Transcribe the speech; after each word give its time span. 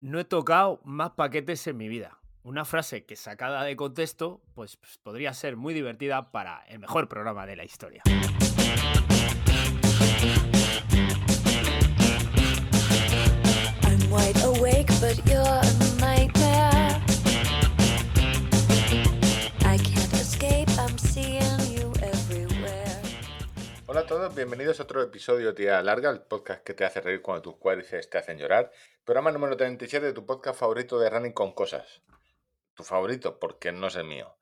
No 0.00 0.20
he 0.20 0.24
tocado 0.24 0.80
más 0.84 1.10
paquetes 1.10 1.66
en 1.66 1.76
mi 1.76 1.88
vida. 1.88 2.20
Una 2.44 2.64
frase 2.64 3.04
que 3.04 3.16
sacada 3.16 3.64
de 3.64 3.74
contexto, 3.74 4.40
pues, 4.54 4.76
pues, 4.76 4.96
podría 4.98 5.34
ser 5.34 5.56
muy 5.56 5.74
divertida 5.74 6.30
para 6.30 6.62
el 6.68 6.78
mejor 6.78 7.08
programa 7.08 7.46
de 7.46 7.56
la 7.56 7.64
historia. 7.64 8.02
Hola 23.90 24.00
a 24.00 24.06
todos, 24.06 24.34
bienvenidos 24.34 24.80
a 24.80 24.82
otro 24.82 25.00
episodio 25.00 25.54
Tía 25.54 25.80
Larga, 25.80 26.10
el 26.10 26.20
podcast 26.20 26.62
que 26.62 26.74
te 26.74 26.84
hace 26.84 27.00
reír 27.00 27.22
cuando 27.22 27.40
tus 27.40 27.56
cuádriceps 27.56 28.10
te 28.10 28.18
hacen 28.18 28.36
llorar. 28.36 28.70
Programa 29.02 29.32
número 29.32 29.56
37 29.56 30.04
de 30.04 30.12
tu 30.12 30.26
podcast 30.26 30.60
favorito 30.60 30.98
de 30.98 31.08
Running 31.08 31.32
con 31.32 31.54
Cosas. 31.54 32.02
Tu 32.74 32.84
favorito, 32.84 33.38
porque 33.38 33.72
no 33.72 33.86
es 33.86 33.96
el 33.96 34.04
mío. 34.04 34.36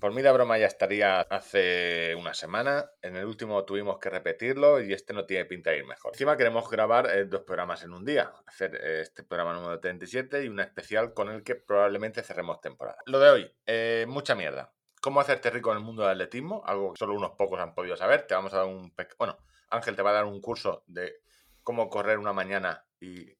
Por 0.00 0.14
mí 0.14 0.22
la 0.22 0.32
broma 0.32 0.56
ya 0.56 0.64
estaría 0.64 1.20
hace 1.20 2.14
una 2.18 2.32
semana. 2.32 2.90
En 3.02 3.16
el 3.16 3.26
último 3.26 3.66
tuvimos 3.66 3.98
que 3.98 4.08
repetirlo 4.08 4.80
y 4.80 4.94
este 4.94 5.12
no 5.12 5.26
tiene 5.26 5.44
pinta 5.44 5.72
de 5.72 5.76
ir 5.76 5.84
mejor. 5.84 6.12
Encima 6.14 6.38
queremos 6.38 6.70
grabar 6.70 7.06
eh, 7.14 7.26
dos 7.26 7.42
programas 7.42 7.84
en 7.84 7.92
un 7.92 8.02
día. 8.02 8.32
Hacer 8.46 8.76
eh, 8.76 9.02
este 9.02 9.24
programa 9.24 9.52
número 9.52 9.78
37 9.78 10.42
y 10.42 10.48
una 10.48 10.62
especial 10.62 11.12
con 11.12 11.28
el 11.28 11.42
que 11.42 11.54
probablemente 11.54 12.22
cerremos 12.22 12.62
temporada. 12.62 13.02
Lo 13.04 13.20
de 13.20 13.28
hoy, 13.28 13.54
eh, 13.66 14.06
mucha 14.08 14.34
mierda. 14.34 14.72
¿Cómo 15.06 15.20
hacerte 15.20 15.50
rico 15.50 15.70
en 15.70 15.78
el 15.78 15.84
mundo 15.84 16.02
del 16.02 16.14
atletismo? 16.14 16.64
Algo 16.66 16.92
que 16.92 16.98
solo 16.98 17.14
unos 17.14 17.30
pocos 17.38 17.60
han 17.60 17.76
podido 17.76 17.96
saber. 17.96 18.26
Te 18.26 18.34
vamos 18.34 18.52
a 18.52 18.56
dar 18.56 18.66
un... 18.66 18.92
Bueno, 19.16 19.38
Ángel 19.70 19.94
te 19.94 20.02
va 20.02 20.10
a 20.10 20.14
dar 20.14 20.24
un 20.24 20.40
curso 20.40 20.82
de 20.88 21.20
cómo 21.62 21.88
correr 21.88 22.18
una 22.18 22.32
mañana 22.32 22.84
y 22.98 23.38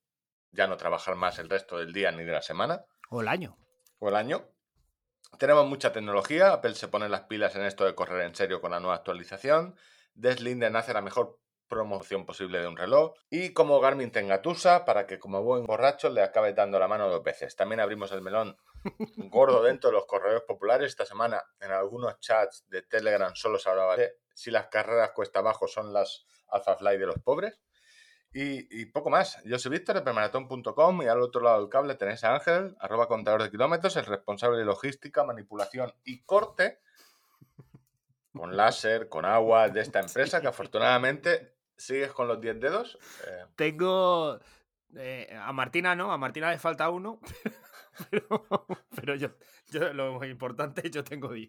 ya 0.53 0.69
no 0.69 0.77
trabajar 0.77 1.17
más 1.17 1.41
el 1.41 1.51
resto 1.51 1.77
del 1.77 1.93
día 1.93 2.13
ni 2.13 2.23
de 2.23 2.31
la 2.31 2.41
semana 2.41 2.85
O 3.11 3.21
el 3.21 3.27
año. 3.27 3.59
o 3.99 4.09
el 4.09 4.15
año. 4.15 4.49
Tenemos 5.41 5.67
mucha 5.67 5.93
tecnología. 5.93 6.53
Apple 6.53 6.77
se 6.77 6.87
pone 6.87 7.09
las 7.09 7.23
pilas 7.23 7.57
en 7.57 7.63
esto 7.63 7.85
de 7.85 7.97
correr 7.97 8.21
en 8.21 8.37
serio 8.37 8.61
con 8.61 8.71
la 8.71 8.79
nueva 8.79 8.95
actualización. 8.95 9.75
Deslinden 10.15 10.77
hace 10.77 10.93
la 10.93 11.03
mejor 11.03 11.41
promoción 11.69 12.25
posible 12.25 12.61
de 12.61 12.69
un 12.69 12.77
reloj. 12.77 13.15
Y 13.31 13.53
como 13.53 13.81
Garmin 13.81 14.11
te 14.11 14.21
engatusa 14.21 14.85
para 14.85 15.07
que 15.07 15.19
como 15.19 15.43
buen 15.43 15.65
borracho 15.65 16.09
le 16.09 16.23
acabe 16.23 16.53
dando 16.53 16.79
la 16.79 16.89
mano 16.89 17.09
dos 17.09 17.23
veces. 17.23 17.57
También 17.57 17.81
abrimos 17.81 18.13
el 18.13 18.23
melón 18.23 18.57
gordo 19.31 19.63
dentro 19.63 19.91
de 19.91 19.97
los 19.97 20.07
corredores 20.07 20.43
populares. 20.43 20.89
Esta 20.89 21.05
semana 21.05 21.43
en 21.61 21.73
algunos 21.73 22.19
chats 22.21 22.65
de 22.69 22.83
Telegram 22.83 23.35
solo 23.35 23.59
se 23.59 23.71
hablaba 23.71 23.97
de 23.97 24.19
si 24.35 24.51
las 24.51 24.69
carreras 24.69 25.13
cuesta 25.13 25.39
abajo 25.39 25.67
son 25.67 25.93
las 25.93 26.27
Alpha 26.49 26.77
Fly 26.77 26.99
de 26.99 27.07
los 27.07 27.19
pobres. 27.19 27.61
Y, 28.33 28.83
y 28.83 28.87
poco 28.87 29.09
más. 29.09 29.43
Yo 29.45 29.59
soy 29.59 29.71
Víctor 29.71 29.97
de 29.97 30.03
permaratón.com 30.03 31.03
y 31.03 31.07
al 31.07 31.23
otro 31.23 31.41
lado 31.41 31.61
del 31.61 31.71
cable 31.71 31.95
tenéis 31.95 32.23
a 32.25 32.35
Ángel, 32.35 32.77
arroba 32.81 33.09
contador 33.09 33.43
de 33.43 33.51
kilómetros, 33.51 33.97
el 33.97 34.05
responsable 34.05 34.59
de 34.59 34.65
logística, 34.67 35.25
manipulación 35.25 35.93
y 36.05 36.23
corte 36.23 36.81
con 38.35 38.55
láser, 38.55 39.09
con 39.09 39.25
agua 39.25 39.71
de 39.71 39.81
esta 39.81 40.01
empresa 40.01 40.43
que 40.43 40.49
afortunadamente 40.49 41.56
sigues 41.77 42.13
con 42.13 42.29
los 42.29 42.41
10 42.41 42.61
dedos. 42.61 42.99
Eh, 43.27 43.45
Tengo. 43.57 44.39
eh, 44.97 45.37
a 45.41 45.53
Martina 45.53 45.95
no, 45.95 46.13
a 46.13 46.19
Martina 46.19 46.51
le 46.51 46.59
falta 46.59 46.91
uno. 46.91 47.21
Pero, 48.11 48.27
pero 48.95 49.15
yo, 49.15 49.31
yo, 49.71 49.91
lo 49.95 50.23
importante, 50.27 50.91
yo 50.91 51.03
tengo 51.03 51.33
10. 51.33 51.49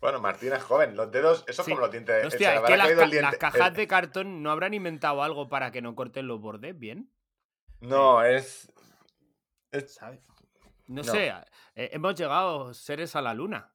bueno, 0.00 0.20
Martina 0.20 0.56
es 0.56 0.62
joven, 0.62 0.96
los 0.96 1.10
dedos, 1.10 1.44
eso 1.46 1.62
Sí. 1.62 1.70
como 1.72 1.82
los 1.82 1.90
dientes. 1.90 2.24
Hostia, 2.24 2.54
es 2.54 2.60
que 2.62 2.76
las, 2.78 2.86
caído 2.86 2.98
ca- 3.00 3.04
el 3.04 3.10
diente- 3.10 3.30
las 3.30 3.36
cajas 3.36 3.68
el- 3.68 3.74
de 3.74 3.86
cartón 3.86 4.42
no 4.42 4.50
habrán 4.50 4.72
inventado 4.72 5.22
algo 5.22 5.50
para 5.50 5.70
que 5.70 5.82
no 5.82 5.94
corten 5.94 6.26
los 6.28 6.40
bordes 6.40 6.78
bien, 6.78 7.12
No, 7.80 8.24
es. 8.24 8.72
es- 9.70 9.92
¿sabes? 9.96 10.20
No, 10.86 11.02
No. 11.02 11.12
sé, 11.12 11.28
eh, 11.74 11.90
hemos 11.92 12.14
llegado 12.14 12.72
seres 12.72 13.14
a 13.16 13.20
la 13.20 13.34
luna. 13.34 13.74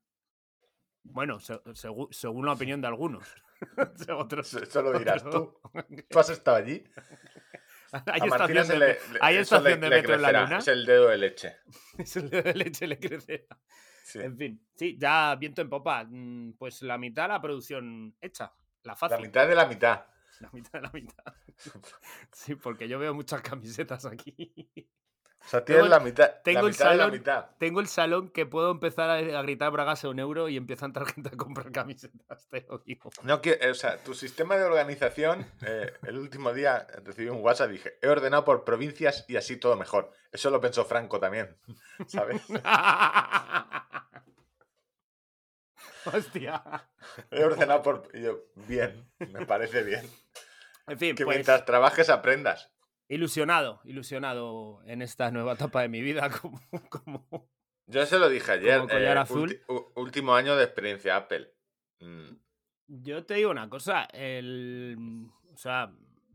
Bueno, 1.04 1.38
según 1.40 2.46
la 2.48 2.54
opinión 2.54 2.82
de 2.82 2.88
algunos. 2.88 3.28
Otros- 4.18 4.54
Eso 4.54 4.82
lo 4.82 4.98
dirás 4.98 5.24
tú. 5.24 5.60
¿Tú 6.10 6.20
has 6.20 6.30
estado 6.30 6.58
allí? 6.58 6.84
¿Hay 8.08 8.22
A 8.22 8.26
estación, 8.26 8.68
de, 8.68 8.78
le- 8.80 8.88
me- 8.88 9.14
le- 9.14 9.20
¿hay 9.22 9.38
eso 9.38 9.56
le- 9.62 9.72
estación 9.72 9.82
de 9.82 9.90
metro 9.90 10.14
en 10.16 10.22
la 10.22 10.28
crecerá, 10.30 10.44
luna? 10.44 10.58
Es 10.58 10.68
el 10.68 10.86
dedo 10.86 11.08
de 11.10 11.18
leche. 11.18 11.56
Es 11.98 12.16
el 12.18 12.30
dedo 12.30 12.44
de 12.44 12.54
leche 12.56 12.88
le 12.88 13.00
crece. 13.00 13.48
Sí. 14.04 14.20
En 14.20 14.38
fin, 14.38 14.68
sí, 14.76 14.98
ya 15.00 15.36
viento 15.36 15.62
en 15.62 15.70
popa. 15.70 16.04
mm, 16.08 16.54
Pues 16.58 16.82
la 16.82 16.98
mitad 16.98 17.28
la 17.30 17.42
producción 17.42 18.16
hecha. 18.22 18.54
La 18.84 18.92
La 18.92 18.96
fácil. 18.96 19.22
mitad 19.26 19.48
de 19.48 19.56
la 19.56 19.66
mitad. 19.66 20.06
La 20.42 20.50
mitad 20.52 20.72
de 20.74 20.82
la 20.82 20.92
mitad. 20.92 21.24
Sí, 22.32 22.56
porque 22.56 22.88
yo 22.90 23.00
veo 23.00 23.14
muchas 23.14 23.42
camisetas 23.42 24.06
aquí. 24.06 24.54
O 25.46 25.48
sea, 25.48 25.64
tienes 25.64 25.84
Tengo- 25.84 25.96
la 25.96 26.00
mitad, 26.04 26.32
tengo 26.44 26.62
la 26.62 26.66
el 26.68 26.72
mitad 26.72 26.86
de 26.90 26.96
la 26.98 27.04
salón- 27.04 27.12
mitad. 27.20 27.46
Tengo 27.60 27.80
el 27.80 27.88
salón 27.88 28.30
que 28.30 28.46
puedo 28.48 28.72
empezar 28.72 29.10
a, 29.12 29.42
gritar 29.44 29.72
bragas 29.72 30.04
a 30.04 30.10
un 30.10 30.18
euro 30.20 30.50
y 30.50 30.58
empieza 30.58 30.86
a 30.86 30.88
entrar 30.88 31.06
gente 31.14 31.30
a 31.34 31.38
comprar 31.38 31.72
camisetas, 31.72 32.48
te 32.50 32.66
lo 32.68 32.80
digo. 32.80 33.12
No, 33.24 33.42
que, 33.42 33.60
o 33.70 33.74
sea, 33.76 33.98
tu 34.04 34.16
sistema 34.16 34.58
de 34.58 34.64
organización, 34.66 35.46
eh, 35.66 35.94
el 36.08 36.18
último 36.18 36.52
día 36.52 36.88
recibí 37.04 37.30
un 37.30 37.42
WhatsApp 37.44 37.70
y 37.70 37.74
dije, 37.74 37.98
he 38.02 38.08
ordenado 38.08 38.44
por 38.44 38.64
provincias 38.64 39.24
y 39.28 39.36
así 39.38 39.58
todo 39.58 39.76
mejor. 39.76 40.12
Eso 40.32 40.50
lo 40.50 40.60
pensó 40.60 40.84
Franco 40.86 41.20
también, 41.20 41.56
¿sabes? 42.08 42.42
Hostia. 46.06 46.64
He 47.32 47.44
ordenado 47.44 47.82
por... 47.82 48.12
yo, 48.18 48.40
bien, 48.68 49.10
me 49.32 49.46
parece 49.46 49.84
bien. 49.84 50.10
En 50.88 51.00
fin, 51.00 51.16
Que 51.16 51.26
pues 51.26 51.38
mientras 51.38 51.66
trabajes 51.66 52.10
aprendas. 52.10 52.72
Ilusionado, 53.08 53.82
ilusionado 53.86 54.82
en 54.86 55.02
esta 55.02 55.32
nueva 55.32 55.54
etapa 55.54 55.82
de 55.82 55.90
mi 55.90 56.02
vida 56.02 56.30
como, 56.42 56.62
como 56.90 57.50
Yo 57.88 58.06
se 58.06 58.18
lo 58.20 58.30
dije 58.30 58.52
ayer. 58.54 58.78
Como 58.80 58.90
collar 58.90 59.18
eh, 59.18 59.20
azul. 59.20 59.62
último 59.96 60.36
año 60.36 60.56
de 60.56 60.64
experiencia 60.64 61.16
Apple. 61.16 61.54
Mm, 62.00 62.36
Yo 62.88 63.26
te 63.26 63.36
digo 63.36 63.52
una 63.52 63.70
cosa, 63.70 64.06
el, 64.14 65.28
o 65.54 65.58
sea, 65.58 65.92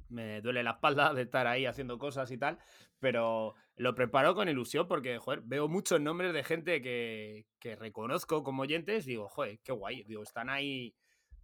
me 0.09 0.41
duele 0.41 0.63
la 0.63 0.73
espalda 0.73 1.13
de 1.15 1.23
estar 1.23 1.47
ahí 1.47 1.67
haciendo 1.67 1.99
cosas 1.99 2.31
y 2.31 2.39
tal, 2.39 2.59
pero 2.99 3.55
lo 3.77 3.95
preparo 3.95 4.35
con 4.35 4.49
ilusión 4.49 4.87
porque, 4.89 5.19
joder, 5.19 5.41
veo 5.45 5.69
muchos 5.69 6.01
nombres 6.01 6.33
de 6.33 6.43
gente 6.45 6.83
que, 6.83 7.47
que 7.59 7.77
reconozco 7.77 8.43
como 8.43 8.63
oyentes 8.63 9.05
digo, 9.07 9.29
joder, 9.29 9.59
qué 9.63 9.73
guay, 9.73 10.03
digo, 10.05 10.23
están 10.23 10.51
ahí 10.51 10.95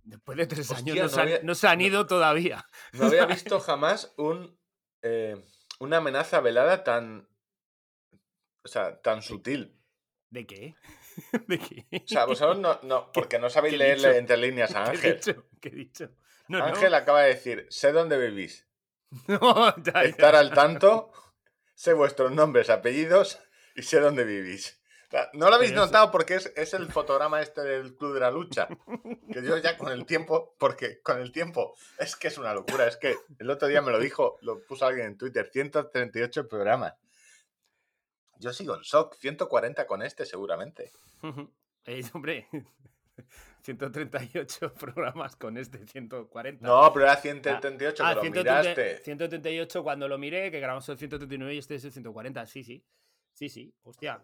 después 0.02 0.36
de 0.38 0.46
tres 0.46 0.70
Hostia, 0.70 0.92
años, 0.92 0.96
no, 0.96 1.02
no 1.04 1.08
se 1.08 1.20
han, 1.20 1.26
había- 1.28 1.42
no 1.42 1.54
se 1.54 1.68
han 1.68 1.78
no- 1.78 1.84
ido 1.84 2.06
todavía. 2.06 2.64
No 2.92 3.06
había 3.06 3.26
visto 3.26 3.60
jamás 3.60 4.12
un, 4.18 4.58
eh, 5.02 5.36
una 5.80 5.98
amenaza 5.98 6.40
velada 6.40 6.84
tan... 6.84 7.28
O 8.64 8.68
sea, 8.68 9.00
tan 9.00 9.22
sutil. 9.22 9.78
¿De 10.30 10.46
qué? 10.46 10.74
¿De 11.46 11.58
qué? 11.58 11.86
O 12.04 12.08
sea, 12.08 12.24
vosotros 12.24 12.58
no, 12.58 12.80
no 12.82 13.12
porque 13.14 13.38
no 13.38 13.48
sabéis 13.50 13.78
leerle 13.78 14.18
entre 14.18 14.36
líneas 14.36 14.74
a 14.74 14.84
¿Qué 14.90 14.90
he 14.90 14.90
Ángel. 14.96 15.14
dicho? 15.16 15.46
¿Qué 15.60 15.68
he 15.68 15.72
dicho? 15.72 16.10
No, 16.48 16.58
no. 16.58 16.64
Ángel 16.64 16.94
acaba 16.94 17.22
de 17.22 17.28
decir, 17.34 17.66
sé 17.70 17.92
dónde 17.92 18.18
vivís, 18.18 18.68
No, 19.28 19.76
ya, 19.82 19.92
ya. 19.92 20.02
estar 20.02 20.34
al 20.36 20.52
tanto, 20.52 21.12
sé 21.74 21.92
vuestros 21.92 22.32
nombres, 22.32 22.70
apellidos 22.70 23.40
y 23.74 23.82
sé 23.82 23.98
dónde 24.00 24.24
vivís. 24.24 24.80
No 25.34 25.48
lo 25.48 25.54
habéis 25.56 25.70
Pero 25.72 25.82
eso- 25.82 25.86
notado 25.86 26.10
porque 26.10 26.34
es, 26.34 26.52
es 26.56 26.74
el 26.74 26.90
fotograma 26.90 27.40
este 27.40 27.62
del 27.62 27.94
Club 27.96 28.14
de 28.14 28.20
la 28.20 28.30
Lucha. 28.30 28.68
Que 29.32 29.42
yo 29.42 29.56
ya 29.58 29.76
con 29.78 29.92
el 29.92 30.04
tiempo, 30.06 30.54
porque 30.58 31.00
con 31.00 31.20
el 31.20 31.32
tiempo 31.32 31.74
es 31.98 32.16
que 32.16 32.28
es 32.28 32.38
una 32.38 32.52
locura. 32.54 32.86
Es 32.86 32.96
que 32.96 33.16
el 33.38 33.50
otro 33.50 33.68
día 33.68 33.82
me 33.82 33.92
lo 33.92 33.98
dijo, 34.00 34.38
lo 34.42 34.62
puso 34.66 34.86
alguien 34.86 35.06
en 35.06 35.16
Twitter, 35.18 35.48
138 35.52 36.48
programas. 36.48 36.94
Yo 38.38 38.52
sigo 38.52 38.74
en 38.74 38.82
shock, 38.82 39.14
140 39.16 39.86
con 39.86 40.02
este 40.02 40.24
seguramente. 40.26 40.92
Eh, 41.88 42.02
hombre, 42.14 42.48
138 43.62 44.74
programas 44.74 45.36
con 45.36 45.56
este 45.56 45.86
140. 45.86 46.66
No, 46.66 46.92
pero 46.92 47.04
era 47.06 47.16
138 47.16 48.02
Ah, 48.04 48.10
que 48.10 48.14
lo 48.16 48.20
130 48.22 48.60
miraste. 48.60 48.98
138 49.04 49.82
cuando 49.84 50.08
lo 50.08 50.18
miré, 50.18 50.50
que 50.50 50.58
grabamos 50.58 50.88
el 50.88 50.98
139 50.98 51.54
y 51.54 51.58
este 51.58 51.76
es 51.76 51.84
el 51.84 51.92
140. 51.92 52.44
Sí, 52.46 52.64
sí. 52.64 52.84
Sí, 53.32 53.48
sí. 53.48 53.72
Hostia. 53.84 54.20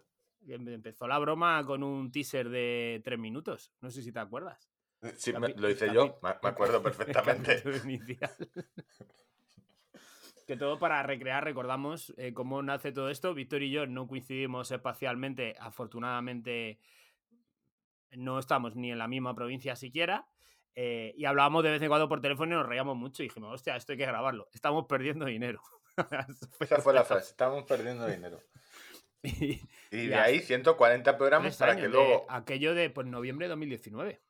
Em- 0.47 0.67
Empezó 0.67 1.07
la 1.07 1.19
broma 1.19 1.63
con 1.65 1.83
un 1.83 2.11
teaser 2.11 2.49
de 2.49 3.01
tres 3.03 3.19
minutos. 3.19 3.71
No 3.81 3.89
sé 3.89 4.01
si 4.01 4.11
te 4.11 4.19
acuerdas. 4.19 4.69
Sí, 5.17 5.31
Capi- 5.33 5.53
me- 5.55 5.61
lo 5.61 5.69
hice 5.69 5.93
yo, 5.93 6.17
me 6.21 6.29
acuerdo 6.29 6.81
perfectamente. 6.83 7.61
que 10.47 10.57
todo 10.57 10.77
para 10.77 11.01
recrear, 11.03 11.43
recordamos 11.43 12.13
eh, 12.17 12.33
cómo 12.33 12.61
nace 12.61 12.91
todo 12.91 13.09
esto. 13.09 13.33
Víctor 13.33 13.63
y 13.63 13.71
yo 13.71 13.87
no 13.87 14.07
coincidimos 14.07 14.71
espacialmente, 14.71 15.55
afortunadamente 15.59 16.79
no 18.11 18.37
estamos 18.39 18.75
ni 18.75 18.91
en 18.91 18.99
la 18.99 19.07
misma 19.07 19.33
provincia 19.35 19.75
siquiera. 19.75 20.27
eh, 20.75 21.13
y 21.17 21.25
hablábamos 21.25 21.63
de 21.63 21.71
vez 21.71 21.81
en 21.81 21.87
cuando 21.87 22.09
por 22.09 22.19
teléfono 22.21 22.53
y 22.55 22.57
nos 22.57 22.67
reíamos 22.67 22.97
mucho 22.97 23.23
y 23.23 23.27
dijimos, 23.27 23.53
hostia, 23.53 23.75
esto 23.75 23.91
hay 23.93 23.97
que 23.97 24.05
grabarlo. 24.05 24.49
Estamos 24.53 24.85
perdiendo 24.87 25.25
dinero. 25.25 25.61
Esa 26.59 26.81
fue 26.81 26.93
la 26.93 27.03
frase, 27.05 27.29
estamos 27.29 27.63
perdiendo 27.65 28.05
dinero. 28.07 28.41
Y- 29.23 30.07
de 30.07 30.15
ahí 30.15 30.39
140 30.41 31.17
programas 31.17 31.55
para 31.57 31.75
que 31.75 31.87
luego... 31.87 32.25
aquello 32.29 32.73
de 32.75 32.89
pues, 32.89 33.07
noviembre 33.07 33.45
de 33.45 33.49
2019. 33.49 34.21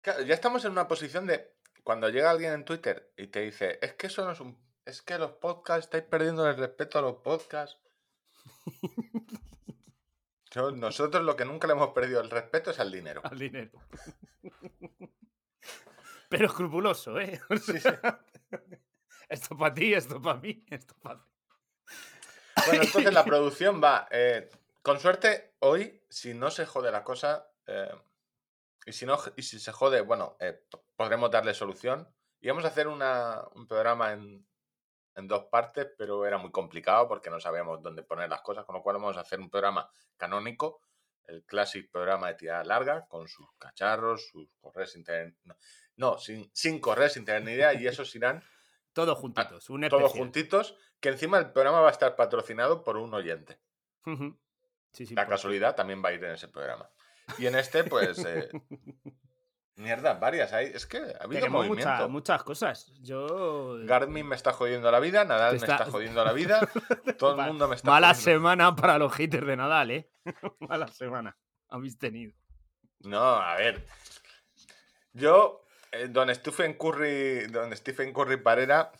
Claro, 0.00 0.22
ya 0.22 0.34
estamos 0.34 0.64
en 0.64 0.72
una 0.72 0.88
posición 0.88 1.26
de... 1.26 1.52
Cuando 1.84 2.08
llega 2.08 2.30
alguien 2.30 2.52
en 2.52 2.64
Twitter 2.64 3.12
y 3.16 3.26
te 3.26 3.40
dice, 3.40 3.78
es 3.82 3.94
que 3.94 4.06
eso 4.06 4.24
no 4.24 4.32
es 4.32 4.40
un 4.40 4.56
es 4.84 5.00
que 5.02 5.16
los 5.18 5.32
podcasts, 5.32 5.84
estáis 5.86 6.02
perdiendo 6.04 6.48
el 6.48 6.56
respeto 6.56 6.98
a 6.98 7.02
los 7.02 7.16
podcasts. 7.18 7.78
Nosotros 10.74 11.24
lo 11.24 11.36
que 11.36 11.44
nunca 11.44 11.66
le 11.66 11.72
hemos 11.74 11.90
perdido 11.90 12.20
el 12.20 12.30
respeto 12.30 12.70
es 12.72 12.78
al 12.80 12.90
dinero. 12.92 13.20
Al 13.24 13.38
dinero. 13.38 13.70
Pero 16.28 16.46
escrupuloso, 16.46 17.18
¿eh? 17.20 17.40
O 17.48 17.56
Sí, 17.56 17.72
sí. 17.74 17.80
sea, 17.80 18.20
Esto 19.28 19.56
para 19.56 19.72
ti, 19.72 19.94
esto 19.94 20.20
para 20.20 20.38
mí, 20.40 20.64
esto 20.68 20.94
para 21.00 21.22
ti. 21.24 21.31
Bueno, 22.66 22.82
entonces 22.84 23.12
la 23.12 23.24
producción 23.24 23.82
va. 23.82 24.08
eh, 24.10 24.48
con 24.82 24.98
suerte, 24.98 25.54
hoy, 25.60 26.02
si 26.08 26.34
no 26.34 26.50
se 26.50 26.66
jode 26.66 26.90
la 26.90 27.04
cosa, 27.04 27.48
eh, 27.66 27.94
y, 28.86 28.92
si 28.92 29.06
no, 29.06 29.18
y 29.36 29.42
si 29.42 29.60
se 29.60 29.72
jode, 29.72 30.00
bueno, 30.00 30.36
eh, 30.40 30.64
podremos 30.96 31.30
darle 31.30 31.54
solución. 31.54 32.08
Íbamos 32.40 32.64
a 32.64 32.68
hacer 32.68 32.88
una- 32.88 33.42
un 33.54 33.66
programa 33.68 34.12
en, 34.12 34.44
en 35.14 35.28
dos 35.28 35.44
partes, 35.44 35.86
pero 35.96 36.26
era 36.26 36.38
muy 36.38 36.50
complicado 36.50 37.06
porque 37.06 37.30
no 37.30 37.38
sabíamos 37.38 37.80
dónde 37.82 38.02
poner 38.02 38.28
las 38.28 38.40
cosas, 38.42 38.64
con 38.64 38.74
lo 38.74 38.82
cual 38.82 38.96
vamos 38.96 39.16
a 39.16 39.20
hacer 39.20 39.38
un 39.38 39.50
programa 39.50 39.88
canónico, 40.16 40.80
el 41.26 41.44
clásico 41.44 41.88
programa 41.92 42.28
de 42.28 42.34
tirada 42.34 42.64
larga, 42.64 43.06
con 43.06 43.28
sus 43.28 43.46
cacharros, 43.58 44.26
sus 44.28 44.48
correos 44.60 44.90
sin 44.90 45.04
No, 45.44 45.56
no, 45.96 46.18
sin, 46.18 46.50
sin 46.52 46.80
correos 46.80 47.12
sin 47.12 47.24
tener 47.24 47.42
ni 47.44 47.52
idea, 47.52 47.74
y 47.74 47.86
esos 47.86 48.12
irán 48.16 48.42
Todos 48.92 49.18
juntitos, 49.18 49.70
un 49.70 49.88
todos 49.88 50.12
juntitos, 50.12 50.76
que 51.00 51.08
encima 51.10 51.38
el 51.38 51.50
programa 51.52 51.80
va 51.80 51.88
a 51.88 51.92
estar 51.92 52.14
patrocinado 52.16 52.84
por 52.84 52.96
un 52.98 53.12
oyente. 53.14 53.58
Ujú. 54.06 54.38
Sí, 54.92 55.06
sí, 55.06 55.14
La 55.14 55.26
casualidad 55.26 55.74
también 55.74 56.04
va 56.04 56.10
a 56.10 56.12
ir 56.12 56.22
en 56.24 56.32
ese 56.32 56.48
programa. 56.48 56.90
Y 57.38 57.46
en 57.46 57.54
este, 57.54 57.84
pues. 57.84 58.18
eh, 58.26 58.50
mierda, 59.76 60.14
varias. 60.14 60.52
Hay, 60.52 60.66
es 60.66 60.86
que 60.86 60.98
ha 60.98 61.24
habido 61.24 61.40
Tenemos 61.40 61.66
movimiento. 61.66 61.90
mucha- 61.92 62.08
muchas 62.08 62.42
cosas. 62.42 62.92
Yo. 63.00 63.78
Garmin 63.84 64.26
me 64.26 64.36
está 64.36 64.52
jodiendo 64.52 64.90
la 64.90 65.00
vida, 65.00 65.24
Nadal 65.24 65.52
Te 65.52 65.52
me 65.52 65.56
está- 65.58 65.76
está 65.76 65.90
jodiendo 65.90 66.24
la 66.24 66.32
vida, 66.32 66.60
todo 67.18 67.40
el 67.40 67.46
mundo 67.46 67.68
me 67.68 67.76
está 67.76 67.90
Mala 67.90 68.08
jodiendo. 68.08 68.30
semana 68.32 68.76
para 68.76 68.98
los 68.98 69.12
haters 69.14 69.46
de 69.46 69.56
Nadal, 69.56 69.90
¿eh? 69.92 70.10
Mala 70.60 70.88
semana. 70.88 71.36
Habéis 71.68 71.96
tenido. 71.98 72.34
No, 73.00 73.18
a 73.36 73.56
ver. 73.56 73.86
Yo, 75.14 75.61
eh, 75.92 76.08
don 76.08 76.34
Stephen 76.34 76.74
Curry, 76.74 77.46
don 77.48 77.74
Stephen 77.76 78.12
Curry 78.12 78.38
Parera, 78.38 78.92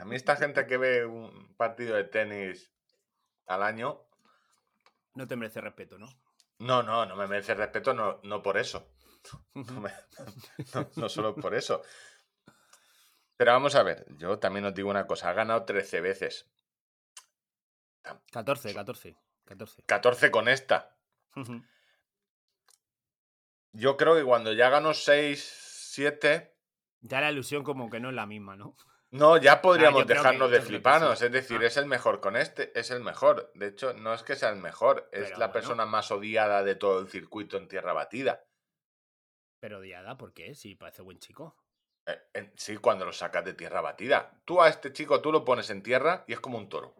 a 0.00 0.04
mí 0.04 0.16
esta 0.16 0.36
gente 0.36 0.66
que 0.66 0.76
ve 0.76 1.04
un 1.06 1.54
partido 1.56 1.96
de 1.96 2.04
tenis 2.04 2.70
al 3.46 3.62
año, 3.62 4.00
No 5.14 5.26
te 5.26 5.36
merece 5.36 5.60
respeto, 5.60 5.98
¿no? 5.98 6.08
no, 6.58 6.82
no, 6.82 7.04
no 7.06 7.16
me 7.16 7.26
merece 7.26 7.54
respeto, 7.54 7.92
no, 7.94 8.20
no 8.22 8.42
por 8.42 8.56
eso. 8.56 8.88
No, 9.54 9.80
me- 9.80 9.92
no- 10.74 10.90
no 10.96 11.08
solo 11.08 11.34
por 11.34 11.54
eso. 11.54 11.82
Pero 13.36 13.52
vamos 13.52 13.74
a 13.74 13.82
ver, 13.82 14.04
yo 14.18 14.38
también 14.38 14.64
os 14.66 14.74
digo 14.74 14.90
una 14.90 15.06
cosa, 15.06 15.30
ha 15.30 15.32
ganado 15.32 15.64
13 15.64 16.00
veces, 16.00 16.46
14, 18.30 18.74
14. 18.74 19.16
14. 19.46 19.82
14 19.86 20.30
con 20.30 20.48
esta. 20.48 20.96
Yo 23.72 23.96
creo 23.96 24.14
que 24.14 24.24
cuando 24.24 24.52
ya 24.52 24.68
ganó 24.70 24.94
6, 24.94 25.63
7, 25.94 26.54
Ya 27.02 27.20
la 27.20 27.30
ilusión 27.30 27.62
como 27.62 27.88
que 27.90 28.00
no 28.00 28.08
es 28.08 28.14
la 28.14 28.26
misma, 28.26 28.56
¿no? 28.56 28.76
no, 29.10 29.36
ya 29.36 29.62
podríamos 29.62 30.02
Ah, 30.02 30.06
dejarnos 30.06 30.48
que- 30.50 30.56
de 30.56 30.60
fliparnos. 30.62 31.18
sí. 31.18 31.26
Es 31.26 31.32
decir, 31.32 31.60
Ah. 31.62 31.66
es 31.66 31.76
el 31.76 31.86
mejor 31.86 32.20
con 32.20 32.34
este, 32.36 32.76
es 32.78 32.90
el 32.90 33.00
mejor. 33.02 33.52
De 33.54 33.68
hecho, 33.68 33.92
no 33.94 34.12
es 34.12 34.22
que 34.24 34.34
sea 34.36 34.50
el 34.50 34.56
mejor, 34.56 35.08
es 35.12 35.24
Pero 35.26 35.38
la 35.38 35.46
bueno. 35.46 35.52
persona 35.52 35.86
más 35.86 36.10
odiada 36.10 36.62
de 36.64 36.74
todo 36.74 36.98
el 37.00 37.08
circuito 37.08 37.56
en 37.56 37.68
tierra 37.68 37.92
batida. 37.92 38.44
Pero 39.60 39.78
odiada, 39.78 40.16
¿por 40.18 40.32
qué? 40.34 40.54
Si 40.54 40.74
parece 40.74 41.02
buen 41.02 41.18
chico. 41.20 41.56
Eh, 42.06 42.52
sí, 42.56 42.76
cuando 42.76 43.04
lo 43.06 43.12
sacas 43.12 43.44
de 43.44 43.54
tierra 43.54 43.80
batida. 43.80 44.30
Tú 44.44 44.60
a 44.60 44.68
este 44.68 44.92
chico, 44.92 45.20
tú 45.22 45.30
lo 45.32 45.42
pones 45.44 45.70
en 45.70 45.82
tierra 45.82 46.24
y 46.26 46.32
es 46.34 46.40
como 46.40 46.58
un 46.58 46.68
toro. 46.68 46.94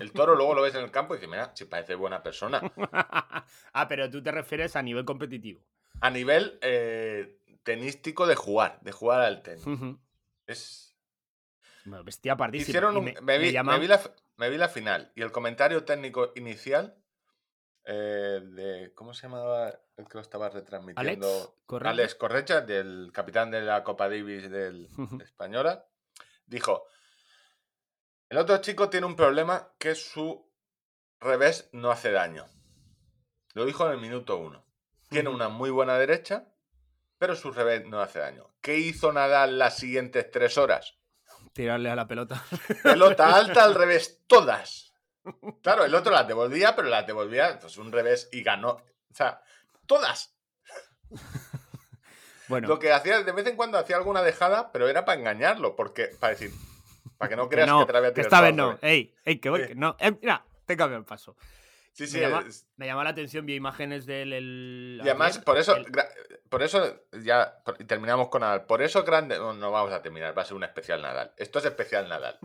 El 0.00 0.10
toro 0.12 0.34
luego 0.34 0.54
lo 0.54 0.62
ves 0.62 0.74
en 0.74 0.82
el 0.82 0.90
campo 0.90 1.14
y 1.14 1.18
dices, 1.18 1.30
mira, 1.30 1.52
si 1.54 1.66
parece 1.66 1.94
buena 1.94 2.22
persona. 2.22 2.60
ah, 3.72 3.86
pero 3.88 4.10
tú 4.10 4.20
te 4.22 4.32
refieres 4.32 4.74
a 4.74 4.82
nivel 4.82 5.04
competitivo. 5.04 5.60
A 6.00 6.10
nivel 6.10 6.58
eh, 6.62 7.38
tenístico 7.62 8.26
de 8.26 8.34
jugar, 8.36 8.78
de 8.82 8.92
jugar 8.92 9.20
al 9.22 9.42
tenis. 9.42 9.66
Ujú. 9.66 9.98
Es... 10.46 10.96
Bueno, 11.84 12.04
bestia. 12.04 12.36
Hicieron 12.70 12.96
un... 12.96 13.04
me- 13.04 13.20
me, 13.20 13.38
vi, 13.38 13.46
me 13.46 13.52
llaman- 13.52 13.80
vi 13.80 13.86
la, 13.88 13.96
f- 13.96 14.10
me 14.36 14.50
vi 14.50 14.56
la 14.56 14.68
final 14.68 15.12
y 15.14 15.22
el 15.22 15.32
comentario 15.32 15.84
técnico 15.84 16.32
inicial 16.36 16.96
eh, 17.84 18.40
de... 18.42 18.92
¿Cómo 18.94 19.14
se 19.14 19.22
llamaba 19.22 19.68
el 19.96 20.06
que 20.08 20.14
lo 20.14 20.20
estaba 20.20 20.48
retransmitiendo? 20.48 21.56
Alex 21.90 22.14
Correcha, 22.14 22.60
del 22.60 23.10
capitán 23.12 23.50
de 23.50 23.62
la 23.62 23.82
Copa 23.84 24.08
Davis 24.08 24.50
del. 24.50 24.88
Española, 25.20 25.86
dijo, 26.46 26.86
el 28.28 28.38
otro 28.38 28.58
chico 28.58 28.88
tiene 28.88 29.06
un 29.06 29.16
problema 29.16 29.72
que 29.78 29.94
su 29.94 30.50
revés 31.20 31.68
no 31.72 31.90
hace 31.90 32.10
daño. 32.12 32.46
Lo 33.54 33.64
dijo 33.64 33.86
en 33.86 33.92
el 33.92 33.98
minuto 34.00 34.38
uno. 34.38 34.64
Tiene 35.10 35.28
una 35.28 35.48
muy 35.48 35.70
buena 35.70 35.98
derecha, 35.98 36.51
pero 37.22 37.36
su 37.36 37.52
revés 37.52 37.86
no 37.86 38.00
hace 38.00 38.18
daño. 38.18 38.48
¿Qué 38.60 38.76
hizo 38.78 39.12
Nadal 39.12 39.56
las 39.56 39.76
siguientes 39.76 40.28
tres 40.32 40.58
horas? 40.58 40.98
Tirarle 41.52 41.88
a 41.88 41.94
la 41.94 42.08
pelota. 42.08 42.42
Pelota 42.82 43.36
alta 43.36 43.62
al 43.62 43.76
revés, 43.76 44.24
todas. 44.26 44.92
Claro, 45.62 45.84
el 45.84 45.94
otro 45.94 46.10
las 46.10 46.26
devolvía, 46.26 46.74
pero 46.74 46.88
las 46.88 47.06
devolvía 47.06 47.60
pues 47.60 47.76
un 47.76 47.92
revés 47.92 48.28
y 48.32 48.42
ganó. 48.42 48.70
O 48.70 49.14
sea, 49.14 49.40
todas. 49.86 50.34
Bueno, 52.48 52.68
Lo 52.68 52.78
que 52.78 52.92
hacía, 52.92 53.22
de 53.22 53.32
vez 53.32 53.46
en 53.46 53.56
cuando 53.56 53.78
hacía 53.78 53.96
alguna 53.96 54.20
dejada, 54.20 54.72
pero 54.72 54.86
era 54.88 55.06
para 55.06 55.18
engañarlo, 55.18 55.74
porque, 55.74 56.08
para 56.20 56.32
decir, 56.34 56.50
para 57.16 57.30
que 57.30 57.36
no 57.36 57.48
que 57.48 57.54
creas 57.54 57.68
no, 57.68 57.80
que 57.80 57.86
te 57.86 57.92
la 57.94 58.00
voy 58.00 58.08
a 58.08 58.10
que 58.10 58.14
tirar 58.14 58.26
esta 58.26 58.40
vez 58.42 58.54
no. 58.54 58.78
Ey, 58.82 59.14
ey, 59.24 59.38
que 59.38 59.48
voy, 59.48 59.60
Sí. 59.62 59.68
que 59.68 59.74
no. 59.76 59.96
Eh, 60.00 60.12
mira, 60.20 60.44
te 60.66 60.76
cambio 60.76 60.98
el 60.98 61.04
paso. 61.04 61.34
Sí, 61.92 62.06
sí, 62.06 62.16
me, 62.16 62.22
llama, 62.22 62.44
es- 62.48 62.66
me 62.76 62.86
llama 62.86 63.04
la 63.04 63.10
atención, 63.10 63.44
vi 63.44 63.54
imágenes 63.54 64.06
del. 64.06 64.32
el- 64.32 64.96
y 65.04 65.08
además, 65.08 65.32
ayer, 65.36 65.44
por 65.44 65.58
eso, 65.58 65.76
el- 65.76 65.86
por 66.48 66.62
eso, 66.62 67.04
ya, 67.22 67.62
terminamos 67.86 68.28
con 68.28 68.40
Nadal. 68.40 68.64
Por 68.64 68.80
eso 68.82 69.04
grande, 69.04 69.36
no, 69.38 69.52
no 69.52 69.70
vamos 69.70 69.92
a 69.92 70.00
terminar, 70.02 70.36
va 70.36 70.42
a 70.42 70.44
ser 70.46 70.56
un 70.56 70.64
especial 70.64 71.02
Nadal. 71.02 71.32
Esto 71.36 71.58
es 71.58 71.66
especial 71.66 72.08
Nadal. 72.08 72.38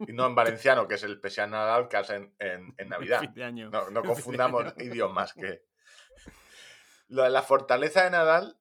Y 0.00 0.12
no 0.12 0.26
en 0.26 0.34
valenciano, 0.34 0.88
que 0.88 0.96
es 0.96 1.02
el 1.04 1.12
especial 1.12 1.50
Nadal 1.50 1.88
que 1.88 1.96
hacen 1.96 2.34
en, 2.40 2.74
en 2.76 2.88
Navidad. 2.88 3.20
fin 3.20 3.34
de 3.34 3.44
año. 3.44 3.70
No, 3.70 3.82
no 3.82 3.86
fin 4.00 4.02
de 4.02 4.08
confundamos 4.08 4.64
año. 4.64 4.74
idiomas. 4.78 5.32
Que... 5.32 5.62
De 7.08 7.30
la 7.30 7.42
fortaleza 7.42 8.04
de 8.04 8.10
Nadal 8.10 8.58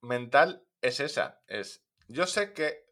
mental 0.00 0.64
es 0.80 1.00
esa. 1.00 1.42
Es, 1.46 1.84
yo 2.08 2.26
sé 2.26 2.52
que 2.54 2.87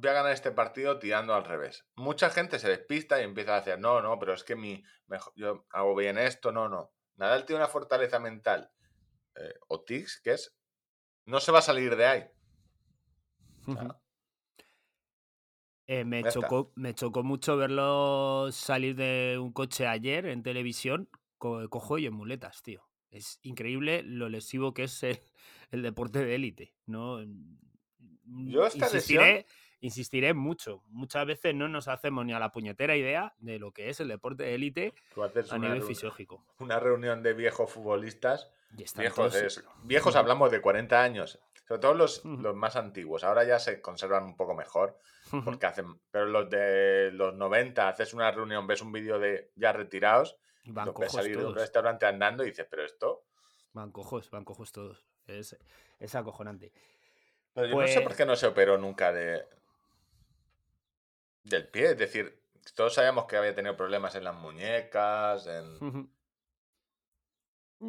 voy 0.00 0.10
a 0.10 0.14
ganar 0.14 0.32
este 0.32 0.50
partido 0.52 0.98
tirando 0.98 1.34
al 1.34 1.44
revés. 1.44 1.86
Mucha 1.96 2.30
gente 2.30 2.58
se 2.58 2.68
despista 2.68 3.20
y 3.20 3.24
empieza 3.24 3.54
a 3.56 3.60
decir, 3.60 3.78
no, 3.78 4.00
no, 4.02 4.18
pero 4.18 4.34
es 4.34 4.44
que 4.44 4.56
mi, 4.56 4.82
mejo- 5.06 5.32
yo 5.36 5.66
hago 5.70 5.94
bien 5.94 6.18
esto, 6.18 6.52
no, 6.52 6.68
no. 6.68 6.92
Nadal 7.16 7.44
tiene 7.44 7.58
una 7.60 7.68
fortaleza 7.68 8.18
mental, 8.18 8.70
eh, 9.36 9.54
o 9.68 9.82
tics, 9.82 10.20
que 10.22 10.32
es, 10.32 10.56
no 11.26 11.40
se 11.40 11.52
va 11.52 11.58
a 11.58 11.62
salir 11.62 11.96
de 11.96 12.06
ahí. 12.06 12.24
Eh, 15.86 16.04
me, 16.04 16.20
chocó, 16.30 16.72
me 16.76 16.94
chocó 16.94 17.22
mucho 17.22 17.56
verlo 17.56 18.48
salir 18.52 18.94
de 18.94 19.38
un 19.40 19.52
coche 19.52 19.86
ayer 19.86 20.26
en 20.26 20.42
televisión 20.42 21.08
co- 21.36 21.68
cojo 21.68 21.98
y 21.98 22.06
en 22.06 22.14
muletas, 22.14 22.62
tío. 22.62 22.88
Es 23.10 23.40
increíble 23.42 24.02
lo 24.04 24.28
lesivo 24.28 24.72
que 24.72 24.84
es 24.84 25.02
el, 25.02 25.18
el 25.72 25.82
deporte 25.82 26.24
de 26.24 26.34
élite. 26.36 26.74
¿no? 26.86 27.18
Yo 28.24 28.66
esta 28.66 28.78
insistiré, 28.86 29.46
insistiré 29.80 30.34
mucho. 30.34 30.82
Muchas 30.88 31.26
veces 31.26 31.54
no 31.54 31.68
nos 31.68 31.88
hacemos 31.88 32.24
ni 32.24 32.32
a 32.32 32.38
la 32.38 32.52
puñetera 32.52 32.96
idea 32.96 33.34
de 33.38 33.58
lo 33.58 33.72
que 33.72 33.88
es 33.88 34.00
el 34.00 34.08
deporte 34.08 34.44
de 34.44 34.54
élite 34.54 34.94
a 35.16 35.56
una, 35.56 35.68
nivel 35.68 35.82
fisiológico. 35.82 36.44
una 36.58 36.78
reunión 36.78 37.22
de 37.22 37.32
viejos 37.34 37.70
futbolistas 37.70 38.50
Y 38.76 38.84
Viejos, 38.98 39.34
es- 39.34 39.64
viejos 39.82 40.16
hablamos 40.16 40.50
de 40.50 40.60
40 40.60 41.02
años. 41.02 41.38
Sobre 41.66 41.80
todo 41.80 41.94
los, 41.94 42.24
más 42.24 42.74
antiguos. 42.76 43.22
Ahora 43.24 43.44
ya 43.44 43.58
se 43.60 43.80
conservan 43.80 44.24
un 44.24 44.36
poco 44.36 44.54
mejor. 44.54 44.98
Porque 45.44 45.66
hacen. 45.66 46.00
Pero 46.10 46.26
los 46.26 46.50
de 46.50 47.10
los 47.12 47.34
90, 47.36 47.88
haces 47.88 48.12
una 48.14 48.30
reunión, 48.32 48.66
ves 48.66 48.82
un 48.82 48.90
vídeo 48.90 49.20
de 49.20 49.52
ya 49.54 49.72
retirados, 49.72 50.36
Van 50.64 50.86
los 50.86 50.94
ves 50.96 51.12
salir 51.12 51.38
de 51.38 51.44
un 51.46 51.54
restaurante 51.54 52.06
andando 52.06 52.42
y 52.42 52.46
dices, 52.46 52.66
pero 52.68 52.84
esto. 52.84 53.22
Van 53.72 53.92
cojos, 53.92 54.28
van 54.30 54.44
cojos 54.44 54.72
todos. 54.72 55.06
Es, 55.26 55.56
es 56.00 56.14
acojonante. 56.16 56.72
Pero 57.54 57.68
yo 57.68 57.80
no 57.80 57.86
sé 57.86 57.94
por 58.00 58.04
Pues- 58.06 58.16
qué 58.16 58.26
no 58.26 58.34
se 58.34 58.46
operó 58.48 58.76
nunca 58.78 59.12
de. 59.12 59.44
Del 61.42 61.68
pie. 61.68 61.90
Es 61.92 61.98
decir, 61.98 62.42
todos 62.74 62.94
sabíamos 62.94 63.26
que 63.26 63.36
había 63.36 63.54
tenido 63.54 63.76
problemas 63.76 64.14
en 64.14 64.24
las 64.24 64.34
muñecas, 64.34 65.46
en. 65.46 66.10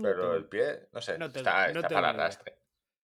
Pero 0.02 0.36
el 0.36 0.46
pie, 0.48 0.88
no 0.94 1.02
sé, 1.02 1.18
no 1.18 1.30
tengo- 1.32 1.50
está, 1.50 1.68
no 1.74 1.80
está 1.82 1.90
para 1.90 2.10
arrastre. 2.12 2.58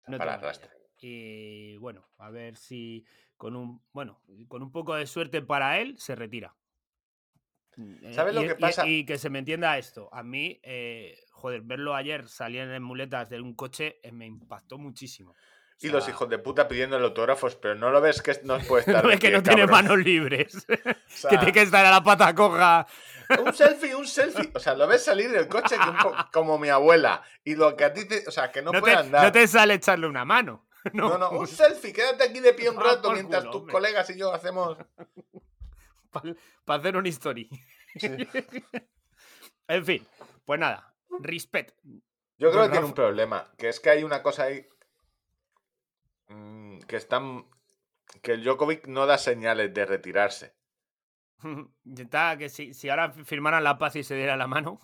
No 0.08 0.18
para 0.18 0.32
ni 0.34 0.38
idea. 0.38 0.50
arrastre. 0.50 0.70
Y 1.00 1.78
bueno, 1.78 2.08
a 2.18 2.30
ver 2.30 2.56
si 2.56 3.06
con 3.36 3.56
un 3.56 3.84
bueno, 3.92 4.22
con 4.48 4.62
un 4.62 4.72
poco 4.72 4.96
de 4.96 5.08
suerte 5.08 5.42
para 5.42 5.80
él 5.80 5.98
se 5.98 6.16
retira. 6.16 6.56
Eh, 7.78 8.12
¿Sabes 8.14 8.34
lo 8.34 8.44
y- 8.44 8.48
que 8.48 8.54
y- 8.54 8.56
pasa? 8.62 8.88
Y, 8.88 9.06
que 9.06 9.18
se 9.18 9.30
me 9.30 9.40
entienda 9.40 9.78
esto. 9.78 10.10
A 10.14 10.24
mí, 10.24 10.60
eh, 10.64 11.18
joder, 11.32 11.62
verlo 11.62 11.94
ayer 11.96 12.28
salir 12.28 12.62
en 12.62 12.82
muletas 12.84 13.30
de 13.30 13.40
un 13.42 13.54
coche 13.56 14.00
eh, 14.04 14.12
me 14.12 14.26
impactó 14.26 14.78
muchísimo. 14.78 15.36
Y 15.80 15.90
los 15.90 16.08
hijos 16.10 16.28
de 16.30 16.40
puta 16.40 16.68
pidiendo 16.68 16.98
autógrafos, 16.98 17.56
pero 17.56 17.76
no 17.76 17.92
lo 17.92 18.02
ves 18.02 18.22
que 18.24 18.40
no 18.44 18.58
puede 18.60 18.82
estar. 18.82 19.04
No 19.06 19.12
es 19.12 19.20
que 19.20 19.30
no 19.32 19.44
tiene 19.44 19.68
manos 19.68 19.98
libres. 20.00 20.66
O 20.70 20.76
sea, 21.10 21.30
que 21.32 21.38
tiene 21.38 21.54
que 21.54 21.62
estar 21.62 21.86
a 21.86 21.92
la 21.92 22.04
pata 22.04 22.34
coja. 22.36 22.86
Un 23.44 23.54
selfie, 23.54 23.94
un 23.96 24.08
selfie. 24.08 24.52
O 24.54 24.60
sea, 24.60 24.74
lo 24.76 24.88
ves 24.88 25.04
salir 25.04 25.30
del 25.32 25.48
coche 25.48 25.76
que 25.78 25.90
un 25.90 25.98
po- 25.98 26.16
como 26.32 26.58
mi 26.58 26.70
abuela. 26.70 27.22
Y 27.44 27.56
lo 27.56 27.76
que 27.76 27.84
a 27.86 27.94
ti 27.94 28.06
te. 28.08 28.24
O 28.28 28.32
sea, 28.32 28.52
que 28.52 28.62
no, 28.62 28.72
No, 28.72 28.80
puede 28.80 28.94
te, 28.96 29.00
andar. 29.02 29.24
no 29.26 29.32
te 29.32 29.48
sale 29.48 29.74
echarle 29.76 30.08
una 30.08 30.24
mano. 30.26 30.68
No, 30.94 31.10
No, 31.10 31.18
no, 31.18 31.30
un 31.32 31.48
selfie, 31.48 31.92
quédate 31.92 32.24
aquí 32.24 32.40
de 32.40 32.54
pie 32.54 32.70
un 32.70 32.80
rato 32.80 33.12
mientras 33.12 33.42
culo, 33.42 33.52
tus 33.52 33.60
hombre. 33.62 33.74
colegas 33.74 34.10
y 34.10 34.18
yo 34.18 34.34
hacemos. 34.34 34.78
Para 36.66 36.80
hacer 36.80 36.96
un 36.98 37.06
story. 37.08 37.50
en 39.68 39.86
fin, 39.86 40.08
pues 40.46 40.60
nada. 40.60 40.94
Respect. 41.20 41.76
Yo 42.38 42.52
creo 42.52 42.64
que 42.64 42.70
tiene 42.70 42.86
un 42.86 42.94
problema, 42.94 43.52
que 43.58 43.70
es 43.70 43.80
que 43.80 43.90
hay 43.90 44.04
una 44.04 44.22
cosa 44.22 44.44
ahí 44.44 44.68
mm, 46.28 46.80
que 46.88 46.96
están 46.96 47.48
que 48.22 48.34
el 48.34 48.44
Djokovic 48.44 48.88
no 48.88 49.06
da 49.06 49.18
señales 49.18 49.74
de 49.74 49.86
retirarse. 49.86 50.56
Está 51.98 52.38
que 52.38 52.50
si, 52.50 52.74
si 52.74 52.90
ahora 52.90 53.12
firmaran 53.12 53.64
la 53.64 53.78
paz 53.78 53.96
y 53.96 54.04
se 54.04 54.16
diera 54.16 54.38
la 54.38 54.48
mano. 54.48 54.80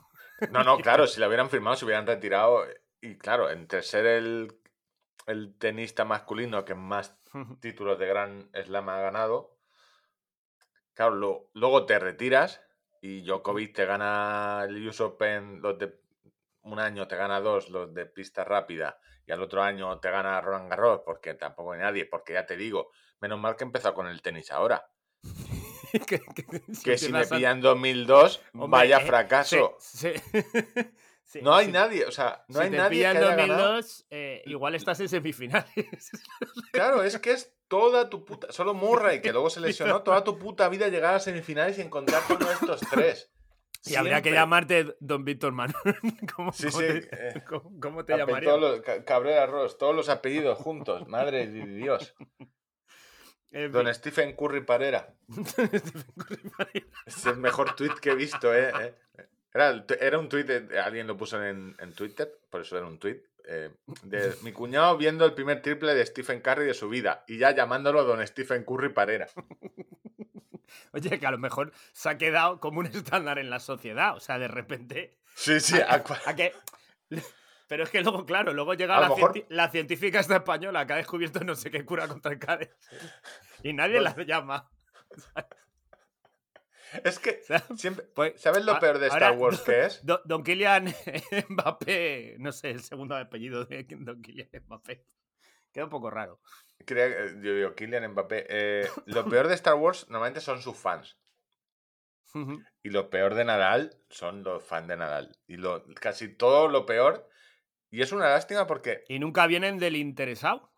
No, 0.50 0.64
no, 0.64 0.78
claro, 0.82 1.08
si 1.08 1.20
lo 1.20 1.28
hubieran 1.28 1.50
firmado, 1.50 1.76
se 1.76 1.86
hubieran 1.86 2.08
retirado. 2.08 2.66
Y 3.02 3.18
claro, 3.18 3.50
entre 3.50 3.82
ser 3.82 4.06
el, 4.06 4.60
el 5.28 5.58
tenista 5.58 6.06
masculino 6.06 6.66
que 6.66 6.76
más 6.76 7.18
títulos 7.60 8.00
de 8.00 8.08
Gran 8.08 8.50
Slam 8.54 8.90
ha 8.90 9.00
ganado, 9.00 9.58
claro, 10.94 11.16
lo- 11.16 11.50
luego 11.54 11.86
te 11.86 12.00
retiras 12.00 12.62
y 13.02 13.22
Djokovic 13.22 13.76
te 13.76 13.86
gana 13.86 14.64
el 14.68 14.88
US 14.88 15.04
Open, 15.04 15.62
los 15.62 15.78
de 15.78 16.00
un 16.62 16.80
año 16.80 17.08
te 17.08 17.16
gana 17.18 17.42
dos, 17.42 17.70
los 17.70 17.94
de 17.94 18.06
pista 18.06 18.44
rápida, 18.46 19.00
y 19.26 19.32
al 19.32 19.42
otro 19.42 19.62
año 19.64 20.00
te 20.00 20.10
gana 20.12 20.40
Roland 20.42 20.70
Garros, 20.70 21.02
porque 21.06 21.34
tampoco 21.36 21.74
hay 21.74 21.80
nadie, 21.80 22.06
porque 22.06 22.34
ya 22.34 22.46
te 22.46 22.56
digo, 22.58 22.92
menos 23.20 23.40
mal 23.40 23.56
que 23.56 23.64
he 23.64 23.68
empezado 23.68 23.94
con 23.94 24.08
el 24.08 24.22
tenis 24.22 24.52
ahora. 24.52 24.86
que, 25.92 26.00
que- 26.36 26.62
Que 26.84 26.98
si 26.98 27.12
me 27.12 27.26
pillan 27.26 27.62
2002, 27.62 28.42
Hombre, 28.54 28.68
vaya 28.70 28.98
eh, 28.98 29.06
fracaso. 29.06 29.78
sí, 29.80 30.12
No 31.42 31.56
hay 31.56 31.68
si- 31.68 31.72
nadie, 31.72 32.06
o 32.06 32.12
sea, 32.12 32.44
no 32.50 32.56
si 32.60 32.66
hay 32.66 32.70
te 32.72 32.78
nadie 32.78 32.90
que 32.90 32.96
pillan 32.96 33.18
haya 33.18 33.36
ganado. 33.36 33.74
2002, 33.76 34.06
eh, 34.12 34.44
igual 34.46 34.76
estás 34.76 35.00
en 35.00 35.10
semifinales. 35.10 35.74
Claro, 36.72 37.04
es 37.04 37.18
que 37.20 37.32
es 37.32 37.54
toda 37.68 38.10
tu 38.10 38.26
puta. 38.26 38.52
Solo 38.52 38.74
Murray, 38.74 39.22
que 39.22 39.32
luego 39.32 39.50
se 39.52 39.60
lesionó, 39.60 40.02
toda 40.02 40.24
tu 40.24 40.38
puta 40.40 40.68
vida 40.70 40.88
llegar 40.88 41.14
a 41.16 41.20
semifinales 41.20 41.78
y 41.78 41.82
encontrar 41.82 42.22
de 42.28 42.52
estos 42.52 42.82
tres. 42.90 43.32
Y 43.86 43.96
habría 43.96 44.22
que 44.22 44.32
llamarte 44.32 44.96
Don 45.00 45.26
Víctor 45.26 45.52
Manuel. 45.54 45.76
¿Cómo, 46.36 46.52
Sí, 46.54 46.68
cómo 46.72 46.80
sí, 46.80 46.88
te, 46.88 47.28
eh, 47.30 47.44
cómo- 47.48 47.80
cómo 47.82 48.06
te 48.06 48.14
Cape- 48.14 48.26
llamaría? 48.28 48.50
todos 48.50 48.62
los- 48.62 48.82
Ca- 48.82 49.04
Cabrera 49.04 49.46
Ross, 49.46 49.78
todos 49.78 49.96
los 49.96 50.10
apellidos 50.10 50.58
juntos. 50.58 51.08
Madre 51.08 51.48
de 51.48 51.66
Dios. 51.66 52.16
En 53.56 53.72
Don 53.72 53.86
fin. 53.86 53.94
Stephen 53.94 54.36
Curry 54.36 54.62
Parera. 54.66 55.14
Es 57.06 57.26
el 57.28 57.38
mejor 57.38 57.76
tweet 57.76 57.92
que 58.02 58.10
he 58.10 58.16
visto, 58.16 58.52
¿eh? 58.52 58.72
eh. 58.82 58.96
Era, 59.54 59.86
era 60.00 60.18
un 60.18 60.28
tweet, 60.28 60.46
de- 60.46 60.80
alguien 60.80 61.06
lo 61.06 61.16
puso 61.16 61.44
en, 61.44 61.76
en 61.80 61.94
Twitter, 61.94 62.32
por 62.50 62.62
eso 62.62 62.76
era 62.78 62.88
un 62.88 62.98
tweet. 62.98 63.22
Eh, 63.46 63.72
de 64.04 64.36
mi 64.42 64.52
cuñado 64.52 64.98
viendo 64.98 65.26
el 65.26 65.34
primer 65.34 65.62
triple 65.62 65.94
de 65.94 66.06
Stephen 66.06 66.42
Curry 66.42 66.66
de 66.66 66.74
su 66.74 66.90
vida 66.90 67.24
y 67.28 67.38
ya 67.38 67.52
llamándolo 67.52 68.04
Don 68.04 68.26
Stephen 68.26 68.64
Curry 68.64 68.90
Parera. 68.90 69.28
Oye, 70.94 71.20
que 71.20 71.28
a 71.28 71.32
lo 71.32 71.38
mejor 71.38 71.72
se 71.92 72.10
ha 72.10 72.18
quedado 72.18 72.60
como 72.60 72.80
un 72.80 72.86
estándar 72.88 73.40
en 73.40 73.50
la 73.50 73.60
sociedad. 73.60 74.16
O 74.16 74.20
sea, 74.20 74.40
de 74.40 74.48
repente. 74.48 75.18
Sí, 75.36 75.60
sí, 75.60 75.80
a, 75.80 75.94
a 75.96 76.04
cua- 76.04 76.22
a 76.26 76.36
que. 76.36 76.54
Pero 77.68 77.84
es 77.86 77.90
que 77.90 78.02
luego, 78.02 78.26
claro, 78.26 78.54
luego 78.54 78.74
llega 78.76 79.00
la, 79.00 79.08
lo 79.08 79.16
mejor- 79.16 79.34
cienti- 79.34 79.46
la 79.50 79.70
científica 79.70 80.20
esta 80.20 80.36
española 80.38 80.86
que 80.86 80.94
ha 80.94 80.98
descubierto 80.98 81.44
no 81.44 81.56
sé 81.56 81.72
qué 81.72 81.84
cura 81.86 82.08
contra 82.08 82.32
el 82.32 82.40
cádiz. 82.40 82.70
Y 83.64 83.72
nadie 83.72 84.02
la 84.02 84.14
llama. 84.26 84.70
Es 87.04 87.20
que 87.20 87.42
siempre. 87.78 88.06
pues, 88.14 88.40
¿Sabes 88.42 88.64
lo 88.66 88.74
a- 88.74 88.80
peor 88.80 89.00
de 89.00 89.08
Star 89.08 89.24
ahora- 89.24 89.38
Wars 89.40 89.62
que 89.62 89.86
es? 89.86 90.06
Don, 90.06 90.20
don 90.26 90.44
Kylian 90.44 90.86
Mbappé, 91.50 92.36
no 92.40 92.52
sé, 92.52 92.72
el 92.72 92.82
segundo 92.84 93.16
apellido 93.16 93.66
de 93.66 93.86
Don 93.90 94.22
Kylian 94.22 94.50
Mbappé. 94.66 95.06
Queda 95.72 95.86
un 95.86 95.90
poco 95.90 96.10
raro. 96.10 96.40
Crea- 96.86 97.08
eh, 97.08 97.36
yo 97.42 97.56
digo, 97.56 97.74
Kylian 97.76 98.12
Mbappé. 98.12 98.46
eh, 98.50 98.88
lo 99.06 99.26
peor 99.28 99.48
de 99.48 99.56
Star 99.56 99.76
Wars 99.76 100.08
normalmente 100.10 100.42
son 100.42 100.62
sus 100.62 100.78
fans. 100.78 101.18
Y 102.82 102.90
lo 102.90 103.12
peor 103.12 103.36
de 103.36 103.46
Nadal 103.46 103.96
son 104.10 104.44
los 104.44 104.64
fans 104.64 104.88
de 104.88 104.98
Nadal. 104.98 105.38
Y 105.46 105.58
lo, 105.58 105.84
casi 106.02 106.28
todo 106.36 106.68
lo 106.68 106.88
peor. 106.88 107.30
Y 107.92 108.02
es 108.02 108.12
una 108.12 108.28
lástima 108.30 108.66
porque. 108.66 109.04
Y 109.08 109.20
nunca 109.20 109.46
vienen 109.46 109.78
del 109.78 109.96
interesado, 109.96 110.74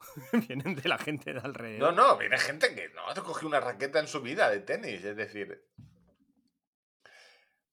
vienen 0.49 0.75
de 0.75 0.89
la 0.89 0.97
gente 0.97 1.31
de 1.33 1.39
No, 1.39 1.45
alrededor. 1.45 1.93
no, 1.93 2.17
viene 2.17 2.37
gente 2.37 2.75
que 2.75 2.89
no 2.89 3.07
ha 3.07 3.13
cogido 3.15 3.47
una 3.47 3.61
raqueta 3.61 3.99
en 3.99 4.09
su 4.09 4.21
vida 4.21 4.49
de 4.49 4.59
tenis. 4.59 5.01
Es 5.05 5.15
decir. 5.15 5.63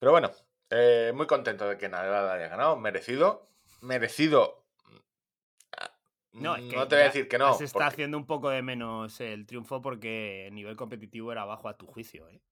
Pero 0.03 0.11
bueno, 0.11 0.33
eh, 0.71 1.13
muy 1.15 1.29
contento 1.29 1.69
de 1.69 1.79
que 1.79 1.89
Nadal 1.89 2.29
haya 2.29 2.49
ganado. 2.49 2.75
Merecido. 2.77 3.49
Merecido. 3.83 4.67
No, 6.33 6.57
es 6.57 6.63
que 6.65 6.71
te 6.71 6.77
voy 6.97 7.03
a 7.03 7.05
decir 7.05 7.29
que 7.29 7.39
no. 7.39 7.55
Se 7.55 7.63
está 7.67 7.75
porque- 7.75 7.87
haciendo 7.87 8.17
un 8.19 8.27
poco 8.27 8.51
de 8.51 8.63
menos 8.63 9.21
el 9.21 9.47
triunfo 9.47 9.81
porque 9.81 10.49
el 10.49 10.55
nivel 10.57 10.75
competitivo 10.75 11.31
era 11.31 11.45
bajo 11.45 11.69
a 11.69 11.77
tu 11.77 11.87
juicio. 11.87 12.29
¿eh? 12.31 12.43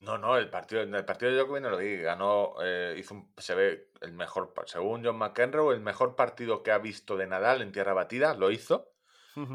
No, 0.00 0.18
no, 0.18 0.36
el 0.36 0.50
partido, 0.50 0.82
el 0.82 1.04
partido 1.06 1.30
de 1.30 1.38
Djokovic 1.38 1.62
no 1.62 1.70
lo 1.70 1.78
vi, 1.78 1.96
ganó, 1.96 2.56
eh, 2.62 2.94
hizo 2.98 3.14
un- 3.14 3.32
se 3.38 3.54
ve 3.54 3.90
el 4.02 4.12
mejor, 4.12 4.52
según 4.66 5.02
John 5.02 5.16
McEnroe, 5.16 5.74
el 5.74 5.80
mejor 5.80 6.14
partido 6.14 6.62
que 6.62 6.72
ha 6.72 6.78
visto 6.78 7.16
de 7.16 7.26
Nadal 7.26 7.62
en 7.62 7.72
tierra 7.72 7.94
batida, 7.94 8.34
lo 8.34 8.50
hizo, 8.50 8.92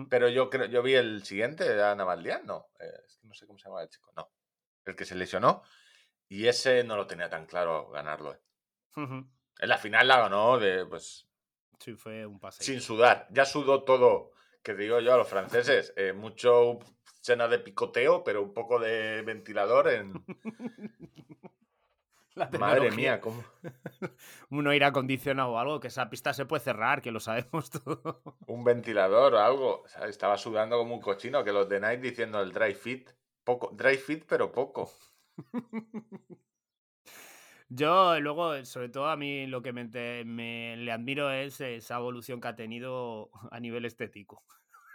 pero 0.09 0.27
yo 0.27 0.49
creo, 0.49 0.65
yo 0.65 0.81
vi 0.81 0.95
el 0.95 1.23
siguiente, 1.23 1.67
era 1.67 1.93
Navaldian, 1.93 2.47
no, 2.47 2.69
eh, 2.79 2.89
es 3.05 3.17
que 3.19 3.27
no 3.27 3.35
sé 3.35 3.45
cómo 3.45 3.59
se 3.59 3.69
llama 3.69 3.83
el 3.83 3.89
chico, 3.89 4.11
no, 4.15 4.31
el 4.85 4.95
que 4.95 5.05
se 5.05 5.13
lesionó, 5.13 5.61
y 6.31 6.47
ese 6.47 6.85
no 6.85 6.95
lo 6.95 7.07
tenía 7.07 7.29
tan 7.29 7.45
claro 7.45 7.89
ganarlo. 7.89 8.33
eh. 8.33 8.39
En 8.95 9.69
la 9.69 9.77
final 9.77 10.07
la 10.07 10.17
ganó 10.21 10.57
de, 10.57 10.85
pues, 10.85 11.27
Sí, 11.77 11.93
fue 11.95 12.25
un 12.25 12.39
paseo. 12.39 12.63
sin 12.65 12.79
sudar, 12.79 13.27
ya 13.31 13.43
sudó 13.43 13.83
todo, 13.83 14.31
que 14.63 14.73
digo 14.73 15.01
yo 15.01 15.13
a 15.13 15.17
los 15.17 15.27
franceses, 15.27 15.93
eh, 15.97 16.13
mucho 16.13 16.79
cena 17.21 17.49
de 17.49 17.59
picoteo, 17.59 18.23
pero 18.23 18.41
un 18.43 18.53
poco 18.53 18.79
de 18.79 19.21
ventilador 19.23 19.89
en... 19.89 20.13
La 22.35 22.49
Madre 22.57 22.91
mía, 22.91 23.19
cómo... 23.19 23.43
Un 24.51 24.65
aire 24.69 24.85
acondicionado 24.85 25.51
o 25.51 25.57
algo, 25.59 25.81
que 25.81 25.89
esa 25.89 26.09
pista 26.09 26.33
se 26.33 26.45
puede 26.45 26.63
cerrar, 26.63 27.01
que 27.01 27.11
lo 27.11 27.19
sabemos 27.19 27.69
todo. 27.83 28.23
un 28.47 28.63
ventilador 28.63 29.33
o 29.33 29.39
algo. 29.39 29.83
Estaba 30.07 30.37
sudando 30.37 30.77
como 30.77 30.95
un 30.95 31.01
cochino, 31.01 31.43
que 31.43 31.51
los 31.51 31.67
de 31.67 31.97
diciendo 31.97 32.39
el 32.41 32.53
dry 32.53 32.73
fit. 32.73 33.09
Poco, 33.43 33.71
dry 33.73 33.97
fit, 33.97 34.23
pero 34.25 34.49
poco. 34.49 34.89
Yo, 37.69 38.19
luego, 38.19 38.65
sobre 38.65 38.89
todo 38.89 39.07
a 39.07 39.15
mí 39.15 39.47
lo 39.47 39.61
que 39.61 39.71
me, 39.71 39.85
me- 40.25 40.75
le 40.77 40.91
admiro 40.91 41.31
es 41.31 41.61
esa 41.61 41.95
evolución 41.97 42.41
que 42.41 42.49
ha 42.49 42.55
tenido 42.55 43.29
a 43.51 43.59
nivel 43.59 43.85
estético. 43.85 44.43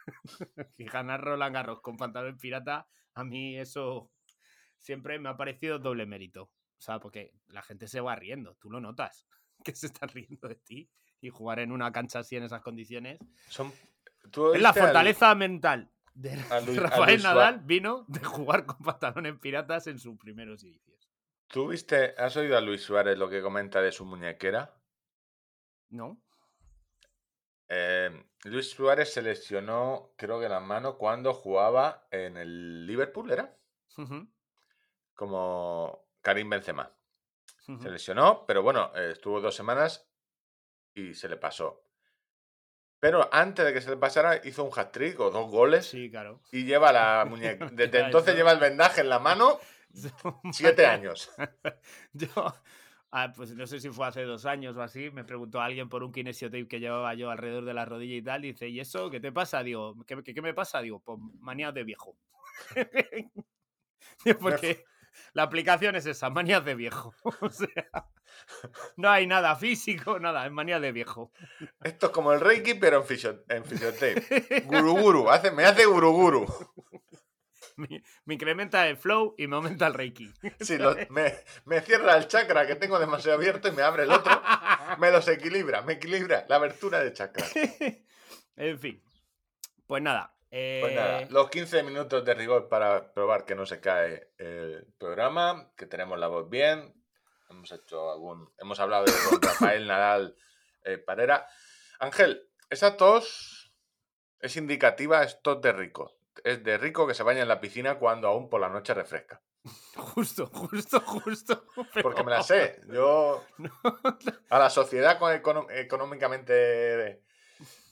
y 0.77 0.85
ganar 0.85 1.23
Roland 1.23 1.55
Garros 1.55 1.81
con 1.81 1.97
pantalón 1.97 2.37
pirata, 2.37 2.87
a 3.15 3.25
mí 3.25 3.57
eso 3.57 4.13
siempre 4.79 5.19
me 5.19 5.29
ha 5.31 5.37
parecido 5.37 5.79
doble 5.79 6.05
mérito. 6.07 6.43
O 6.43 6.81
sea, 6.83 7.01
porque 7.01 7.33
la 7.49 7.63
gente 7.63 7.89
se 7.89 8.01
va 8.03 8.15
riendo, 8.15 8.57
tú 8.57 8.71
lo 8.71 8.81
notas, 8.81 9.27
que 9.65 9.75
se 9.75 9.87
están 9.87 10.11
riendo 10.11 10.47
de 10.49 10.57
ti. 10.57 10.91
Y 11.23 11.31
jugar 11.31 11.61
en 11.61 11.73
una 11.73 11.91
cancha 11.91 12.19
así 12.19 12.37
en 12.37 12.43
esas 12.43 12.61
condiciones. 12.61 13.19
Son, 13.49 13.73
¿tú 14.31 14.53
Es 14.53 14.61
la 14.61 14.69
al- 14.69 14.75
fortaleza 14.75 15.35
mental 15.35 15.91
de 16.17 16.33
a 16.51 16.61
Luis- 16.61 16.79
a 16.79 16.83
Rafael 16.83 17.11
Luis? 17.15 17.23
Nadal 17.25 17.61
vino 17.65 18.05
de 18.09 18.21
jugar 18.25 18.67
con 18.67 18.79
pantalones 18.79 19.39
piratas 19.39 19.87
en 19.87 19.99
sus 19.99 20.17
primeros 20.19 20.63
inicios. 20.65 21.09
¿Tú 21.49 21.69
viste, 21.69 22.15
has 22.19 22.37
oído 22.37 22.57
a 22.57 22.61
Luis 22.61 22.83
Suárez 22.83 23.17
lo 23.17 23.29
que 23.29 23.41
comenta 23.43 23.81
de 23.81 23.93
su 23.93 24.05
muñequera? 24.05 24.75
¿No? 25.91 26.21
Eh, 27.69 28.11
Luis 28.45 28.71
Suárez 28.71 29.13
se 29.13 29.23
lesionó, 29.23 30.13
creo 30.17 30.41
que 30.41 30.49
la 30.49 30.61
mano, 30.61 30.99
cuando 30.99 31.35
jugaba 31.35 32.07
en 32.11 32.37
el 32.37 32.87
Liverpool, 32.87 33.31
¿era? 33.31 33.57
Como 35.15 36.09
Karim 36.21 36.51
Benzema. 36.51 36.93
ujú. 37.69 37.83
Se 37.83 37.91
lesionó, 37.91 38.45
pero 38.47 38.63
bueno, 38.63 38.91
eh, 38.95 39.11
estuvo 39.13 39.41
dos 39.41 39.55
semanas 39.55 40.09
y 40.95 41.15
se 41.15 41.29
le 41.29 41.37
pasó. 41.37 41.86
Pero 43.07 43.29
antes 43.31 43.65
de 43.65 43.73
que 43.73 43.81
se 43.81 43.89
le 43.91 43.97
pasara, 43.97 44.41
hizo 44.45 44.65
un 44.65 44.71
hat-trick 44.77 45.21
o 45.21 45.31
dos 45.31 45.49
goles 45.49 45.87
Sí, 45.87 46.11
claro. 46.11 46.41
y 46.51 46.65
lleva 46.65 46.91
la 46.93 47.25
muñeca. 47.29 47.69
Desde 47.71 48.01
entonces 48.01 48.35
lleva 48.35 48.51
el 48.51 48.59
vendaje 48.59 49.01
en 49.01 49.09
la 49.09 49.21
mano 49.21 49.61
siete 50.53 50.87
años. 50.87 51.31
Yo, 52.13 52.27
ah, 53.13 53.33
pues 53.37 53.55
no 53.55 53.65
sé 53.69 53.79
si 53.79 53.91
fue 53.91 54.09
hace 54.09 54.23
dos 54.25 54.45
años 54.45 54.77
o 54.77 54.83
así, 54.83 55.13
me 55.13 55.23
preguntó 55.23 55.61
alguien 55.61 55.89
por 55.89 56.03
un 56.03 56.11
kinesiotape 56.11 56.67
que 56.67 56.81
llevaba 56.81 57.15
yo 57.15 57.31
alrededor 57.31 57.65
de 57.65 57.75
la 57.75 57.85
rodilla 57.85 58.17
y 58.17 58.23
tal, 58.23 58.45
y 58.45 58.49
dice, 58.49 58.67
¿y 58.69 58.81
eso 58.81 59.09
qué 59.09 59.21
te 59.21 59.31
pasa? 59.31 59.63
Digo, 59.63 59.95
¿qué, 60.05 60.21
qué, 60.25 60.35
qué 60.35 60.43
me 60.43 60.53
pasa? 60.53 60.81
Digo, 60.83 60.99
pues 60.99 61.17
manías 61.39 61.73
de 61.75 61.85
viejo. 61.85 62.19
Digo, 64.25 64.39
Porque 64.41 64.85
La 65.33 65.43
aplicación 65.45 65.97
es 65.97 66.07
esa, 66.07 66.31
manías 66.31 66.65
de 66.65 66.75
viejo. 66.75 67.15
O 67.41 67.51
sea, 67.51 68.09
no 68.97 69.11
hay 69.11 69.27
nada 69.27 69.57
físico, 69.57 70.19
nada, 70.21 70.45
es 70.47 70.53
manía 70.53 70.79
de 70.81 70.93
viejo. 70.93 71.33
Esto 71.83 72.07
es 72.07 72.13
como 72.13 72.33
el 72.33 72.41
Reiki, 72.41 72.75
pero 72.75 72.99
en, 72.99 73.05
fisio, 73.05 73.45
en 73.49 73.65
fisiotape. 73.65 74.63
Guruguru, 74.67 75.31
hace, 75.31 75.51
me 75.51 75.65
hace 75.65 75.87
guruguru. 75.87 76.47
Me, 77.77 78.03
me 78.25 78.35
incrementa 78.35 78.89
el 78.89 78.97
flow 78.97 79.35
y 79.37 79.47
me 79.47 79.57
aumenta 79.57 79.87
el 79.87 79.93
reiki. 79.95 80.33
Sí, 80.61 80.79
lo- 80.79 80.97
me, 81.11 81.35
me 81.67 81.81
cierra 81.83 82.17
el 82.17 82.27
chakra 82.27 82.67
que 82.67 82.75
tengo 82.75 82.99
demasiado 82.99 83.37
abierto 83.37 83.69
y 83.69 83.73
me 83.73 83.83
abre 83.83 84.05
el 84.05 84.11
otro. 84.13 84.41
Me 84.99 85.11
los 85.11 85.29
equilibra, 85.29 85.83
me 85.83 85.95
equilibra 85.95 86.47
la 86.49 86.57
abertura 86.57 87.01
de 87.01 87.13
chakra. 87.13 87.45
en 88.57 88.79
fin. 88.79 89.03
Pues 89.87 90.03
nada. 90.03 90.35
Pues 90.49 90.93
eh, 90.93 90.95
nada, 90.95 91.27
los 91.31 91.51
15 91.51 91.83
minutos 91.83 92.25
de 92.25 92.35
rigor 92.35 92.69
para 92.69 93.13
probar 93.13 93.45
que 93.45 93.55
no 93.55 93.67
se 93.67 93.81
cae 93.81 94.33
el 94.39 94.87
programa, 94.99 95.73
que 95.77 95.87
tenemos 95.87 96.19
la 96.19 96.29
voz 96.29 96.49
bien. 96.49 96.95
Hemos 97.51 97.73
hecho 97.73 98.11
algún. 98.11 98.53
Hemos 98.59 98.79
hablado 98.81 99.05
de 99.05 99.13
Rafael 99.43 99.87
Nadal 99.87 100.37
eh, 100.85 100.99
Parera. 100.99 101.47
Ángel, 101.99 102.49
esa 102.71 102.97
tos 102.97 103.73
es 104.41 104.57
indicativa, 104.57 105.23
es 105.25 105.43
tos 105.43 105.61
de 105.61 105.73
rico. 105.73 106.17
Es 106.45 106.63
de 106.63 106.79
rico 106.79 107.07
que 107.07 107.15
se 107.15 107.23
baña 107.23 107.43
en 107.43 107.49
la 107.49 107.61
piscina 107.61 107.99
cuando 107.99 108.29
aún 108.29 108.49
por 108.49 108.61
la 108.61 108.69
noche 108.69 108.95
refresca. 108.95 109.43
Justo, 109.97 110.47
justo, 110.47 111.01
justo. 111.01 111.65
Porque 112.03 112.23
me 112.23 112.31
la 112.31 112.43
sé. 112.43 112.81
Yo 112.89 113.45
a 114.51 114.59
la 114.59 114.71
sociedad 114.71 115.19
económicamente 115.71 117.26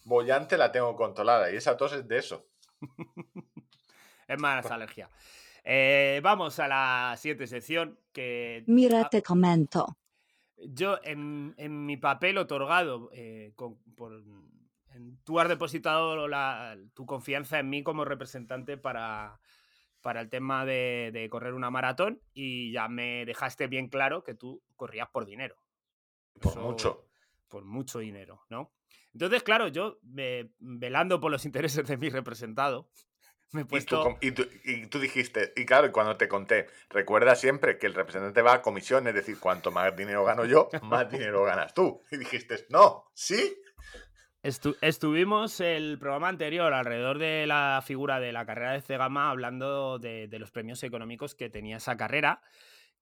bollante 0.04 0.56
la 0.56 0.70
tengo 0.72 0.94
controlada. 0.96 1.50
Y 1.52 1.56
esa 1.56 1.76
tos 1.76 1.92
es 1.92 2.06
de 2.06 2.18
eso. 2.18 2.46
Es 4.26 4.38
más 4.40 4.64
alergia. 4.70 5.10
Eh, 5.64 6.20
vamos 6.22 6.58
a 6.60 6.68
la 6.68 7.14
siguiente 7.18 7.46
sección 7.46 7.98
que 8.12 8.64
Mira, 8.66 9.02
ah, 9.02 9.08
te 9.10 9.22
comento. 9.22 9.98
yo 10.56 10.98
en, 11.02 11.54
en 11.58 11.84
mi 11.84 11.96
papel 11.98 12.38
otorgado 12.38 13.10
eh, 13.12 13.52
con- 13.54 13.76
por, 13.94 14.14
en- 14.94 15.18
tú 15.24 15.40
has 15.40 15.48
depositado 15.48 16.26
la- 16.28 16.76
tu 16.94 17.04
confianza 17.04 17.58
en 17.58 17.68
mí 17.68 17.82
como 17.82 18.04
representante 18.06 18.78
para, 18.78 19.40
para 20.00 20.20
el 20.22 20.30
tema 20.30 20.64
de, 20.64 21.10
de 21.12 21.28
correr 21.28 21.52
una 21.52 21.70
maratón 21.70 22.20
y 22.32 22.72
ya 22.72 22.88
me 22.88 23.24
dejaste 23.26 23.66
bien 23.66 23.88
claro 23.88 24.22
que 24.24 24.34
tú 24.34 24.62
corrías 24.76 25.08
por 25.10 25.26
dinero. 25.26 25.56
Por 26.40 26.52
Eso- 26.52 26.60
mucho. 26.62 27.08
por 27.48 27.64
mucho 27.66 27.98
dinero, 27.98 28.42
¿no? 28.48 28.72
Entonces, 29.14 29.42
claro, 29.42 29.68
yo, 29.68 29.98
eh, 30.18 30.50
velando 30.58 31.20
por 31.20 31.30
los 31.30 31.44
intereses 31.46 31.86
de 31.86 31.96
mi 31.96 32.10
representado, 32.10 32.90
me 33.52 33.60
he 33.60 33.64
Y 33.64 33.66
tú, 33.66 33.68
puesto... 33.68 34.18
y, 34.20 34.32
tú, 34.32 34.46
y 34.64 34.86
tú 34.88 34.98
dijiste, 34.98 35.52
y 35.56 35.64
claro, 35.64 35.90
cuando 35.92 36.16
te 36.16 36.28
conté, 36.28 36.66
recuerda 36.90 37.34
siempre 37.36 37.78
que 37.78 37.86
el 37.86 37.94
representante 37.94 38.42
va 38.42 38.54
a 38.54 38.62
comisión, 38.62 39.06
es 39.06 39.14
decir, 39.14 39.38
cuanto 39.38 39.70
más 39.70 39.96
dinero 39.96 40.24
gano 40.24 40.44
yo, 40.44 40.68
más 40.82 41.10
dinero 41.10 41.44
ganas 41.44 41.72
tú. 41.72 42.02
Y 42.10 42.16
dijiste, 42.18 42.66
no, 42.68 43.04
¿sí? 43.14 43.56
Estu- 44.42 44.76
estuvimos 44.82 45.60
el 45.60 45.98
programa 45.98 46.28
anterior 46.28 46.72
alrededor 46.74 47.18
de 47.18 47.46
la 47.46 47.82
figura 47.86 48.20
de 48.20 48.32
la 48.32 48.44
carrera 48.44 48.72
de 48.72 48.82
Cegama 48.82 49.30
hablando 49.30 49.98
de, 49.98 50.28
de 50.28 50.38
los 50.38 50.50
premios 50.50 50.82
económicos 50.82 51.34
que 51.34 51.48
tenía 51.48 51.78
esa 51.78 51.96
carrera, 51.96 52.42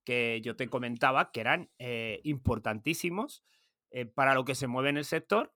que 0.05 0.41
yo 0.43 0.55
te 0.55 0.69
comentaba 0.69 1.33
que 1.33 1.41
eran 1.41 1.71
eh, 1.79 2.21
importantísimos 2.25 3.45
eh, 3.91 4.07
para 4.07 4.35
lo 4.35 4.45
que 4.45 4.55
se 4.55 4.67
mueve 4.69 4.91
en 4.91 4.99
el 4.99 5.05
sector. 5.05 5.53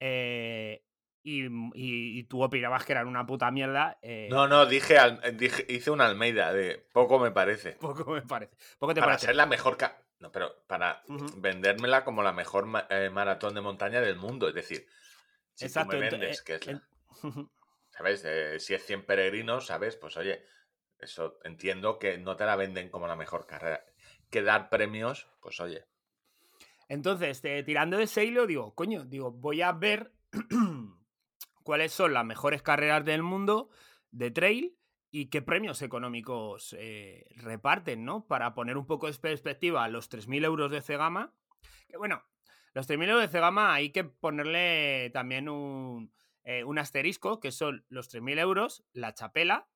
Eh, 0.00 0.82
y, 1.22 1.44
y- 1.44 2.18
y 2.18 2.24
tú 2.24 2.42
opinabas 2.42 2.84
que 2.84 2.92
eran 2.92 3.06
una 3.06 3.26
puta 3.26 3.50
mierda. 3.50 3.98
eh, 4.02 4.28
No, 4.30 4.48
no, 4.48 4.66
dije, 4.66 4.98
al- 4.98 5.20
eh, 5.22 5.32
dije, 5.32 5.66
hice 5.68 5.90
una 5.90 6.06
Almeida 6.06 6.52
de 6.52 6.78
poco 6.92 7.18
me 7.18 7.30
parece. 7.30 7.72
Poco 7.80 8.10
me 8.10 8.22
parece. 8.22 8.56
Poco 8.78 8.94
te 8.94 9.00
Para 9.00 9.12
parece. 9.12 9.26
ser 9.26 9.36
la 9.36 9.46
mejor... 9.46 9.76
No, 10.18 10.30
pero 10.32 10.64
para 10.66 11.02
vendérmela 11.36 12.04
como 12.04 12.22
la 12.22 12.32
mejor 12.32 12.66
ma- 12.66 12.86
eh, 12.90 13.08
maratón 13.10 13.54
de 13.54 13.60
montaña 13.62 14.00
del 14.02 14.16
mundo. 14.16 14.48
Es 14.48 14.54
decir, 14.54 14.86
si 15.54 15.64
Exacto. 15.66 15.92
tú 15.92 15.96
me 15.98 16.10
vendes, 16.10 16.42
que 16.42 16.54
es 16.56 16.66
la- 16.66 16.82
¿Sabes? 17.90 18.22
Eh, 18.26 18.58
si 18.60 18.74
es 18.74 18.84
100 18.84 19.04
peregrinos, 19.06 19.66
¿sabes? 19.66 19.96
Pues 19.96 20.16
oye, 20.18 20.44
eso 20.98 21.38
entiendo 21.44 21.98
que 21.98 22.18
no 22.18 22.36
te 22.36 22.44
la 22.44 22.56
venden 22.56 22.88
como 22.90 23.06
la 23.06 23.16
mejor 23.16 23.46
carrera. 23.46 23.84
Que 24.30 24.42
dar 24.42 24.68
premios, 24.70 25.28
pues 25.40 25.58
oye. 25.60 25.86
Entonces, 26.90 27.40
eh, 27.44 27.62
tirando 27.62 27.98
de 27.98 28.02
ese 28.02 28.24
hilo, 28.24 28.48
digo, 28.48 28.74
coño, 28.74 29.04
digo, 29.04 29.30
voy 29.30 29.62
a 29.62 29.70
ver 29.70 30.12
cuáles 31.62 31.92
son 31.92 32.12
las 32.12 32.24
mejores 32.24 32.62
carreras 32.62 33.04
del 33.04 33.22
mundo 33.22 33.70
de 34.10 34.32
trail 34.32 34.76
y 35.12 35.26
qué 35.26 35.40
premios 35.40 35.82
económicos 35.82 36.74
eh, 36.76 37.28
reparten, 37.36 38.04
¿no? 38.04 38.26
Para 38.26 38.54
poner 38.54 38.76
un 38.76 38.86
poco 38.86 39.06
de 39.06 39.16
perspectiva 39.16 39.86
los 39.86 40.10
3.000 40.10 40.44
euros 40.44 40.72
de 40.72 40.82
Cegama. 40.82 41.32
Que 41.88 41.96
bueno, 41.96 42.24
los 42.74 42.88
3.000 42.88 43.08
euros 43.08 43.22
de 43.22 43.28
Cegama 43.28 43.72
hay 43.72 43.90
que 43.90 44.02
ponerle 44.02 45.10
también 45.10 45.48
un, 45.48 46.12
eh, 46.42 46.64
un 46.64 46.80
asterisco, 46.80 47.38
que 47.38 47.52
son 47.52 47.84
los 47.88 48.12
3.000 48.12 48.40
euros, 48.40 48.84
la 48.94 49.14
chapela 49.14 49.68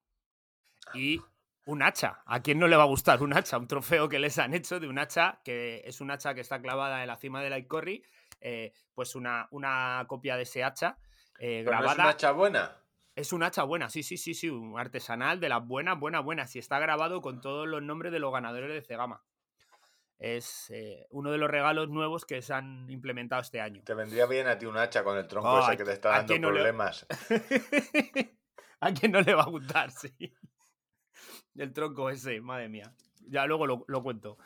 y 0.94 1.20
un 1.66 1.82
hacha. 1.82 2.22
¿A 2.26 2.40
quién 2.42 2.58
no 2.58 2.68
le 2.68 2.76
va 2.76 2.82
a 2.82 2.86
gustar 2.86 3.22
un 3.22 3.32
hacha? 3.36 3.56
Un 3.58 3.66
trofeo 3.68 4.08
que 4.08 4.18
les 4.18 4.38
han 4.38 4.52
hecho 4.54 4.80
de 4.80 4.88
un 4.88 4.98
hacha, 4.98 5.40
que 5.44 5.82
es 5.86 6.00
un 6.00 6.10
hacha 6.10 6.34
que 6.34 6.40
está 6.42 6.60
clavada 6.60 7.00
en 7.02 7.08
la 7.08 7.16
cima 7.16 7.42
de 7.42 7.50
la 7.50 7.58
Icorri, 7.58 8.04
eh, 8.40 8.72
pues 8.94 9.14
una, 9.14 9.48
una 9.50 10.04
copia 10.06 10.36
de 10.36 10.42
ese 10.42 10.62
hacha 10.62 10.98
eh, 11.38 11.62
no 11.64 11.70
grabada. 11.70 11.92
es 11.92 11.98
una 11.98 12.08
hacha 12.10 12.30
buena. 12.32 12.76
Es 13.16 13.32
un 13.32 13.42
hacha 13.44 13.62
buena, 13.62 13.88
sí, 13.90 14.02
sí, 14.02 14.16
sí, 14.16 14.34
sí, 14.34 14.50
un 14.50 14.78
artesanal 14.78 15.38
de 15.40 15.48
las 15.48 15.64
buenas, 15.64 15.98
buenas, 15.98 16.24
buenas. 16.24 16.54
Y 16.56 16.58
está 16.58 16.78
grabado 16.80 17.20
con 17.22 17.40
todos 17.40 17.66
los 17.68 17.80
nombres 17.82 18.12
de 18.12 18.18
los 18.18 18.32
ganadores 18.32 18.70
de 18.72 18.82
Cegama. 18.82 19.22
Es 20.18 20.70
eh, 20.70 21.06
uno 21.10 21.30
de 21.30 21.38
los 21.38 21.50
regalos 21.50 21.88
nuevos 21.88 22.24
que 22.24 22.40
se 22.42 22.54
han 22.54 22.88
implementado 22.90 23.40
este 23.42 23.60
año. 23.60 23.82
Te 23.84 23.94
vendría 23.94 24.26
bien 24.26 24.46
a 24.48 24.58
ti 24.58 24.66
un 24.66 24.76
hacha 24.76 25.04
con 25.04 25.16
el 25.16 25.26
tronco 25.28 25.48
Oh, 25.50 25.60
ese 25.60 25.72
¿a 25.72 25.76
que 25.76 25.84
te 25.84 25.92
está 25.92 26.10
dando 26.10 26.26
quién 26.32 26.42
no 26.42 26.50
le- 26.50 26.54
problemas. 26.60 27.06
¿A 28.80 28.92
quién 28.92 29.12
no 29.12 29.20
le 29.20 29.34
va 29.34 29.42
a 29.42 29.46
gustar? 29.48 29.90
Sí. 29.90 30.12
El 31.56 31.72
tronco 31.72 32.10
ese, 32.10 32.40
madre 32.40 32.68
mía. 32.68 32.94
Ya 33.28 33.46
luego 33.46 33.66
lo, 33.66 33.84
lo 33.88 34.02
cuento. 34.02 34.38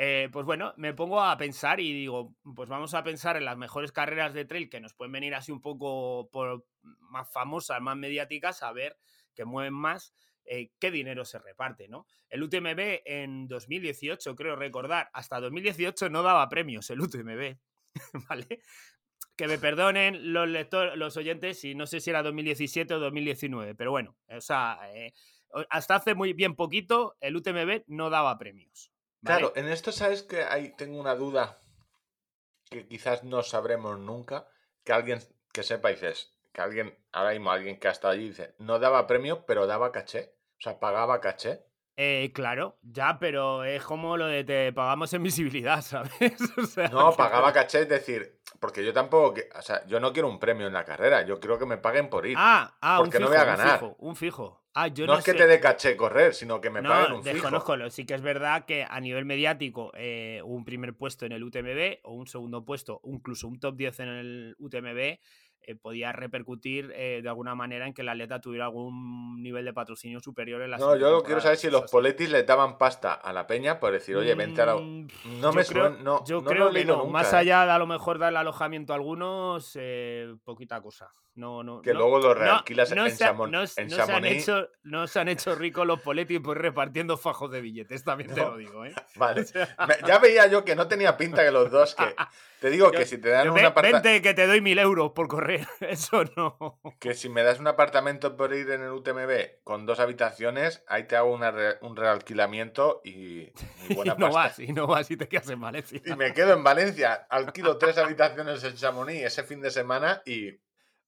Eh, 0.00 0.28
pues 0.32 0.46
bueno, 0.46 0.74
me 0.76 0.94
pongo 0.94 1.20
a 1.20 1.36
pensar 1.36 1.80
y 1.80 1.92
digo, 1.92 2.36
pues 2.54 2.68
vamos 2.68 2.94
a 2.94 3.02
pensar 3.02 3.36
en 3.36 3.44
las 3.44 3.56
mejores 3.56 3.90
carreras 3.90 4.32
de 4.32 4.44
trail 4.44 4.70
que 4.70 4.80
nos 4.80 4.94
pueden 4.94 5.10
venir 5.10 5.34
así 5.34 5.50
un 5.50 5.60
poco 5.60 6.30
por 6.30 6.64
más 6.82 7.28
famosas, 7.32 7.80
más 7.80 7.96
mediáticas, 7.96 8.62
a 8.62 8.72
ver 8.72 8.96
que 9.34 9.44
mueven 9.44 9.74
más, 9.74 10.14
eh, 10.44 10.70
qué 10.80 10.90
dinero 10.90 11.24
se 11.24 11.38
reparte, 11.38 11.88
¿no? 11.88 12.06
El 12.28 12.42
UTMB 12.42 13.02
en 13.04 13.48
2018, 13.48 14.34
creo 14.34 14.56
recordar, 14.56 15.10
hasta 15.12 15.40
2018 15.40 16.10
no 16.10 16.22
daba 16.22 16.48
premios 16.48 16.90
el 16.90 17.00
UTMB, 17.00 17.56
¿vale? 18.28 18.60
Que 19.36 19.46
me 19.46 19.58
perdonen 19.58 20.32
los 20.32 20.48
lectores, 20.48 20.96
los 20.96 21.16
oyentes, 21.16 21.64
y 21.64 21.74
no 21.74 21.86
sé 21.86 22.00
si 22.00 22.10
era 22.10 22.22
2017 22.22 22.94
o 22.94 22.98
2019, 22.98 23.74
pero 23.74 23.90
bueno, 23.90 24.16
o 24.28 24.40
sea, 24.40 24.78
eh, 24.92 25.12
hasta 25.70 25.96
hace 25.96 26.14
muy 26.14 26.32
bien 26.32 26.54
poquito 26.56 27.16
el 27.20 27.36
UTMB 27.36 27.84
no 27.86 28.10
daba 28.10 28.38
premios. 28.38 28.92
¿vale? 29.20 29.38
Claro, 29.38 29.52
en 29.56 29.68
esto 29.68 29.92
sabes 29.92 30.22
que 30.22 30.44
hay, 30.44 30.74
tengo 30.76 30.98
una 31.00 31.14
duda 31.14 31.58
que 32.70 32.86
quizás 32.86 33.24
no 33.24 33.42
sabremos 33.42 33.98
nunca. 33.98 34.48
Que 34.84 34.92
alguien 34.92 35.20
que 35.52 35.62
sepa, 35.62 35.90
dices, 35.90 36.34
que 36.52 36.60
alguien, 36.60 36.98
ahora 37.12 37.32
mismo 37.32 37.50
alguien 37.50 37.78
que 37.78 37.88
ha 37.88 37.92
estado 37.92 38.14
allí 38.14 38.28
dice, 38.28 38.54
no 38.58 38.78
daba 38.78 39.06
premio, 39.06 39.44
pero 39.46 39.66
daba 39.66 39.92
caché. 39.92 40.34
O 40.58 40.60
sea, 40.60 40.78
pagaba 40.78 41.20
caché. 41.20 41.64
Eh, 42.00 42.30
claro, 42.32 42.78
ya, 42.82 43.18
pero 43.18 43.64
es 43.64 43.82
como 43.82 44.16
lo 44.16 44.26
de 44.26 44.44
te 44.44 44.72
pagamos 44.72 45.12
en 45.14 45.22
visibilidad, 45.24 45.82
¿sabes? 45.82 46.12
O 46.56 46.64
sea, 46.64 46.88
No, 46.88 47.12
pagaba 47.16 47.52
caché, 47.52 47.80
es 47.80 47.88
decir, 47.88 48.40
porque 48.60 48.84
yo 48.84 48.92
tampoco, 48.92 49.34
o 49.56 49.62
sea, 49.62 49.84
yo 49.86 49.98
no 49.98 50.12
quiero 50.12 50.28
un 50.28 50.38
premio 50.38 50.68
en 50.68 50.72
la 50.72 50.84
carrera, 50.84 51.22
yo 51.22 51.40
quiero 51.40 51.58
que 51.58 51.66
me 51.66 51.76
paguen 51.76 52.08
por 52.08 52.24
ir. 52.26 52.36
Ah, 52.38 52.76
ah, 52.80 53.00
un 53.00 53.06
porque 53.06 53.18
no 53.18 53.28
voy 53.28 53.36
a 53.36 53.40
un 53.40 53.46
ganar. 53.46 53.78
fijo, 53.80 53.96
un 53.98 54.16
fijo. 54.16 54.64
Ah, 54.80 54.88
yo 54.88 55.06
no, 55.06 55.14
no, 55.14 55.18
es 55.18 55.24
que 55.24 55.32
sé. 55.32 55.38
te 55.38 55.46
dé 55.46 55.58
caché 55.58 55.96
correr, 55.96 56.34
sino 56.34 56.60
que 56.60 56.70
me 56.70 56.80
no, 56.80 56.88
paguen 56.90 57.12
un 57.16 57.22
fijo. 57.22 57.34
desconozco. 57.34 57.76
lo- 57.76 57.90
Sí 57.90 58.04
que 58.06 58.14
es 58.14 58.22
verdad 58.22 58.64
que 58.64 58.84
a 58.88 59.00
nivel 59.00 59.24
mediático, 59.24 59.90
eh, 59.94 60.40
un 60.44 60.64
primer 60.64 60.94
puesto 60.94 61.26
en 61.26 61.32
el 61.32 61.42
UTMB 61.42 61.98
o 62.04 62.14
un 62.14 62.26
segundo 62.26 62.64
puesto, 62.64 63.00
incluso 63.04 63.48
un 63.48 63.58
top 63.58 63.76
10 63.76 63.98
en 64.00 64.08
el 64.08 64.56
UTMB, 64.58 65.18
eh, 65.68 65.74
podía 65.76 66.12
repercutir 66.12 66.92
eh, 66.96 67.20
de 67.22 67.28
alguna 67.28 67.54
manera 67.54 67.86
en 67.86 67.92
que 67.94 68.02
el 68.02 68.08
atleta 68.08 68.40
tuviera 68.40 68.64
algún 68.64 69.42
nivel 69.42 69.64
de 69.64 69.72
patrocinio 69.74 70.18
superior 70.20 70.62
en 70.62 70.70
la 70.70 70.78
No, 70.78 70.96
yo 70.96 71.10
lo 71.10 71.22
quiero 71.22 71.40
saber 71.40 71.58
si 71.58 71.70
los 71.70 71.82
sí. 71.82 71.88
poletis 71.92 72.30
le 72.30 72.42
daban 72.44 72.78
pasta 72.78 73.12
a 73.12 73.32
la 73.32 73.46
peña 73.46 73.78
por 73.78 73.92
decir, 73.92 74.16
oye, 74.16 74.34
vente 74.34 74.62
a 74.62 74.66
la... 74.66 74.76
Mm, 74.76 75.08
No 75.40 75.52
me 75.52 75.64
creo, 75.64 75.88
suena, 75.88 76.02
no, 76.02 76.24
yo 76.24 76.40
no 76.40 76.48
creo 76.50 76.70
que 76.70 76.84
no. 76.84 76.96
nunca, 76.96 77.12
Más 77.12 77.32
¿eh? 77.32 77.36
allá 77.36 77.66
de 77.66 77.72
a 77.72 77.78
lo 77.78 77.86
mejor 77.86 78.18
darle 78.18 78.38
alojamiento 78.38 78.92
a 78.92 78.96
algunos, 78.96 79.76
poquita 80.44 80.80
cosa. 80.80 81.12
No, 81.34 81.62
no, 81.62 81.82
Que 81.82 81.92
no- 81.92 82.00
luego 82.00 82.18
lo 82.18 82.34
realquilas 82.34 82.90
en, 82.90 83.10
se 83.12 83.24
en 83.24 83.36
no 83.46 83.64
se 84.04 84.12
han 84.12 84.24
hecho, 84.24 84.68
no 84.82 85.06
se 85.06 85.20
han 85.20 85.28
hecho 85.28 85.54
ricos 85.54 85.86
los 85.86 86.00
Poletti 86.00 86.40
por 86.40 86.58
repartiendo 86.60 87.16
fajos 87.16 87.48
de 87.52 87.60
billetes, 87.60 88.02
también 88.02 88.34
te 88.34 88.40
lo 88.40 88.56
digo, 88.56 88.84
¿eh? 88.84 88.92
Vale. 89.14 89.44
Ya 90.06 90.18
veía 90.18 90.48
yo 90.48 90.64
que 90.64 90.74
no 90.74 90.88
tenía 90.88 91.16
pinta 91.16 91.44
que 91.44 91.52
los 91.52 91.70
dos, 91.70 91.94
que 91.94 92.12
te 92.60 92.70
digo 92.70 92.90
Yo- 92.90 92.98
que 92.98 93.06
si 93.06 93.18
te 93.18 93.28
dan 93.28 93.50
una 93.50 93.60
"Ve- 93.60 93.66
aparta... 93.66 94.00
Vente 94.00 94.20
que 94.20 94.34
te 94.34 94.48
doy 94.48 94.60
mil 94.60 94.78
euros 94.80 95.12
por 95.12 95.28
correr. 95.28 95.57
eso 95.80 96.24
no. 96.36 96.80
Que 97.00 97.14
si 97.14 97.28
me 97.28 97.42
das 97.42 97.60
un 97.60 97.66
apartamento 97.66 98.36
por 98.36 98.52
ir 98.54 98.70
en 98.70 98.82
el 98.82 98.90
UTMB 98.90 99.62
con 99.64 99.86
dos 99.86 100.00
habitaciones, 100.00 100.82
ahí 100.88 101.04
te 101.06 101.16
hago 101.16 101.32
una 101.32 101.50
re- 101.50 101.78
un 101.82 101.96
realquilamiento 101.96 103.00
y, 103.04 103.52
y 103.88 103.88
buena 103.94 104.14
y 104.16 104.20
no 104.20 104.30
pasta. 104.30 104.40
vas, 104.40 104.58
y 104.58 104.72
no 104.72 104.86
vas 104.86 105.10
y 105.10 105.16
te 105.16 105.28
quedas 105.28 105.48
en 105.50 105.60
Valencia. 105.60 106.00
Y 106.04 106.14
me 106.14 106.32
quedo 106.32 106.52
en 106.54 106.64
Valencia, 106.64 107.14
alquilo 107.30 107.78
tres 107.78 107.98
habitaciones 107.98 108.62
en 108.64 108.74
Chamonix 108.74 109.22
ese 109.24 109.42
fin 109.44 109.60
de 109.60 109.70
semana 109.70 110.22
y 110.26 110.60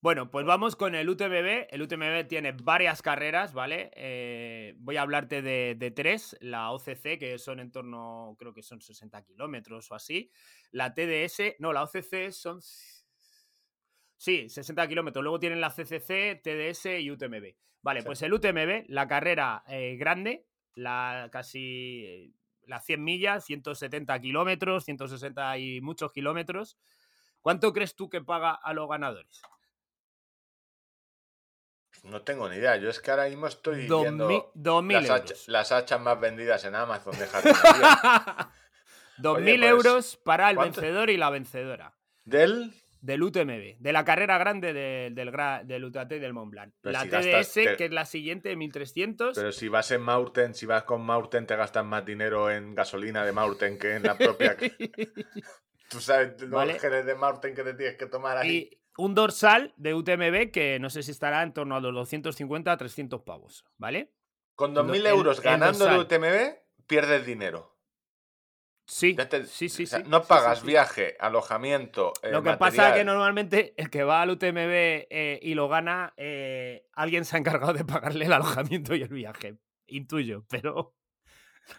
Bueno, 0.03 0.31
pues 0.31 0.47
vamos 0.47 0.77
con 0.77 0.95
el 0.95 1.09
UTMB. 1.11 1.67
El 1.71 1.83
UTMB 1.83 2.27
tiene 2.27 2.53
varias 2.53 3.03
carreras, 3.03 3.53
¿vale? 3.53 3.91
Eh, 3.95 4.73
voy 4.79 4.97
a 4.97 5.03
hablarte 5.03 5.43
de, 5.43 5.75
de 5.77 5.91
tres. 5.91 6.37
La 6.41 6.71
OCC, 6.73 7.19
que 7.19 7.39
son 7.39 7.61
en 7.61 7.71
torno, 7.71 8.35
creo 8.39 8.55
que 8.55 8.63
son 8.63 8.81
60 8.81 9.23
kilómetros 9.25 9.91
o 9.91 9.95
así. 9.95 10.31
La 10.71 10.95
TDS, 10.95 11.57
no, 11.59 11.75
la 11.75 11.83
OCC 11.83 12.31
son... 12.31 12.61
Sí, 14.21 14.51
60 14.51 14.87
kilómetros. 14.87 15.23
Luego 15.23 15.39
tienen 15.41 15.63
la 15.63 15.71
CCC, 15.71 16.43
TDS 16.43 17.01
y 17.01 17.11
UTMB. 17.11 17.55
Vale, 17.81 18.01
Sí. 18.03 18.07
pues 18.07 18.21
el 18.21 18.35
UTMB, 18.35 18.85
la 18.89 19.09
carrera 19.09 19.65
eh, 19.67 19.97
grande, 19.97 20.47
la 20.75 21.31
casi... 21.33 22.05
eh, 22.05 22.33
las 22.67 22.85
100 22.85 23.03
millas, 23.03 23.47
170 23.47 24.21
kilómetros, 24.21 24.85
160 24.85 25.57
y 25.57 25.81
muchos 25.81 26.13
kilómetros. 26.13 26.77
¿Cuánto 27.41 27.73
crees 27.73 27.97
tú 27.97 28.11
que 28.11 28.21
paga 28.21 28.51
a 28.53 28.75
los 28.75 28.89
ganadores? 28.91 29.41
no 32.05 32.23
tengo 32.23 32.49
ni 32.49 32.57
idea. 32.57 32.77
Yo 32.77 32.89
es 32.91 33.01
que 33.01 33.11
ahora 33.11 33.27
mismo 33.29 33.47
estoy 33.47 33.87
Dos 33.87 34.03
viendo 34.03 34.27
mi- 34.29 34.43
dos 34.55 34.83
mil 34.83 34.97
las, 34.99 35.11
hach- 35.11 35.21
euros. 35.23 35.49
las 35.49 35.73
hachas 35.73 36.01
más 36.01 36.19
vendidas 36.21 36.65
en 36.65 36.75
Amazon. 36.75 37.15
Dos 39.19 39.39
mil 39.41 39.61
pues, 39.61 39.71
euros 39.71 40.17
para 40.17 40.49
el 40.51 40.57
¿cuánto? 40.57 40.81
vencedor 40.81 41.11
y 41.11 41.17
la 41.19 41.29
vencedora 41.31 41.93
Del 42.25 42.73
del 43.01 43.23
UTMB, 43.23 43.79
de 43.79 43.93
la 43.93 44.05
carrera 44.05 44.37
grande 44.39 44.73
de- 44.73 45.11
del, 45.13 45.33
gra- 45.33 45.65
del 45.65 45.85
UTAT 45.85 46.13
y 46.13 46.19
del 46.19 46.33
Mont 46.35 46.51
Blanc. 46.51 46.75
Pero 46.81 46.93
la 46.93 47.03
si 47.03 47.09
TDS, 47.09 47.31
gastas- 47.65 47.77
que 47.77 47.85
es 47.87 47.91
la 47.91 48.05
siguiente, 48.05 48.55
1300. 48.57 49.37
Pero 49.37 49.53
si 49.53 49.69
vas 49.69 49.91
en 49.91 50.03
Mountain, 50.03 50.55
si 50.55 50.67
vas 50.67 50.83
con 50.85 51.03
Mountain, 51.03 51.47
te 51.47 51.57
gastas 51.57 51.85
más 51.85 52.05
dinero 52.05 52.51
en 52.51 52.75
gasolina 52.75 53.25
de 53.25 53.33
Mountain 53.33 53.79
que 53.79 53.95
en 53.95 54.03
la 54.03 54.17
propia. 54.19 54.57
Tú 55.89 56.01
sabes 56.01 56.41
los 56.43 56.51
Vale. 56.51 56.79
de 56.79 57.15
Mountain 57.15 57.55
que 57.55 57.63
te 57.65 57.75
tienes 57.75 57.97
que 57.97 58.07
tomar 58.07 58.37
ahí. 58.37 58.51
y 58.73 58.81
un 58.97 59.15
dorsal 59.15 59.73
de 59.77 59.95
UTMB 59.95 60.51
que 60.53 60.79
no 60.79 60.91
sé 60.91 61.03
si 61.03 61.11
estará 61.11 61.43
en 61.43 61.53
torno 61.53 61.75
a 61.77 61.81
los 61.81 61.95
250 61.95 62.71
a 62.71 62.77
300 62.77 63.23
pavos, 63.23 63.65
¿vale? 63.79 64.13
Con 64.55 64.75
lo- 64.75 64.85
2.000 64.85 64.97
el- 64.97 65.07
euros 65.07 65.39
el 65.39 65.45
ganando 65.45 65.87
el 65.89 65.97
dorsal. 65.97 66.19
UTMB, 66.21 66.59
pierdes 66.87 67.25
dinero. 67.25 67.77
Sí, 68.91 69.15
te- 69.15 69.45
sí, 69.45 69.69
sí, 69.69 69.85
o 69.85 69.87
sea, 69.87 69.99
sí, 70.01 70.05
no 70.09 70.21
sí, 70.21 70.29
pagas 70.29 70.61
sí. 70.63 70.67
viaje, 70.67 71.17
alojamiento. 71.21 72.13
eh, 72.23 72.33
Lo 72.33 72.43
que 72.43 72.55
pasa 72.55 72.89
es 72.89 72.95
que 72.97 73.05
normalmente 73.05 73.73
el 73.77 73.89
que 73.89 74.03
va 74.03 74.21
al 74.23 74.31
UTMB 74.31 75.07
eh, 75.11 75.39
y 75.41 75.55
lo 75.55 75.69
gana, 75.69 76.13
eh, 76.17 76.87
alguien 76.93 77.25
se 77.25 77.37
ha 77.37 77.39
encargado 77.39 77.73
de 77.73 77.85
pagarle 77.85 78.25
el 78.25 78.33
alojamiento 78.33 78.95
y 78.97 79.03
el 79.03 79.09
viaje. 79.09 79.59
Intuyo, 79.87 80.45
pero 80.51 80.95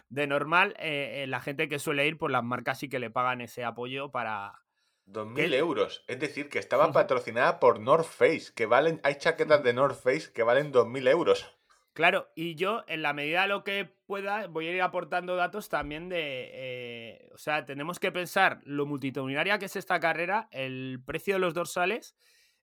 de 0.08 0.26
normal, 0.26 0.74
la 0.78 1.40
gente 1.40 1.68
que 1.68 1.78
suele 1.78 2.06
ir, 2.06 2.16
pues 2.16 2.32
las 2.32 2.44
marcas 2.44 2.78
sí 2.78 2.88
que 2.88 2.98
le 2.98 3.10
pagan 3.10 3.42
ese 3.42 3.62
apoyo 3.64 4.10
para. 4.10 4.62
2.000 5.04 5.50
¿Qué? 5.50 5.58
euros. 5.58 6.04
Es 6.06 6.18
decir, 6.18 6.48
que 6.48 6.58
estaba 6.58 6.92
patrocinada 6.92 7.60
por 7.60 7.80
North 7.80 8.06
Face, 8.06 8.52
que 8.54 8.66
valen, 8.66 9.00
hay 9.02 9.16
chaquetas 9.16 9.62
de 9.62 9.72
North 9.74 10.00
Face 10.00 10.32
que 10.32 10.42
valen 10.44 10.72
2.000 10.72 11.06
euros. 11.08 11.46
Claro, 11.94 12.30
y 12.34 12.54
yo, 12.54 12.84
en 12.86 13.02
la 13.02 13.12
medida 13.12 13.42
de 13.42 13.48
lo 13.48 13.64
que 13.64 13.84
pueda, 14.06 14.46
voy 14.46 14.66
a 14.66 14.72
ir 14.72 14.80
aportando 14.80 15.36
datos 15.36 15.68
también 15.68 16.08
de. 16.08 16.50
eh, 16.52 17.30
o 17.34 17.38
sea, 17.38 17.66
tenemos 17.66 18.00
que 18.00 18.10
pensar 18.10 18.60
lo 18.64 18.86
multitudinaria 18.86 19.58
que 19.58 19.66
es 19.66 19.76
esta 19.76 20.00
carrera, 20.00 20.48
el 20.52 21.02
precio 21.04 21.34
de 21.34 21.40
los 21.40 21.52
dorsales 21.52 22.16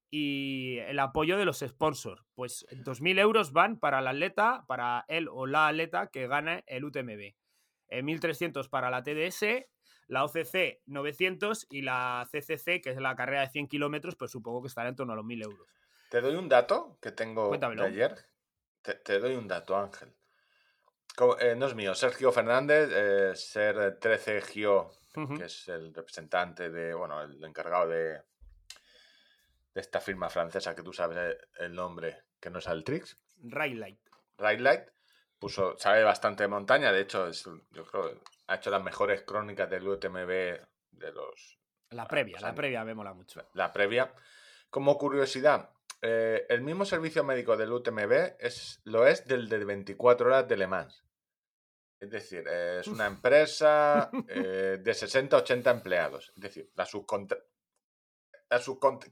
y 0.10 0.78
el 0.88 0.98
apoyo 1.00 1.38
de 1.38 1.46
los 1.46 1.60
sponsors. 1.60 2.24
Pues 2.34 2.66
2.000 2.72 3.20
euros 3.20 3.52
van 3.54 3.78
para 3.78 4.00
el 4.00 4.08
atleta, 4.08 4.66
para 4.68 5.06
él 5.08 5.28
o 5.32 5.46
la 5.46 5.68
atleta 5.68 6.08
que 6.08 6.28
gane 6.28 6.64
el 6.66 6.86
UTMB. 6.86 7.36
Eh, 7.90 8.04
1.300 8.04 8.68
para 8.70 8.90
la 8.90 9.04
TDS, 9.04 9.68
la 10.08 10.24
OCC 10.24 10.82
900 10.88 11.68
y 11.70 11.84
la 11.84 12.28
CCC, 12.32 12.82
que 12.82 12.90
es 12.90 12.98
la 12.98 13.16
carrera 13.16 13.42
de 13.42 13.50
100 13.50 13.68
kilómetros, 13.68 14.16
pues 14.16 14.32
supongo 14.32 14.64
que 14.64 14.68
estará 14.70 14.90
en 14.90 14.96
torno 14.96 15.14
a 15.14 15.16
los 15.16 15.26
1.000 15.26 15.44
euros. 15.44 15.68
Te 16.10 16.22
doy 16.22 16.36
un 16.36 16.50
dato 16.50 16.98
que 17.00 17.12
tengo 17.12 17.50
Cuéntamelo. 17.50 17.84
de 17.84 17.90
ayer. 17.90 18.16
Te, 18.82 18.96
te 18.96 19.20
doy 19.20 19.36
un 19.36 19.48
dato, 19.48 19.76
Ángel. 19.78 20.14
Eh, 21.40 21.56
no 21.56 21.66
es 21.68 21.76
mío, 21.76 21.94
Sergio 21.96 22.32
Fernández, 22.32 22.90
eh, 22.94 23.36
Ser 23.36 24.00
13 24.00 24.42
Gio, 24.42 24.92
Ujú. 25.16 25.36
que 25.38 25.46
es 25.46 25.68
el 25.68 25.94
representante 25.94 26.70
de, 26.70 26.94
bueno, 26.94 27.22
el 27.22 27.44
encargado 27.44 27.90
de, 27.90 28.22
de 29.74 29.82
esta 29.82 30.00
firma 30.00 30.30
francesa 30.30 30.74
que 30.74 30.82
tú 30.84 30.94
sabes 30.94 31.18
eh, 31.18 31.38
el 31.60 31.74
nombre, 31.76 32.24
que 32.40 32.50
no 32.50 32.60
es 32.60 32.68
Altrix, 32.68 33.18
Ray 33.44 33.74
Light. 33.74 34.00
Ride 34.38 34.60
Light, 34.62 34.88
puso, 35.38 35.78
sabe 35.78 36.04
bastante 36.04 36.44
de 36.44 36.48
montaña, 36.48 36.94
de 36.94 37.02
hecho, 37.02 37.28
es, 37.28 37.44
yo 37.72 37.86
creo, 37.86 38.22
ha 38.48 38.56
hecho 38.56 38.70
las 38.70 38.82
mejores 38.82 39.24
crónicas 39.24 39.70
del 39.70 39.86
UTMB 39.88 40.30
de 40.92 41.12
los 41.14 41.60
La 41.90 42.08
previa, 42.08 42.36
pues 42.36 42.44
la 42.44 42.56
previa 42.56 42.86
me 42.86 42.94
mola 42.96 43.14
mucho. 43.14 43.46
la 43.56 43.74
previa. 43.74 44.14
Como 44.70 44.98
curiosidad, 44.98 45.70
eh, 46.02 46.46
el 46.50 46.62
mismo 46.62 46.86
servicio 46.86 47.24
médico 47.24 47.58
del 47.58 47.72
UTMB 47.72 48.36
es, 48.40 48.82
lo 48.84 49.06
es 49.06 49.28
del 49.28 49.50
de 49.50 49.66
24 49.66 50.28
horas 50.28 50.48
de 50.48 50.58
Le 50.58 50.68
Mans. 50.68 51.04
Es 52.00 52.10
decir, 52.10 52.46
eh, 52.50 52.78
es 52.80 52.88
una 52.88 53.08
empresa 53.08 54.10
eh, 54.30 54.78
de 54.82 54.94
60 54.94 55.38
80 55.38 55.72
empleados. 55.72 56.32
Es 56.36 56.42
decir, 56.42 56.72
la 56.76 56.86
subcontra... 56.86 57.38
la 58.50 58.60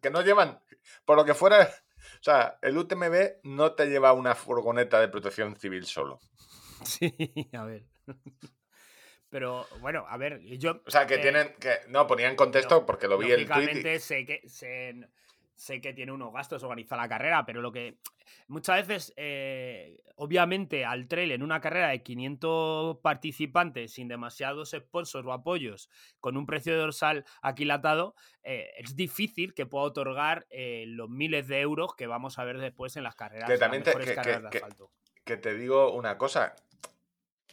que 0.02 0.10
no 0.10 0.22
llevan, 0.22 0.62
por 1.04 1.18
lo 1.18 1.26
que 1.26 1.34
fuera, 1.34 1.64
o 2.20 2.24
sea, 2.24 2.58
el 2.62 2.78
UTMB 2.78 3.42
no 3.44 3.74
te 3.74 3.88
lleva 3.88 4.14
una 4.14 4.36
furgoneta 4.36 5.02
de 5.02 5.10
protección 5.10 5.56
civil 5.56 5.86
solo. 5.86 6.20
Sí, 6.84 7.50
a 7.54 7.66
ver. 7.66 7.86
Pero 9.30 9.68
bueno, 9.82 10.06
a 10.08 10.16
ver, 10.18 10.40
yo. 10.42 10.82
O 10.86 10.92
sea, 10.92 11.06
que 11.06 11.16
eh, 11.16 11.20
tienen, 11.20 11.54
que 11.60 11.80
no 11.90 12.08
ponía 12.08 12.30
en 12.30 12.36
contexto 12.36 12.86
porque 12.86 13.08
lo 13.08 13.18
vi 13.18 13.32
en 13.32 13.48
Twitter. 13.48 14.00
Sé 14.00 14.26
que 14.26 14.42
sé 15.58 15.82
que 15.82 15.92
tiene 15.92 16.12
unos 16.12 16.32
gastos 16.32 16.62
organizar 16.64 16.98
la 17.00 17.10
carrera, 17.10 17.44
pero 17.46 17.62
lo 17.62 17.72
que 17.72 17.98
muchas 18.48 18.88
veces, 18.88 19.14
eh, 19.18 19.98
obviamente, 20.16 20.86
al 20.86 21.08
trail 21.08 21.32
en 21.32 21.42
una 21.42 21.60
carrera 21.60 21.88
de 21.90 22.04
500 22.04 22.98
participantes 23.02 23.92
sin 23.94 24.08
demasiados 24.08 24.70
sponsors 24.72 25.26
o 25.28 25.34
apoyos, 25.34 25.90
con 26.20 26.38
un 26.38 26.46
precio 26.46 26.74
de 26.74 26.80
dorsal 26.80 27.26
aquilatado, 27.42 28.14
eh, 28.44 28.70
es 28.78 28.96
difícil 28.96 29.56
que 29.56 29.66
pueda 29.66 29.86
otorgar 29.86 30.46
eh, 30.52 30.86
los 30.88 31.10
miles 31.10 31.48
de 31.48 31.60
euros 31.60 31.96
que 31.96 32.06
vamos 32.06 32.38
a 32.38 32.44
ver 32.44 32.60
después 32.60 32.96
en 32.96 33.04
las 33.04 33.16
carreras, 33.16 33.50
Que 33.50 33.58
también 33.58 33.84
las 33.84 33.94
te- 33.94 33.98
mejores 34.00 34.08
que- 34.10 34.14
que- 34.14 34.16
carreras 34.16 34.44
de 34.44 34.50
que- 34.52 34.58
asfalto. 34.60 34.92
que 35.26 35.38
te 35.38 35.56
digo 35.56 35.92
una 35.92 36.18
cosa, 36.20 36.56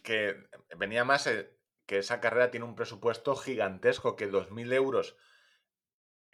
que 0.02 0.36
venía 0.76 1.04
más 1.04 1.26
eh, 1.26 1.50
que 1.86 1.98
esa 1.98 2.20
carrera 2.20 2.50
tiene 2.50 2.66
un 2.66 2.74
presupuesto 2.74 3.34
gigantesco, 3.34 4.14
que 4.14 4.26
2.000 4.26 4.72
euros 4.74 5.16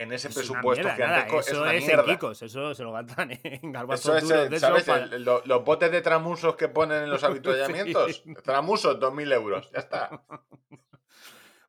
en 0.00 0.12
ese 0.12 0.28
Es 0.28 0.34
presupuesto 0.34 0.82
mierda, 0.84 1.06
nada, 1.06 1.24
gigantesco 1.24 1.40
eso 1.40 1.66
es 1.66 1.88
en. 1.88 2.04
Kikos, 2.04 2.42
eso 2.42 2.74
se 2.74 2.82
lo 2.82 2.92
gastan 2.92 3.30
en 3.42 3.70
garbanzos 3.70 4.16
Eso 4.16 4.16
es, 4.16 4.22
duros 4.24 4.50
de 4.50 4.56
eso 4.56 4.66
¿sabes? 4.80 5.12
El- 5.12 5.24
los 5.24 5.64
botes 5.64 5.92
de 5.92 6.00
tramusos 6.00 6.56
que 6.56 6.68
ponen 6.68 7.02
en 7.04 7.10
los 7.10 7.22
avituallamientos. 7.22 8.22
Sí. 8.24 8.34
Tramusos, 8.42 8.98
2.000 8.98 9.34
euros, 9.34 9.70
ya 9.72 9.78
está. 9.78 10.22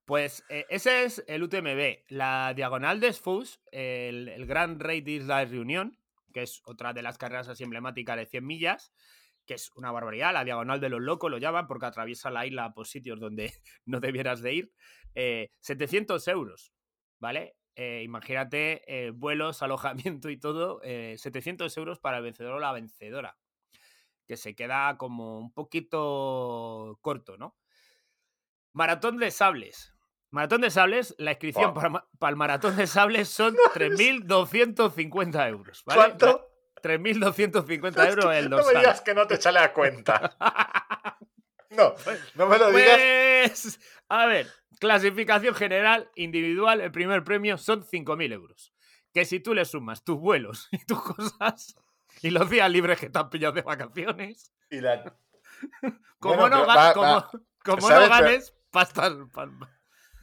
Pues 0.06 0.44
eh, 0.50 0.66
ese 0.70 1.04
es 1.04 1.24
el 1.28 1.44
UTMB. 1.44 2.00
La 2.10 2.54
diagonal 2.54 3.00
de 3.00 3.14
Sfus, 3.14 3.62
el, 3.72 4.28
el 4.28 4.46
Grand 4.46 4.82
Raid 4.82 5.08
Isla 5.08 5.46
Reunión, 5.46 5.98
que 6.34 6.42
es 6.42 6.62
otra 6.66 6.92
de 6.92 7.02
las 7.02 7.18
carreras 7.18 7.48
así 7.48 7.64
emblemáticas 7.64 8.18
de 8.18 8.26
100 8.26 8.46
millas, 8.46 8.92
que 9.46 9.54
es 9.54 9.72
una 9.76 9.92
barbaridad. 9.92 10.34
La 10.34 10.44
diagonal 10.44 10.82
de 10.82 10.90
los 10.90 11.02
locos 11.02 11.32
lo 11.32 11.38
llaman 11.38 11.68
porque 11.68 11.86
atraviesa 11.86 12.30
la 12.30 12.46
isla 12.46 12.74
por 12.74 12.88
sitios 12.88 13.20
donde 13.20 13.54
no 13.86 14.00
debieras 14.00 14.42
de 14.42 14.54
ir. 14.54 14.74
Eh, 15.16 15.50
700 15.60 16.28
euros, 16.28 16.74
¿vale? 17.20 17.56
Eh, 17.76 18.02
imagínate 18.04 18.84
eh, 18.88 19.12
vuelos, 19.12 19.62
alojamiento 19.62 20.30
y 20.30 20.38
todo. 20.38 20.82
eh, 20.84 21.16
700 21.18 21.76
euros 21.78 22.00
para 22.00 22.18
el 22.18 22.24
vencedor 22.24 22.54
o 22.56 22.60
la 22.60 22.72
vencedora. 22.74 23.38
Que 24.28 24.38
se 24.38 24.56
queda 24.56 24.98
como 24.98 25.40
un 25.40 25.52
poquito 25.54 26.98
corto, 27.02 27.38
¿no? 27.38 27.58
Maratón 28.74 29.18
de 29.18 29.32
sables. 29.32 29.94
Maratón 30.30 30.62
de 30.62 30.70
sables, 30.70 31.14
la 31.18 31.32
inscripción 31.32 31.74
para, 31.74 32.06
el 32.30 32.36
maratón 32.38 32.78
de 32.78 32.88
sables 32.88 33.28
son 33.30 33.56
3.250 33.74 35.50
euros. 35.50 35.84
¿vale? 35.86 36.00
¿Cuánto? 36.02 36.48
3.250 36.82 38.10
euros 38.10 38.34
el 38.34 38.50
No 38.50 38.58
me 38.58 38.64
dorsal. 38.64 38.82
digas 38.82 39.02
que 39.02 39.14
no 39.14 39.28
te 39.28 39.38
sale 39.38 39.60
a 39.60 39.74
cuenta. 39.74 40.36
No, 41.74 41.96
no 42.36 42.48
me 42.48 42.58
lo 42.58 42.70
digas. 42.70 42.98
Pues, 42.98 43.80
a 44.10 44.26
ver, 44.26 44.46
clasificación 44.82 45.54
general 45.56 46.10
individual, 46.16 46.82
el 46.82 46.92
primer 46.92 47.24
premio 47.24 47.58
son 47.58 47.84
5.000 47.86 48.34
euros. 48.34 48.74
Que 49.14 49.24
si 49.26 49.40
tú 49.40 49.54
le 49.54 49.64
sumas 49.64 50.04
tus 50.04 50.20
vuelos 50.20 50.68
y 50.72 50.84
tus 50.86 51.02
cosas 51.02 51.76
y 52.22 52.32
los 52.32 52.50
días 52.50 52.70
libres 52.70 53.00
que 53.00 53.10
te 53.10 53.20
han 53.20 53.30
pillado 53.30 53.54
de 53.54 53.62
vacaciones, 53.62 54.52
Y 54.70 54.82
la- 54.82 55.16
como 56.20 56.36
Bueno, 56.36 56.58
no, 56.62 56.66
va- 56.68 56.94
como, 56.94 57.06
va. 57.08 57.32
como 57.64 57.88
ganes, 57.88 58.54
pasta. 58.72 59.10
palma. 59.32 59.70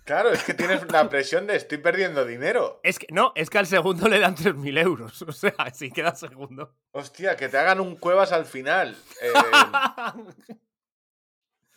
Claro, 0.05 0.31
es 0.31 0.43
que 0.43 0.55
tienes 0.55 0.91
la 0.91 1.09
presión 1.11 1.47
de 1.47 1.55
estoy 1.57 1.77
perdiendo 1.79 2.25
dinero. 2.25 2.81
Es 2.83 2.99
que, 2.99 3.07
no, 3.11 3.33
es 3.35 3.51
que 3.51 3.59
al 3.59 3.67
segundo 3.67 4.09
le 4.09 4.19
dan 4.19 4.35
3.000 4.37 4.79
euros. 4.83 5.23
O 5.29 5.33
sea, 5.33 5.55
si 5.75 5.91
queda 5.93 6.15
segundo. 6.15 6.75
Hostia, 6.93 7.37
que 7.37 7.49
te 7.51 7.59
hagan 7.59 7.79
un 7.81 7.95
cuevas 7.97 8.33
al 8.33 8.47
final. 8.47 8.97
Eh, 9.23 9.33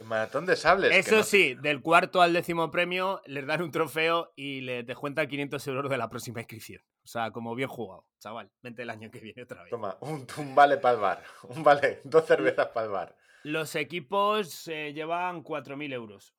maratón 0.05 0.45
de 0.45 0.55
sables. 0.55 0.91
Eso 0.95 1.17
no- 1.17 1.23
sí, 1.23 1.55
del 1.55 1.81
cuarto 1.81 2.21
al 2.21 2.33
décimo 2.33 2.71
premio 2.71 3.21
les 3.25 3.45
dan 3.45 3.61
un 3.61 3.71
trofeo 3.71 4.31
y 4.35 4.61
le 4.61 4.83
descuentan 4.83 5.27
500 5.27 5.65
euros 5.67 5.89
de 5.89 5.97
la 5.97 6.09
próxima 6.09 6.39
inscripción. 6.41 6.81
O 7.03 7.07
sea, 7.07 7.31
como 7.31 7.55
bien 7.55 7.67
jugado, 7.69 8.05
chaval. 8.19 8.51
Vente 8.61 8.81
el 8.83 8.89
año 8.89 9.09
que 9.11 9.19
viene 9.19 9.43
otra 9.43 9.61
vez. 9.63 9.69
Toma, 9.71 9.97
un, 10.01 10.25
un 10.37 10.55
vale 10.55 10.77
para 10.77 10.95
el 10.95 11.01
bar. 11.01 11.23
Un 11.43 11.63
vale, 11.63 12.01
dos 12.03 12.25
cervezas 12.25 12.67
para 12.67 12.85
el 12.85 12.91
bar. 12.91 13.15
Los 13.43 13.75
equipos 13.75 14.67
eh, 14.67 14.93
llevan 14.93 15.43
4.000 15.43 15.93
euros. 15.93 16.35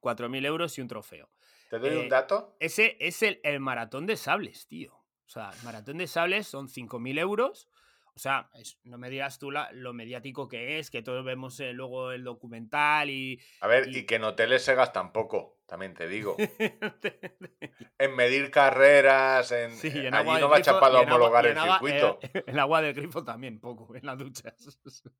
4.000 0.00 0.44
euros 0.46 0.76
y 0.78 0.80
un 0.82 0.88
trofeo. 0.88 1.30
¿Te 1.70 1.78
doy 1.78 1.90
Eh, 1.90 1.98
un 1.98 2.08
dato? 2.08 2.54
Ese 2.60 2.96
es 3.00 3.22
el, 3.22 3.40
el 3.42 3.60
maratón 3.60 4.06
de 4.06 4.16
sables, 4.16 4.66
tío. 4.68 4.92
O 4.94 5.28
sea, 5.28 5.50
el 5.58 5.62
maratón 5.64 5.98
de 5.98 6.06
sables 6.06 6.46
son 6.46 6.68
5.000 6.68 7.18
euros. 7.18 7.68
O 8.16 8.18
sea, 8.18 8.48
es- 8.54 8.78
no 8.84 8.96
me 8.96 9.10
digas 9.10 9.38
tú 9.38 9.50
la- 9.50 9.70
lo 9.72 9.92
mediático 9.92 10.48
que 10.48 10.78
es, 10.78 10.90
que 10.90 11.02
todos 11.02 11.22
vemos 11.22 11.60
eh, 11.60 11.74
luego 11.74 12.12
el 12.12 12.24
documental 12.24 13.10
y... 13.10 13.38
A 13.60 13.66
ver, 13.66 13.88
y- 13.88 13.98
y 13.98 14.06
que 14.06 14.14
en 14.14 14.24
hoteles 14.24 14.62
se 14.64 14.74
gastan 14.74 15.12
poco, 15.12 15.58
también 15.66 15.92
te 15.94 16.08
digo. 16.08 16.34
En 17.98 18.14
medir 18.14 18.50
carreras, 18.50 19.50
en. 19.52 19.74
Sí, 19.74 19.88
eh, 19.88 20.08
en 20.08 20.14
allí 20.14 20.28
agua 20.28 20.40
no 20.40 20.48
va 20.50 20.56
a 20.56 20.58
grifo, 20.60 20.70
en 20.70 20.76
agua- 20.84 21.00
homologar 21.02 21.46
el 21.46 21.56
agua- 21.58 21.78
circuito. 21.78 22.18
eh, 22.22 22.44
el 22.46 22.58
agua 22.58 22.82
del 22.82 22.94
grifo 22.94 23.24
también, 23.24 23.58
poco, 23.58 23.94
en 23.96 24.04
las 24.04 24.18
duchas. 24.18 24.54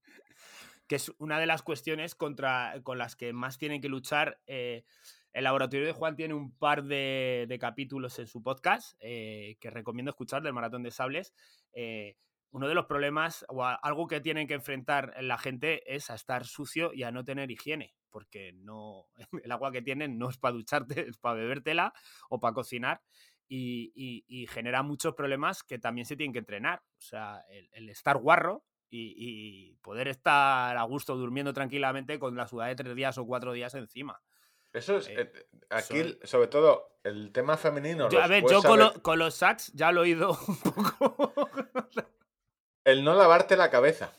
que 0.86 0.96
es 0.96 1.10
una 1.18 1.40
de 1.40 1.46
las 1.46 1.62
cuestiones 1.62 2.14
contra, 2.14 2.74
con 2.82 2.98
las 2.98 3.16
que 3.16 3.32
más 3.32 3.58
tienen 3.58 3.80
que 3.80 3.88
luchar. 3.88 4.40
eh, 4.46 4.84
el 5.32 5.44
laboratorio 5.44 5.84
de 5.86 5.92
Juan 5.92 6.16
tiene 6.16 6.32
un 6.34 6.56
par 6.56 6.82
de, 6.84 7.44
de 7.46 7.58
capítulos 7.58 8.18
en 8.18 8.26
su 8.26 8.42
podcast 8.42 8.98
que 9.00 9.56
recomiendo 9.70 10.08
escuchar 10.10 10.42
del 10.42 10.54
Maratón 10.54 10.82
de 10.82 10.90
Sables. 10.90 11.34
Uno 12.56 12.68
de 12.68 12.74
los 12.74 12.86
problemas 12.86 13.44
o 13.50 13.62
algo 13.64 14.06
que 14.06 14.22
tienen 14.22 14.46
que 14.48 14.54
enfrentar 14.54 15.14
la 15.20 15.36
gente 15.36 15.94
es 15.94 16.08
a 16.08 16.14
estar 16.14 16.46
sucio 16.46 16.90
y 16.94 17.02
a 17.02 17.10
no 17.10 17.22
tener 17.22 17.50
higiene, 17.50 17.94
porque 18.08 18.52
no 18.54 19.08
el 19.44 19.52
agua 19.52 19.70
que 19.72 19.82
tienen 19.82 20.16
no 20.16 20.30
es 20.30 20.38
para 20.38 20.54
ducharte, 20.54 21.06
es 21.06 21.18
para 21.18 21.34
bebértela 21.34 21.92
o 22.30 22.40
para 22.40 22.54
cocinar 22.54 23.02
y, 23.46 23.92
y- 23.94 24.24
y 24.26 24.46
genera 24.46 24.82
muchos 24.82 25.14
problemas 25.14 25.62
que 25.62 25.78
también 25.78 26.06
se 26.06 26.16
tienen 26.16 26.32
que 26.32 26.38
entrenar. 26.38 26.80
O 26.96 27.00
sea, 27.02 27.44
el, 27.50 27.68
el 27.72 27.90
estar 27.90 28.16
guarro 28.16 28.64
y, 28.88 29.12
y 29.18 29.74
poder 29.82 30.08
estar 30.08 30.78
a 30.78 30.82
gusto 30.84 31.14
durmiendo 31.14 31.52
tranquilamente 31.52 32.18
con 32.18 32.34
la 32.36 32.48
sudada 32.48 32.70
de 32.70 32.76
tres 32.76 32.94
días 32.96 33.18
o 33.18 33.26
cuatro 33.26 33.52
días 33.52 33.74
encima. 33.74 34.18
Eso 34.72 34.96
es. 34.96 35.08
Eh, 35.08 35.14
eh, 35.34 35.46
aquí, 35.70 35.84
soy- 36.02 36.18
sobre 36.22 36.48
todo, 36.48 36.98
el 37.04 37.32
tema 37.32 37.56
femenino. 37.56 38.08
Yo, 38.10 38.20
a 38.22 38.26
ver, 38.26 38.42
yo 38.50 38.62
con, 38.62 38.78
lo- 38.78 39.02
con 39.02 39.18
los 39.18 39.34
sacks 39.34 39.72
ya 39.74 39.92
lo 39.92 40.00
he 40.00 40.04
oído 40.04 40.38
un 40.48 40.56
poco. 40.56 41.44
El 42.86 43.02
no 43.02 43.14
lavarte 43.14 43.56
la 43.56 43.68
cabeza. 43.68 44.12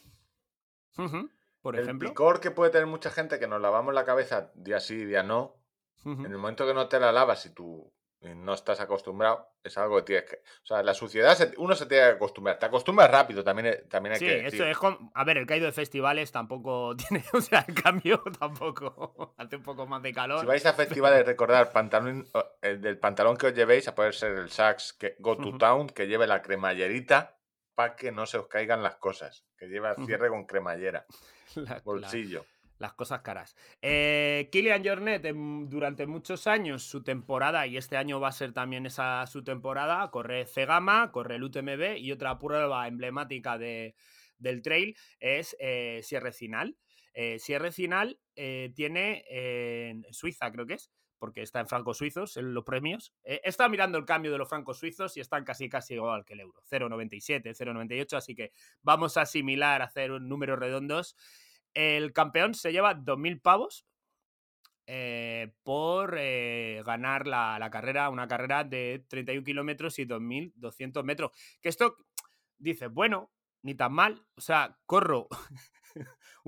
Por 1.62 1.77
el 1.77 1.84
ejemplo. 1.84 2.10
picor 2.10 2.41
que 2.41 2.51
puede 2.51 2.69
tener 2.69 2.86
mucha 2.86 3.10
gente 3.10 3.39
que 3.39 3.47
nos 3.47 3.62
lavamos 3.62 3.93
la 3.93 4.03
cabeza 4.03 4.51
día 4.56 4.82
sí, 4.82 5.06
día 5.06 5.23
no. 5.23 5.56
En 6.03 6.25
el 6.25 6.38
momento 6.38 6.67
que 6.67 6.73
no 6.73 6.89
te 6.89 6.99
la 6.99 7.13
lavas 7.13 7.45
y 7.45 7.53
tú 7.53 7.93
eh, 8.19 8.36
no 8.36 8.53
estás 8.53 8.82
acostumbrado, 8.82 9.47
es 9.63 9.77
algo 9.77 9.95
que 9.97 10.03
tienes 10.03 10.30
que. 10.30 10.36
O 10.38 10.65
sea, 10.65 10.84
la 10.84 10.93
suciedad, 10.93 11.38
uno 11.58 11.75
se 11.75 11.86
tiene 11.86 12.03
que 12.03 12.12
acostumbrar. 12.12 12.60
Te 12.60 12.65
acostumbras 12.65 13.10
rápido, 13.10 13.41
también, 13.41 13.67
eh, 13.67 13.86
también 13.89 14.13
hay 14.13 14.19
Sí, 14.19 14.25
que. 14.25 14.47
esto 14.47 14.65
es 14.65 14.77
como. 14.77 15.12
A 15.13 15.23
ver, 15.23 15.38
el 15.38 15.45
caído 15.45 15.65
de 15.65 15.71
festivales 15.71 16.34
tampoco 16.34 16.93
tiene. 17.08 17.23
O 17.34 17.39
sea, 17.39 17.63
el 17.65 17.73
cambio 17.73 18.21
tampoco. 18.39 19.34
Hace 19.38 19.56
un 19.56 19.63
poco 19.63 19.88
más 19.88 20.03
de 20.03 20.13
calor. 20.13 20.41
Si 20.41 20.45
vais 20.45 20.65
a 20.65 20.73
festivales, 20.73 21.25
recordar 21.25 21.71
pantalón, 21.71 22.27
o, 22.34 22.43
el 22.62 22.82
del 22.82 22.99
pantalón 22.99 23.38
que 23.38 23.47
os 23.47 23.53
llevéis, 23.53 23.88
a 23.88 23.95
poder 23.95 24.13
ser 24.13 24.34
el 24.34 24.49
Saks 24.49 24.91
que 24.91 25.15
Go 25.19 25.38
to. 25.38 25.58
Town, 25.58 25.88
que 25.88 26.08
lleve 26.08 26.27
la 26.27 26.41
cremallerita 26.41 27.37
para 27.78 27.96
que 27.96 28.12
no 28.12 28.26
se 28.26 28.40
os 28.40 28.48
caigan 28.48 28.82
las 28.82 28.96
cosas. 28.96 29.46
Que 29.56 29.68
lleva 29.68 29.94
cierre 30.08 30.30
con 30.30 30.46
cremallera, 30.48 31.06
La- 31.56 31.76
la- 31.76 31.82
bolsillo. 31.82 32.44
las 32.80 32.94
cosas 32.94 33.22
caras. 33.22 33.56
Eh, 33.84 34.50
Kylian 34.52 34.84
Jornet, 34.84 35.24
en- 35.26 35.70
durante 35.70 36.08
muchos 36.08 36.48
años, 36.48 36.82
su 36.84 37.04
temporada, 37.04 37.68
y 37.68 37.78
este 37.78 37.96
año 37.96 38.20
va 38.20 38.30
a 38.30 38.32
ser 38.32 38.52
también 38.52 38.88
esa 38.88 39.26
su 39.28 39.44
temporada, 39.44 40.10
corre 40.10 40.48
Cegama, 40.48 41.12
corre 41.12 41.36
el 41.36 41.44
UTMB 41.44 41.98
y 42.00 42.12
otra 42.12 42.40
prueba 42.40 42.88
emblemática 42.88 43.60
de- 43.60 43.94
del 44.40 44.63
trail 44.63 44.98
es 45.20 45.56
eh, 45.60 46.02
Sierre 46.04 46.32
Final. 46.32 46.78
Eh, 47.13 47.38
Sierre 47.38 47.72
Final 47.72 48.20
eh, 48.36 48.72
tiene 48.76 49.24
eh, 49.30 49.90
en 49.92 50.04
Suiza, 50.12 50.52
creo 50.52 50.66
que 50.66 50.74
es, 50.76 50.92
porque 51.17 51.41
está 51.41 51.60
en 51.60 51.67
francos 51.67 51.97
suizos, 51.97 52.38
en 52.38 52.53
los 52.53 52.63
premios. 52.63 53.13
Eh, 53.23 53.41
estado 53.43 53.69
mirando 53.69 53.97
el 53.97 54.06
cambio 54.06 54.32
de 54.32 54.38
los 54.38 54.49
francos 54.49 54.80
suizos 54.80 55.17
y 55.17 55.19
están 55.19 55.43
casi 55.43 55.69
casi 55.69 55.95
igual 55.95 56.25
que 56.25 56.34
el 56.34 56.41
euro. 56.41 56.62
0,97, 56.69 57.53
0,98, 57.53 58.17
así 58.17 58.36
que 58.36 58.51
vamos 58.82 59.17
a 59.17 59.21
asimilar, 59.21 59.82
a 59.82 59.86
hacer 59.86 60.12
números 60.21 60.60
redondos. 60.60 61.15
El 61.73 62.13
campeón 62.13 62.53
se 62.53 62.71
lleva 62.71 62.95
2.000 62.95 63.41
pavos 63.41 63.86
eh, 64.86 65.53
por 65.63 66.15
eh, 66.17 66.82
ganar 66.86 67.27
la, 67.27 67.60
la 67.60 67.69
carrera, 67.69 68.10
una 68.10 68.27
carrera 68.27 68.63
de 68.63 69.06
31 69.10 69.43
kilómetros 69.43 69.99
y 69.99 70.06
2.200 70.06 71.03
metros. 71.03 71.32
Que 71.62 71.69
esto, 71.69 71.97
dices, 72.58 72.91
bueno, 72.91 73.32
ni 73.63 73.75
tan 73.75 73.93
mal. 73.93 74.25
O 74.36 74.41
sea, 74.41 74.77
corro 74.86 75.27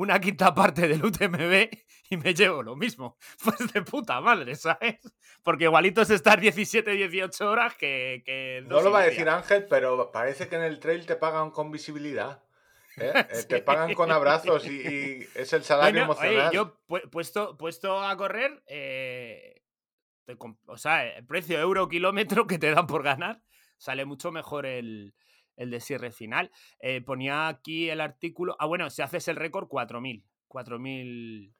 una 0.01 0.19
quinta 0.19 0.53
parte 0.53 0.87
del 0.87 1.03
UTMB 1.03 1.69
y 2.09 2.17
me 2.17 2.33
llevo 2.33 2.63
lo 2.63 2.75
mismo. 2.75 3.17
Pues 3.43 3.73
de 3.73 3.81
puta 3.81 4.19
madre, 4.21 4.55
¿sabes? 4.55 4.99
Porque 5.43 5.65
igualito 5.65 6.01
es 6.01 6.09
estar 6.09 6.39
17, 6.39 6.91
18 6.91 7.49
horas 7.49 7.75
que... 7.75 8.23
que 8.25 8.63
No 8.67 8.81
lo 8.81 8.91
va 8.91 9.01
a 9.01 9.03
decir 9.05 9.27
Ángel, 9.29 9.65
pero 9.69 10.11
parece 10.11 10.47
que 10.47 10.55
en 10.55 10.63
el 10.63 10.79
trail 10.79 11.05
te 11.05 11.15
pagan 11.15 11.51
con 11.51 11.71
visibilidad. 11.71 12.41
¿eh? 12.97 13.13
Eh, 13.29 13.43
Te 13.47 13.61
pagan 13.61 13.93
con 13.93 14.11
abrazos 14.11 14.65
y, 14.65 14.71
y 14.71 15.27
es 15.35 15.53
el 15.53 15.63
salario 15.63 16.05
Bueno, 16.05 16.19
oye, 16.19 16.27
emocional. 16.29 16.53
yo 16.53 16.77
pu- 16.87 17.09
puesto, 17.09 17.55
puesto 17.57 18.01
a 18.03 18.15
correr, 18.17 18.61
eh, 18.67 19.61
te 20.25 20.35
o 20.67 20.77
sea, 20.77 21.05
el 21.05 21.25
precio 21.25 21.59
euro 21.59 21.87
kilómetro 21.87 22.45
que 22.45 22.57
te 22.59 22.71
dan 22.71 22.87
por 22.87 23.03
ganar, 23.03 23.41
sale 23.77 24.03
mucho 24.05 24.31
mejor 24.31 24.65
el, 24.65 25.13
el 25.59 25.69
de 25.69 25.79
cierre 25.79 26.11
final. 26.11 26.49
Eh, 26.79 27.01
ponía 27.01 27.47
aquí 27.47 27.89
el 27.89 28.01
artículo. 28.01 28.55
Ah, 28.59 28.65
bueno, 28.65 28.89
si 28.89 29.01
haces 29.03 29.27
el 29.27 29.35
récord, 29.35 29.67
4.000. 29.67 30.23
4.000 30.47 31.53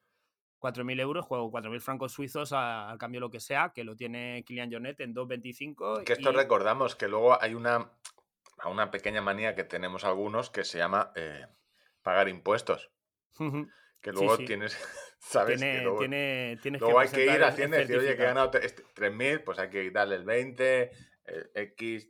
4.000 0.62 1.00
euros, 1.00 1.26
juego 1.26 1.50
4.000 1.52 1.80
francos 1.80 2.12
suizos 2.12 2.52
a- 2.52 2.90
al 2.90 2.98
cambio 2.98 3.22
lo 3.22 3.30
que 3.30 3.40
sea, 3.40 3.72
que 3.74 3.86
lo 3.86 3.96
tiene 3.96 4.44
Kylian 4.46 4.70
Jornet 4.70 5.00
en 5.00 5.14
2.25. 5.14 6.04
Que 6.04 6.14
esto 6.14 6.32
y- 6.32 6.36
recordamos 6.36 6.98
que 6.98 7.08
luego 7.08 7.42
hay 7.42 7.54
una, 7.54 7.92
una 8.66 8.92
pequeña 8.92 9.22
manía 9.22 9.56
que 9.56 9.64
tenemos 9.64 10.04
algunos 10.04 10.50
que 10.50 10.66
se 10.66 10.78
llama 10.78 11.14
eh, 11.16 11.46
pagar 12.02 12.28
impuestos. 12.28 12.92
Que 14.02 14.12
luego 14.12 14.36
sí. 14.36 14.46
tienes, 14.46 14.74
¿sabes? 15.20 15.60
Tiene, 15.62 15.78
Que 15.78 15.84
luego 15.84 16.00
tiene, 16.00 16.58
tienes 16.62 16.82
luego 16.82 17.00
hay 17.00 17.08
que 17.08 17.24
ir 17.24 17.30
el 17.32 17.44
haciendo 17.46 17.78
y 17.78 17.80
decir, 17.80 17.98
oye, 17.98 18.18
que 18.18 18.24
he 18.24 18.26
ganado 18.26 18.52
tre- 18.52 18.66
este- 18.66 18.84
3.000, 18.96 19.44
pues 19.46 19.60
hay 19.60 19.70
que 19.70 19.84
quitarle 19.86 20.16
el 20.16 20.26
20, 20.26 20.92
el 21.24 21.52
X, 21.56 22.10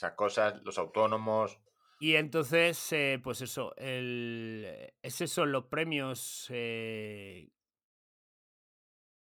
esas 0.00 0.14
cosas, 0.14 0.62
los 0.64 0.78
autónomos. 0.78 1.58
Y 2.00 2.16
entonces, 2.16 2.92
eh, 2.92 3.20
pues 3.22 3.42
eso, 3.42 3.74
el, 3.76 4.66
esos 5.02 5.30
son 5.30 5.52
los 5.52 5.66
premios 5.66 6.46
eh, 6.48 7.50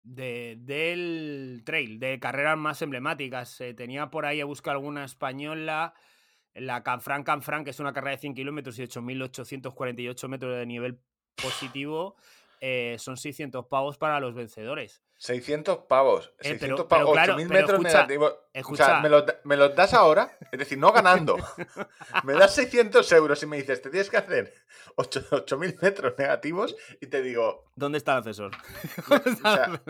de, 0.03 0.55
del 0.61 1.63
trail, 1.65 1.99
de 1.99 2.17
carreras 2.21 2.57
más 2.57 2.81
emblemáticas. 2.81 3.59
Eh, 3.59 3.73
tenía 3.73 4.09
por 4.09 4.25
ahí 4.25 4.39
a 4.39 4.45
buscar 4.45 4.75
alguna 4.75 5.03
española, 5.03 5.93
la 6.53 6.81
Canfran 6.81 7.23
Canfran, 7.23 7.65
que 7.65 7.71
es 7.71 7.81
una 7.81 7.91
carrera 7.91 8.11
de 8.11 8.21
100 8.21 8.35
kilómetros 8.35 8.79
y 8.79 8.83
8.848 8.83 10.27
metros 10.29 10.55
de 10.55 10.65
nivel 10.65 11.01
positivo. 11.35 12.15
Eh, 12.61 12.97
son 12.99 13.17
600 13.17 13.65
pavos 13.67 13.97
para 13.97 14.19
los 14.19 14.33
vencedores. 14.35 15.01
600 15.17 15.79
pavos. 15.79 16.33
Eh, 16.39 16.49
600 16.49 16.59
pero- 16.81 16.87
pavos, 16.87 17.05
pero 17.11 17.13
claro, 17.13 17.33
8.000 17.35 17.47
pero 17.47 17.59
metros 17.61 17.71
escucha, 17.79 17.93
negativos. 17.93 18.31
O 18.31 18.37
escucha. 18.53 18.85
sea, 18.85 18.99
me 19.01 19.09
los, 19.09 19.23
me 19.43 19.57
los 19.57 19.75
das 19.75 19.93
ahora, 19.93 20.37
es 20.51 20.59
decir, 20.59 20.77
no 20.77 20.91
ganando. 20.93 21.35
me 22.23 22.33
das 22.33 22.55
600 22.55 23.11
euros 23.13 23.43
y 23.43 23.45
me 23.45 23.57
dices, 23.57 23.81
te 23.81 23.89
tienes 23.89 24.09
que 24.09 24.17
hacer 24.17 24.53
8 24.95 25.21
8.000 25.31 25.81
metros 25.81 26.13
negativos 26.17 26.75
y 27.01 27.07
te 27.07 27.21
digo, 27.21 27.65
¿Dónde 27.75 27.97
está 27.97 28.13
el 28.13 28.19
asesor? 28.19 28.51
o 29.09 29.35
sea, 29.41 29.81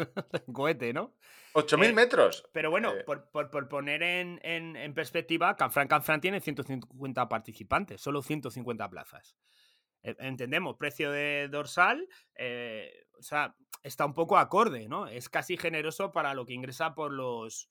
Cohete, 0.52 0.94
¿no? 0.94 1.14
8.000 1.54 1.86
Eh, 1.90 1.94
metros. 1.94 2.48
Pero 2.54 2.70
bueno, 2.70 2.94
Eh, 2.94 3.04
por, 3.06 3.30
por- 3.32 3.50
por 3.50 3.68
poner 3.68 4.04
en, 4.04 4.40
en- 4.44 4.76
en 4.76 4.94
perspectiva, 4.94 5.56
Canfran 5.56 5.88
Canfran 5.88 6.22
tiene 6.22 6.40
150 6.42 7.28
participantes, 7.30 8.02
solo 8.02 8.22
150 8.22 8.88
plazas. 8.90 9.36
Entendemos, 10.02 10.78
precio 10.78 11.12
de 11.12 11.50
dorsal, 11.50 12.08
eh, 12.36 13.06
o 13.18 13.22
sea, 13.22 13.56
está 13.84 14.06
un 14.06 14.14
poco 14.14 14.38
acorde, 14.38 14.88
¿no? 14.88 15.08
Es 15.08 15.30
casi 15.30 15.58
generoso 15.58 16.12
para 16.12 16.34
lo 16.34 16.46
que 16.46 16.54
ingresa 16.54 16.96
por 16.96 17.12
los, 17.12 17.70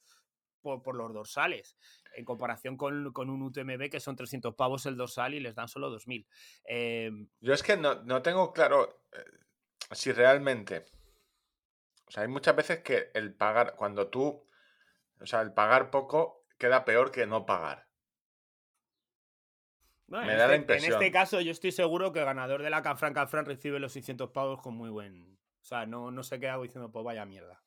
por, 0.60 0.82
por 0.82 0.94
los 0.94 1.12
dorsales, 1.12 1.76
en 2.14 2.24
comparación 2.24 2.76
con, 2.76 3.12
con 3.12 3.30
un 3.30 3.42
UTMB 3.42 3.88
que 3.90 4.00
son 4.00 4.16
300 4.16 4.54
pavos 4.54 4.86
el 4.86 4.96
dorsal 4.96 5.34
y 5.34 5.40
les 5.40 5.54
dan 5.54 5.68
solo 5.68 5.90
2.000. 5.90 6.26
Eh, 6.64 7.10
Yo 7.40 7.54
es 7.54 7.62
que 7.62 7.76
no, 7.76 8.02
no 8.04 8.22
tengo 8.22 8.52
claro 8.52 9.02
eh, 9.12 9.24
si 9.92 10.12
realmente 10.12 10.84
O 12.06 12.10
sea, 12.10 12.22
hay 12.22 12.28
muchas 12.28 12.56
veces 12.56 12.80
que 12.80 13.10
el 13.14 13.34
pagar, 13.34 13.74
cuando 13.76 14.08
tú, 14.08 14.46
o 15.20 15.26
sea, 15.26 15.40
el 15.40 15.52
pagar 15.52 15.90
poco 15.90 16.46
queda 16.58 16.84
peor 16.84 17.10
que 17.10 17.26
no 17.26 17.46
pagar. 17.46 17.87
Bueno, 20.08 20.26
Me 20.26 20.32
en 20.32 20.38
da 20.38 20.46
la 20.46 20.54
este- 20.54 20.62
impresión. 20.62 20.92
En 20.94 20.98
este 21.02 21.12
caso, 21.12 21.40
yo 21.40 21.52
estoy 21.52 21.70
seguro 21.72 22.12
que 22.12 22.18
el 22.20 22.24
ganador 22.24 22.62
de 22.62 22.70
la 22.70 22.82
Canfran 22.82 23.12
Canfran 23.14 23.44
recibe 23.46 23.78
los 23.78 23.92
600 23.92 24.30
pavos 24.30 24.60
con 24.60 24.74
muy 24.74 24.90
buen. 24.90 25.38
O 25.60 25.64
sea, 25.64 25.86
no, 25.86 26.10
no 26.10 26.22
se 26.22 26.40
queda 26.40 26.58
diciendo, 26.60 26.90
pues 26.90 27.04
vaya 27.04 27.24
mierda. 27.26 27.62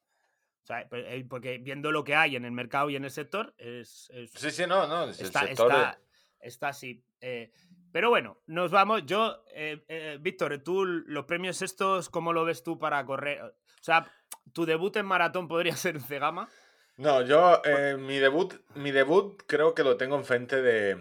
O 0.63 0.65
sea, 0.65 0.87
pe- 0.89 1.15
eh, 1.15 1.25
porque 1.29 1.59
viendo 1.59 1.91
lo 1.91 2.03
que 2.03 2.15
hay 2.15 2.35
en 2.35 2.45
el 2.45 2.51
mercado 2.51 2.89
y 2.89 2.95
en 2.95 3.03
el 3.05 3.11
sector, 3.11 3.53
es, 3.57 4.09
es- 4.13 4.31
Sí, 4.31 4.49
sí, 4.51 4.63
no, 4.67 4.87
no. 4.87 5.03
el 5.05 5.09
está, 5.11 5.45
sector 5.45 5.71
está, 5.71 5.91
es- 6.39 6.53
está 6.53 6.67
así. 6.69 7.03
Eh, 7.19 7.51
pero 7.91 8.09
bueno, 8.09 8.37
nos 8.47 8.71
vamos. 8.71 9.05
Yo, 9.05 9.43
eh, 9.53 9.83
eh, 9.87 10.17
Víctor, 10.19 10.57
tú 10.63 10.85
los 10.85 11.25
premios 11.25 11.61
estos, 11.61 12.09
¿cómo 12.09 12.33
lo 12.33 12.43
ves 12.45 12.63
tú 12.63 12.79
para 12.79 13.05
correr? 13.05 13.41
O 13.43 13.53
sea, 13.83 14.07
tu 14.53 14.65
debut 14.65 14.95
en 14.97 15.05
maratón 15.05 15.47
podría 15.47 15.75
ser 15.75 15.95
en 15.95 16.01
Cegama. 16.01 16.49
No, 16.97 17.21
yo 17.21 17.61
mi 17.99 18.17
debut, 18.19 18.53
mi 18.75 18.91
debut 18.91 19.41
creo 19.47 19.73
que 19.75 19.83
lo 19.83 19.97
tengo 19.97 20.15
enfrente 20.15 20.61
de. 20.61 20.97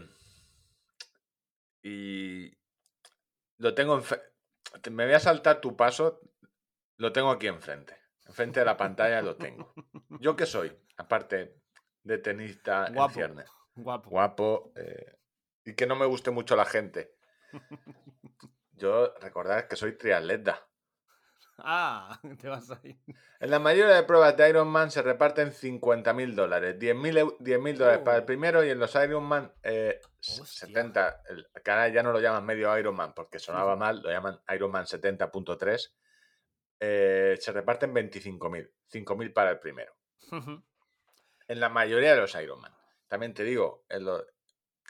Y 1.83 2.57
lo 3.59 3.75
tengo 3.75 3.95
enfrente. 3.95 4.27
Me 4.91 5.05
voy 5.05 5.15
a 5.15 5.21
saltar 5.21 5.61
tu 5.61 5.77
paso. 5.77 6.21
Lo 6.97 7.13
tengo 7.13 7.31
aquí 7.31 7.47
enfrente. 7.47 7.97
Enfrente 8.27 8.61
de 8.61 8.67
la 8.67 8.77
pantalla 8.77 9.23
lo 9.23 9.37
tengo. 9.37 9.73
¿Yo 10.21 10.37
qué 10.37 10.47
soy? 10.47 10.77
Aparte 10.97 11.57
de 12.03 12.19
tenista 12.19 12.87
en 12.87 12.95
Guapo. 12.95 13.15
ciernes. 13.15 13.51
Guapo. 13.75 14.11
Guapo. 14.11 14.73
eh, 14.77 15.17
y 15.65 15.75
que 15.75 15.87
no 15.87 15.97
me 15.97 16.07
guste 16.07 16.31
mucho 16.31 16.57
la 16.57 16.65
gente. 16.65 17.15
Yo 18.73 19.15
recordad 19.21 19.67
que 19.69 19.77
soy 19.77 19.97
triatleta. 19.97 20.67
Ah, 21.65 22.21
te 22.41 22.49
vas 22.49 22.71
a 22.71 22.81
ir. 22.83 22.97
En 23.41 23.51
la 23.51 23.59
mayoría 23.59 23.95
de 23.95 24.03
pruebas 24.03 24.37
de 24.37 24.49
Ironman 24.49 24.91
se 24.91 25.03
reparten 25.03 25.53
50.000 25.53 26.35
dólares. 26.35 26.77
10.000 26.79 27.17
eu- 27.19 27.37
10.000 27.39 27.77
dólares 27.79 28.01
para 28.05 28.19
el 28.19 28.23
Oh. 28.23 28.27
primero 28.27 28.65
y 28.65 28.71
en 28.71 28.79
los 28.79 28.95
Ironman 28.95 29.53
eh, 29.63 30.01
s- 30.21 30.43
Hostia. 30.43 30.67
70. 30.69 31.23
El 31.29 31.47
canal 31.63 31.93
ya 31.93 32.03
no 32.03 32.13
lo 32.13 32.21
llaman 32.21 32.45
medio 32.45 32.77
Ironman 32.79 33.13
porque 33.15 33.39
sonaba 33.39 33.77
mal, 33.77 34.03
lo 34.03 34.11
llaman 34.11 34.41
Ironman 34.49 34.85
70.3. 34.87 35.93
eh, 36.81 37.37
se 37.41 37.53
reparten 37.53 37.93
25.000. 37.95 38.71
5.000 38.93 39.33
para 39.33 39.51
el 39.51 39.59
primero. 39.59 39.95
En 41.49 41.59
la 41.59 41.69
mayoría 41.69 42.15
de 42.15 42.21
los 42.21 42.33
Ironman. 42.37 42.73
También 43.09 43.35
te 43.35 43.43
digo, 43.43 43.85
el, 43.89 44.09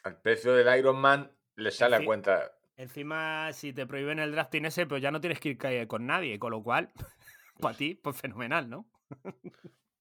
el 0.05 0.17
precio 0.17 0.53
del 0.53 0.79
Ironman 0.79 1.35
le 1.57 1.71
sale 1.71 1.97
a 1.97 2.05
cuenta. 2.05 2.53
Encima, 2.81 3.53
si 3.53 3.75
te 3.75 3.87
prohíben 3.87 4.21
el 4.21 4.33
drafting 4.33 4.65
ese, 4.65 4.87
pues 4.87 5.03
ya 5.03 5.11
no 5.11 5.21
tienes 5.21 5.39
que 5.39 5.51
ir 5.51 5.87
con 5.87 6.07
nadie, 6.07 6.39
con 6.39 6.51
lo 6.51 6.63
cual, 6.63 6.89
para 7.61 7.77
ti, 7.77 7.95
pues 7.95 8.17
fenomenal, 8.17 8.71
¿no? 8.71 8.87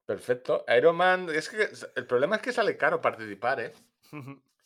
Perfecto. 0.05 0.63
Ironman, 0.77 1.27
es 1.29 1.49
que 1.49 1.67
el 1.97 2.07
problema 2.07 2.37
es 2.37 2.41
que 2.41 2.53
sale 2.53 2.77
caro 2.77 3.01
participar, 3.01 3.59
¿eh? 3.59 3.73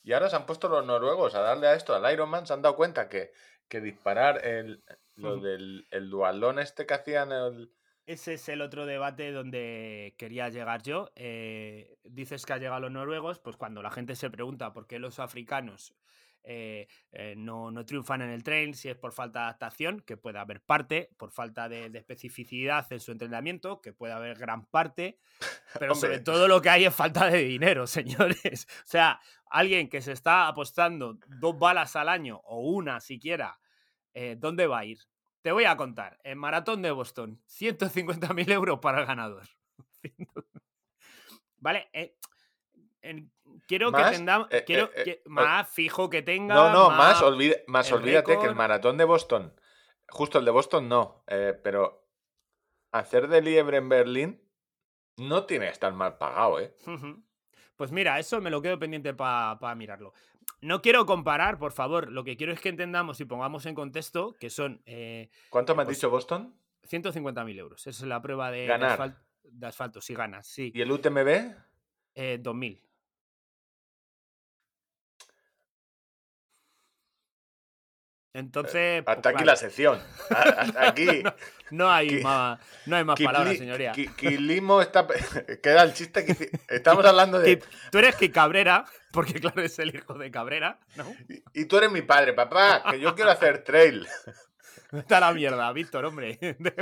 Y 0.03 0.13
ahora 0.13 0.29
se 0.29 0.35
han 0.35 0.45
puesto 0.45 0.69
los 0.69 0.85
noruegos 0.85 1.33
a 1.33 1.41
darle 1.41 1.65
a 1.65 1.73
esto, 1.73 1.95
al 1.95 2.13
Ironman, 2.13 2.45
se 2.45 2.53
han 2.53 2.61
dado 2.61 2.75
cuenta 2.75 3.09
que, 3.09 3.33
que 3.67 3.81
disparar 3.81 4.45
el, 4.45 4.83
lo 5.15 5.37
del 5.37 5.87
el 5.89 6.11
dualón 6.11 6.59
este 6.59 6.85
que 6.85 6.93
hacían 6.93 7.31
el... 7.31 7.73
Ese 8.05 8.33
es 8.33 8.47
el 8.47 8.61
otro 8.61 8.85
debate 8.85 9.31
donde 9.31 10.13
quería 10.19 10.49
llegar 10.49 10.83
yo. 10.83 11.09
Eh, 11.15 11.97
dices 12.03 12.45
que 12.45 12.53
ha 12.53 12.57
llegado 12.57 12.81
los 12.81 12.91
noruegos, 12.91 13.39
pues 13.39 13.57
cuando 13.57 13.81
la 13.81 13.89
gente 13.89 14.15
se 14.15 14.29
pregunta 14.29 14.71
por 14.71 14.85
qué 14.85 14.99
los 14.99 15.17
africanos 15.17 15.95
eh, 16.43 16.87
eh, 17.11 17.35
no, 17.37 17.71
no 17.71 17.85
triunfan 17.85 18.21
en 18.21 18.29
el 18.29 18.43
trail, 18.43 18.75
si 18.75 18.89
es 18.89 18.95
por 18.97 19.13
falta 19.13 19.39
de 19.39 19.45
adaptación, 19.45 20.01
que 20.01 20.17
puede 20.17 20.39
haber 20.39 20.61
parte, 20.61 21.09
por 21.17 21.31
falta 21.31 21.69
de, 21.69 21.89
de 21.89 21.99
especificidad 21.99 22.85
en 22.91 22.99
su 22.99 23.11
entrenamiento, 23.11 23.81
que 23.81 23.93
puede 23.93 24.13
haber 24.13 24.37
gran 24.37 24.65
parte, 24.65 25.19
pero 25.79 25.95
sobre 25.95 26.19
todo 26.19 26.47
lo 26.47 26.61
que 26.61 26.69
hay 26.69 26.85
es 26.85 26.93
falta 26.95 27.27
de 27.29 27.39
dinero, 27.43 27.87
señores. 27.87 28.67
O 28.79 28.87
sea, 28.87 29.19
alguien 29.49 29.87
que 29.89 30.01
se 30.01 30.11
está 30.11 30.47
apostando 30.47 31.17
dos 31.27 31.57
balas 31.57 31.95
al 31.95 32.09
año 32.09 32.41
o 32.43 32.59
una 32.59 32.99
siquiera, 32.99 33.59
eh, 34.13 34.35
¿dónde 34.37 34.67
va 34.67 34.79
a 34.79 34.85
ir? 34.85 34.99
Te 35.41 35.51
voy 35.51 35.65
a 35.65 35.75
contar. 35.75 36.19
En 36.23 36.37
Maratón 36.37 36.81
de 36.81 36.91
Boston, 36.91 37.41
150.000 37.47 38.51
euros 38.51 38.79
para 38.79 39.01
el 39.01 39.05
ganador. 39.05 39.43
vale, 41.57 41.89
en- 43.01 43.31
quiero 43.73 43.91
Más, 43.91 44.11
que 44.11 44.17
tengamos. 44.17 44.47
eh, 44.51 44.63
quiero 44.65 44.85
eh, 44.85 44.91
eh, 44.97 45.03
que- 45.03 45.21
o- 45.25 45.29
más 45.29 45.69
fijo 45.69 46.09
que 46.09 46.21
tenga. 46.21 46.53
No, 46.55 46.71
no, 46.71 46.89
más, 46.91 47.21
olvida- 47.21 47.57
más 47.67 47.91
olvídate 47.91 48.37
que 48.39 48.45
el 48.45 48.55
maratón 48.55 48.97
de 48.97 49.03
Boston, 49.05 49.53
justo 50.09 50.37
el 50.39 50.45
de 50.45 50.51
Boston 50.51 50.87
no, 50.87 51.23
eh, 51.27 51.53
pero 51.63 52.07
hacer 52.91 53.27
de 53.27 53.41
liebre 53.41 53.77
en 53.77 53.89
Berlín 53.89 54.41
no 55.17 55.45
tiene 55.45 55.65
que 55.65 55.71
estar 55.71 55.91
mal 55.93 56.17
pagado, 56.17 56.59
¿eh? 56.59 56.75
Pues 57.75 57.91
mira, 57.91 58.19
eso 58.19 58.39
me 58.41 58.49
lo 58.51 58.61
quedo 58.61 58.77
pendiente 58.77 59.13
para 59.15 59.75
mirarlo. 59.75 60.13
No 60.61 60.81
quiero 60.81 61.05
comparar, 61.05 61.57
por 61.57 61.71
favor. 61.71 62.11
Lo 62.11 62.23
que 62.23 62.37
quiero 62.37 62.53
es 62.53 62.59
que 62.59 62.69
entendamos 62.69 63.19
y 63.19 63.25
pongamos 63.25 63.65
en 63.65 63.75
contexto 63.75 64.33
que 64.39 64.49
son 64.49 64.81
eh, 64.85 65.29
¿Cuánto 65.49 65.75
me 65.75 65.81
has 65.81 65.87
pues- 65.87 65.97
dicho 65.97 66.09
Boston? 66.09 66.55
150.000 66.83 67.57
euros. 67.57 67.81
Esa 67.87 68.03
es 68.03 68.07
la 68.07 68.21
prueba 68.21 68.51
de, 68.51 68.59
de 68.61 68.67
Ganar. 68.67 68.99
asfal- 68.99 69.17
de 69.43 69.67
asfalto. 69.67 70.01
Si 70.01 70.13
ganas, 70.13 70.47
sí. 70.47 70.71
¿Y 70.75 70.81
el 70.81 70.91
UTMB? 70.91 71.55
Eh, 72.15 72.39
2.000. 72.41 72.81
Entonces. 78.33 79.03
pues 79.03 79.15
Hasta 79.17 79.29
aquí 79.29 79.35
claro, 79.37 79.45
la 79.45 79.55
sección. 79.55 79.99
Hasta 80.29 80.87
aquí. 80.89 81.23
No 81.69 81.91
hay 81.91 82.21
más, 82.21 82.59
no 82.85 82.95
hay 82.95 83.03
más 83.03 83.19
palabras, 83.19 83.57
señoría. 83.57 83.91
Kilimo 83.91 84.81
está. 84.81 85.05
pe- 85.07 85.59
Queda 85.63 85.83
el 85.83 85.93
chiste 85.93 86.25
que 86.25 86.49
Estamos 86.67 87.05
hablando 87.05 87.39
de. 87.39 87.61
Tú 87.91 87.97
eres 87.99 88.15
que 88.15 88.31
Cabrera, 88.31 88.85
porque 89.11 89.39
claro, 89.39 89.61
es 89.61 89.77
el 89.79 89.95
hijo 89.95 90.15
de 90.15 90.31
Cabrera, 90.31 90.79
¿no? 90.95 91.05
Y- 91.29 91.43
Y 91.61 91.65
tú 91.65 91.77
eres 91.77 91.91
mi 91.91 92.01
padre, 92.01 92.33
papá, 92.33 92.83
que 92.91 92.99
yo 92.99 93.15
quiero 93.15 93.31
hacer 93.31 93.63
trail. 93.63 94.07
Está 94.91 95.19
la 95.19 95.33
mierda, 95.33 95.71
Víctor, 95.71 96.05
hombre. 96.05 96.37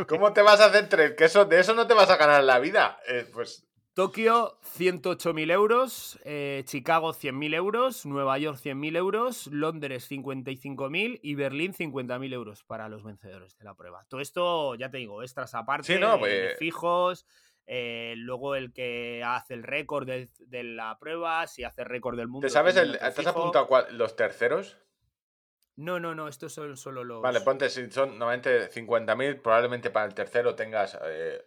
¿Cómo 0.08 0.34
te 0.34 0.42
vas 0.42 0.60
a 0.60 0.66
hacer 0.66 0.90
trail? 0.90 1.16
Que 1.16 1.26
eso, 1.26 1.46
de 1.46 1.60
eso 1.62 1.74
no 1.74 1.88
te 1.88 1.94
vas 1.94 2.10
a 2.10 2.18
ganar 2.18 2.44
la 2.44 2.60
vida. 2.60 3.00
Eh, 3.08 3.26
pues 3.32 3.64
Tokio, 3.94 4.58
108.000 4.62 5.52
euros. 5.52 6.18
eh, 6.24 6.64
Chicago, 6.66 7.14
100.000 7.14 7.54
euros. 7.54 8.06
Nueva 8.06 8.38
York, 8.38 8.58
100.000 8.58 8.96
euros. 8.96 9.48
Londres, 9.48 10.10
55.000. 10.10 11.20
Y 11.22 11.36
Berlín, 11.36 11.74
50.000 11.74 12.34
euros 12.34 12.64
para 12.64 12.88
los 12.88 13.04
vencedores 13.04 13.58
de 13.58 13.66
la 13.66 13.76
prueba. 13.76 14.06
Todo 14.08 14.22
esto, 14.22 14.76
ya 14.76 14.90
te 14.90 14.98
digo, 14.98 15.24
extras 15.24 15.54
aparte, 15.56 15.94
Sí, 15.94 16.00
no, 16.00 16.16
eh, 16.16 16.20
pues- 16.20 16.58
fijos. 16.60 17.26
eh, 17.68 18.16
luego 18.18 18.56
el 18.56 18.74
que 18.74 19.24
hace 19.26 19.54
el 19.54 19.64
récord 19.64 20.06
de, 20.08 20.30
de 20.40 20.64
la 20.64 20.98
prueba, 21.00 21.46
si 21.48 21.64
hace 21.64 21.82
el 21.84 21.88
récord 21.90 22.18
del 22.18 22.28
mundo. 22.28 22.48
¿te 22.48 22.52
sabes 22.52 22.76
el, 22.76 22.98
¿Te 22.98 23.06
has 23.06 23.16
fijo. 23.16 23.30
apuntado 23.30 23.68
cuál- 23.68 23.98
los 23.98 24.16
terceros? 24.16 24.78
No, 25.78 26.00
no, 26.00 26.14
no, 26.16 26.28
estos 26.28 26.54
son 26.54 26.76
solo 26.76 27.04
los. 27.04 27.22
Vale, 27.22 27.40
ponte, 27.42 27.70
si 27.70 27.90
son 27.92 28.18
normalmente 28.18 28.70
50.000, 28.72 29.36
probablemente 29.42 29.90
para 29.90 30.06
el 30.06 30.14
tercero 30.14 30.54
tengas 30.56 30.98
eh, 31.06 31.42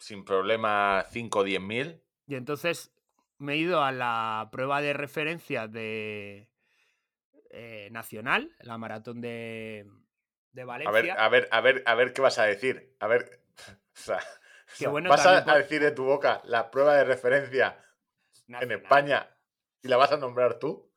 sin 0.00 0.24
problema 0.24 1.04
5 1.10 1.40
o 1.40 1.44
10.000. 1.44 2.00
Y 2.26 2.34
entonces 2.34 2.92
me 3.38 3.54
he 3.54 3.58
ido 3.58 3.82
a 3.84 3.92
la 3.92 4.48
prueba 4.50 4.80
de 4.80 4.92
referencia 4.92 5.68
de 5.68 6.48
eh, 7.50 7.88
nacional, 7.92 8.54
la 8.60 8.78
maratón 8.78 9.20
de, 9.20 9.86
de 10.52 10.62
A 10.62 10.64
Valencia. 10.64 10.90
ver, 11.02 11.10
a 11.18 11.28
ver, 11.28 11.48
a 11.52 11.60
ver, 11.60 11.82
a 11.86 11.94
ver 11.94 12.12
qué 12.12 12.20
vas 12.22 12.38
a 12.38 12.44
decir. 12.44 12.96
A 12.98 13.06
ver. 13.06 13.40
o 13.68 13.72
sea, 13.94 14.16
o 14.16 14.74
sea, 14.74 14.88
bueno, 14.88 15.10
vas 15.10 15.24
a, 15.26 15.44
por- 15.44 15.54
a 15.54 15.58
decir 15.58 15.80
de 15.82 15.90
tu 15.92 16.04
boca 16.04 16.40
la 16.44 16.70
prueba 16.70 16.96
de 16.96 17.04
referencia 17.04 17.78
en. 18.48 18.72
España 18.72 19.28
y 19.82 19.88
la 19.88 19.96
vas 19.96 20.12
a 20.12 20.16
nombrar 20.16 20.58
tú. 20.58 20.90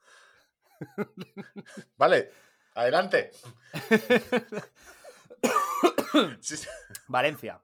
vale, 1.97 2.31
adelante. 2.75 3.31
Valencia. 7.07 7.61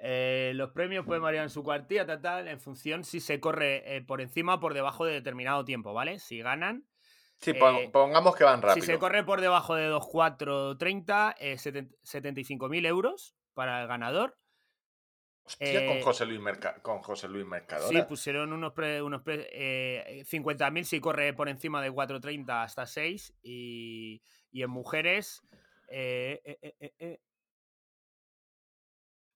Eh, 0.00 0.52
los 0.54 0.70
premios 0.70 1.04
pueden 1.04 1.22
variar 1.22 1.42
en 1.44 1.50
su 1.50 1.62
cuartilla, 1.64 2.06
tal, 2.06 2.20
tal, 2.20 2.46
en 2.48 2.60
función 2.60 3.02
si 3.04 3.18
se 3.20 3.40
corre 3.40 3.96
eh, 3.96 4.00
por 4.02 4.20
encima 4.20 4.54
o 4.54 4.60
por 4.60 4.74
debajo 4.74 5.04
de 5.04 5.14
determinado 5.14 5.64
tiempo, 5.64 5.92
¿vale? 5.92 6.18
Si 6.20 6.38
ganan. 6.40 6.86
Sí, 7.38 7.52
Eh, 7.54 7.90
pongamos 7.92 8.34
que 8.36 8.44
van 8.44 8.62
rápido. 8.62 8.84
Si 8.84 8.92
se 8.92 8.98
corre 8.98 9.24
por 9.24 9.40
debajo 9.40 9.74
de 9.74 9.88
2.430, 9.88 11.34
eh, 11.38 11.54
seten- 11.56 11.94
75.000 12.02 12.84
euros 12.86 13.36
para 13.54 13.82
el 13.82 13.88
ganador. 13.88 14.36
Hostia, 15.44 15.86
con 15.86 16.00
José 16.02 16.26
Luis, 16.26 16.40
Merca- 16.40 16.82
con 16.82 17.00
José 17.00 17.26
Luis 17.28 17.46
Mercadona. 17.46 17.88
Sí, 17.88 18.04
pusieron 18.06 18.52
unos, 18.52 18.72
pre- 18.74 19.00
unos 19.02 19.22
pre- 19.22 19.48
eh, 19.52 20.22
50.000 20.26 20.84
si 20.84 21.00
corre 21.00 21.32
por 21.32 21.48
encima 21.48 21.80
de 21.80 21.90
4.30 21.90 22.62
hasta 22.62 22.86
6 22.86 23.32
y, 23.42 24.20
y 24.50 24.62
en 24.62 24.70
mujeres 24.70 25.42
eh, 25.88 26.40
eh, 26.44 26.58
eh, 26.60 26.74
eh, 26.80 26.92
eh, 26.98 27.20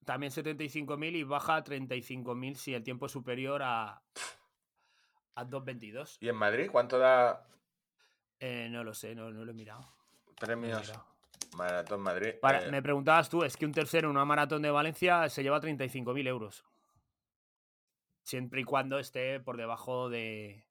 también 0.04 0.32
75.000 0.32 1.16
y 1.16 1.22
baja 1.24 1.56
a 1.56 1.64
35.000 1.64 2.54
si 2.56 2.74
el 2.74 2.82
tiempo 2.82 3.06
es 3.06 3.12
superior 3.12 3.62
a, 3.62 4.02
a 5.34 5.44
2.22. 5.44 6.18
¿Y 6.20 6.28
en 6.28 6.36
Madrid 6.36 6.68
cuánto 6.70 6.98
da 6.98 7.46
Eh, 8.40 8.68
no 8.70 8.82
lo 8.84 8.92
sé, 8.94 9.14
no, 9.14 9.30
no 9.30 9.44
lo 9.44 9.50
he 9.50 9.54
mirado. 9.54 9.80
no 9.82 9.86
lo 10.26 10.32
he 10.32 10.36
premios? 10.36 10.80
mirado. 10.88 11.06
Maratón 11.56 12.00
Madrid. 12.00 12.34
Para- 12.40 12.66
eh, 12.66 12.70
Me 12.70 12.82
preguntabas 12.82 13.28
tú, 13.28 13.44
es 13.44 13.56
que 13.56 13.66
un 13.66 13.72
tercero 13.72 14.08
en 14.08 14.16
una 14.16 14.24
maratón 14.24 14.62
de 14.62 14.70
Valencia 14.70 15.28
se 15.28 15.42
lleva 15.42 15.60
35.000 15.60 16.26
euros. 16.26 16.64
Siempre 18.24 18.60
y 18.60 18.64
cuando 18.64 18.98
esté 18.98 19.40
por 19.40 19.56
debajo 19.56 20.08
de... 20.08 20.64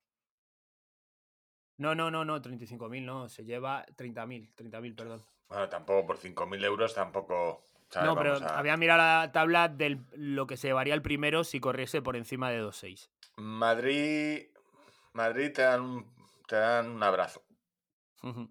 No, 1.77 1.95
no, 1.95 2.09
no, 2.11 2.23
no, 2.25 2.41
35.000 2.41 3.05
no, 3.05 3.27
se 3.29 3.43
lleva 3.43 3.85
30.000, 3.97 4.53
30.000, 4.55 4.95
perdón. 4.95 5.23
Bueno, 5.47 5.67
tampoco 5.69 6.05
por 6.07 6.17
5.000 6.17 6.63
euros, 6.63 6.93
tampoco. 6.93 7.63
No, 7.99 8.15
pero 8.15 8.35
a- 8.37 8.57
había 8.59 8.77
mirado 8.77 8.99
la 8.99 9.31
tabla 9.31 9.67
de 9.67 9.99
lo 10.13 10.47
que 10.47 10.57
se 10.57 10.67
llevaría 10.67 10.93
el 10.93 11.01
primero 11.01 11.43
si 11.43 11.59
corriese 11.59 12.01
por 12.01 12.15
encima 12.15 12.49
de 12.49 12.59
2.6. 12.61 13.09
Madrid. 13.37 14.47
Madrid 15.13 15.51
te 15.53 15.61
dan 15.63 15.81
un, 15.81 16.15
te 16.47 16.55
dan 16.55 16.89
un 16.89 17.03
abrazo. 17.03 17.43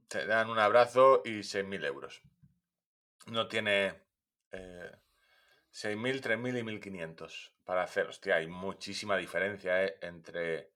Te 0.09 0.26
dan 0.26 0.51
un 0.51 0.59
abrazo 0.59 1.22
y 1.24 1.43
6.000 1.43 1.84
euros. 1.84 2.22
No 3.26 3.47
tiene 3.49 3.95
eh, 4.51 4.91
6.000, 5.70 6.20
3.000 6.20 6.57
y 6.59 6.62
1.500 6.64 7.53
para 7.64 7.82
hacer. 7.84 8.09
Hostia, 8.09 8.36
hay 8.36 8.49
muchísima 8.49 9.16
diferencia 9.16 9.84
eh, 9.84 9.97
entre... 10.03 10.72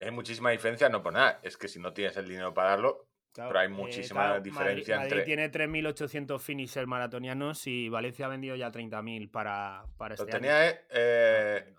Hay 0.00 0.10
muchísima 0.10 0.50
diferencia, 0.50 0.88
no 0.88 1.02
por 1.02 1.12
nada. 1.12 1.38
Es 1.42 1.56
que 1.56 1.68
si 1.68 1.78
no 1.78 1.92
tienes 1.92 2.16
el 2.16 2.28
dinero 2.28 2.52
para 2.54 2.70
darlo, 2.70 3.08
Claro, 3.34 3.48
Pero 3.50 3.60
hay 3.60 3.66
eh, 3.66 3.70
muchísima 3.70 4.20
claro, 4.26 4.40
diferencia 4.40 4.96
Madrid, 4.96 5.12
entre- 5.18 5.36
Madrid 5.36 5.50
tiene 5.50 5.50
3.800 5.92 6.38
finishers 6.40 6.86
maratonianos 6.86 7.66
y 7.66 7.88
Valencia 7.88 8.26
ha 8.26 8.28
vendido 8.28 8.54
ya 8.54 8.70
30.000 8.70 9.28
para, 9.30 9.84
para 9.98 10.14
lo 10.14 10.22
este 10.22 10.36
año. 10.36 10.40
tenía... 10.40 10.68
eh, 10.70 10.84
eh, 10.90 11.74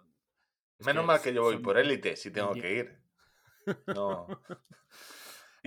Es 0.78 0.86
menos 0.86 1.04
que 1.04 1.08
mal 1.08 1.22
que 1.22 1.34
yo 1.34 1.44
voy 1.44 1.58
por 1.60 1.78
élite, 1.78 2.18
si 2.18 2.30
tengo 2.32 2.54
que 2.54 2.74
ir. 2.74 3.00
No. 3.88 4.28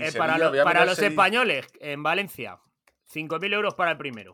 Eh, 0.01 0.13
para 0.17 0.39
lo- 0.39 0.53
los 0.53 0.95
Sevilla. 0.95 1.09
españoles, 1.09 1.67
en 1.81 2.05
Valencia, 2.05 2.61
5.000 3.13 3.53
euros 3.53 3.75
para 3.75 3.91
el 3.91 3.99
primero. 3.99 4.33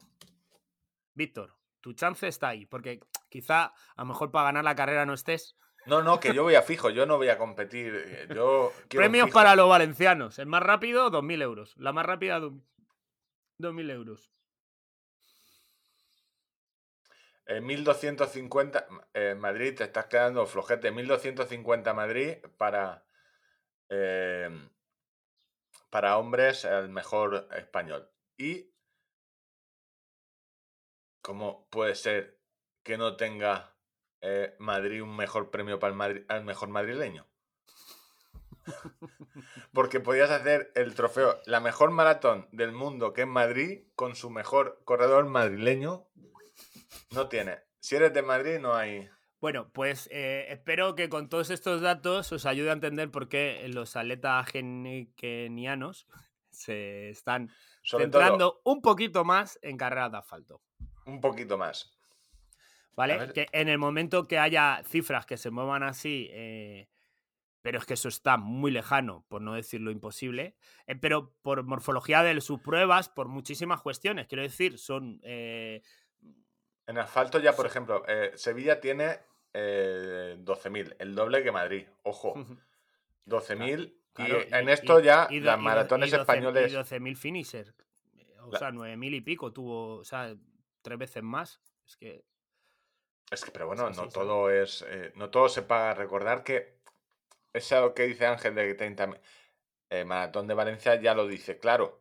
Víctor, 1.14 1.56
tu 1.80 1.94
chance 1.94 2.28
está 2.28 2.48
ahí, 2.48 2.66
porque 2.66 3.00
quizá 3.30 3.72
a 3.96 4.02
lo 4.02 4.04
mejor 4.04 4.30
para 4.30 4.44
ganar 4.46 4.62
la 4.64 4.74
carrera 4.74 5.06
no 5.06 5.14
estés. 5.14 5.56
No, 5.86 6.02
no, 6.02 6.18
que 6.18 6.32
yo 6.34 6.42
voy 6.42 6.54
a 6.54 6.62
fijo, 6.62 6.90
yo 6.90 7.04
no 7.06 7.16
voy 7.18 7.28
a 7.28 7.36
competir. 7.38 7.94
eh, 7.94 8.26
Yo 8.34 8.72
Premios 8.88 9.30
para 9.30 9.54
los 9.54 9.68
valencianos. 9.68 10.38
El 10.38 10.46
más 10.46 10.62
rápido, 10.62 11.10
2.000 11.10 11.42
euros. 11.42 11.74
La 11.76 11.92
más 11.92 12.06
rápida, 12.06 12.40
do- 12.40 12.58
2.000 13.58 13.90
euros. 13.90 14.30
Eh, 17.46 17.60
1250 17.60 18.86
eh, 19.12 19.34
Madrid, 19.34 19.74
te 19.76 19.84
estás 19.84 20.06
quedando 20.06 20.46
flojete. 20.46 20.90
1250 20.90 21.92
Madrid 21.92 22.36
para, 22.56 23.04
eh, 23.90 24.48
para 25.90 26.16
hombres, 26.16 26.64
el 26.64 26.88
mejor 26.88 27.46
español. 27.54 28.10
¿Y 28.38 28.70
cómo 31.20 31.68
puede 31.70 31.94
ser 31.94 32.40
que 32.82 32.96
no 32.96 33.16
tenga 33.16 33.73
eh, 34.24 34.54
Madrid 34.58 35.02
un 35.02 35.14
mejor 35.14 35.50
premio 35.50 35.78
para 35.78 35.92
el 35.92 35.98
Madri- 35.98 36.24
al 36.28 36.44
mejor 36.44 36.68
madrileño? 36.70 37.26
Porque 39.72 40.00
podías 40.00 40.30
hacer 40.30 40.72
el 40.74 40.94
trofeo, 40.94 41.38
la 41.46 41.60
mejor 41.60 41.90
maratón 41.90 42.48
del 42.52 42.72
mundo 42.72 43.12
que 43.12 43.22
es 43.22 43.26
Madrid, 43.28 43.82
con 43.94 44.14
su 44.16 44.30
mejor 44.30 44.80
corredor 44.84 45.26
madrileño. 45.26 46.06
No 47.10 47.28
tiene. 47.28 47.58
Si 47.80 47.96
eres 47.96 48.14
de 48.14 48.22
Madrid, 48.22 48.58
no 48.60 48.74
hay. 48.74 49.08
Bueno, 49.40 49.68
pues 49.72 50.08
eh, 50.10 50.46
espero 50.48 50.94
que 50.94 51.10
con 51.10 51.28
todos 51.28 51.50
estos 51.50 51.82
datos 51.82 52.32
os 52.32 52.46
ayude 52.46 52.70
a 52.70 52.74
entender 52.74 53.10
por 53.10 53.28
qué 53.28 53.66
los 53.68 53.94
atletas 53.96 54.48
kenianos 54.50 56.06
se 56.50 57.10
están 57.10 57.50
Sobre 57.82 58.06
todo, 58.08 58.22
centrando 58.22 58.60
un 58.64 58.80
poquito 58.80 59.24
más 59.24 59.58
en 59.60 59.76
carreras 59.76 60.12
de 60.12 60.18
asfalto. 60.18 60.62
un 61.04 61.20
poquito 61.20 61.58
más. 61.58 61.92
¿Vale? 62.96 63.32
Que 63.32 63.46
en 63.52 63.68
el 63.68 63.78
momento 63.78 64.26
que 64.28 64.38
haya 64.38 64.82
cifras 64.86 65.26
que 65.26 65.36
se 65.36 65.50
muevan 65.50 65.82
así, 65.82 66.28
eh, 66.32 66.88
pero 67.62 67.78
es 67.78 67.86
que 67.86 67.94
eso 67.94 68.08
está 68.08 68.36
muy 68.36 68.70
lejano, 68.70 69.24
por 69.28 69.40
no 69.42 69.54
decirlo 69.54 69.90
imposible, 69.90 70.54
eh, 70.86 70.94
pero 70.96 71.34
por 71.42 71.62
morfología 71.64 72.22
de 72.22 72.40
sus 72.40 72.60
pruebas, 72.60 73.08
por 73.08 73.28
muchísimas 73.28 73.80
cuestiones, 73.80 74.26
quiero 74.26 74.42
decir, 74.42 74.78
son... 74.78 75.20
eh, 75.24 75.82
En 76.86 76.98
asfalto 76.98 77.38
ya, 77.40 77.54
por 77.56 77.66
ejemplo, 77.66 78.04
eh, 78.06 78.32
Sevilla 78.34 78.80
tiene 78.80 79.18
eh, 79.54 80.36
12.000, 80.40 80.96
el 80.98 81.14
doble 81.14 81.42
que 81.42 81.50
Madrid. 81.52 81.86
Ojo, 82.02 82.34
12.000. 83.26 83.94
claro, 84.12 84.38
y 84.48 84.54
en 84.54 84.68
esto 84.68 85.00
ya 85.00 85.26
y 85.30 85.40
las 85.40 85.58
maratones 85.58 86.12
españoles... 86.12 86.72
Y 86.72 86.76
12.000 86.76 87.16
finisher. 87.16 87.74
O 88.42 88.50
La- 88.52 88.58
sea, 88.58 88.70
9.000 88.70 89.14
y 89.14 89.20
pico 89.22 89.52
tuvo, 89.52 89.96
o 89.96 90.04
sea, 90.04 90.34
tres 90.82 90.98
veces 90.98 91.22
más. 91.22 91.60
Es 91.86 91.96
que... 91.96 92.24
Es 93.34 93.44
que, 93.44 93.50
pero 93.50 93.66
bueno, 93.66 93.88
Sí, 93.92 93.96
no 93.96 94.04
sí, 94.04 94.08
sí. 94.10 94.14
todo 94.14 94.50
es. 94.50 94.84
eh, 94.88 95.12
no 95.16 95.30
todo 95.30 95.48
se 95.48 95.62
paga. 95.62 95.94
Recordar 95.94 96.42
que 96.44 96.78
eso 97.52 97.92
que 97.94 98.04
dice 98.04 98.26
Ángel 98.26 98.54
de 98.54 98.74
30 98.74 99.20
eh, 99.90 100.04
Maratón 100.04 100.46
de 100.46 100.54
Valencia 100.54 100.94
ya 101.00 101.14
lo 101.14 101.26
dice, 101.26 101.58
claro. 101.58 102.00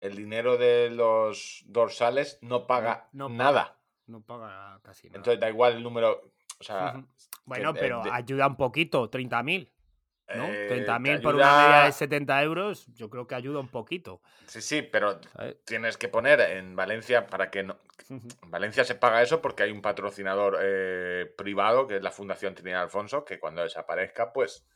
El 0.00 0.16
dinero 0.16 0.56
de 0.56 0.88
los 0.90 1.62
dorsales 1.66 2.38
no 2.42 2.66
paga 2.66 3.08
no 3.12 3.28
nada. 3.28 3.78
No 4.06 4.22
paga 4.22 4.80
casi 4.82 5.08
nada. 5.08 5.18
Entonces 5.18 5.40
da 5.40 5.48
igual 5.50 5.74
el 5.76 5.82
número. 5.82 6.22
O 6.58 6.64
sea. 6.64 7.02
Bueno, 7.44 7.74
pero 7.74 8.02
de- 8.02 8.10
ayuda 8.10 8.46
un 8.46 8.56
poquito, 8.56 9.10
30.000. 9.10 9.70
¿no? 10.34 10.44
eh, 10.46 10.66
30.000 10.68 11.16
te 11.16 11.22
por 11.22 11.34
una 11.34 11.56
media 11.56 11.84
de 11.86 11.92
70 11.92 12.42
euros, 12.42 12.86
yo 12.94 13.10
creo 13.10 13.26
que 13.26 13.34
ayuda 13.34 13.58
un 13.60 13.68
poquito. 13.68 14.20
Sí, 14.46 14.60
sí, 14.62 14.82
pero 14.82 15.20
¿sabes? 15.32 15.56
tienes 15.64 15.96
que 15.96 16.08
poner 16.08 16.40
en 16.40 16.76
Valencia 16.76 17.26
para 17.26 17.50
que 17.50 17.62
no. 17.64 17.76
En 18.08 18.50
Valencia 18.50 18.84
se 18.84 18.94
paga 18.94 19.22
eso 19.22 19.40
porque 19.42 19.62
hay 19.64 19.70
un 19.70 19.82
patrocinador 19.82 20.58
eh, 20.62 21.26
privado, 21.36 21.86
que 21.86 21.96
es 21.96 22.02
la 22.02 22.10
Fundación 22.10 22.54
Trinidad 22.54 22.82
Alfonso, 22.82 23.24
que 23.24 23.38
cuando 23.38 23.62
desaparezca, 23.62 24.32
pues. 24.32 24.66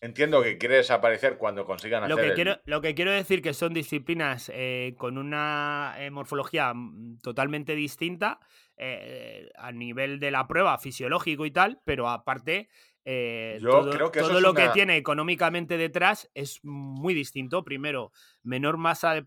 Entiendo 0.00 0.42
que 0.42 0.58
quiere 0.58 0.74
desaparecer 0.78 1.38
cuando 1.38 1.64
consigan 1.64 2.08
Lo 2.08 2.16
hacer. 2.16 2.24
que, 2.24 2.28
el- 2.30 2.34
quiero, 2.34 2.60
lo 2.64 2.80
que 2.80 2.92
quiero 2.96 3.12
decir 3.12 3.40
que 3.40 3.54
son 3.54 3.72
disciplinas 3.72 4.50
eh, 4.52 4.94
con 4.98 5.16
una 5.16 5.94
eh, 5.98 6.10
morfología 6.10 6.74
mm, 6.74 7.18
totalmente 7.22 7.76
distinta 7.76 8.40
a 9.56 9.70
nivel 9.70 10.18
de 10.18 10.32
la 10.32 10.48
prueba 10.48 10.76
fisiológico 10.78 11.46
y 11.46 11.52
tal, 11.52 11.80
pero 11.84 12.08
aparte 12.08 12.68
eh, 13.04 13.58
Yo 13.62 13.70
todo, 13.70 13.90
creo 13.92 14.10
que 14.10 14.18
eso 14.18 14.28
todo 14.28 14.38
es 14.38 14.42
lo 14.42 14.50
una- 14.50 14.60
que 14.64 14.68
tiene 14.70 14.96
económicamente 14.96 15.76
detrás 15.76 16.28
es 16.34 16.58
muy 16.64 17.14
distinto. 17.14 17.62
Primero, 17.62 18.10
menor 18.42 18.78
masa 18.78 19.14
de, 19.14 19.22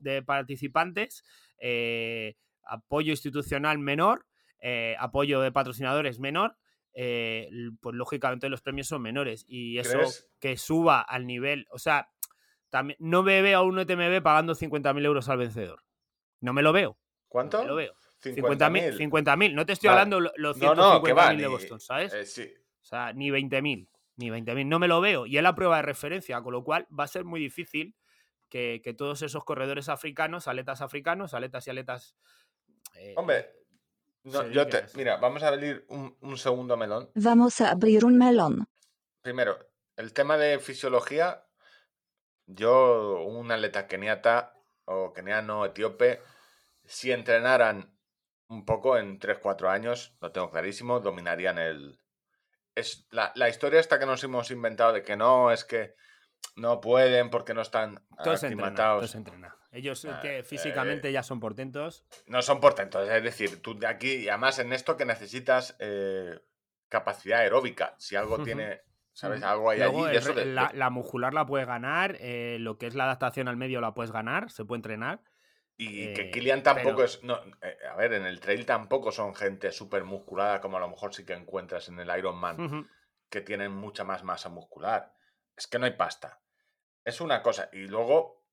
de 0.00 0.22
participantes, 0.22 1.22
eh, 1.58 2.34
apoyo 2.66 3.10
institucional 3.12 3.78
menor, 3.78 4.26
eh, 4.60 4.96
apoyo 4.98 5.40
de 5.40 5.52
patrocinadores 5.52 6.18
menor. 6.18 6.56
eh, 6.98 7.50
pues 7.82 7.94
lógicamente 7.94 8.48
los 8.48 8.62
premios 8.62 8.86
son 8.88 9.02
menores 9.02 9.44
y 9.46 9.76
eso 9.78 9.98
¿Crees? 9.98 10.30
que 10.40 10.56
suba 10.56 11.02
al 11.02 11.26
nivel, 11.26 11.66
o 11.70 11.78
sea, 11.78 12.08
también 12.70 12.96
no 13.00 13.22
me 13.22 13.42
veo 13.42 13.58
a 13.58 13.62
un 13.62 13.78
UTMB 13.78 14.22
pagando 14.22 14.54
50.000 14.54 15.04
euros 15.04 15.28
al 15.28 15.36
vencedor. 15.36 15.82
No 16.40 16.54
me 16.54 16.62
lo 16.62 16.72
veo. 16.72 16.98
¿Cuánto? 17.28 17.58
No 17.58 17.62
me 17.64 17.68
lo 17.68 17.76
veo. 17.76 17.94
50.000. 18.22 18.94
50.000. 18.96 18.96
50.000. 18.96 19.54
No 19.54 19.66
te 19.66 19.74
estoy 19.74 19.88
Vale. 19.88 20.00
hablando 20.00 20.20
lo- 20.20 20.32
los 20.36 20.56
No, 20.56 20.74
no, 20.74 21.02
que 21.02 21.12
150.000 21.12 21.14
va. 21.18 21.34
de 21.34 21.46
Boston, 21.48 21.80
¿sabes? 21.80 22.14
eh, 22.14 22.24
sí. 22.24 22.50
O 22.80 22.84
sea, 22.84 23.12
ni 23.12 23.30
20.000. 23.30 23.88
Ni 24.16 24.30
20.000. 24.30 24.66
No 24.66 24.78
me 24.78 24.88
lo 24.88 25.02
veo. 25.02 25.26
Y 25.26 25.36
es 25.36 25.42
la 25.42 25.54
prueba 25.54 25.76
de 25.76 25.82
referencia, 25.82 26.40
con 26.40 26.54
lo 26.54 26.64
cual 26.64 26.86
va 26.98 27.04
a 27.04 27.08
ser 27.08 27.24
muy 27.26 27.40
difícil 27.40 27.94
que, 28.48 28.80
que 28.82 28.94
todos 28.94 29.20
esos 29.20 29.44
corredores 29.44 29.90
africanos, 29.90 30.48
aletas 30.48 30.80
africanos, 30.80 31.34
aletas 31.34 31.66
y 31.66 31.70
aletas. 31.70 32.16
Eh, 32.94 33.14
Hombre, 33.16 33.52
no, 34.24 34.46
yo 34.48 34.66
te, 34.66 34.78
eso. 34.84 34.96
mira, 34.96 35.16
vamos 35.18 35.42
a 35.42 35.48
abrir 35.48 35.84
un, 35.88 36.16
un 36.20 36.38
segundo 36.38 36.76
melón. 36.76 37.10
Vamos 37.14 37.60
a 37.60 37.70
abrir 37.70 38.04
un 38.04 38.18
melón. 38.18 38.66
Primero, 39.22 39.58
el 39.96 40.12
tema 40.12 40.36
de 40.36 40.58
fisiología. 40.58 41.42
Yo, 42.46 43.22
un 43.24 43.50
atleta 43.50 43.88
keniata 43.88 44.54
o 44.84 45.12
keniano, 45.12 45.64
etíope, 45.64 46.20
si 46.84 47.10
entrenaran 47.10 47.98
un 48.48 48.64
poco 48.64 48.96
en 48.96 49.18
3-4 49.18 49.68
años, 49.68 50.16
lo 50.20 50.30
tengo 50.30 50.50
clarísimo, 50.50 51.00
dominarían 51.00 51.58
el... 51.58 52.00
Es 52.76 53.06
la, 53.10 53.32
la 53.34 53.48
historia 53.48 53.80
esta 53.80 53.98
que 53.98 54.06
nos 54.06 54.22
hemos 54.22 54.50
inventado 54.52 54.92
de 54.92 55.02
que 55.02 55.16
no, 55.16 55.50
es 55.50 55.64
que 55.64 55.94
no 56.54 56.80
pueden 56.80 57.30
porque 57.30 57.52
no 57.54 57.60
están 57.62 58.02
Todo 58.22 58.36
se 58.36 58.46
entrena. 58.46 58.66
aclimatados. 58.68 59.00
todo 59.00 59.08
se 59.08 59.18
entrena. 59.18 59.56
Ellos 59.72 60.04
Ah, 60.06 60.20
que 60.22 60.38
eh, 60.38 60.42
físicamente 60.42 61.12
ya 61.12 61.22
son 61.22 61.38
portentos. 61.40 62.04
No 62.26 62.40
son 62.40 62.60
portentos, 62.60 63.08
es 63.08 63.22
decir, 63.22 63.60
tú 63.60 63.78
de 63.78 63.86
aquí, 63.86 64.14
y 64.14 64.28
además 64.28 64.58
en 64.58 64.72
esto 64.72 64.96
que 64.96 65.04
necesitas 65.04 65.76
eh, 65.80 66.40
capacidad 66.88 67.40
aeróbica. 67.40 67.94
Si 67.98 68.16
algo 68.16 68.42
tiene, 68.42 68.80
¿sabes? 69.12 69.42
Algo 69.42 69.68
hay 69.70 69.80
Luego, 69.80 70.06
allí. 70.06 70.16
eso 70.16 70.32
la, 70.34 70.88
muscular 70.90 71.34
la 71.34 71.44
puedes 71.44 71.66
ganar, 71.66 72.16
eh, 72.20 72.56
lo 72.60 72.78
que 72.78 72.86
es 72.86 72.94
la 72.94 73.04
adaptación 73.04 73.48
al 73.48 73.56
medio 73.58 73.80
la 73.82 73.92
puedes 73.92 74.12
ganar, 74.12 74.50
se 74.50 74.64
puede 74.64 74.78
entrenar. 74.78 75.20
y 75.78 76.14
que 76.14 76.30
Kilian 76.30 76.62
tampoco 76.62 76.96
pero- 76.96 77.04
es. 77.04 77.22
no, 77.22 77.34
a 77.34 77.96
ver, 77.96 78.14
en 78.14 78.24
el 78.24 78.40
trail 78.40 78.64
tampoco 78.64 79.12
son 79.12 79.34
gente 79.34 79.72
súper 79.72 80.04
musculada 80.04 80.62
como 80.62 80.78
a 80.78 80.80
lo 80.80 80.88
mejor 80.88 81.12
sí 81.12 81.26
que 81.26 81.34
encuentras 81.34 81.90
en 81.90 81.98
el 82.00 82.08
Ironman, 82.18 82.58
Ujú. 82.58 82.86
que 83.28 83.42
tienen 83.42 83.72
mucha 83.72 84.02
más 84.04 84.24
masa 84.24 84.48
muscular. 84.48 85.12
Es 85.56 85.66
que 85.66 85.78
no 85.78 85.86
hay 85.86 85.92
pasta. 85.92 86.40
Es 87.04 87.20
una 87.20 87.42
cosa. 87.42 87.68
Y 87.72 87.86
luego, 87.86 88.44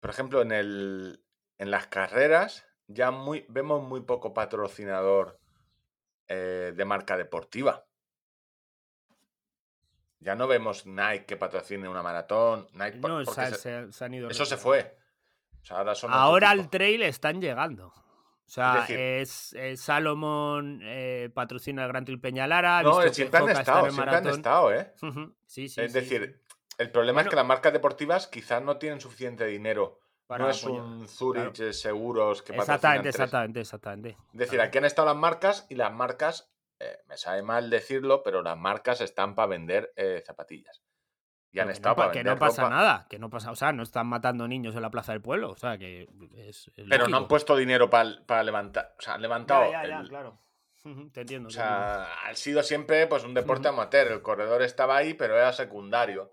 por 0.00 0.10
ejemplo, 0.10 0.42
en, 0.42 0.52
el, 0.52 1.24
en 1.58 1.70
las 1.70 1.86
carreras 1.86 2.66
ya 2.86 3.10
muy, 3.10 3.44
vemos 3.48 3.82
muy 3.82 4.00
poco 4.00 4.32
patrocinador 4.34 5.38
eh, 6.26 6.72
de 6.74 6.84
marca 6.84 7.16
deportiva. 7.16 7.84
Ya 10.20 10.34
no 10.34 10.48
vemos 10.48 10.84
Nike 10.84 11.26
que 11.26 11.36
patrocine 11.36 11.88
una 11.88 12.02
maratón. 12.02 12.66
Nike, 12.72 12.98
No, 12.98 13.24
se, 13.24 13.46
se- 13.50 13.54
se- 13.56 13.92
se 13.92 14.04
han 14.04 14.14
ido 14.14 14.28
eso 14.28 14.44
se 14.44 14.56
fue. 14.56 14.98
O 15.62 15.64
sea, 15.64 15.78
ahora 15.78 15.94
son 15.94 16.10
Ahora 16.12 16.50
al 16.50 16.70
trail 16.70 17.02
están 17.02 17.40
llegando. 17.40 17.92
O 18.48 18.50
sea, 18.50 18.76
decir- 18.80 18.98
es, 18.98 19.52
es 19.52 19.80
Salomon 19.82 20.80
eh, 20.82 21.28
patrocina 21.34 21.82
el 21.82 21.88
Gran 21.88 22.06
Trail 22.06 22.18
Peñalara. 22.18 22.82
No, 22.82 22.88
visto 22.88 23.02
eh, 23.02 23.08
que 23.08 23.14
siempre 23.14 23.40
han 23.40 23.48
estado, 23.50 23.86
en 23.86 23.92
siempre 23.92 24.16
han 24.16 24.26
estado, 24.26 24.72
¿eh? 24.72 24.94
Ujú, 25.02 25.34
Sí, 25.44 25.68
sí. 25.68 25.82
es 25.82 25.92
sí, 25.92 26.00
decir, 26.00 26.42
el 26.78 26.90
problema 26.90 27.20
es 27.20 27.28
que 27.28 27.36
las 27.36 27.44
marcas 27.44 27.74
deportivas 27.74 28.26
quizás 28.26 28.62
no 28.62 28.78
tienen 28.78 29.02
suficiente 29.02 29.44
dinero. 29.44 30.00
Para 30.26 30.44
no 30.44 30.50
es 30.50 30.62
apoyar, 30.62 30.82
un 30.82 31.08
Zurich 31.08 31.60
eh, 31.60 31.72
Seguros 31.74 32.42
que 32.42 32.54
Exactamente, 32.56 33.10
exactamente, 33.10 33.60
exactamente. 33.60 34.10
Es 34.32 34.38
decir, 34.38 34.54
Claro. 34.56 34.68
aquí 34.68 34.78
han 34.78 34.84
estado 34.86 35.08
las 35.08 35.16
marcas 35.16 35.66
y 35.68 35.74
las 35.74 35.92
marcas, 35.92 36.50
eh, 36.78 36.98
me 37.06 37.18
sabe 37.18 37.42
mal 37.42 37.68
decirlo, 37.68 38.22
pero 38.22 38.42
las 38.42 38.56
marcas 38.56 39.02
están 39.02 39.34
para 39.34 39.48
vender 39.48 39.92
eh, 39.96 40.22
zapatillas. 40.26 40.82
Y 41.50 41.60
han 41.60 41.70
estado 41.70 41.92
no, 41.92 41.96
pa- 41.96 42.02
para 42.02 42.12
que 42.12 42.24
no 42.24 42.38
pasa 42.38 42.62
ropa, 42.64 42.74
nada, 42.74 43.06
que 43.08 43.18
no 43.18 43.30
pasa, 43.30 43.50
o 43.50 43.56
sea, 43.56 43.72
no 43.72 43.82
están 43.82 44.06
matando 44.06 44.46
niños 44.46 44.76
en 44.76 44.82
la 44.82 44.90
plaza 44.90 45.12
del 45.12 45.22
pueblo, 45.22 45.50
o 45.50 45.56
sea, 45.56 45.78
que 45.78 46.08
es, 46.36 46.70
es 46.76 46.86
pero 46.88 47.08
no 47.08 47.16
han 47.16 47.28
puesto 47.28 47.56
dinero 47.56 47.88
para, 47.88 48.18
para 48.26 48.42
levantar. 48.42 48.94
O 48.98 49.02
sea, 49.02 49.14
han 49.14 49.22
levantado. 49.22 49.70
Ya, 49.72 49.82
ya, 49.84 49.88
ya, 49.88 50.00
el- 50.00 50.08
claro. 50.08 50.38
Te 51.12 51.22
entiendo. 51.22 51.48
O 51.48 51.50
sea, 51.50 52.04
ha 52.26 52.34
sido 52.34 52.62
siempre 52.62 53.06
pues 53.06 53.24
un 53.24 53.34
deporte 53.34 53.68
amateur. 53.68 54.12
El 54.12 54.22
corredor 54.22 54.62
estaba 54.62 54.96
ahí, 54.96 55.14
pero 55.14 55.36
era 55.36 55.52
secundario. 55.52 56.32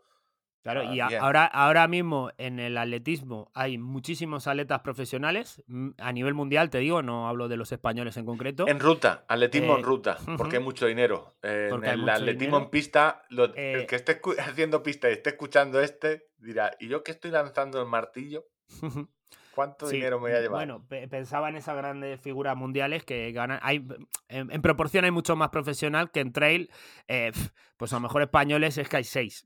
Claro, 0.66 0.82
Ah, 0.82 0.96
y 0.96 1.00
a- 1.00 1.20
ahora, 1.20 1.46
ahora 1.46 1.88
mismo 1.88 2.32
en 2.40 2.60
el 2.60 2.76
atletismo 2.80 3.52
hay 3.54 3.78
muchísimos 3.78 4.48
atletas 4.48 4.80
profesionales 4.82 5.62
mm, 5.68 5.90
a 6.00 6.12
nivel 6.12 6.34
mundial, 6.34 6.72
te 6.72 6.80
digo, 6.80 7.04
no 7.04 7.28
hablo 7.30 7.48
de 7.48 7.56
los 7.56 7.72
españoles 7.72 8.18
en 8.18 8.26
concreto. 8.26 8.68
En 8.68 8.80
ruta, 8.80 9.26
atletismo 9.28 9.74
Eh, 9.76 9.78
en 9.78 9.84
ruta, 9.84 10.18
porque 10.38 10.58
hay 10.58 10.64
mucho 10.64 10.88
dinero. 10.88 11.36
Eh, 11.44 11.70
en 11.72 11.84
el 11.86 12.10
atletismo 12.10 12.58
en 12.58 12.70
pista, 12.72 13.22
lo- 13.30 13.54
Eh, 13.56 13.74
el 13.82 13.86
que 13.86 13.96
esté 13.96 14.20
haciendo 14.40 14.82
pista 14.82 15.08
y 15.08 15.14
esté 15.14 15.30
escuchando 15.30 15.80
este, 15.82 16.30
dirá, 16.40 16.72
¿y 16.80 16.88
yo 16.88 17.04
que 17.04 17.12
estoy 17.12 17.30
lanzando 17.30 17.80
el 17.80 17.88
martillo? 17.88 18.46
¿Cuánto 19.54 19.88
Sí, 19.88 19.98
dinero 19.98 20.18
me 20.18 20.30
voy 20.30 20.32
a 20.32 20.42
llevar? 20.42 20.58
Bueno, 20.58 20.84
pe- 20.88 21.08
pensaba 21.08 21.50
en 21.50 21.58
esas 21.58 21.78
grandes 21.78 22.20
figuras 22.20 22.58
mundiales 22.58 23.06
que 23.06 23.32
ganan. 23.34 23.60
Hay, 23.62 23.86
en, 24.30 24.52
en 24.52 24.62
proporción 24.64 25.06
hay 25.06 25.12
mucho 25.12 25.36
más 25.36 25.50
profesional 25.50 26.10
que 26.10 26.22
en 26.22 26.34
trail. 26.34 26.72
eh, 27.08 27.32
pues 27.78 27.94
a 27.94 27.98
lo 27.98 28.00
mejor 28.02 28.24
españoles 28.24 28.80
es 28.80 28.90
que 28.90 28.98
hay 28.98 29.04
seis. 29.04 29.46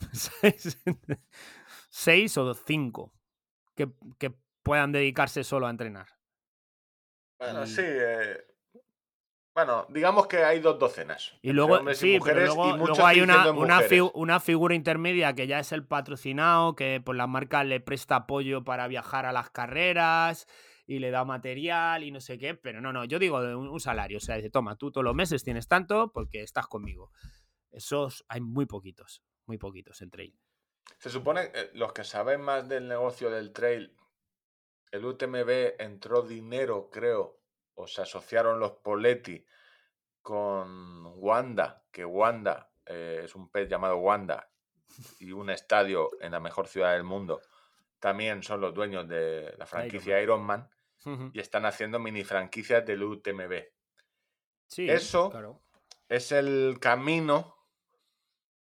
seis, 1.90 2.36
o 2.38 2.54
cinco 2.54 3.12
que, 3.74 3.88
que 4.18 4.32
puedan 4.62 4.92
dedicarse 4.92 5.44
solo 5.44 5.66
a 5.66 5.70
entrenar. 5.70 6.06
Bueno, 7.38 7.64
y- 7.64 7.66
sí. 7.66 7.82
eh, 7.84 8.38
Bueno, 9.54 9.86
digamos 9.88 10.26
que 10.26 10.38
hay 10.44 10.60
dos 10.60 10.78
docenas. 10.78 11.32
Y 11.40 11.52
luego, 11.52 11.78
hombres 11.78 11.98
y 11.98 12.00
sí, 12.02 12.06
pero 12.22 12.40
mujeres, 12.40 12.42
y 12.42 12.56
luego, 12.56 12.76
luego 12.86 13.06
hay 13.06 13.20
una, 13.20 13.50
una, 13.50 13.76
mujeres. 13.76 13.90
figu- 13.90 14.10
una 14.14 14.40
figura 14.40 14.74
intermedia 14.74 15.34
que 15.34 15.46
ya 15.46 15.58
es 15.60 15.72
el 15.72 15.86
patrocinado, 15.86 16.74
que 16.76 17.00
pues 17.04 17.16
la 17.16 17.26
marca 17.26 17.64
le 17.64 17.80
presta 17.80 18.16
apoyo 18.16 18.64
para 18.64 18.86
viajar 18.88 19.24
a 19.24 19.32
las 19.32 19.48
carreras 19.50 20.46
y 20.86 20.98
le 20.98 21.10
da 21.10 21.24
material 21.24 22.04
y 22.04 22.10
no 22.10 22.20
sé 22.20 22.36
qué, 22.38 22.54
pero 22.54 22.80
no, 22.82 22.92
no, 22.92 23.04
yo 23.06 23.18
digo 23.18 23.38
un, 23.38 23.68
un 23.68 23.80
salario, 23.80 24.18
o 24.18 24.20
sea, 24.20 24.36
dice, 24.36 24.50
toma, 24.50 24.76
tú 24.76 24.92
todos 24.92 25.04
los 25.04 25.14
meses 25.14 25.42
tienes 25.42 25.68
tanto 25.68 26.12
porque 26.12 26.42
estás 26.42 26.66
conmigo. 26.66 27.10
Esos 27.70 28.24
hay 28.28 28.40
muy 28.42 28.66
poquitos, 28.66 29.22
muy 29.46 29.58
poquitos 29.58 30.00
en 30.02 30.10
trail. 30.10 30.38
Se 30.98 31.10
supone 31.10 31.50
que 31.50 31.60
eh, 31.60 31.70
los 31.74 31.92
que 31.92 32.04
saben 32.04 32.40
más 32.40 32.68
del 32.68 32.86
negocio 32.88 33.30
del 33.30 33.52
trail, 33.52 33.96
el 34.90 35.04
UTMB 35.04 35.80
entró 35.80 36.22
dinero, 36.22 36.90
creo, 36.90 37.40
o 37.74 37.86
se 37.86 38.02
asociaron 38.02 38.58
los 38.60 38.72
Poletti 38.72 39.44
con 40.22 41.06
Wanda, 41.16 41.84
que 41.90 42.04
Wanda 42.04 42.70
eh, 42.86 43.22
es 43.24 43.34
un 43.34 43.50
pez 43.50 43.68
llamado 43.68 43.98
Wanda 43.98 44.50
y 45.20 45.32
un 45.32 45.50
estadio 45.50 46.10
en 46.20 46.32
la 46.32 46.40
mejor 46.40 46.68
ciudad 46.68 46.92
del 46.92 47.04
mundo. 47.04 47.40
También 47.98 48.42
son 48.42 48.60
los 48.60 48.74
dueños 48.74 49.08
de 49.08 49.54
la 49.58 49.66
franquicia 49.66 50.20
Ironman 50.22 50.68
y 51.32 51.38
están 51.38 51.66
haciendo 51.66 51.98
mini 52.00 52.24
franquicias 52.24 52.84
del 52.84 53.02
UTMB. 53.02 53.62
Sí, 54.66 54.88
Eso- 54.90 55.30
claro. 55.30 55.62
es 56.08 56.32
el 56.32 56.78
camino, 56.80 57.55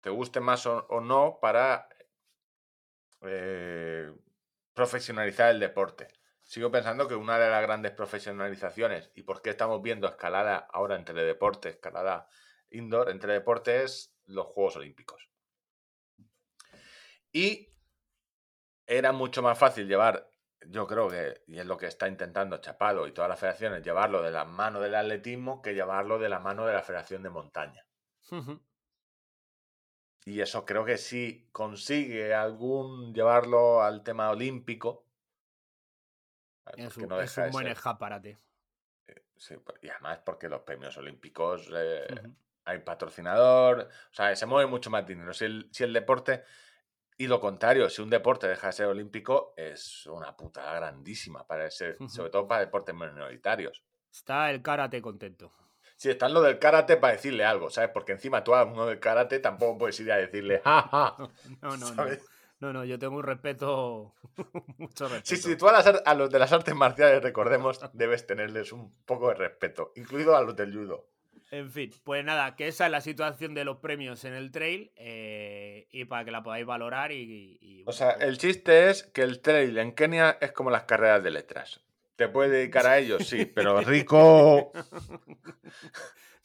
te 0.04 0.10
guste 0.10 0.38
más 0.38 0.66
o, 0.66 1.00
no, 1.00 1.38
para 1.40 1.88
eh, 3.22 4.14
profesionalizar 4.74 5.50
el 5.50 5.58
deporte. 5.58 6.08
Sigo 6.42 6.70
pensando 6.70 7.08
que 7.08 7.14
una 7.14 7.38
de 7.38 7.48
las 7.48 7.62
grandes 7.62 7.92
profesionalizaciones 7.92 9.10
y 9.14 9.22
por 9.22 9.40
qué 9.40 9.48
estamos 9.48 9.80
viendo 9.80 10.06
escalada 10.06 10.58
ahora 10.70 10.96
entre 10.96 11.24
deporte, 11.24 11.70
escalada 11.70 12.28
indoor, 12.68 13.08
entre 13.08 13.32
deportes, 13.32 14.14
los 14.26 14.44
Juegos 14.48 14.76
Olímpicos. 14.76 15.30
Y 17.32 17.72
era 18.86 19.12
mucho 19.12 19.40
más 19.40 19.58
fácil 19.58 19.88
llevar, 19.88 20.28
yo 20.66 20.86
creo 20.86 21.08
que, 21.08 21.44
y 21.46 21.58
es 21.58 21.64
lo 21.64 21.78
que 21.78 21.86
está 21.86 22.08
intentando 22.08 22.58
Chapado 22.58 23.06
y 23.06 23.12
todas 23.12 23.30
las 23.30 23.40
federaciones, 23.40 23.82
llevarlo 23.82 24.20
de 24.20 24.32
la 24.32 24.44
mano 24.44 24.80
del 24.80 24.96
atletismo 24.96 25.62
que 25.62 25.72
llevarlo 25.72 26.18
de 26.18 26.28
la 26.28 26.40
mano 26.40 26.66
de 26.66 26.74
la 26.74 26.82
Federación 26.82 27.22
de 27.22 27.30
Montaña. 27.30 27.86
Y 30.26 30.40
eso 30.40 30.64
creo 30.64 30.84
que 30.84 30.96
si 30.96 31.48
consigue 31.52 32.34
algún 32.34 33.12
llevarlo 33.12 33.82
al 33.82 34.02
tema 34.02 34.30
olímpico. 34.30 35.06
¿sabes? 36.64 36.86
Es 36.86 36.96
un, 36.96 37.08
no 37.08 37.20
es 37.20 37.36
un 37.36 37.50
buen 37.50 37.66
escaparate. 37.66 38.38
sí, 39.36 39.54
y 39.82 39.88
además 39.88 40.20
porque 40.24 40.48
los 40.48 40.62
premios 40.62 40.96
olímpicos 40.96 41.70
eh, 41.74 42.06
hay 42.64 42.78
patrocinador, 42.78 43.88
o 44.10 44.14
sea, 44.14 44.34
se 44.34 44.46
mueve 44.46 44.70
mucho 44.70 44.90
más 44.90 45.06
dinero. 45.06 45.34
Si 45.34 45.44
el, 45.44 45.68
si 45.70 45.84
el 45.84 45.92
deporte, 45.92 46.44
y 47.18 47.26
lo 47.26 47.38
contrario, 47.38 47.90
si 47.90 48.00
un 48.00 48.08
deporte 48.08 48.48
deja 48.48 48.68
de 48.68 48.72
ser 48.72 48.86
olímpico, 48.86 49.52
es 49.56 50.06
una 50.06 50.34
putada 50.34 50.74
grandísima 50.74 51.46
para 51.46 51.66
ese, 51.66 51.96
sobre 52.08 52.30
todo 52.30 52.48
para 52.48 52.62
deportes 52.62 52.94
minoritarios. 52.94 53.84
Está 54.10 54.50
el 54.50 54.62
karate 54.62 55.02
contento. 55.02 55.52
Si 56.04 56.10
está 56.10 56.26
en 56.26 56.34
lo 56.34 56.42
del 56.42 56.58
karate 56.58 56.98
para 56.98 57.14
decirle 57.14 57.46
algo, 57.46 57.70
¿sabes? 57.70 57.88
Porque 57.88 58.12
encima 58.12 58.44
tú 58.44 58.54
a 58.54 58.64
uno 58.64 58.84
del 58.84 59.00
karate 59.00 59.38
tampoco 59.38 59.78
puedes 59.78 59.98
ir 60.00 60.12
a 60.12 60.18
decirle, 60.18 60.60
¡Ja, 60.62 60.82
ja! 60.82 61.16
No, 61.62 61.70
no, 61.70 61.76
no. 61.78 61.86
¿Sabes? 61.94 62.20
No, 62.60 62.74
no, 62.74 62.84
yo 62.84 62.98
tengo 62.98 63.16
un 63.16 63.22
respeto, 63.22 64.12
mucho 64.76 65.08
respeto. 65.08 65.24
Sí, 65.24 65.36
sí, 65.38 65.56
tú 65.56 65.66
a, 65.66 65.72
las 65.72 65.86
ar- 65.86 66.02
a 66.04 66.14
los 66.14 66.28
de 66.28 66.38
las 66.38 66.52
artes 66.52 66.74
marciales, 66.74 67.22
recordemos, 67.22 67.80
debes 67.94 68.26
tenerles 68.26 68.70
un 68.72 68.92
poco 69.06 69.28
de 69.30 69.36
respeto, 69.36 69.92
incluido 69.96 70.36
a 70.36 70.42
los 70.42 70.54
del 70.54 70.74
judo. 70.74 71.06
En 71.50 71.70
fin, 71.70 71.90
pues 72.04 72.22
nada, 72.22 72.54
que 72.54 72.68
esa 72.68 72.84
es 72.84 72.92
la 72.92 73.00
situación 73.00 73.54
de 73.54 73.64
los 73.64 73.78
premios 73.78 74.26
en 74.26 74.34
el 74.34 74.50
trail 74.50 74.92
eh, 74.96 75.88
y 75.90 76.04
para 76.04 76.26
que 76.26 76.32
la 76.32 76.42
podáis 76.42 76.66
valorar 76.66 77.12
y... 77.12 77.22
y- 77.22 77.58
y, 77.62 77.80
O 77.80 77.84
bueno, 77.86 77.96
sea, 77.96 78.14
pues- 78.16 78.28
el 78.28 78.36
chiste 78.36 78.90
es 78.90 79.04
que 79.04 79.22
el 79.22 79.40
trail 79.40 79.78
en 79.78 79.92
Kenia 79.94 80.36
es 80.38 80.52
como 80.52 80.68
las 80.70 80.82
carreras 80.82 81.22
de 81.24 81.30
letras. 81.30 81.80
¿Te 82.16 82.28
puedes 82.28 82.52
dedicar 82.52 82.86
a 82.86 82.98
ellos? 82.98 83.26
Sí, 83.26 83.44
pero 83.44 83.80
rico... 83.80 84.72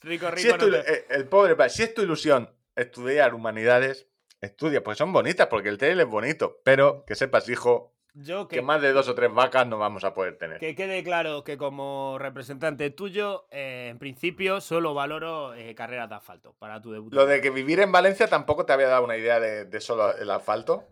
Rico, 0.02 0.30
rico, 0.30 0.36
Si 0.36 0.48
es 0.48 0.58
no 0.58 0.58
tu- 0.66 0.70
te- 0.70 0.92
eh, 0.94 1.04
el 1.10 1.28
pobre, 1.28 1.68
si 1.68 1.82
es 1.82 1.94
tu 1.94 2.02
ilusión 2.02 2.50
estudiar 2.74 3.34
humanidades, 3.34 4.08
estudia, 4.40 4.82
pues 4.82 4.96
son 4.98 5.12
bonitas, 5.12 5.48
porque 5.48 5.68
el 5.68 5.78
trail 5.78 6.00
es 6.00 6.06
bonito, 6.06 6.60
pero 6.64 7.04
que 7.04 7.14
sepas, 7.14 7.48
hijo, 7.50 7.94
Yo 8.14 8.48
que 8.48 8.56
que, 8.56 8.62
más 8.62 8.80
de 8.80 8.92
dos 8.92 9.08
o 9.08 9.14
tres 9.14 9.32
vacas 9.32 9.66
no 9.66 9.76
vamos 9.78 10.02
a 10.04 10.14
poder 10.14 10.38
tener. 10.38 10.58
que 10.58 10.74
quede 10.74 11.04
claro 11.04 11.44
que 11.44 11.58
como 11.58 12.16
representante 12.18 12.88
tuyo, 12.90 13.46
eh, 13.50 13.88
en 13.90 13.98
principio 13.98 14.60
solo 14.62 14.94
valoro 14.94 15.52
eh, 15.54 15.74
carreras 15.74 16.08
de 16.08 16.14
asfalto 16.14 16.54
para 16.58 16.80
tu 16.80 16.90
debut. 16.92 17.12
Lo 17.12 17.26
de 17.26 17.40
que 17.42 17.50
vivir 17.50 17.80
en 17.80 17.92
Valencia 17.92 18.26
tampoco 18.26 18.64
te 18.64 18.72
había 18.72 18.88
dado 18.88 19.04
una 19.04 19.18
idea 19.18 19.38
de, 19.38 19.66
de 19.66 19.80
solo 19.80 20.16
el 20.16 20.30
asfalto. 20.30 20.88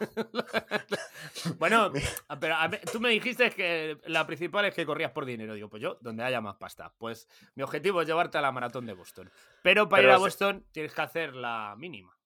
Bueno, 1.58 1.92
pero 2.40 2.54
a 2.56 2.68
ver, 2.68 2.80
tú 2.90 3.00
me 3.00 3.10
dijiste 3.10 3.50
que 3.50 3.98
la 4.06 4.26
principal 4.26 4.64
es 4.64 4.74
que 4.74 4.84
corrías 4.86 5.12
por 5.12 5.24
dinero. 5.24 5.54
Digo, 5.54 5.68
pues 5.68 5.82
yo, 5.82 5.96
donde 6.00 6.22
haya 6.24 6.40
más 6.40 6.56
pasta. 6.56 6.92
Pues 6.98 7.28
mi 7.54 7.62
objetivo 7.62 8.00
es 8.02 8.08
llevarte 8.08 8.38
a 8.38 8.40
la 8.40 8.52
maratón 8.52 8.86
de 8.86 8.92
Boston. 8.94 9.30
Pero 9.62 9.88
para 9.88 10.00
Pero 10.02 10.08
ir 10.10 10.14
a 10.14 10.18
se- 10.18 10.20
Boston 10.24 10.66
tienes 10.72 10.92
que 10.92 11.00
hacer 11.02 11.34
la 11.34 11.74
mínima. 11.78 12.16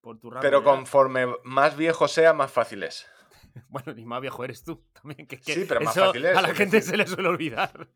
Por 0.00 0.18
tu 0.20 0.30
Pero 0.40 0.62
conforme 0.62 1.26
más 1.44 1.76
viejo 1.76 2.08
sea, 2.08 2.32
más 2.32 2.50
fácil 2.50 2.82
es. 2.82 3.06
Bueno, 3.68 3.94
ni 3.94 4.04
más 4.04 4.20
viejo 4.20 4.42
eres 4.44 4.64
tú 4.64 4.84
también. 4.92 5.26
Que, 5.28 5.40
que 5.40 5.54
Sí, 5.54 5.64
pero 5.68 5.80
más 5.80 5.94
fácil 5.94 6.24
es, 6.24 6.36
A 6.36 6.42
la 6.42 6.48
es 6.48 6.56
gente 6.58 6.78
decir- 6.78 6.90
se 6.90 6.96
le 6.96 7.06
suele 7.06 7.28
olvidar. 7.28 7.88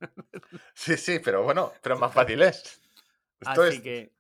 Sí, 0.75 0.97
sí, 0.97 1.19
pero 1.19 1.43
bueno, 1.43 1.73
pero 1.83 1.99
más 1.99 2.13
fácil 2.15 2.41
es. 2.43 2.81
Esto 3.41 3.63
Así 3.63 3.77
es- 3.77 3.83
que, 3.83 4.13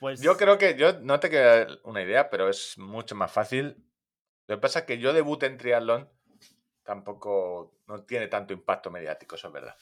pues. 0.00 0.20
Yo 0.20 0.36
creo 0.36 0.58
que 0.58 0.74
yo 0.76 0.98
no 1.00 1.20
te 1.20 1.30
queda 1.30 1.68
una 1.84 2.02
idea, 2.02 2.28
pero 2.30 2.48
es 2.48 2.76
mucho 2.78 3.14
más 3.14 3.30
fácil. 3.30 3.76
Lo 4.52 4.58
que 4.58 4.60
pasa 4.60 4.80
es 4.80 4.84
que 4.84 4.98
yo 4.98 5.14
debuté 5.14 5.46
en 5.46 5.56
triatlón, 5.56 6.10
tampoco 6.82 7.80
no 7.86 8.02
tiene 8.04 8.28
tanto 8.28 8.52
impacto 8.52 8.90
mediático, 8.90 9.36
eso 9.36 9.46
es 9.46 9.52
verdad. 9.54 9.74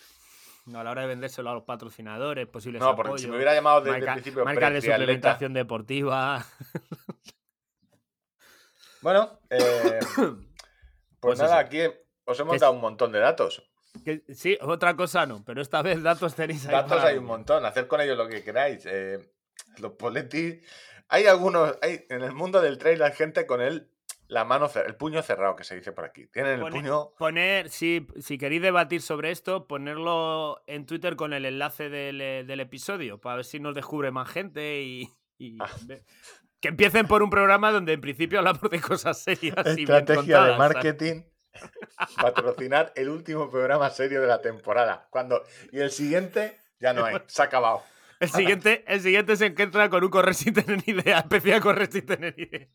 No, 0.66 0.78
a 0.78 0.84
la 0.84 0.92
hora 0.92 1.02
de 1.02 1.08
vendérselo 1.08 1.50
a 1.50 1.54
los 1.54 1.64
patrocinadores, 1.64 2.46
posibles 2.46 2.80
No, 2.80 2.94
porque 2.94 3.18
si 3.18 3.26
me 3.26 3.34
hubiera 3.34 3.52
llamado 3.52 3.80
desde 3.80 3.98
marca- 3.98 4.12
el 4.12 4.22
principio 4.22 4.44
marcas 4.44 4.72
de 4.74 4.80
suplementación 4.82 5.52
deportiva. 5.54 6.46
Bueno, 9.02 9.40
eh, 9.48 9.98
Pues, 10.16 10.28
Pues 11.20 11.38
nada, 11.40 11.60
eso. 11.60 11.66
aquí 11.66 11.80
os 12.26 12.38
hemos 12.38 12.54
es- 12.54 12.60
dado 12.60 12.74
un 12.74 12.80
montón 12.80 13.10
de 13.12 13.18
datos. 13.18 13.68
Que- 14.04 14.22
sí, 14.34 14.56
otra 14.60 14.94
cosa 14.94 15.26
no, 15.26 15.42
pero 15.44 15.60
esta 15.62 15.82
vez 15.82 16.00
datos 16.02 16.34
tenéis 16.36 16.64
ahí. 16.66 16.72
Datos 16.72 17.02
hay 17.02 17.18
un 17.18 17.24
montón, 17.24 17.64
hacer 17.64 17.88
con 17.88 18.00
ellos 18.00 18.16
lo 18.16 18.28
que 18.28 18.44
queráis. 18.44 18.84
eh, 18.86 19.18
los 19.78 19.92
Poletti. 19.94 20.60
Hay 21.08 21.26
algunos, 21.26 21.76
hay 21.82 22.06
en 22.08 22.22
el 22.22 22.32
mundo 22.32 22.60
del 22.60 22.78
trail 22.78 23.02
hay 23.02 23.12
gente 23.12 23.46
con 23.46 23.60
el, 23.60 23.90
la 24.30 24.44
mano, 24.44 24.70
el 24.86 24.94
puño 24.94 25.22
cerrado, 25.22 25.56
que 25.56 25.64
se 25.64 25.74
dice 25.74 25.92
por 25.92 26.04
aquí. 26.04 26.26
Tienen 26.28 26.52
el 26.54 26.60
Pone- 26.60 26.80
puño. 26.80 27.10
Poner, 27.18 27.68
si, 27.68 28.06
si 28.20 28.38
queréis 28.38 28.62
debatir 28.62 29.02
sobre 29.02 29.30
esto, 29.32 29.66
ponerlo 29.66 30.62
en 30.66 30.86
Twitter 30.86 31.16
con 31.16 31.32
el 31.32 31.44
enlace 31.44 31.88
del, 31.88 32.20
eh, 32.20 32.44
del 32.44 32.60
episodio, 32.60 33.20
para 33.20 33.36
ver 33.36 33.44
si 33.44 33.58
nos 33.60 33.74
descubre 33.74 34.10
más 34.12 34.28
gente 34.28 34.82
y, 34.82 35.08
y 35.38 35.58
Ah. 35.60 35.68
que 36.60 36.68
empiecen 36.68 37.06
por 37.08 37.22
un 37.22 37.30
programa 37.30 37.72
donde 37.72 37.92
en 37.94 38.00
principio 38.00 38.38
hablamos 38.38 38.70
de 38.70 38.80
cosas 38.80 39.18
serias. 39.20 39.56
y 39.66 39.74
bien 39.84 39.90
Estrategia 39.90 40.04
de 40.04 40.16
contadas, 40.16 40.56
¿sabes? 40.58 40.58
marketing. 40.58 41.22
Patrocinar 42.20 42.92
el 42.96 43.08
último 43.08 43.50
programa 43.50 43.90
serio 43.90 44.20
de 44.20 44.26
la 44.28 44.40
temporada. 44.40 45.08
Cuando, 45.10 45.42
y 45.72 45.80
el 45.80 45.90
siguiente 45.90 46.56
ya 46.78 46.92
no 46.92 47.04
hay, 47.04 47.16
se 47.26 47.42
ha 47.42 47.46
acabado. 47.46 47.82
El 48.20 48.28
siguiente, 48.30 48.84
el 48.86 49.00
siguiente 49.00 49.34
se 49.36 49.46
encuentra 49.46 49.88
con 49.88 50.04
un 50.04 50.10
correr 50.10 50.34
sin 50.34 50.52
tener 50.54 50.82
ni 50.86 50.92
idea, 50.94 51.18
especial 51.28 51.60
correr 51.60 51.90
sin 51.90 52.06
tener 52.06 52.34
ni 52.36 52.44
idea. 52.44 52.68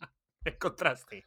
El 0.43 0.57
contraste. 0.57 1.25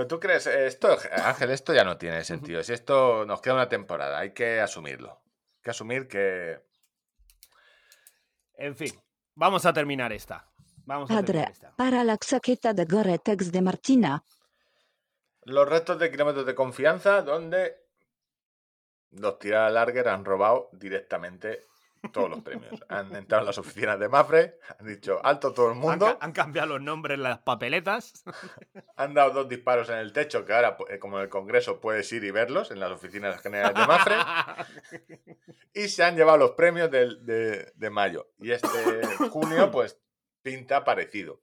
Pero 0.00 0.08
tú 0.08 0.18
crees, 0.18 0.46
esto, 0.46 0.96
Ángel, 1.12 1.50
esto 1.50 1.74
ya 1.74 1.84
no 1.84 1.98
tiene 1.98 2.24
sentido. 2.24 2.62
Si 2.62 2.72
esto 2.72 3.26
nos 3.26 3.42
queda 3.42 3.52
una 3.52 3.68
temporada, 3.68 4.18
hay 4.18 4.32
que 4.32 4.58
asumirlo. 4.58 5.10
Hay 5.10 5.62
que 5.62 5.70
asumir 5.72 6.08
que. 6.08 6.58
En 8.54 8.74
fin, 8.74 8.98
vamos 9.34 9.66
a 9.66 9.74
terminar 9.74 10.10
esta. 10.14 10.50
Vamos 10.86 11.10
a 11.10 11.16
Padre, 11.16 11.26
terminar 11.26 11.50
esta. 11.50 11.76
para 11.76 12.02
la 12.02 12.16
chaqueta 12.16 12.72
de 12.72 12.86
Gore-Tex 12.86 13.52
de 13.52 13.60
Martina. 13.60 14.24
Los 15.42 15.68
restos 15.68 15.98
de 15.98 16.10
kilómetros 16.10 16.46
de 16.46 16.54
confianza, 16.54 17.20
donde 17.20 17.76
los 19.10 19.38
tiradas 19.38 19.70
larger 19.70 20.08
han 20.08 20.24
robado 20.24 20.70
directamente 20.72 21.66
todos 22.12 22.30
los 22.30 22.42
premios. 22.42 22.82
Han 22.88 23.14
entrado 23.14 23.42
en 23.42 23.46
las 23.46 23.58
oficinas 23.58 23.98
de 23.98 24.08
Mafre, 24.08 24.58
han 24.78 24.86
dicho 24.86 25.20
alto 25.24 25.52
todo 25.52 25.70
el 25.70 25.76
mundo, 25.76 26.18
han 26.20 26.32
cambiado 26.32 26.68
los 26.68 26.80
nombres 26.80 27.16
en 27.16 27.22
las 27.22 27.38
papeletas. 27.38 28.24
han 28.96 29.14
dado 29.14 29.32
dos 29.32 29.48
disparos 29.48 29.88
en 29.90 29.98
el 29.98 30.12
techo, 30.12 30.44
que 30.44 30.52
ahora, 30.52 30.76
eh, 30.88 30.98
como 30.98 31.18
en 31.18 31.24
el 31.24 31.28
Congreso, 31.28 31.80
puedes 31.80 32.10
ir 32.12 32.24
y 32.24 32.30
verlos 32.30 32.70
en 32.70 32.80
las 32.80 32.90
oficinas 32.90 33.40
generales 33.40 33.74
de 33.74 33.86
Mafre. 33.86 34.16
y 35.74 35.88
se 35.88 36.04
han 36.04 36.16
llevado 36.16 36.38
los 36.38 36.52
premios 36.52 36.90
de, 36.90 37.72
de 37.74 37.90
mayo. 37.90 38.30
Y 38.38 38.52
este 38.52 38.68
junio, 39.30 39.70
pues, 39.70 40.00
pinta 40.42 40.84
parecido. 40.84 41.42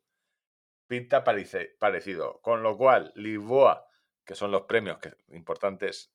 Pinta 0.88 1.24
parecido. 1.24 2.40
Con 2.42 2.64
lo 2.64 2.78
cual, 2.78 3.12
Lisboa, 3.16 3.88
que 4.26 4.36
son 4.36 4.52
los 4.52 4.64
premios 4.64 5.00
que, 5.00 5.14
importantes, 5.30 6.12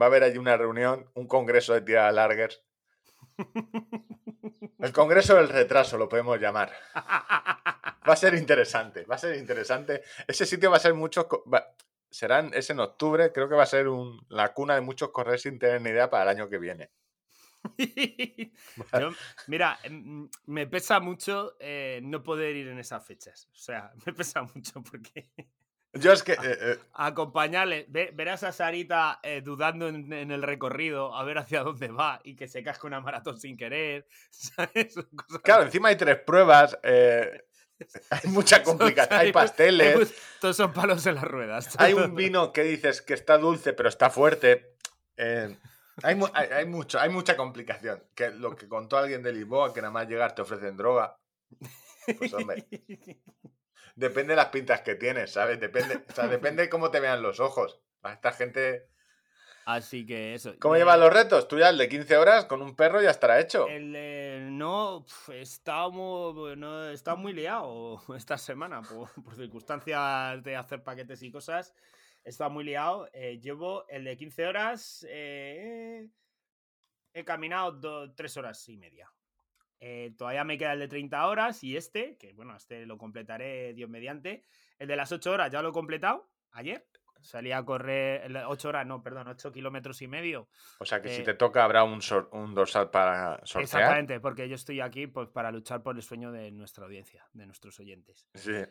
va 0.00 0.06
a 0.06 0.08
haber 0.08 0.22
allí 0.22 0.38
una 0.38 0.56
reunión, 0.56 1.10
un 1.14 1.26
congreso 1.26 1.72
de 1.74 1.82
tiradas 1.82 2.14
largas. 2.14 2.62
El 4.78 4.92
congreso 4.92 5.34
del 5.36 5.48
retraso, 5.48 5.96
lo 5.96 6.08
podemos 6.08 6.38
llamar. 6.40 6.72
Va 6.94 8.12
a 8.12 8.16
ser 8.16 8.34
interesante, 8.34 9.04
va 9.04 9.14
a 9.14 9.18
ser 9.18 9.36
interesante. 9.36 10.02
Ese 10.26 10.46
sitio 10.46 10.70
va 10.70 10.76
a 10.76 10.80
ser 10.80 10.94
muchos... 10.94 11.26
serán, 12.10 12.52
es 12.54 12.70
en 12.70 12.80
octubre, 12.80 13.32
creo 13.32 13.48
que 13.48 13.54
va 13.54 13.62
a 13.62 13.66
ser 13.66 13.86
la 14.28 14.52
cuna 14.52 14.74
de 14.74 14.82
muchos 14.82 15.10
correr 15.10 15.38
sin 15.38 15.58
tener 15.58 15.80
ni 15.80 15.90
idea 15.90 16.10
para 16.10 16.24
el 16.24 16.28
año 16.36 16.48
que 16.48 16.58
viene. 16.58 16.90
Mira, 19.46 19.78
mm, 19.88 20.24
me 20.46 20.66
pesa 20.66 21.00
mucho 21.00 21.56
eh, 21.58 22.00
no 22.02 22.22
poder 22.22 22.56
ir 22.56 22.68
en 22.68 22.78
esas 22.78 23.04
fechas. 23.06 23.48
O 23.52 23.56
sea, 23.56 23.92
me 24.06 24.12
pesa 24.12 24.42
mucho 24.42 24.82
porque 24.82 25.30
Yo 25.94 26.12
es 26.12 26.22
que... 26.22 26.32
eh, 26.32 26.38
eh, 26.42 26.78
acompañarle, 26.92 27.86
ve- 27.88 28.10
ver 28.14 28.28
a 28.30 28.36
Sarita 28.36 29.20
eh, 29.22 29.40
dudando 29.42 29.88
en, 29.88 30.12
en 30.12 30.30
el 30.30 30.42
recorrido, 30.42 31.14
a 31.14 31.22
ver 31.24 31.38
hacia 31.38 31.62
dónde 31.62 31.88
va 31.88 32.20
y 32.24 32.34
que 32.36 32.48
se 32.48 32.62
casque 32.62 32.86
una 32.86 33.00
maratón 33.00 33.38
sin 33.38 33.56
querer. 33.56 34.06
¿sabes? 34.30 34.94
Claro, 35.42 35.62
encima 35.64 35.88
hay 35.88 35.96
tres 35.96 36.18
pruebas, 36.18 36.76
eh, 36.82 37.44
hay 38.10 38.30
mucha 38.30 38.62
complicación, 38.62 39.20
hay 39.20 39.32
pasteles, 39.32 40.14
Todos 40.40 40.56
son 40.56 40.72
palos 40.72 41.06
en 41.06 41.14
las 41.16 41.24
ruedas. 41.24 41.74
hay 41.78 41.92
un 41.94 42.14
vino 42.14 42.52
que 42.52 42.62
dices 42.64 43.00
que 43.02 43.14
está 43.14 43.38
dulce 43.38 43.72
pero 43.72 43.88
está 43.88 44.10
fuerte. 44.10 44.74
eh, 45.16 45.56
hay, 46.02 46.18
hay, 46.32 46.48
hay 46.48 46.66
mucho, 46.66 46.98
hay 46.98 47.08
mucha 47.10 47.36
complicación. 47.36 48.02
Que 48.16 48.30
lo 48.30 48.56
que 48.56 48.66
contó 48.68 48.96
alguien 48.98 49.22
de 49.22 49.32
Lisboa, 49.32 49.72
que 49.72 49.80
nada 49.80 49.92
más 49.92 50.08
llegar 50.08 50.34
te 50.34 50.42
ofrecen 50.42 50.76
droga. 50.76 51.16
Pues 52.18 52.34
hombre, 52.34 52.66
depende 53.94 54.32
de 54.32 54.36
las 54.36 54.48
pintas 54.48 54.80
que 54.82 54.94
tienes, 54.94 55.32
¿sabes? 55.32 55.60
Depende, 55.60 56.02
o 56.08 56.12
sea, 56.12 56.26
depende 56.28 56.62
de 56.64 56.68
cómo 56.68 56.90
te 56.90 57.00
vean 57.00 57.22
los 57.22 57.40
ojos. 57.40 57.80
A 58.02 58.12
esta 58.12 58.32
gente... 58.32 58.88
Así 59.66 60.04
que 60.04 60.34
eso. 60.34 60.54
¿Cómo 60.60 60.74
eh, 60.74 60.78
llevan 60.80 61.00
los 61.00 61.10
retos? 61.10 61.48
Tú 61.48 61.58
ya 61.58 61.70
el 61.70 61.78
de 61.78 61.88
15 61.88 62.18
horas 62.18 62.44
con 62.44 62.60
un 62.60 62.76
perro 62.76 63.00
ya 63.00 63.10
estará 63.10 63.40
hecho. 63.40 63.66
El, 63.66 63.94
eh, 63.96 64.46
no, 64.50 65.06
está 65.32 65.88
muy, 65.88 66.54
no, 66.56 66.90
está 66.90 67.14
muy 67.14 67.32
liado 67.32 68.02
esta 68.16 68.36
semana 68.36 68.82
por, 68.82 69.08
por 69.22 69.34
circunstancias 69.34 70.42
de 70.42 70.54
hacer 70.56 70.82
paquetes 70.82 71.22
y 71.22 71.30
cosas. 71.32 71.74
Está 72.24 72.50
muy 72.50 72.64
liado. 72.64 73.08
Eh, 73.14 73.40
llevo 73.40 73.86
el 73.88 74.04
de 74.04 74.16
15 74.18 74.46
horas. 74.46 75.06
eh, 75.08 76.08
he 77.14 77.24
caminado 77.24 77.72
do- 77.72 78.12
tres 78.14 78.36
horas 78.36 78.68
y 78.68 78.76
media. 78.76 79.10
Eh, 79.86 80.14
todavía 80.16 80.44
me 80.44 80.56
queda 80.56 80.72
el 80.72 80.78
de 80.78 80.88
30 80.88 81.26
horas 81.26 81.62
y 81.62 81.76
este, 81.76 82.16
que 82.16 82.32
bueno, 82.32 82.56
este 82.56 82.86
lo 82.86 82.96
completaré 82.96 83.74
Dios 83.74 83.90
mediante. 83.90 84.42
El 84.78 84.88
de 84.88 84.96
las 84.96 85.12
8 85.12 85.30
horas 85.30 85.50
ya 85.52 85.60
lo 85.60 85.68
he 85.68 85.72
completado 85.72 86.30
ayer. 86.52 86.86
Salí 87.20 87.52
a 87.52 87.62
correr 87.64 88.34
8 88.46 88.68
horas, 88.68 88.86
no, 88.86 89.02
perdón, 89.02 89.28
8 89.28 89.52
kilómetros 89.52 90.00
y 90.00 90.08
medio. 90.08 90.48
O 90.78 90.86
sea 90.86 91.02
que 91.02 91.10
si 91.10 91.20
eh, 91.20 91.24
te 91.24 91.34
toca 91.34 91.64
habrá 91.64 91.84
un, 91.84 92.00
sor- 92.00 92.30
un 92.32 92.54
dorsal 92.54 92.88
para 92.90 93.36
sortear. 93.44 93.62
Exactamente, 93.62 94.20
porque 94.20 94.48
yo 94.48 94.54
estoy 94.54 94.80
aquí 94.80 95.06
pues, 95.06 95.28
para 95.28 95.50
luchar 95.50 95.82
por 95.82 95.96
el 95.96 96.02
sueño 96.02 96.32
de 96.32 96.50
nuestra 96.50 96.84
audiencia, 96.86 97.26
de 97.34 97.44
nuestros 97.44 97.78
oyentes. 97.78 98.26
Sí. 98.34 98.62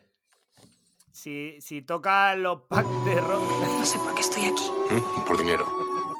Si, 1.12 1.60
si 1.60 1.82
toca 1.82 2.34
los 2.34 2.62
packs 2.62 3.04
de 3.04 3.20
rock. 3.20 3.42
No 3.78 3.84
sé 3.84 3.98
por 3.98 4.14
qué 4.16 4.20
estoy 4.20 4.44
aquí. 4.46 4.70
Mm, 4.90 5.24
Por 5.26 5.38
dinero. 5.38 5.66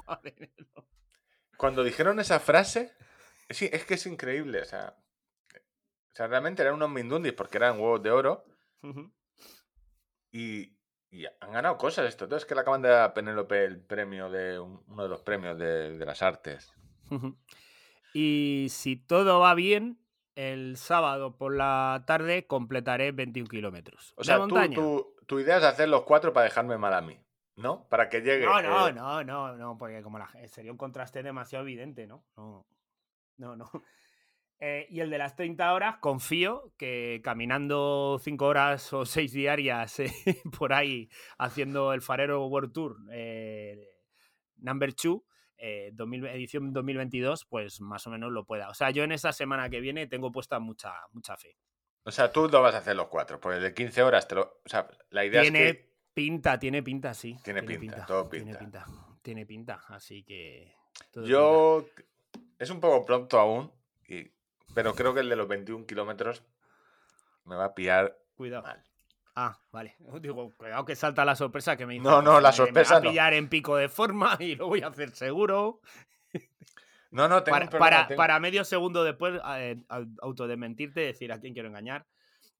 Cuando 1.56 1.82
dijeron 1.82 2.20
esa 2.20 2.40
frase, 2.40 2.92
sí, 3.50 3.68
es 3.72 3.84
que 3.84 3.94
es 3.94 4.06
increíble. 4.06 4.60
O 4.60 4.64
sea, 4.64 4.96
o 4.98 6.16
sea 6.16 6.26
realmente 6.28 6.62
eran 6.62 6.74
unos 6.74 6.90
mindundis 6.90 7.32
porque 7.32 7.58
eran 7.58 7.78
huevos 7.80 8.02
de 8.02 8.10
oro 8.10 8.44
y, 10.32 10.76
y 11.10 11.26
han 11.40 11.52
ganado 11.52 11.78
cosas 11.78 12.06
esto. 12.08 12.24
Entonces 12.24 12.46
que 12.46 12.54
le 12.54 12.60
acaban 12.62 12.82
de 12.82 12.88
dar 12.88 13.02
a 13.10 13.14
Penélope 13.14 13.64
el 13.64 13.80
premio 13.80 14.30
de 14.30 14.58
un- 14.58 14.82
uno 14.88 15.02
de 15.02 15.08
los 15.08 15.22
premios 15.22 15.58
de, 15.58 15.96
de 15.98 16.06
las 16.06 16.22
artes. 16.22 16.72
Y 18.12 18.66
si 18.70 18.96
todo 18.96 19.40
va 19.40 19.54
bien, 19.54 19.98
el 20.36 20.76
sábado 20.76 21.36
por 21.36 21.54
la 21.54 22.04
tarde 22.06 22.46
completaré 22.46 23.12
21 23.12 23.48
kilómetros. 23.48 24.14
O 24.16 24.24
sea, 24.24 24.36
tú, 24.74 25.14
tu 25.26 25.38
idea 25.40 25.58
es 25.58 25.64
hacer 25.64 25.88
los 25.88 26.02
cuatro 26.02 26.32
para 26.32 26.44
dejarme 26.44 26.76
mal 26.78 26.94
a 26.94 27.00
mí, 27.00 27.20
¿no? 27.56 27.88
Para 27.88 28.08
que 28.08 28.20
llegue. 28.20 28.44
No, 28.46 28.60
no, 28.62 28.88
eh, 28.88 28.92
no, 28.92 29.24
no, 29.24 29.56
no, 29.56 29.78
porque 29.78 30.02
como 30.02 30.18
la, 30.18 30.26
gen- 30.26 30.48
sería 30.48 30.72
un 30.72 30.78
contraste 30.78 31.22
demasiado 31.22 31.64
evidente, 31.64 32.06
¿no? 32.06 32.24
No, 32.36 32.66
no. 33.36 33.56
no. 33.56 33.70
Eh, 34.60 34.86
y 34.88 35.00
el 35.00 35.10
de 35.10 35.18
las 35.18 35.34
30 35.34 35.74
horas, 35.74 35.96
confío 36.00 36.72
que 36.78 37.20
caminando 37.24 38.18
5 38.22 38.46
horas 38.46 38.92
o 38.92 39.04
6 39.04 39.32
diarias 39.32 39.98
eh, 39.98 40.12
por 40.58 40.72
ahí 40.72 41.10
haciendo 41.38 41.92
el 41.92 42.00
Farero 42.00 42.46
World 42.46 42.72
Tour 42.72 42.96
eh, 43.10 43.94
Number 44.58 44.94
2, 44.94 45.20
eh, 45.58 45.90
2000 45.92 46.26
edición 46.26 46.72
2022, 46.72 47.46
pues 47.46 47.80
más 47.80 48.06
o 48.06 48.10
menos 48.10 48.32
lo 48.32 48.46
pueda. 48.46 48.70
O 48.70 48.74
sea, 48.74 48.90
yo 48.90 49.02
en 49.02 49.12
esa 49.12 49.32
semana 49.32 49.68
que 49.68 49.80
viene 49.80 50.06
tengo 50.06 50.32
puesta 50.32 50.58
mucha, 50.60 50.94
mucha 51.12 51.36
fe. 51.36 51.58
O 52.04 52.10
sea, 52.10 52.30
tú 52.30 52.48
no 52.48 52.62
vas 52.62 52.74
a 52.74 52.78
hacer 52.78 52.96
los 52.96 53.08
cuatro. 53.08 53.40
Pues 53.40 53.56
el 53.56 53.62
de 53.62 53.74
15 53.74 54.02
horas 54.02 54.28
te 54.28 54.34
lo. 54.36 54.42
O 54.64 54.68
sea, 54.68 54.88
la 55.10 55.24
idea 55.24 55.42
Tiene 55.42 55.68
es 55.68 55.76
que. 55.76 55.90
pinta, 56.14 56.58
tiene 56.58 56.82
pinta, 56.82 57.14
sí. 57.14 57.36
Tiene 57.42 57.62
pinta, 57.62 58.06
todo 58.06 58.28
Tiene 58.28 58.54
pinta. 58.54 58.58
pinta, 58.58 58.86
tiene 59.22 59.46
pinta, 59.46 59.80
así 59.88 60.22
que... 60.22 60.74
todo 61.10 61.82
pinta. 61.84 62.04
Es 62.58 62.70
un 62.70 62.80
poco 62.80 63.04
pronto 63.04 63.38
aún. 63.38 63.72
y- 64.08 64.30
pero 64.74 64.94
creo 64.94 65.14
que 65.14 65.20
el 65.20 65.28
de 65.28 65.36
los 65.36 65.46
21 65.48 65.86
kilómetros 65.86 66.42
me 67.44 67.54
va 67.56 67.66
a 67.66 67.74
pillar 67.74 68.18
Cuidado. 68.36 68.62
mal. 68.64 68.82
Ah, 69.36 69.58
vale. 69.72 69.96
Digo, 70.20 70.52
cuidado 70.56 70.84
que 70.84 70.96
salta 70.96 71.24
la 71.24 71.36
sorpresa 71.36 71.76
que 71.76 71.86
me 71.86 71.94
dice. 71.94 72.04
No, 72.04 72.22
no, 72.22 72.40
la 72.40 72.50
"Me- 72.50 72.56
sorpresa 72.56 72.94
Me 72.94 73.00
va 73.00 73.08
a 73.08 73.10
pillar 73.10 73.34
en 73.34 73.48
pico 73.48 73.76
de 73.76 73.88
forma 73.88 74.36
y 74.40 74.56
lo 74.56 74.68
voy 74.68 74.82
a 74.82 74.88
hacer 74.88 75.10
seguro. 75.14 75.80
No, 77.10 77.28
no, 77.28 77.44
tengo 77.44 77.54
Para, 77.54 77.64
un 77.66 77.70
problema, 77.70 77.90
para, 77.96 78.08
tengo- 78.08 78.16
para 78.18 78.40
medio 78.40 78.64
segundo 78.64 79.04
después 79.04 79.40
eh, 79.56 79.76
au- 79.88 80.16
autodesmentirte, 80.20 81.00
decir 81.00 81.32
a 81.32 81.38
quién 81.38 81.52
quiero 81.54 81.68
engañar. 81.68 82.06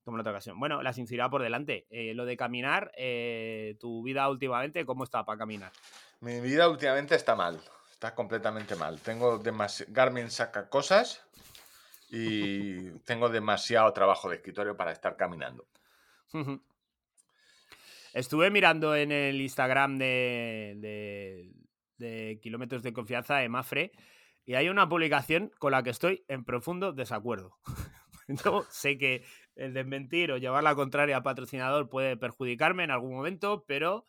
Como 0.04 0.16
en 0.18 0.20
otra 0.20 0.32
ocasión. 0.32 0.60
Bueno, 0.60 0.82
la 0.82 0.92
sinceridad 0.92 1.30
por 1.30 1.42
delante. 1.42 1.86
Eh, 1.90 2.12
lo 2.14 2.24
de 2.26 2.36
caminar, 2.36 2.92
eh, 2.96 3.74
tu 3.80 4.02
vida 4.02 4.28
últimamente, 4.28 4.84
¿cómo 4.84 5.02
está 5.02 5.24
para 5.24 5.38
caminar? 5.38 5.72
Mi 6.20 6.40
vida 6.40 6.68
últimamente 6.68 7.14
está 7.14 7.34
mal. 7.34 7.58
Está 8.04 8.14
completamente 8.14 8.76
mal. 8.76 9.00
Tengo 9.00 9.38
demasiado. 9.38 9.90
Garmin 9.90 10.30
saca 10.30 10.68
cosas 10.68 11.24
y 12.10 12.90
tengo 13.06 13.30
demasiado 13.30 13.90
trabajo 13.94 14.28
de 14.28 14.36
escritorio 14.36 14.76
para 14.76 14.92
estar 14.92 15.16
caminando. 15.16 15.66
Estuve 18.12 18.50
mirando 18.50 18.94
en 18.94 19.10
el 19.10 19.40
Instagram 19.40 19.96
de, 19.96 20.74
de, 20.76 21.52
de 21.96 22.38
Kilómetros 22.42 22.82
de 22.82 22.92
Confianza 22.92 23.36
de 23.36 23.48
Mafre 23.48 23.92
y 24.44 24.52
hay 24.52 24.68
una 24.68 24.86
publicación 24.86 25.50
con 25.58 25.72
la 25.72 25.82
que 25.82 25.88
estoy 25.88 26.26
en 26.28 26.44
profundo 26.44 26.92
desacuerdo. 26.92 27.56
Yo 28.44 28.66
sé 28.68 28.98
que 28.98 29.24
el 29.56 29.72
desmentir 29.72 30.30
o 30.30 30.36
llevar 30.36 30.62
la 30.62 30.74
contraria 30.74 31.16
al 31.16 31.22
patrocinador 31.22 31.88
puede 31.88 32.18
perjudicarme 32.18 32.84
en 32.84 32.90
algún 32.90 33.14
momento, 33.14 33.64
pero 33.66 34.04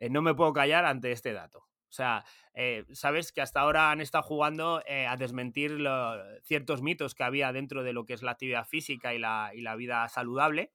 eh, 0.00 0.10
no 0.10 0.20
me 0.20 0.34
puedo 0.34 0.52
callar 0.52 0.84
ante 0.84 1.12
este 1.12 1.32
dato. 1.32 1.69
O 1.90 1.92
sea, 1.92 2.24
eh, 2.54 2.84
sabes 2.92 3.32
que 3.32 3.40
hasta 3.40 3.60
ahora 3.60 3.90
han 3.90 4.00
estado 4.00 4.22
jugando 4.22 4.80
eh, 4.86 5.06
a 5.08 5.16
desmentir 5.16 5.72
lo- 5.72 6.16
ciertos 6.42 6.82
mitos 6.82 7.16
que 7.16 7.24
había 7.24 7.52
dentro 7.52 7.82
de 7.82 7.92
lo 7.92 8.06
que 8.06 8.14
es 8.14 8.22
la 8.22 8.30
actividad 8.30 8.64
física 8.64 9.12
y 9.12 9.18
la, 9.18 9.50
y 9.54 9.60
la 9.60 9.74
vida 9.74 10.08
saludable. 10.08 10.72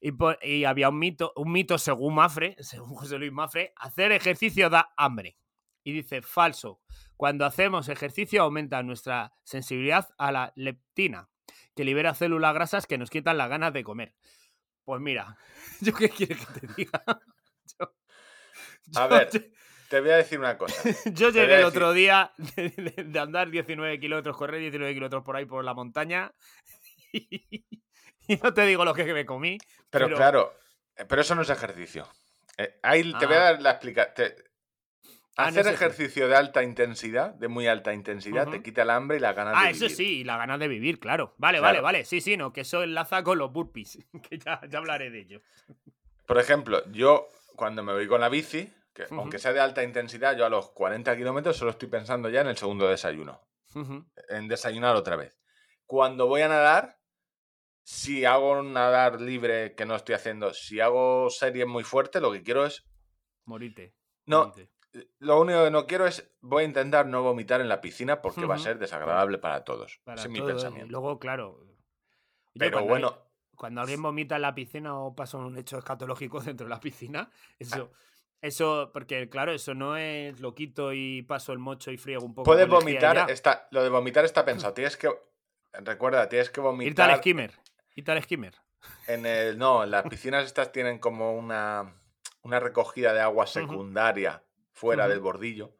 Y, 0.00 0.64
había 0.64 0.88
un 0.88 0.98
mito, 0.98 1.32
un 1.36 1.52
mito 1.52 1.78
según 1.78 2.14
Mafre, 2.14 2.56
según 2.60 2.94
José 2.96 3.18
Luis 3.18 3.32
Mafre, 3.32 3.72
hacer 3.76 4.12
ejercicio 4.12 4.68
da 4.70 4.92
hambre. 4.96 5.36
Y 5.84 5.92
dice, 5.92 6.22
falso. 6.22 6.80
Cuando 7.16 7.44
hacemos 7.44 7.88
ejercicio 7.88 8.42
aumenta 8.42 8.82
nuestra 8.82 9.32
sensibilidad 9.42 10.08
a 10.16 10.32
la 10.32 10.52
leptina, 10.56 11.28
que 11.74 11.84
libera 11.84 12.14
células 12.14 12.54
grasas 12.54 12.86
que 12.86 12.98
nos 12.98 13.10
quitan 13.10 13.36
las 13.38 13.48
ganas 13.48 13.72
de 13.72 13.84
comer. 13.84 14.14
Pues 14.84 15.00
mira, 15.00 15.36
¿yo 15.80 15.92
qué 15.94 16.08
quieres 16.08 16.44
que 16.46 16.60
te 16.60 16.66
diga? 16.76 17.04
Yo- 17.78 17.94
A 18.96 19.04
yo- 19.04 19.08
ver, 19.08 19.52
te 19.92 20.00
voy 20.00 20.08
a 20.08 20.16
decir 20.16 20.38
una 20.38 20.56
cosa. 20.56 20.74
yo 21.12 21.28
llegué 21.28 21.58
el 21.58 21.64
otro 21.64 21.92
día 21.92 22.32
de, 22.56 22.70
de- 22.70 23.04
de 23.04 23.18
andar 23.18 23.50
19 23.50 24.00
kilómetros, 24.00 24.34
correr 24.38 24.58
19 24.62 24.94
kilómetros 24.94 25.22
por 25.22 25.36
ahí 25.36 25.44
por 25.44 25.62
la 25.62 25.74
montaña 25.74 26.32
y, 27.12 27.62
y 28.26 28.36
no 28.42 28.54
te 28.54 28.62
digo 28.64 28.86
lo 28.86 28.94
que 28.94 29.04
me 29.12 29.26
comí. 29.26 29.58
Pero, 29.90 30.06
Pero- 30.06 30.16
claro, 30.16 30.54
eh, 30.96 31.04
pero 31.06 31.20
eso 31.20 31.34
no 31.34 31.42
es 31.42 31.50
ejercicio. 31.50 32.08
Eh, 32.56 32.78
ahí 32.82 33.12
te 33.18 33.26
voy 33.26 33.34
a 33.36 33.40
Ah. 33.40 33.44
dar 33.52 33.60
la 33.62 33.70
explicación. 33.72 34.32
Ah, 35.36 35.50
no 35.50 35.60
Hacer 35.60 35.66
es 35.68 35.72
ejercicio 35.74 36.28
de 36.28 36.36
alta 36.36 36.62
intensidad, 36.62 37.34
de 37.34 37.48
muy 37.48 37.66
alta 37.66 37.92
intensidad, 37.94 38.48
te 38.48 38.62
quita 38.62 38.82
el 38.82 38.90
hambre 38.90 39.16
y 39.16 39.20
las 39.20 39.34
ganas 39.36 39.54
Ah, 39.56 39.64
de 39.64 39.70
eso 39.72 39.80
vivir. 39.84 39.96
sí, 39.96 40.04
y 40.20 40.24
la 40.24 40.36
ganas 40.38 40.58
de 40.58 40.68
vivir, 40.68 40.98
claro. 41.00 41.34
Vale, 41.38 41.58
vale, 41.60 41.80
vale. 41.80 42.04
Sí, 42.04 42.20
sí, 42.20 42.36
no, 42.36 42.52
que 42.52 42.62
eso 42.62 42.82
enlaza 42.82 43.22
con 43.22 43.38
los 43.38 43.50
burpees, 43.52 43.98
que 44.28 44.38
ya, 44.38 44.60
ya 44.68 44.78
hablaré 44.78 45.10
de 45.10 45.20
ello. 45.20 45.40
Por 46.26 46.38
ejemplo, 46.38 46.82
yo 46.92 47.28
cuando 47.56 47.82
me 47.82 47.92
voy 47.94 48.06
con 48.08 48.20
la 48.20 48.28
bici, 48.28 48.70
que 48.92 49.06
aunque 49.10 49.38
sea 49.38 49.52
de 49.52 49.60
alta 49.60 49.82
intensidad, 49.82 50.36
yo 50.36 50.44
a 50.44 50.50
los 50.50 50.70
40 50.70 51.16
kilómetros 51.16 51.56
solo 51.56 51.70
estoy 51.70 51.88
pensando 51.88 52.28
ya 52.28 52.40
en 52.42 52.48
el 52.48 52.56
segundo 52.56 52.88
desayuno, 52.88 53.40
en 54.28 54.48
desayunar 54.48 54.96
otra 54.96 55.16
vez. 55.16 55.38
Cuando 55.86 56.26
voy 56.26 56.42
a 56.42 56.48
nadar, 56.48 56.98
si 57.82 58.24
hago 58.24 58.62
nadar 58.62 59.20
libre 59.20 59.74
que 59.74 59.86
no 59.86 59.94
estoy 59.96 60.14
haciendo, 60.14 60.52
si 60.54 60.80
hago 60.80 61.28
series 61.30 61.66
muy 61.66 61.84
fuertes, 61.84 62.20
lo 62.22 62.32
que 62.32 62.42
quiero 62.42 62.64
es... 62.66 62.84
Morirte. 63.44 63.94
No. 64.26 64.52
Lo 65.18 65.40
único 65.40 65.64
que 65.64 65.70
no 65.70 65.86
quiero 65.86 66.06
es, 66.06 66.30
voy 66.40 66.64
a 66.64 66.66
intentar 66.66 67.06
no 67.06 67.22
vomitar 67.22 67.60
en 67.62 67.68
la 67.68 67.80
piscina 67.80 68.20
porque 68.20 68.44
va 68.44 68.56
a 68.56 68.58
ser 68.58 68.78
desagradable 68.78 69.38
para 69.38 69.64
todos. 69.64 70.00
Para 70.04 70.20
Ese 70.20 70.28
es 70.28 70.32
mi 70.32 70.38
y 70.40 70.42
pensamiento. 70.42 70.90
Luego, 70.90 71.18
claro. 71.18 71.66
Pero 72.54 72.84
bueno, 72.84 73.08
hay- 73.08 73.32
cuando 73.56 73.80
alguien 73.80 74.02
vomita 74.02 74.36
en 74.36 74.42
la 74.42 74.54
piscina 74.54 74.98
o 74.98 75.14
pasa 75.14 75.38
un 75.38 75.56
hecho 75.56 75.78
escatológico 75.78 76.40
dentro 76.56 76.66
de 76.66 76.70
la 76.70 76.80
piscina, 76.80 77.30
eso, 77.58 77.90
Ah. 77.92 77.96
Eso, 78.42 78.90
porque 78.92 79.28
claro, 79.30 79.52
eso 79.52 79.72
no 79.74 79.96
es 79.96 80.40
lo 80.40 80.54
quito 80.54 80.92
y 80.92 81.22
paso 81.22 81.52
el 81.52 81.58
mocho 81.58 81.90
y 81.90 81.96
friego 81.96 82.24
un 82.24 82.34
poco. 82.34 82.44
puedes 82.44 82.68
vomitar, 82.68 83.30
está, 83.30 83.68
lo 83.70 83.82
de 83.82 83.88
vomitar 83.88 84.24
está 84.24 84.44
pensado. 84.44 84.74
Tienes 84.74 84.96
que, 84.96 85.08
recuerda, 85.72 86.28
tienes 86.28 86.50
que 86.50 86.60
Irte 86.60 86.68
al 86.68 86.72
vomitar 86.72 87.16
skimmer. 87.18 87.52
Irte 87.94 88.10
al 88.12 88.22
skimmer. 88.22 88.54
en 89.06 89.24
el, 89.26 89.56
no, 89.58 89.86
las 89.86 90.02
piscinas 90.08 90.44
estas 90.44 90.72
tienen 90.72 90.98
como 90.98 91.34
una, 91.36 91.94
una 92.42 92.60
recogida 92.60 93.12
de 93.14 93.20
agua 93.20 93.46
secundaria 93.46 94.42
fuera 94.72 95.06
del 95.08 95.20
bordillo. 95.20 95.76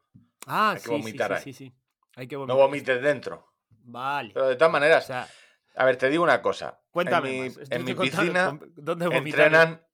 Ah, 0.47 0.71
Hay 0.71 0.77
que 0.77 0.83
sí, 0.83 0.89
vomitar 0.91 1.31
sí, 1.31 1.35
ahí. 1.37 1.43
sí, 1.43 1.53
sí, 1.53 1.65
sí. 1.71 1.75
Hay 2.17 2.29
que 2.29 2.37
No 2.37 2.41
vomitar. 2.41 2.57
vomites 2.59 3.03
dentro. 3.03 3.53
Vale. 3.85 4.31
Pero 4.35 4.49
de 4.49 4.55
todas 4.57 4.69
O 4.69 4.73
maneras, 4.73 5.07
sea, 5.07 5.27
a 5.75 5.85
ver, 5.85 5.97
te 5.97 6.09
digo 6.11 6.23
una 6.23 6.41
cosa. 6.43 6.81
cuéntame 6.93 7.47
en 7.47 7.53
mi, 7.55 7.65
en 7.71 7.85
mi 7.85 7.95
piscina 7.95 8.59
¿Dónde 8.77 9.09
vomitar? 9.09 9.41
entrenan 9.47 9.87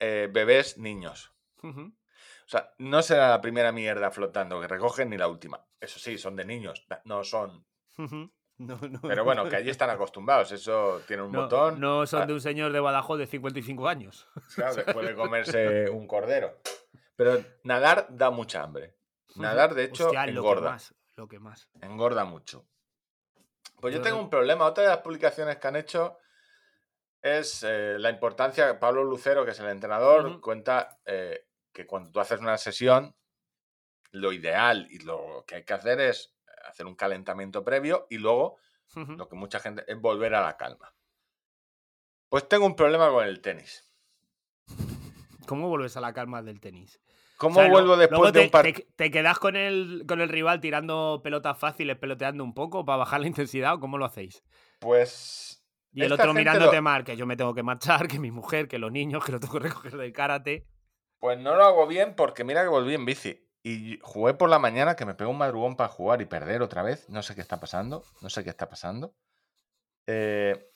eh, 0.00 0.28
bebés 0.32 0.78
niños. 0.78 1.32
Ujú. 1.62 1.92
O 2.46 2.48
sea, 2.48 2.72
no 2.78 3.02
será 3.02 3.28
la 3.28 3.40
primera 3.40 3.72
mierda 3.72 4.12
flotando 4.12 4.60
que 4.60 4.68
recogen 4.68 5.10
ni 5.10 5.18
la 5.18 5.26
última. 5.26 5.66
Eso 5.80 5.98
sí, 5.98 6.16
son 6.16 6.36
de 6.36 6.44
niños, 6.44 6.86
no 7.04 7.24
son. 7.24 7.66
No, 8.58 8.78
no, 8.80 9.00
Pero 9.02 9.24
bueno, 9.24 9.48
que 9.48 9.56
allí 9.56 9.68
están 9.68 9.90
acostumbrados. 9.90 10.52
Eso 10.52 11.02
tiene 11.08 11.24
un 11.24 11.32
no, 11.32 11.42
botón. 11.42 11.80
no 11.80 12.06
son 12.06 12.22
ah, 12.22 12.26
de 12.26 12.32
un 12.32 12.40
señor 12.40 12.72
de 12.72 12.80
Badajoz 12.80 13.18
de 13.18 13.26
55 13.26 13.88
años. 13.88 14.28
claro, 14.54 14.76
después 14.76 15.06
de 15.06 15.14
comerse 15.14 15.90
un 15.90 16.06
cordero. 16.06 16.56
Pero 17.16 17.42
nadar 17.64 18.06
da 18.10 18.30
mucha 18.30 18.62
hambre. 18.62 18.96
Nadar, 19.34 19.74
de 19.74 19.84
hecho, 19.84 20.06
Hostia, 20.06 20.20
Lo 20.26 20.32
que 20.32 20.38
engorda. 20.38 20.70
más, 20.70 20.94
lo 21.16 21.28
que 21.28 21.38
más. 21.38 21.68
Engorda 21.82 22.24
mucho. 22.24 22.66
Pues 23.80 23.92
yo 23.92 24.00
tengo 24.00 24.18
un 24.18 24.30
problema. 24.30 24.64
Otra 24.64 24.84
de 24.84 24.90
las 24.90 24.98
publicaciones 24.98 25.56
que 25.58 25.68
han 25.68 25.76
hecho 25.76 26.18
es 27.20 27.62
eh, 27.64 27.96
la 27.98 28.08
importancia. 28.08 28.78
Pablo 28.78 29.04
Lucero, 29.04 29.44
que 29.44 29.50
es 29.50 29.60
el 29.60 29.68
entrenador, 29.68 30.40
cuenta 30.40 30.98
eh, 31.04 31.45
que 31.76 31.86
cuando 31.86 32.10
tú 32.10 32.20
haces 32.20 32.40
una 32.40 32.56
sesión, 32.56 33.14
lo 34.12 34.32
ideal 34.32 34.86
y 34.90 35.00
lo 35.00 35.44
que 35.46 35.56
hay 35.56 35.64
que 35.64 35.74
hacer 35.74 36.00
es 36.00 36.34
hacer 36.66 36.86
un 36.86 36.94
calentamiento 36.94 37.62
previo 37.62 38.06
y 38.08 38.16
luego 38.16 38.56
lo 39.18 39.28
que 39.28 39.36
mucha 39.36 39.60
gente 39.60 39.84
es 39.86 40.00
volver 40.00 40.34
a 40.34 40.40
la 40.40 40.56
calma. 40.56 40.94
Pues 42.30 42.48
tengo 42.48 42.64
un 42.64 42.74
problema 42.74 43.10
con 43.10 43.26
el 43.26 43.42
tenis. 43.42 43.92
¿Cómo 45.46 45.68
vuelves 45.68 45.98
a 45.98 46.00
la 46.00 46.14
calma 46.14 46.42
del 46.42 46.60
tenis? 46.60 46.98
¿Cómo 47.36 47.60
O 47.60 47.62
sea, 47.62 47.70
vuelvo 47.70 47.96
después 47.98 48.18
luego 48.20 48.32
de 48.32 48.40
un 48.40 48.50
partido? 48.50 48.76
te- 48.78 48.86
te 48.96 49.10
quedas 49.10 49.38
con 49.38 49.54
el, 49.54 50.04
con 50.08 50.22
el 50.22 50.30
rival 50.30 50.60
tirando 50.60 51.20
pelotas 51.22 51.58
fáciles, 51.58 51.98
peloteando 51.98 52.42
un 52.42 52.54
poco 52.54 52.86
para 52.86 52.96
bajar 52.96 53.20
la 53.20 53.26
intensidad 53.26 53.74
o 53.74 53.80
cómo 53.80 53.98
lo 53.98 54.06
hacéis? 54.06 54.42
Pues. 54.78 55.62
Y 55.92 56.02
el 56.04 56.12
otro 56.12 56.32
mirándote 56.32 56.76
lo- 56.76 56.82
mal, 56.82 57.04
que 57.04 57.16
yo 57.18 57.26
me 57.26 57.36
tengo 57.36 57.54
que 57.54 57.62
marchar, 57.62 58.08
que 58.08 58.18
mi 58.18 58.30
mujer, 58.30 58.66
que 58.66 58.78
los 58.78 58.90
niños, 58.90 59.22
que 59.22 59.32
lo 59.32 59.40
tengo 59.40 59.52
que 59.54 59.60
recoger 59.68 59.96
del 59.98 60.12
karate. 60.14 60.66
Pues 61.18 61.38
no 61.38 61.54
lo 61.56 61.64
hago 61.64 61.86
bien 61.86 62.14
porque 62.14 62.44
mira 62.44 62.62
que 62.62 62.68
volví 62.68 62.94
en 62.94 63.04
bici. 63.04 63.42
Y 63.62 63.98
jugué 64.02 64.34
por 64.34 64.48
la 64.48 64.60
mañana 64.60 64.94
que 64.94 65.04
me 65.04 65.14
pegó 65.14 65.30
un 65.30 65.38
madrugón 65.38 65.76
para 65.76 65.88
jugar 65.88 66.20
y 66.22 66.26
perder 66.26 66.62
otra 66.62 66.82
vez. 66.82 67.08
No 67.08 67.22
sé 67.22 67.34
qué 67.34 67.40
está 67.40 67.58
pasando. 67.58 68.04
No 68.20 68.30
sé 68.30 68.44
qué 68.44 68.50
está 68.50 68.68
pasando. 68.68 69.14
Eh, 70.06 70.70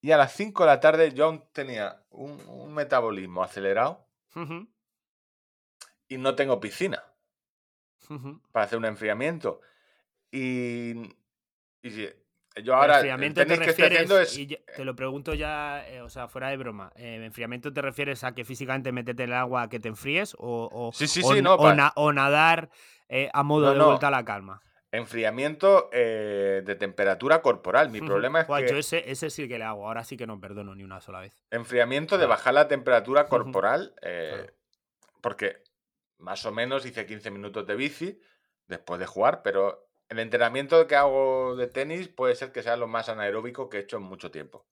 y 0.00 0.10
a 0.10 0.16
las 0.16 0.32
5 0.32 0.64
de 0.64 0.66
la 0.66 0.80
tarde 0.80 1.12
yo 1.12 1.26
aún 1.26 1.44
tenía 1.52 2.02
un, 2.10 2.40
un 2.48 2.72
metabolismo 2.72 3.42
acelerado 3.42 4.06
y 6.08 6.18
no 6.18 6.34
tengo 6.34 6.60
piscina 6.60 7.04
para 8.52 8.64
hacer 8.66 8.78
un 8.78 8.84
enfriamiento. 8.84 9.60
Y, 10.30 11.14
y 11.82 12.08
yo 12.62 12.74
ahora 12.74 12.96
enfriamiento 12.96 13.40
te 13.40 13.46
que 13.46 13.56
refieres, 13.66 14.10
es 14.10 14.38
y 14.38 14.46
te 14.46 14.84
lo 14.84 14.94
pregunto 14.96 15.34
ya, 15.34 15.86
eh, 15.88 16.00
o 16.02 16.08
sea, 16.08 16.28
fuera 16.28 16.48
de 16.48 16.56
broma, 16.56 16.92
eh, 16.96 17.20
¿enfriamiento 17.24 17.72
te 17.72 17.82
refieres 17.82 18.24
a 18.24 18.34
que 18.34 18.44
físicamente 18.44 18.92
metete 18.92 19.24
en 19.24 19.30
el 19.30 19.34
agua 19.36 19.62
a 19.62 19.68
que 19.68 19.80
te 19.80 19.88
enfríes 19.88 20.34
o, 20.38 20.68
o, 20.72 20.92
Sí, 20.92 21.06
sí, 21.06 21.22
o 21.24 21.34
sí, 21.34 21.42
no, 21.42 21.54
o 21.54 21.72
na- 21.72 21.92
nadar 22.12 22.70
eh, 23.08 23.30
a 23.32 23.42
modo 23.42 23.66
No, 23.66 23.72
de 23.72 23.78
no. 23.78 23.86
vuelta 23.86 24.08
a 24.08 24.10
la 24.10 24.24
calma? 24.24 24.60
enfriamiento 24.90 25.90
eh, 25.92 26.62
de 26.64 26.74
temperatura 26.74 27.42
corporal. 27.42 27.90
Mi 27.90 28.00
problema 28.00 28.40
es 28.40 28.46
que 28.46 28.68
Yo 28.70 28.76
ese, 28.78 29.10
ese 29.10 29.28
sí 29.28 29.46
que 29.46 29.58
le 29.58 29.64
hago, 29.64 29.86
ahora 29.86 30.02
sí 30.02 30.16
que 30.16 30.26
no 30.26 30.40
perdono 30.40 30.74
ni 30.74 30.82
una 30.82 31.00
sola 31.00 31.20
vez. 31.20 31.34
Enfriamiento 31.50 32.16
de 32.16 32.24
bajar 32.26 32.54
la 32.54 32.68
temperatura 32.68 33.26
corporal, 33.26 33.94
Claro. 34.00 34.46
porque 35.20 35.62
más 36.18 36.44
o 36.46 36.52
menos 36.52 36.86
hice 36.86 37.04
15 37.06 37.30
minutos 37.30 37.66
de 37.66 37.76
bici 37.76 38.18
después 38.66 38.98
de 38.98 39.06
jugar, 39.06 39.42
pero 39.42 39.87
el 40.08 40.18
entrenamiento 40.18 40.86
que 40.86 40.96
hago 40.96 41.54
de 41.56 41.66
tenis 41.66 42.08
puede 42.08 42.34
ser 42.34 42.52
que 42.52 42.62
sea 42.62 42.76
lo 42.76 42.86
más 42.88 43.08
anaeróbico 43.08 43.68
que 43.68 43.78
he 43.78 43.80
hecho 43.80 43.96
en 43.98 44.04
mucho 44.04 44.30
tiempo. 44.30 44.66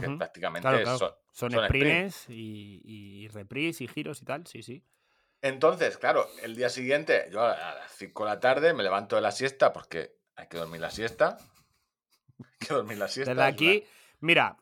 Que 0.00 0.06
Ujú. 0.08 0.18
prácticamente 0.18 0.62
Claro, 0.68 0.82
claro. 0.82 0.98
son- 0.98 1.12
Son, 1.32 1.52
son 1.52 1.66
sprints 1.66 2.26
y, 2.30 2.80
y 2.84 3.28
reprise 3.28 3.84
y 3.84 3.88
giros 3.88 4.20
y 4.22 4.24
tal, 4.24 4.46
sí, 4.46 4.62
sí. 4.62 4.82
Entonces, 5.40 5.98
claro, 5.98 6.26
el 6.42 6.56
día 6.56 6.68
siguiente, 6.68 7.28
yo 7.30 7.42
a 7.42 7.54
las 7.76 7.92
5 7.92 8.24
de 8.24 8.30
la 8.30 8.40
tarde 8.40 8.74
me 8.74 8.82
levanto 8.82 9.14
de 9.16 9.22
la 9.22 9.30
siesta 9.30 9.72
porque 9.72 10.16
hay 10.34 10.48
que 10.48 10.56
dormir 10.58 10.80
la 10.80 10.90
siesta. 10.90 11.38
Hay 12.40 12.66
que 12.66 12.74
dormir 12.74 12.98
la 12.98 13.08
siesta. 13.08 13.32
Desde 13.34 13.48
es 13.48 13.52
aquí, 13.54 13.84
mira, 14.20 14.56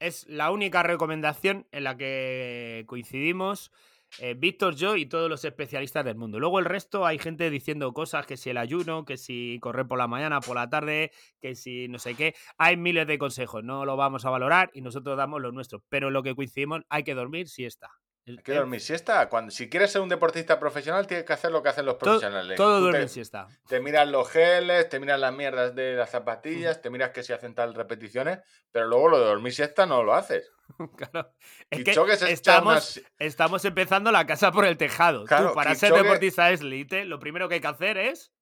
es 0.00 0.26
la 0.28 0.50
única 0.50 0.82
recomendación 0.82 1.66
en 1.72 1.84
la 1.84 1.96
que 1.96 2.84
coincidimos 2.86 3.70
eh, 4.18 4.34
Víctor, 4.34 4.76
yo 4.76 4.96
y 4.96 5.06
todos 5.06 5.28
los 5.28 5.44
especialistas 5.44 6.04
del 6.04 6.16
mundo. 6.16 6.40
Luego 6.40 6.58
el 6.58 6.64
resto 6.64 7.06
hay 7.06 7.18
gente 7.18 7.50
diciendo 7.50 7.92
cosas, 7.92 8.26
que 8.26 8.36
si 8.36 8.50
el 8.50 8.56
ayuno, 8.56 9.04
que 9.04 9.16
si 9.16 9.58
correr 9.60 9.86
por 9.86 9.98
la 9.98 10.08
mañana, 10.08 10.40
por 10.40 10.56
la 10.56 10.68
tarde, 10.68 11.12
que 11.40 11.54
si 11.54 11.88
no 11.88 11.98
sé 11.98 12.14
qué. 12.14 12.34
Hay 12.58 12.76
miles 12.76 13.06
de 13.06 13.18
consejos, 13.18 13.62
no 13.64 13.84
lo 13.84 13.96
vamos 13.96 14.24
a 14.24 14.30
valorar 14.30 14.70
y 14.74 14.80
nosotros 14.80 15.16
damos 15.16 15.42
lo 15.42 15.52
nuestro. 15.52 15.82
Pero 15.88 16.10
lo 16.10 16.22
que 16.22 16.34
coincidimos, 16.34 16.82
hay 16.88 17.04
que 17.04 17.14
dormir 17.14 17.48
siesta. 17.48 17.90
El- 18.26 18.38
Hay 18.38 18.42
que 18.42 18.54
dormir 18.54 18.80
siesta. 18.80 19.28
Cuando, 19.28 19.50
si 19.52 19.70
quieres 19.70 19.92
ser 19.92 20.00
un 20.02 20.08
deportista 20.08 20.58
profesional, 20.58 21.06
tienes 21.06 21.24
que 21.24 21.32
hacer 21.32 21.52
lo 21.52 21.62
que 21.62 21.68
hacen 21.68 21.86
los 21.86 21.94
profesionales. 21.94 22.56
todo 22.56 22.76
Tú 22.78 22.82
duerme 22.82 22.98
te, 22.98 23.02
en 23.04 23.08
siesta. 23.08 23.46
te 23.68 23.78
miras 23.80 24.08
los 24.08 24.28
geles, 24.28 24.88
te 24.88 24.98
miras 25.00 25.20
las 25.20 25.32
mierdas 25.32 25.74
de 25.76 25.94
las 25.94 26.10
zapatillas, 26.10 26.82
te 26.82 26.90
miras 26.90 27.10
que 27.10 27.22
si 27.22 27.32
hacen 27.32 27.54
tal 27.54 27.72
repeticiones, 27.74 28.40
pero 28.72 28.86
luego 28.88 29.08
lo 29.08 29.20
de 29.20 29.26
dormir 29.26 29.52
siesta 29.54 29.86
no 29.86 30.02
lo 30.02 30.14
haces. 30.14 30.50
Claro. 30.96 31.32
Es 31.70 31.84
que 31.84 31.92
estamos, 32.32 32.72
unas- 32.72 33.02
estamos 33.20 33.64
empezando 33.64 34.10
la 34.10 34.26
casa 34.26 34.50
por 34.50 34.64
el 34.66 34.76
tejado. 34.76 35.20
Tú, 35.20 35.26
Claro, 35.26 35.54
para 35.54 35.74
ser 35.76 35.92
deportista 35.92 36.50
es 36.50 36.60
elite, 36.60 37.04
lo 37.04 37.20
primero 37.20 37.48
que 37.48 37.54
hay 37.54 37.60
que 37.60 37.68
hacer 37.68 37.96
es 37.96 38.32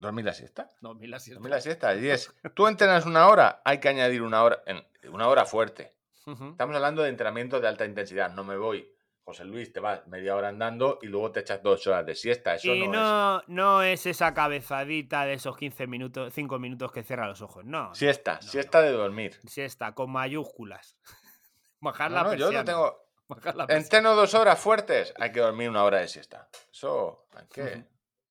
¿Dormir 0.00 0.24
la 0.24 0.34
siesta? 0.34 0.68
dormir 0.80 1.08
la 1.08 1.20
siesta. 1.20 1.38
Dormir 1.38 1.50
la 1.54 1.60
siesta. 1.60 1.94
Y 1.94 2.08
es, 2.10 2.34
tú 2.54 2.66
entrenas 2.66 3.06
una 3.06 3.28
hora, 3.28 3.62
hay 3.64 3.78
que 3.78 3.88
añadir 3.88 4.20
una 4.22 4.42
hora, 4.42 4.62
una 5.10 5.28
hora 5.28 5.44
fuerte. 5.46 5.94
Estamos 6.26 6.74
hablando 6.74 7.02
de 7.02 7.08
entrenamiento 7.10 7.60
de 7.60 7.68
alta 7.68 7.84
intensidad. 7.84 8.32
No 8.32 8.42
me 8.42 8.56
voy, 8.56 8.92
José 9.26 9.44
Luis, 9.44 9.72
te 9.72 9.80
vas 9.80 10.06
media 10.06 10.36
hora 10.36 10.46
andando 10.50 11.00
y 11.02 11.06
luego 11.06 11.32
te 11.32 11.40
echas 11.40 11.60
dos 11.60 11.84
horas 11.88 12.06
de 12.06 12.14
siesta. 12.14 12.54
Eso 12.54 12.72
y 12.72 12.86
no, 12.86 13.40
es. 13.40 13.48
no, 13.48 13.82
es 13.82 14.06
esa 14.06 14.32
cabezadita 14.32 15.24
de 15.24 15.32
esos 15.32 15.56
15 15.56 15.88
minutos, 15.88 16.32
5 16.32 16.60
minutos 16.60 16.92
que 16.92 17.02
cierra 17.02 17.26
los 17.26 17.42
ojos. 17.42 17.64
No. 17.64 17.92
Siesta, 17.92 18.38
no, 18.40 18.42
siesta 18.48 18.82
de 18.82 18.92
dormir. 18.92 19.40
Siesta, 19.44 19.92
con 19.96 20.12
mayúsculas. 20.12 20.96
Bajar 21.80 22.12
No, 22.12 22.16
la 22.18 22.22
no, 22.22 22.34
yo 22.34 22.50
persiana. 22.50 22.58
no 22.60 22.64
tengo. 22.64 23.10
persiana. 23.42 23.74
Entreno 23.74 24.14
dos 24.14 24.32
horas 24.34 24.60
fuertes, 24.60 25.12
hay 25.18 25.32
que 25.32 25.40
dormir 25.40 25.70
una 25.70 25.82
hora 25.82 25.98
de 25.98 26.06
siesta. 26.06 26.48
Eso 26.70 27.26
hay 27.34 27.46
que, 27.48 27.62
hay 27.62 27.84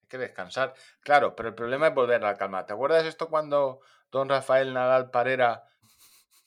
que 0.08 0.16
descansar. 0.16 0.72
Claro, 1.00 1.36
pero 1.36 1.50
el 1.50 1.54
problema 1.54 1.88
es 1.88 1.94
volver 1.94 2.24
a 2.24 2.28
la 2.28 2.36
calma. 2.38 2.64
¿Te 2.64 2.72
acuerdas 2.72 3.04
esto 3.04 3.28
cuando 3.28 3.80
don 4.10 4.30
Rafael 4.30 4.72
Nadal 4.72 5.10
Parera 5.10 5.62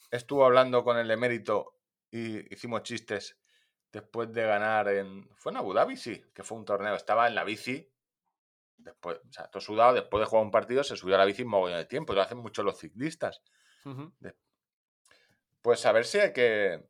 estuvo 0.10 0.44
hablando 0.44 0.84
con 0.84 0.98
el 0.98 1.12
emérito 1.12 1.76
y 2.10 2.52
hicimos 2.52 2.82
chistes 2.82 3.38
después 3.92 4.32
de 4.34 4.44
ganar 4.46 4.88
en. 4.90 5.30
¿Fue 5.36 5.52
en 5.52 5.58
Abu 5.58 5.74
Dhabi? 5.74 5.98
Sí, 5.98 6.24
que 6.34 6.44
fue 6.44 6.58
un 6.58 6.66
torneo. 6.66 6.96
Estaba 6.96 7.28
en 7.28 7.36
la 7.36 7.44
bici. 7.44 7.92
Después, 8.78 9.18
o 9.28 9.32
sea, 9.34 9.48
todo 9.50 9.60
sudado, 9.62 9.94
después 9.94 10.22
de 10.22 10.26
jugar 10.26 10.46
un 10.46 10.52
partido, 10.52 10.84
se 10.84 10.96
subió 10.96 11.16
a 11.16 11.18
la 11.18 11.26
bici 11.26 11.42
un 11.44 11.50
mogollón 11.50 11.80
de 11.80 11.86
tiempo. 11.86 12.14
Lo 12.14 12.22
hacen 12.22 12.38
mucho 12.38 12.64
los 12.64 12.78
ciclistas. 12.80 13.42
Pues 15.62 15.86
a 15.86 15.92
ver 15.92 16.06
si 16.06 16.20
hay 16.20 16.34
que. 16.34 16.88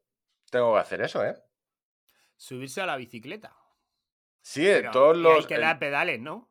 Tengo 0.52 0.74
que 0.74 0.80
hacer 0.80 1.02
eso, 1.02 1.24
¿eh? 1.24 1.36
Subirse 2.38 2.82
a 2.82 2.86
la 2.86 2.95
bicicleta. 2.97 3.56
Sí, 4.41 4.68
en 4.68 4.78
Pero- 4.82 4.91
todos 4.91 5.18
los. 5.18 5.36
hay 5.41 5.45
que 5.45 5.56
el- 5.56 5.62
dar 5.62 5.80
pedales, 5.80 6.20
¿no? 6.20 6.49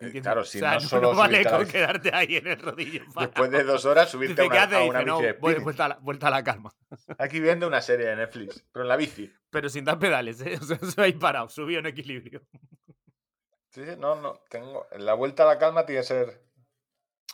Eh, 0.00 0.06
Entiendo. 0.06 0.26
claro, 0.26 0.40
O 0.40 0.44
si 0.44 0.58
sea, 0.58 0.74
no 0.74 0.80
solo 0.88 1.12
no 1.12 1.18
vale 1.18 1.40
a 1.46 1.50
con 1.50 1.60
bici. 1.60 1.72
quedarte 1.72 2.10
ahí 2.14 2.36
en 2.36 2.46
el 2.46 2.58
rodillo. 2.58 3.02
Después 3.18 3.50
de 3.50 3.64
dos 3.64 3.84
horas 3.84 4.10
subirte 4.10 4.40
a 4.40 4.44
Dice, 4.44 4.58
a 4.58 4.66
Dice, 4.66 4.88
una 4.88 5.02
no, 5.04 5.18
bici 5.18 5.26
de 5.26 5.32
vuelta, 5.60 5.84
a 5.84 5.88
la, 5.88 5.94
vuelta 5.96 6.28
a 6.28 6.30
la 6.30 6.42
calma. 6.44 6.72
Aquí 7.18 7.40
viendo 7.40 7.66
una 7.66 7.80
serie 7.80 8.06
de 8.06 8.16
Netflix, 8.16 8.64
pero 8.72 8.84
en 8.84 8.88
la 8.88 8.96
bici. 8.96 9.32
Pero 9.50 9.68
sin 9.68 9.84
dar 9.84 9.98
pedales, 9.98 10.40
¿eh? 10.40 10.58
O 10.60 10.64
sea, 10.64 10.78
eso 10.82 11.02
ahí 11.02 11.12
parado, 11.12 11.48
subido 11.48 11.80
en 11.80 11.86
equilibrio. 11.86 12.42
Sí, 13.70 13.84
sí, 13.84 13.92
no, 13.98 14.16
no. 14.16 14.40
Tengo... 14.48 14.86
La 14.98 15.14
vuelta 15.14 15.44
a 15.44 15.46
la 15.46 15.58
calma 15.58 15.86
tiene 15.86 16.00
que 16.00 16.06
ser. 16.08 16.42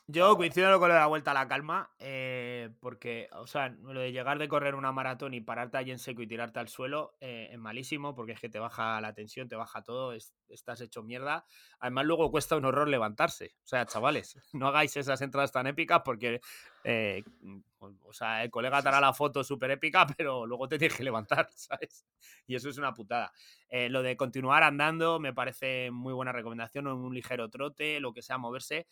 Yo 0.08 0.36
coincido 0.36 0.78
con 0.78 0.88
lo 0.88 0.94
de 0.94 1.00
la 1.00 1.06
vuelta 1.08 1.32
a 1.32 1.34
la 1.34 1.48
calma, 1.48 1.90
eh, 1.98 2.70
porque, 2.78 3.28
o 3.32 3.48
sea, 3.48 3.70
lo 3.70 3.98
de 4.00 4.12
llegar 4.12 4.38
de 4.38 4.46
correr 4.46 4.76
una 4.76 4.92
maratón 4.92 5.34
y 5.34 5.40
pararte 5.40 5.78
ahí 5.78 5.90
en 5.90 5.98
seco 5.98 6.22
y 6.22 6.28
tirarte 6.28 6.60
al 6.60 6.68
suelo 6.68 7.16
eh, 7.20 7.48
es 7.50 7.58
malísimo, 7.58 8.14
porque 8.14 8.30
es 8.32 8.40
que 8.40 8.48
te 8.48 8.60
baja 8.60 9.00
la 9.00 9.14
tensión, 9.14 9.48
te 9.48 9.56
baja 9.56 9.82
todo, 9.82 10.12
es- 10.12 10.32
estás 10.48 10.80
hecho 10.80 11.02
mierda. 11.02 11.44
Además, 11.80 12.06
luego 12.06 12.30
cuesta 12.30 12.56
un 12.56 12.64
horror 12.66 12.86
levantarse. 12.88 13.56
O 13.64 13.66
sea, 13.66 13.84
chavales, 13.84 14.36
no 14.52 14.68
hagáis 14.68 14.96
esas 14.96 15.20
entradas 15.22 15.50
tan 15.50 15.66
épicas 15.66 16.02
porque, 16.04 16.40
eh, 16.84 17.24
o 17.78 17.92
o 18.04 18.12
sea, 18.12 18.44
el 18.44 18.50
colega 18.50 18.80
te 18.82 18.88
hará 18.88 19.00
la 19.00 19.12
foto 19.12 19.42
súper 19.44 19.72
épica, 19.72 20.06
pero 20.16 20.46
luego 20.46 20.68
te 20.68 20.78
tienes 20.78 20.96
que 20.96 21.02
levantar, 21.04 21.48
¿sabes? 21.56 22.06
Y 22.46 22.54
eso 22.54 22.68
es 22.68 22.78
una 22.78 22.94
putada. 22.94 23.32
Eh, 23.68 23.88
lo 23.88 24.02
de 24.02 24.16
continuar 24.16 24.62
andando 24.62 25.18
me 25.18 25.32
parece 25.34 25.90
muy 25.90 26.12
buena 26.14 26.30
recomendación, 26.32 26.86
o 26.86 26.94
un 26.94 27.12
ligero 27.14 27.48
trote, 27.50 27.98
lo 28.00 28.12
que 28.12 28.22
sea, 28.22 28.38
moverse. 28.38 28.86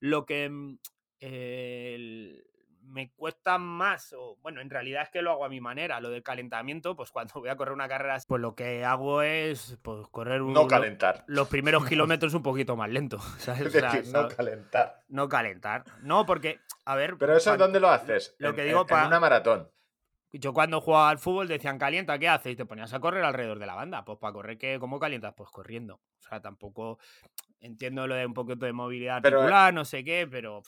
Lo 0.00 0.26
que 0.26 0.48
mm, 0.48 0.78
eh, 1.20 2.42
me 2.82 3.10
cuesta 3.12 3.58
más, 3.58 4.12
o 4.16 4.36
bueno, 4.42 4.60
en 4.60 4.70
realidad 4.70 5.02
es 5.02 5.08
que 5.10 5.20
lo 5.22 5.32
hago 5.32 5.44
a 5.44 5.48
mi 5.48 5.60
manera. 5.60 6.00
Lo 6.00 6.08
del 6.10 6.22
calentamiento, 6.22 6.94
pues 6.96 7.10
cuando 7.12 7.34
voy 7.40 7.48
a 7.48 7.56
correr 7.56 7.72
una 7.74 7.88
carrera, 7.88 8.18
pues 8.26 8.40
lo 8.40 8.54
que 8.54 8.84
hago 8.84 9.22
es 9.22 9.78
pues, 9.82 10.06
correr 10.08 10.42
un- 10.42 10.52
No 10.52 10.62
lo- 10.62 10.68
calentar. 10.68 11.24
los 11.26 11.48
primeros 11.48 11.86
kilómetros 11.86 12.34
un 12.34 12.42
poquito 12.42 12.76
más 12.76 12.90
lento. 12.90 13.18
¿sabes? 13.38 13.62
Es 13.62 13.66
O 13.68 13.70
sea, 13.80 13.92
decir, 13.92 14.12
no 14.12 14.28
calentar. 14.28 15.02
no 15.08 15.28
calentar. 15.28 15.84
No, 16.02 16.26
porque, 16.26 16.60
a 16.84 16.94
ver. 16.94 17.16
Pero 17.18 17.36
eso, 17.36 17.50
cuan- 17.50 17.58
¿dónde 17.58 17.80
lo 17.80 17.88
haces? 17.88 18.34
lo 18.38 18.50
En- 18.50 18.54
que 18.54 18.62
en- 18.62 18.68
digo 18.68 18.80
en, 18.82 18.86
pa- 18.86 19.06
una 19.06 19.20
maratón. 19.20 19.70
Yo 20.32 20.52
cuando 20.52 20.80
jugaba 20.80 21.10
al 21.10 21.18
fútbol 21.18 21.48
decían 21.48 21.78
calienta, 21.78 22.18
¿qué 22.18 22.28
haces? 22.28 22.52
Y 22.52 22.56
te 22.56 22.66
ponías 22.66 22.92
a 22.92 23.00
correr 23.00 23.24
alrededor 23.24 23.58
de 23.58 23.66
la 23.66 23.74
banda. 23.74 24.04
Pues 24.04 24.18
para 24.18 24.32
correr, 24.32 24.58
¿qué, 24.58 24.78
¿cómo 24.78 24.98
calientas? 24.98 25.34
Pues 25.36 25.50
corriendo. 25.50 25.94
O 25.94 26.28
sea, 26.28 26.40
tampoco 26.40 26.98
entiendo 27.60 28.06
lo 28.06 28.14
de 28.14 28.26
un 28.26 28.34
poquito 28.34 28.66
de 28.66 28.72
movilidad 28.72 29.20
Pero, 29.22 29.36
eh, 29.38 29.40
articular, 29.42 29.72
no 29.74 29.84
sé 29.84 30.04
qué, 30.04 30.26
pero. 30.30 30.62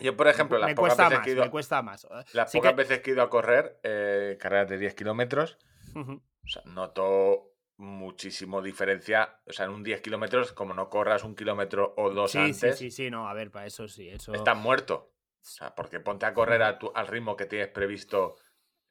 yo 0.00 0.16
por 0.16 0.26
ejemplo, 0.28 0.56
me 0.58 0.66
las 0.66 0.74
pocas 0.74 0.94
cuesta 0.96 1.04
veces 1.04 1.18
más, 1.18 1.24
que 1.24 1.30
he 1.30 1.34
ido, 1.34 1.44
me 1.44 1.50
cuesta 1.50 1.82
más. 1.82 2.06
las 2.32 2.50
Sí 2.50 2.58
pocas 2.58 2.72
que- 2.72 2.76
veces 2.76 3.00
que 3.00 3.10
he 3.10 3.12
ido 3.14 3.22
a 3.22 3.30
correr, 3.30 3.78
eh, 3.82 4.36
carreras 4.40 4.68
de 4.68 4.78
10 4.78 4.94
kilómetros, 4.94 5.58
o 5.94 6.48
sea, 6.48 6.62
noto 6.64 7.52
muchísimo 7.76 8.60
diferencia. 8.62 9.38
O 9.46 9.52
sea, 9.52 9.66
en 9.66 9.72
un 9.72 9.84
10 9.84 10.00
kilómetros, 10.00 10.52
como 10.52 10.74
no 10.74 10.88
corras 10.88 11.22
un 11.22 11.36
kilómetro 11.36 11.94
o 11.96 12.10
dos 12.10 12.32
Sí, 12.32 12.38
sí, 12.38 12.66
antes, 12.66 12.78
sí, 12.78 12.90
sí, 12.90 13.10
no, 13.10 13.28
a 13.28 13.34
ver, 13.34 13.50
para 13.50 13.66
eso 13.66 13.86
sí, 13.86 14.08
eso. 14.08 14.32
estás 14.34 14.56
muerto. 14.56 15.12
O 15.40 15.50
sea, 15.50 15.74
porque 15.74 16.00
ponte 16.00 16.26
a 16.26 16.34
correr 16.34 16.62
a 16.62 16.78
tu- 16.78 16.90
al 16.94 17.06
ritmo 17.06 17.36
que 17.36 17.46
tienes 17.46 17.68
previsto 17.68 18.36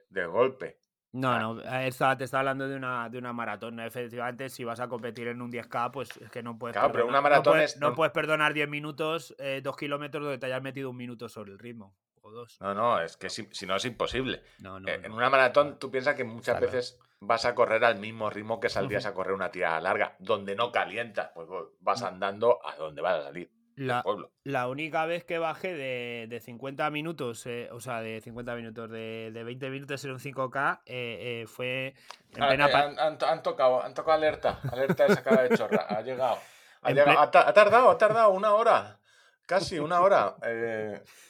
de 0.09 0.25
golpe. 0.25 0.79
No, 1.13 1.39
no, 1.55 1.61
eh, 1.61 1.87
estaba- 1.87 2.17
te 2.17 2.25
estaba 2.25 2.41
hablando 2.41 2.67
de 2.67 2.75
una, 2.75 3.09
de 3.09 3.17
una 3.17 3.33
maratón. 3.33 3.79
Efectivamente, 3.79 4.49
si 4.49 4.63
vas 4.63 4.79
a 4.79 4.87
competir 4.87 5.27
en 5.29 5.41
un 5.41 5.49
10K, 5.49 5.91
pues 5.91 6.09
es 6.17 6.29
que 6.29 6.43
no 6.43 6.57
puedes. 6.59 6.73
Claro, 6.75 6.91
pero 6.91 7.05
perdonar- 7.05 7.09
una 7.09 7.21
maratón 7.21 7.53
no 7.53 7.57
puedes, 7.57 7.73
es 7.75 7.79
no 7.79 7.87
norm- 7.91 7.95
puedes 7.95 8.13
perdonar 8.13 8.53
10 8.53 8.69
minutos, 8.69 9.33
eh, 9.39 9.61
2 9.63 9.75
kilómetros 9.77 10.23
donde 10.23 10.37
te 10.37 10.45
hayas 10.45 10.61
metido 10.61 10.89
un 10.89 10.97
minuto 10.97 11.27
sobre 11.29 11.53
el 11.53 11.59
ritmo. 11.59 11.95
O 12.21 12.29
dos. 12.31 12.57
No, 12.59 12.73
no, 12.73 12.99
es 12.99 13.15
que 13.15 13.29
si, 13.29 13.47
si 13.51 13.65
no 13.65 13.77
es 13.77 13.85
imposible. 13.85 14.43
No, 14.59 14.79
no. 14.81 14.89
Eh. 14.89 14.99
En 15.03 15.13
una 15.13 15.29
maratón 15.29 15.79
tú 15.79 15.89
piensas 15.89 16.13
que 16.15 16.25
muchas 16.25 16.57
Claro. 16.57 16.65
veces 16.73 16.99
vas 17.21 17.45
a 17.45 17.55
correr 17.55 17.83
al 17.85 17.97
mismo 17.99 18.29
ritmo 18.29 18.59
que 18.59 18.67
saldrías 18.69 19.05
a 19.07 19.13
correr 19.13 19.33
una 19.33 19.49
tirada 19.49 19.79
larga, 19.79 20.17
donde 20.19 20.55
no 20.55 20.71
calientas, 20.73 21.31
pues 21.33 21.47
vas 21.79 22.03
andando 22.03 22.59
a 22.67 22.75
donde 22.75 23.01
vas 23.01 23.19
a 23.21 23.23
salir, 23.23 23.49
La, 23.77 24.01
la 24.43 24.67
única 24.67 25.05
vez 25.05 25.23
que 25.23 25.37
bajé 25.37 25.73
de, 25.75 26.25
de 26.27 26.39
50 26.39 26.89
minutos, 26.89 27.45
eh, 27.45 27.69
o 27.71 27.79
sea, 27.79 28.01
de 28.01 28.19
50 28.21 28.55
minutos, 28.55 28.89
de, 28.89 29.29
de 29.31 29.43
20 29.43 29.69
minutos 29.69 30.03
en 30.03 30.11
un 30.11 30.19
5K, 30.19 30.81
eh, 30.87 31.43
eh, 31.43 31.47
fue 31.47 31.93
en 32.35 32.43
Ah, 32.43 32.47
plena 32.47 32.65
han, 32.65 32.99
han- 32.99 33.17
han 33.23 33.43
tocado, 33.43 33.83
han 33.83 33.93
tocado 33.93 34.17
alerta, 34.17 34.59
alerta 34.71 35.07
de 35.07 35.13
sacada 35.15 35.43
de 35.43 35.55
chorra, 35.55 35.85
ha 35.89 36.01
llegado. 36.01 36.39
Ha, 36.81 36.91
llegado, 36.91 37.29
tardado, 37.29 37.89
ha 37.91 37.97
tardado 37.99 38.29
una 38.31 38.53
hora, 38.55 38.99
casi 39.45 39.77
una 39.77 40.01
hora. 40.01 40.35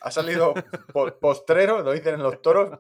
Ha 0.02 0.10
salido 0.12 0.54
po- 0.94 1.14
postrero, 1.20 1.82
lo 1.82 1.92
dicen 1.92 2.16
en 2.16 2.24
los 2.24 2.42
toros. 2.42 2.80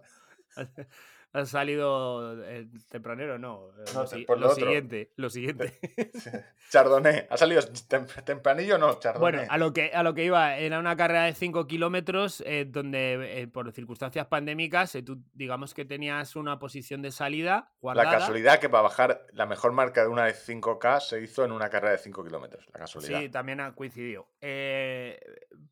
Ha 1.33 1.45
salido 1.45 2.31
el 2.45 2.69
tempranero, 2.87 3.37
no. 3.37 3.69
eh, 3.77 3.83
No, 3.93 4.01
lo, 4.01 4.07
si- 4.07 4.25
lo 4.27 4.35
lo 4.37 4.49
siguiente, 4.55 5.11
lo 5.17 5.29
siguiente. 5.29 5.73
Chardonnay, 6.71 7.27
ha 7.29 7.37
salido 7.37 7.61
tem- 7.87 8.07
tempranillo, 8.23 8.77
no, 8.77 8.97
Chardonnay. 8.99 9.31
Bueno, 9.39 9.47
a 9.51 9.57
lo 9.57 9.71
que 9.73 9.91
a 9.93 10.03
lo 10.03 10.13
que 10.13 10.23
iba, 10.25 10.57
era 10.57 10.79
una 10.79 10.95
carrera 10.95 11.23
de 11.25 11.33
5 11.33 11.67
kilómetros 11.67 12.41
eh, 12.45 12.65
donde 12.67 13.41
eh, 13.41 13.47
por 13.47 13.71
circunstancias 13.71 14.27
pandémicas 14.27 14.95
eh, 14.95 15.03
tú 15.03 15.21
digamos 15.33 15.73
que 15.73 15.85
tenías 15.85 16.35
una 16.35 16.59
posición 16.59 17.01
de 17.01 17.11
salida 17.11 17.53
La 17.55 17.69
guardada. 17.81 18.11
casualidad 18.19 18.59
que 18.59 18.69
para 18.69 18.83
bajar 18.83 19.25
la 19.33 19.45
mejor 19.45 19.71
marca 19.73 20.01
de 20.01 20.07
una 20.07 20.25
de 20.25 20.33
5K 20.33 20.99
se 21.01 21.21
hizo 21.21 21.45
en 21.45 21.51
una 21.51 21.69
carrera 21.69 21.91
de 21.91 21.97
5 21.99 22.23
kilómetros. 22.23 22.65
La 22.73 22.79
casualidad. 22.79 23.19
Sí, 23.19 23.29
también 23.29 23.59
ha 23.59 23.75
coincidido. 23.75 24.27
Eh, 24.41 25.19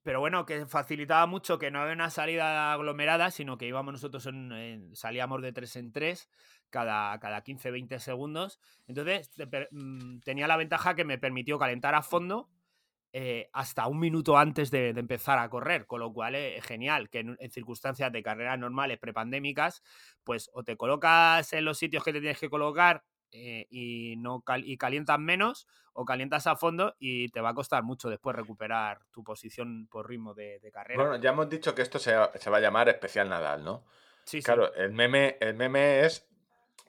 pero 0.03 0.19
bueno, 0.19 0.45
que 0.45 0.65
facilitaba 0.65 1.25
mucho 1.25 1.57
que 1.57 1.71
no 1.71 1.81
había 1.81 1.93
una 1.93 2.09
salida 2.09 2.73
aglomerada, 2.73 3.31
sino 3.31 3.57
que 3.57 3.67
íbamos 3.67 3.93
nosotros 3.93 4.25
en, 4.27 4.51
en- 4.51 4.95
salíamos 4.95 5.41
de 5.45 5.53
3 5.53 5.75
en 5.77 5.91
3 5.93 6.29
cada, 6.69 7.17
cada 7.19 7.41
15-20 7.43 7.99
segundos. 7.99 8.59
Entonces 8.87 9.29
mm, 9.71 10.19
tenía 10.19 10.47
la 10.47 10.57
ventaja 10.57 10.95
que 10.95 11.05
me 11.05 11.17
permitió 11.17 11.57
calentar 11.59 11.95
a 11.95 12.01
fondo 12.01 12.49
eh, 13.13 13.49
hasta 13.53 13.87
un 13.87 13.99
minuto 13.99 14.37
antes 14.37 14.71
de, 14.71 14.91
de 14.91 14.99
empezar 14.99 15.39
a 15.39 15.49
correr, 15.49 15.85
con 15.87 16.01
lo 16.01 16.11
cual 16.11 16.35
es 16.35 16.63
genial 16.65 17.09
que 17.09 17.19
en, 17.19 17.37
en 17.39 17.51
circunstancias 17.51 18.11
de 18.11 18.21
carreras 18.21 18.59
normales 18.59 18.99
prepandémicas, 18.99 19.81
pues 20.25 20.49
o 20.53 20.63
te 20.63 20.75
colocas 20.75 21.53
en 21.53 21.63
los 21.63 21.77
sitios 21.77 22.03
que 22.03 22.11
te 22.11 22.19
tienes 22.19 22.39
que 22.39 22.49
colocar 22.49 23.05
eh, 23.31 23.67
y 23.69 24.15
no 24.17 24.41
cal- 24.41 24.65
y 24.65 24.77
calientas 24.77 25.17
menos 25.19 25.65
o 25.93 26.03
calientas 26.03 26.45
a 26.47 26.57
fondo 26.57 26.95
y 26.99 27.29
te 27.29 27.39
va 27.39 27.49
a 27.49 27.53
costar 27.53 27.83
mucho 27.83 28.09
después 28.09 28.35
recuperar 28.35 28.99
tu 29.11 29.23
posición 29.23 29.87
por 29.89 30.09
ritmo 30.09 30.33
de, 30.33 30.59
de 30.59 30.71
carrera. 30.71 31.03
Bueno, 31.03 31.15
ya 31.17 31.29
hemos 31.29 31.49
dicho 31.49 31.73
que 31.73 31.81
esto 31.83 31.99
se, 31.99 32.13
se 32.35 32.49
va 32.49 32.57
a 32.57 32.61
llamar 32.61 32.89
especial 32.89 33.29
Nadal, 33.29 33.63
¿no? 33.63 33.85
Sí, 34.25 34.39
sí. 34.39 34.43
Claro, 34.43 34.73
el 34.75 34.91
meme, 34.91 35.37
el 35.39 35.53
meme 35.55 36.05
es 36.05 36.27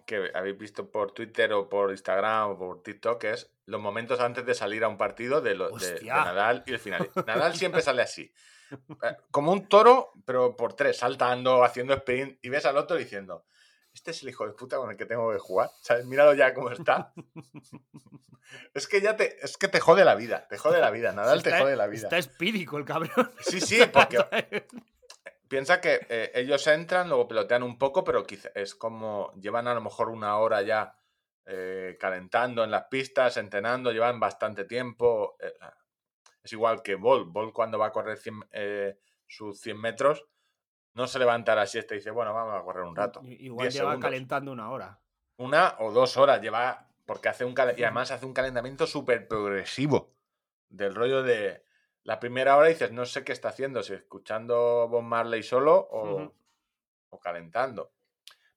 que 0.07 0.31
habéis 0.35 0.57
visto 0.59 0.91
por 0.91 1.13
Twitter 1.13 1.53
o 1.53 1.69
por 1.69 1.91
Instagram 1.91 2.51
o 2.51 2.59
por 2.59 2.83
TikTok, 2.83 3.25
es 3.25 3.51
los 3.67 3.81
momentos 3.81 4.21
antes 4.21 4.47
de 4.47 4.55
salir 4.55 4.85
a 4.85 4.89
un 4.89 4.97
partido 4.97 5.41
de, 5.41 5.55
lo- 5.57 5.71
de- 5.71 5.87
de 5.87 5.95
Hostia. 5.95 6.15
Nadal 6.25 6.63
y 6.67 6.73
el 6.73 6.79
final. 6.79 7.11
Nadal 7.27 7.55
siempre 7.57 7.83
sale 7.83 8.03
así. 8.03 8.33
eh, 9.03 9.17
Como 9.31 9.51
un 9.53 9.69
toro, 9.69 10.13
pero 10.25 10.57
por 10.57 10.75
tres, 10.75 10.99
saltando, 10.99 11.65
haciendo 11.65 11.93
sprint, 11.95 12.39
y 12.43 12.49
ves 12.49 12.65
al 12.67 12.77
otro 12.77 12.97
diciendo, 12.97 13.45
este 13.93 14.13
es 14.13 14.23
el 14.23 14.29
hijo 14.29 14.47
de 14.47 14.53
puta 14.53 14.77
con 14.77 14.91
el 14.91 14.97
que 14.97 15.07
tengo 15.07 15.33
que 15.33 15.39
jugar. 15.39 15.71
¿Sabes? 15.81 16.05
Míralo 16.07 16.35
ya 16.35 16.55
cómo 16.55 16.71
está. 16.71 17.13
es 18.75 18.87
que 18.87 19.01
ya 19.01 19.17
te, 19.17 19.45
es 19.45 19.57
que 19.59 19.69
te 19.69 19.81
jode 19.81 20.05
la 20.05 20.15
vida, 20.15 20.47
te 20.49 20.59
jode 20.59 20.81
la 20.81 20.91
vida, 20.91 21.13
Nadal 21.13 21.43
te 21.43 21.51
jode 21.59 21.75
la 21.77 21.87
vida. 21.89 22.03
Está 22.05 22.19
espírico 22.19 22.79
el 22.79 22.85
cabrón. 22.85 23.33
Sí, 23.41 23.61
sí, 23.61 23.81
porque 23.93 24.19
piensa 25.49 25.81
que 25.81 26.07
eh, 26.09 26.31
ellos 26.35 26.67
entran, 26.67 27.09
luego 27.09 27.29
pelotean 27.29 27.63
un 27.63 27.79
poco, 27.79 28.05
pero 28.05 28.25
quizá 28.25 28.51
es 28.55 28.75
como 28.75 29.33
llevan 29.35 29.69
a 29.69 29.75
lo 29.75 29.81
mejor 29.81 30.09
una 30.09 30.39
hora 30.39 30.63
ya 30.63 30.97
eh, 31.45 31.97
calentando 32.01 32.65
en 32.65 32.71
las 32.71 32.85
pistas, 32.85 33.37
entrenando, 33.37 33.93
llevan 33.93 34.21
bastante 34.21 34.65
tiempo. 34.65 35.37
eh, 35.41 35.53
es 36.43 36.53
igual 36.53 36.83
que 36.83 36.95
Bol. 36.95 37.25
Bol 37.25 37.53
cuando 37.53 37.79
va 37.79 37.87
a 37.87 37.93
correr 37.93 38.19
100, 38.19 38.49
sus 39.27 39.61
100 39.61 39.81
metros, 39.81 40.27
no 40.95 41.07
se 41.07 41.19
levanta 41.19 41.53
a 41.53 41.57
la 41.57 41.67
siesta 41.67 41.95
y 41.95 41.99
dice, 41.99 42.11
bueno, 42.11 42.33
vamos 42.33 42.55
a 42.55 42.63
correr 42.65 42.85
un 42.85 42.95
rato. 42.95 43.21
Igual 43.25 43.67
10 43.67 43.75
lleva 43.75 43.91
segundos. 43.91 44.09
calentando 44.09 44.53
una 44.53 44.71
hora. 44.71 45.01
Una 45.39 45.75
o 45.81 45.91
dos 45.91 46.17
horas 46.17 46.41
lleva, 46.41 46.89
porque 47.05 47.29
hace 47.29 47.45
un 47.45 47.55
y 47.77 47.83
además 47.83 48.13
hace 48.13 48.25
un 48.25 48.33
calentamiento 48.33 48.87
súper 48.87 49.27
progresivo. 49.27 50.15
Del 50.69 50.95
rollo 50.95 51.23
de 51.23 51.66
la 52.07 52.21
primera 52.21 52.57
hora 52.57 52.69
dices, 52.69 52.93
no 52.93 53.05
sé 53.05 53.25
qué 53.25 53.33
está 53.33 53.49
haciendo, 53.49 53.83
si 53.83 53.93
escuchando 53.93 54.89
Bob 54.89 55.03
Marley 55.03 55.43
solo 55.43 55.77
o, 55.91 56.33
o 57.11 57.21
calentando. 57.21 57.93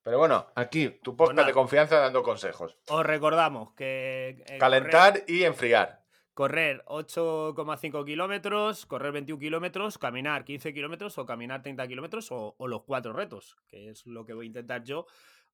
Pero 0.03 0.17
bueno, 0.19 0.47
aquí 0.55 0.89
tu 1.03 1.15
podcast 1.15 1.47
de 1.47 1.53
confianza 1.53 1.99
dando 1.99 2.23
consejos. 2.23 2.77
Os 2.87 3.05
recordamos 3.05 3.73
que. 3.73 4.43
eh, 4.47 4.57
Calentar 4.59 5.23
y 5.27 5.43
enfriar. 5.43 6.05
Correr, 6.33 6.83
correr 6.85 7.03
8,5 7.05 8.05
kilómetros, 8.05 8.85
correr 8.85 9.11
21 9.11 9.39
kilómetros, 9.39 9.97
caminar 9.97 10.45
15 10.45 10.73
kilómetros 10.73 11.17
o 11.17 11.25
caminar 11.25 11.61
30 11.61 11.87
kilómetros 11.87 12.31
o, 12.31 12.55
o 12.57 12.67
los 12.67 12.83
cuatro 12.83 13.11
retos, 13.13 13.57
que 13.67 13.89
es 13.89 14.05
lo 14.05 14.25
que 14.25 14.33
voy 14.33 14.45
a 14.45 14.47
intentar 14.47 14.83
yo 14.83 15.05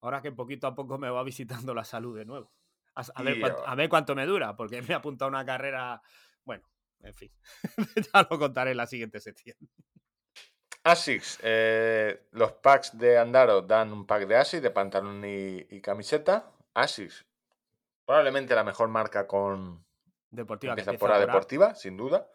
ahora 0.02 0.20
que 0.22 0.30
poquito 0.30 0.66
a 0.66 0.74
poco 0.74 0.98
me 0.98 1.08
va 1.10 1.22
visitando 1.24 1.74
la 1.74 1.82
salud 1.82 2.16
de 2.16 2.24
nuevo. 2.26 2.52
A, 2.94 3.02
a 3.14 3.22
ver, 3.22 3.40
cuánto, 3.40 3.66
a 3.66 3.74
ver 3.74 3.88
cuánto 3.88 4.14
me 4.14 4.26
dura, 4.26 4.54
porque 4.54 4.80
me 4.82 4.88
he 4.90 4.94
apuntado 4.94 5.26
a 5.26 5.30
una 5.30 5.44
carrera. 5.44 6.00
Bueno, 6.44 6.62
en 7.00 7.14
fin. 7.14 7.32
ya 8.14 8.26
lo 8.30 8.38
contaré 8.38 8.72
en 8.72 8.76
la 8.78 8.86
siguiente 8.86 9.20
sección. 9.20 9.56
Asics, 10.84 11.40
eh, 11.42 12.28
los 12.32 12.52
packs 12.52 12.96
de 12.96 13.18
Andaro 13.18 13.62
dan 13.62 13.92
un 13.92 14.06
pack 14.06 14.26
de 14.26 14.36
Asics, 14.36 14.62
de 14.62 14.70
pantalón 14.70 15.24
y, 15.24 15.66
y 15.68 15.80
camiseta. 15.80 16.52
Asics, 16.74 17.26
probablemente 18.04 18.54
la 18.54 18.62
mejor 18.62 18.88
marca 18.88 19.26
con, 19.26 19.84
Deportiva 20.30 20.72
empieza 20.72 20.92
por 20.94 21.10
la 21.10 21.18
deportiva, 21.18 21.74
sin 21.74 21.96
duda. 21.96 22.30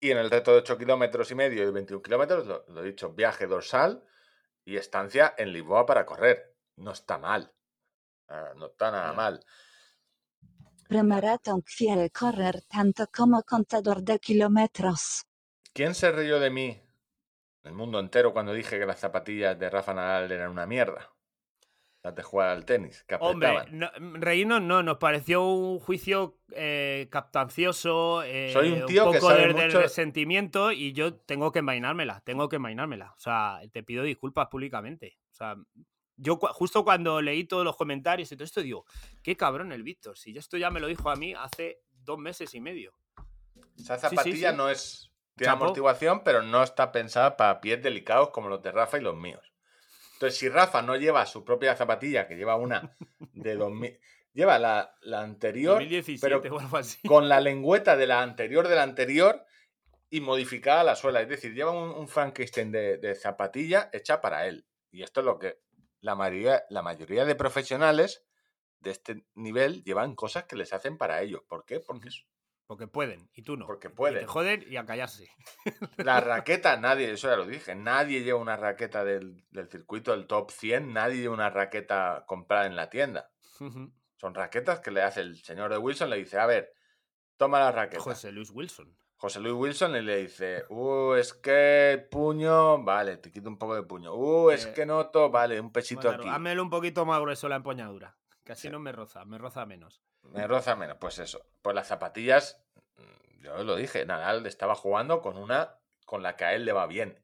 Y 0.00 0.10
en 0.10 0.18
el 0.18 0.30
reto 0.30 0.52
de 0.52 0.58
8 0.58 0.78
kilómetros 0.78 1.30
y 1.30 1.34
medio 1.34 1.66
y 1.66 1.70
21 1.70 2.02
kilómetros, 2.02 2.46
lo, 2.46 2.64
lo 2.68 2.82
he 2.82 2.86
dicho, 2.86 3.12
viaje 3.12 3.46
dorsal 3.46 4.04
y 4.64 4.76
estancia 4.76 5.34
en 5.38 5.52
Lisboa 5.52 5.86
para 5.86 6.04
correr. 6.04 6.56
No 6.76 6.92
está 6.92 7.18
mal. 7.18 7.52
Ah, 8.28 8.52
no 8.56 8.66
está 8.66 8.90
nada 8.90 9.12
mal. 9.12 9.44
Premaratón 10.96 11.62
quiere 11.62 12.10
correr 12.10 12.60
tanto 12.68 13.06
como 13.10 13.42
contador 13.44 14.02
de 14.02 14.18
kilómetros. 14.18 15.22
¿Quién 15.72 15.94
se 15.94 16.12
rió 16.12 16.38
de 16.38 16.50
mí, 16.50 16.82
el 17.64 17.72
mundo 17.72 17.98
entero, 17.98 18.34
cuando 18.34 18.52
dije 18.52 18.78
que 18.78 18.84
las 18.84 19.00
zapatillas 19.00 19.58
de 19.58 19.70
Rafa 19.70 19.94
Nadal 19.94 20.30
eran 20.30 20.50
una 20.50 20.66
mierda? 20.66 21.10
Las 22.04 22.14
de 22.14 22.22
jugar 22.22 22.50
al 22.50 22.66
tenis, 22.66 23.04
que 23.04 23.14
Hombre, 23.18 23.64
no, 23.70 23.88
reírnos 24.20 24.60
no, 24.60 24.82
nos 24.82 24.98
pareció 24.98 25.46
un 25.48 25.78
juicio 25.80 26.40
eh, 26.54 27.08
captancioso, 27.10 28.22
eh, 28.24 28.50
Soy 28.52 28.72
un 28.72 28.84
tío 28.84 29.10
que 29.12 29.18
poco 29.18 29.30
sabe 29.30 29.46
de, 29.46 29.54
de 29.54 29.64
mucho- 29.64 29.80
resentimiento 29.80 30.72
y 30.72 30.92
yo 30.92 31.14
tengo 31.14 31.52
que 31.52 31.60
envainármela, 31.60 32.20
tengo 32.20 32.50
que 32.50 32.56
envainármela. 32.56 33.12
O 33.16 33.18
sea, 33.18 33.60
te 33.72 33.82
pido 33.82 34.02
disculpas 34.04 34.48
públicamente. 34.48 35.16
O 35.30 35.34
sea, 35.34 35.56
yo 36.16 36.36
justo 36.36 36.84
cuando 36.84 37.20
leí 37.20 37.44
todos 37.44 37.64
los 37.64 37.76
comentarios 37.76 38.30
y 38.32 38.36
todo 38.36 38.44
esto 38.44 38.62
digo, 38.62 38.84
qué 39.22 39.36
cabrón 39.36 39.72
el 39.72 39.82
Víctor, 39.82 40.16
si 40.18 40.36
esto 40.36 40.56
ya 40.56 40.70
me 40.70 40.80
lo 40.80 40.86
dijo 40.86 41.10
a 41.10 41.16
mí 41.16 41.34
hace 41.34 41.80
dos 42.04 42.18
meses 42.18 42.54
y 42.54 42.60
medio. 42.60 42.94
Esa 43.78 43.96
sí, 43.96 44.02
zapatilla 44.02 44.50
sí. 44.50 44.56
no 44.56 44.68
es. 44.68 45.08
Tiene 45.34 45.52
Chapo. 45.52 45.64
amortiguación, 45.64 46.22
pero 46.24 46.42
no 46.42 46.62
está 46.62 46.92
pensada 46.92 47.38
para 47.38 47.60
pies 47.60 47.82
delicados 47.82 48.30
como 48.30 48.48
los 48.48 48.62
de 48.62 48.70
Rafa 48.70 48.98
y 48.98 49.00
los 49.00 49.16
míos. 49.16 49.52
Entonces, 50.14 50.38
si 50.38 50.48
Rafa 50.48 50.82
no 50.82 50.94
lleva 50.96 51.24
su 51.26 51.44
propia 51.44 51.74
zapatilla, 51.74 52.28
que 52.28 52.36
lleva 52.36 52.56
una 52.56 52.94
de 53.32 53.56
2000, 53.56 53.98
lleva 54.34 54.58
la, 54.58 54.94
la 55.00 55.22
anterior, 55.22 55.74
2017 55.76 56.20
pero 56.20 56.54
o 56.54 56.60
algo 56.60 56.76
así. 56.76 57.00
con 57.08 57.28
la 57.28 57.40
lengüeta 57.40 57.96
de 57.96 58.06
la 58.06 58.22
anterior 58.22 58.68
de 58.68 58.76
la 58.76 58.82
anterior 58.82 59.44
y 60.10 60.20
modificada 60.20 60.84
la 60.84 60.96
suela. 60.96 61.22
Es 61.22 61.28
decir, 61.28 61.54
lleva 61.54 61.70
un, 61.70 61.90
un 61.90 62.06
Frankenstein 62.08 62.70
de, 62.70 62.98
de 62.98 63.14
zapatilla 63.14 63.88
hecha 63.92 64.20
para 64.20 64.46
él. 64.46 64.66
Y 64.90 65.02
esto 65.02 65.20
es 65.20 65.26
lo 65.26 65.38
que 65.38 65.58
la 66.02 66.14
mayoría, 66.14 66.64
la 66.68 66.82
mayoría 66.82 67.24
de 67.24 67.34
profesionales 67.34 68.22
de 68.80 68.90
este 68.90 69.24
nivel 69.34 69.82
llevan 69.84 70.14
cosas 70.14 70.44
que 70.44 70.56
les 70.56 70.72
hacen 70.74 70.98
para 70.98 71.22
ellos. 71.22 71.42
¿Por 71.48 71.64
qué? 71.64 71.80
Porque 71.80 72.10
Porque 72.66 72.86
pueden, 72.88 73.30
y 73.34 73.42
tú 73.42 73.56
no. 73.56 73.66
Porque 73.66 73.88
Y 73.88 73.90
pueden. 73.90 74.20
te 74.20 74.26
joden 74.26 74.64
y 74.68 74.76
a 74.76 74.84
callarse. 74.84 75.28
La 75.96 76.20
raqueta, 76.20 76.76
nadie, 76.76 77.12
eso 77.12 77.28
ya 77.28 77.36
lo 77.36 77.46
dije, 77.46 77.74
nadie 77.74 78.22
lleva 78.22 78.40
una 78.40 78.56
raqueta 78.56 79.04
del, 79.04 79.44
del 79.50 79.68
circuito 79.68 80.10
del 80.12 80.26
top 80.26 80.50
100, 80.50 80.92
nadie 80.92 81.20
lleva 81.20 81.34
una 81.34 81.50
raqueta 81.50 82.24
comprada 82.26 82.66
en 82.66 82.76
la 82.76 82.90
tienda. 82.90 83.30
Son 84.16 84.34
raquetas 84.34 84.80
que 84.80 84.90
le 84.90 85.02
hace 85.02 85.20
el 85.20 85.36
señor 85.42 85.70
de 85.70 85.78
Wilson, 85.78 86.10
le 86.10 86.16
dice, 86.16 86.38
a 86.38 86.46
ver, 86.46 86.72
toma 87.36 87.60
la 87.60 87.70
raqueta. 87.72 88.02
José 88.02 88.32
Luis 88.32 88.50
Wilson. 88.50 88.96
José 89.22 89.38
Luis 89.38 89.54
Wilson 89.54 89.94
y 89.94 90.00
le 90.02 90.16
dice, 90.16 90.64
uh, 90.68 91.12
es 91.14 91.32
que 91.32 92.08
puño, 92.10 92.82
vale, 92.82 93.18
te 93.18 93.30
quito 93.30 93.48
un 93.48 93.56
poco 93.56 93.76
de 93.76 93.84
puño. 93.84 94.12
Uh, 94.16 94.50
es 94.50 94.66
Eh, 94.66 94.72
que 94.74 94.84
noto, 94.84 95.30
vale, 95.30 95.60
un 95.60 95.70
pesito 95.70 96.08
Bueno, 96.08 96.24
aquí. 96.24 96.28
házmelo 96.28 96.60
un 96.60 96.70
poquito 96.70 97.06
más 97.06 97.20
grueso 97.20 97.48
la 97.48 97.54
empuñadura. 97.54 98.16
Que 98.42 98.50
así 98.50 98.62
Sí. 98.62 98.70
no 98.70 98.80
me 98.80 98.90
roza, 98.90 99.24
me 99.24 99.38
roza 99.38 99.64
menos. 99.64 100.02
Me 100.24 100.44
roza 100.48 100.74
menos, 100.74 100.96
pues 101.00 101.20
eso. 101.20 101.40
Pues 101.62 101.72
las 101.76 101.86
zapatillas, 101.86 102.60
mm, 102.96 103.44
yo 103.44 103.62
lo 103.62 103.76
dije, 103.76 104.04
Nadal 104.06 104.44
estaba 104.46 104.74
jugando 104.74 105.20
con 105.22 105.36
una 105.36 105.76
con 106.04 106.24
la 106.24 106.34
que 106.34 106.44
a 106.44 106.54
él 106.54 106.64
le 106.64 106.72
va 106.72 106.88
bien. 106.88 107.22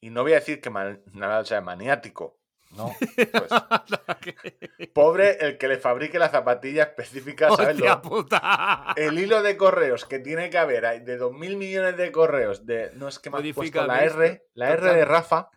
Y 0.00 0.10
no 0.10 0.22
voy 0.22 0.32
a 0.32 0.40
decir 0.40 0.60
que 0.60 0.68
Nadal 1.12 1.46
sea 1.46 1.60
maniático. 1.60 2.39
No. 2.70 2.94
Pues, 3.16 4.88
pobre 4.92 5.38
el 5.40 5.58
que 5.58 5.68
le 5.68 5.78
fabrique 5.78 6.18
la 6.18 6.28
zapatilla 6.28 6.84
específica, 6.84 7.48
¿sabes? 7.50 7.76
¡Hostia 7.76 7.94
Lo- 7.94 8.02
puta! 8.02 8.94
el 8.96 9.18
hilo 9.18 9.42
de 9.42 9.56
correos 9.56 10.04
que 10.04 10.18
tiene 10.18 10.50
que 10.50 10.58
haber 10.58 10.86
hay 10.86 11.00
de 11.00 11.18
2.000 11.18 11.56
millones 11.56 11.96
de 11.96 12.12
correos 12.12 12.66
de 12.66 12.90
no 12.94 13.08
es 13.08 13.18
que 13.18 13.30
me 13.30 13.38
has 13.38 13.54
puesto 13.54 13.86
la 13.86 14.04
R, 14.04 14.44
la 14.54 14.70
R 14.70 14.94
de 14.94 15.04
Rafa. 15.04 15.50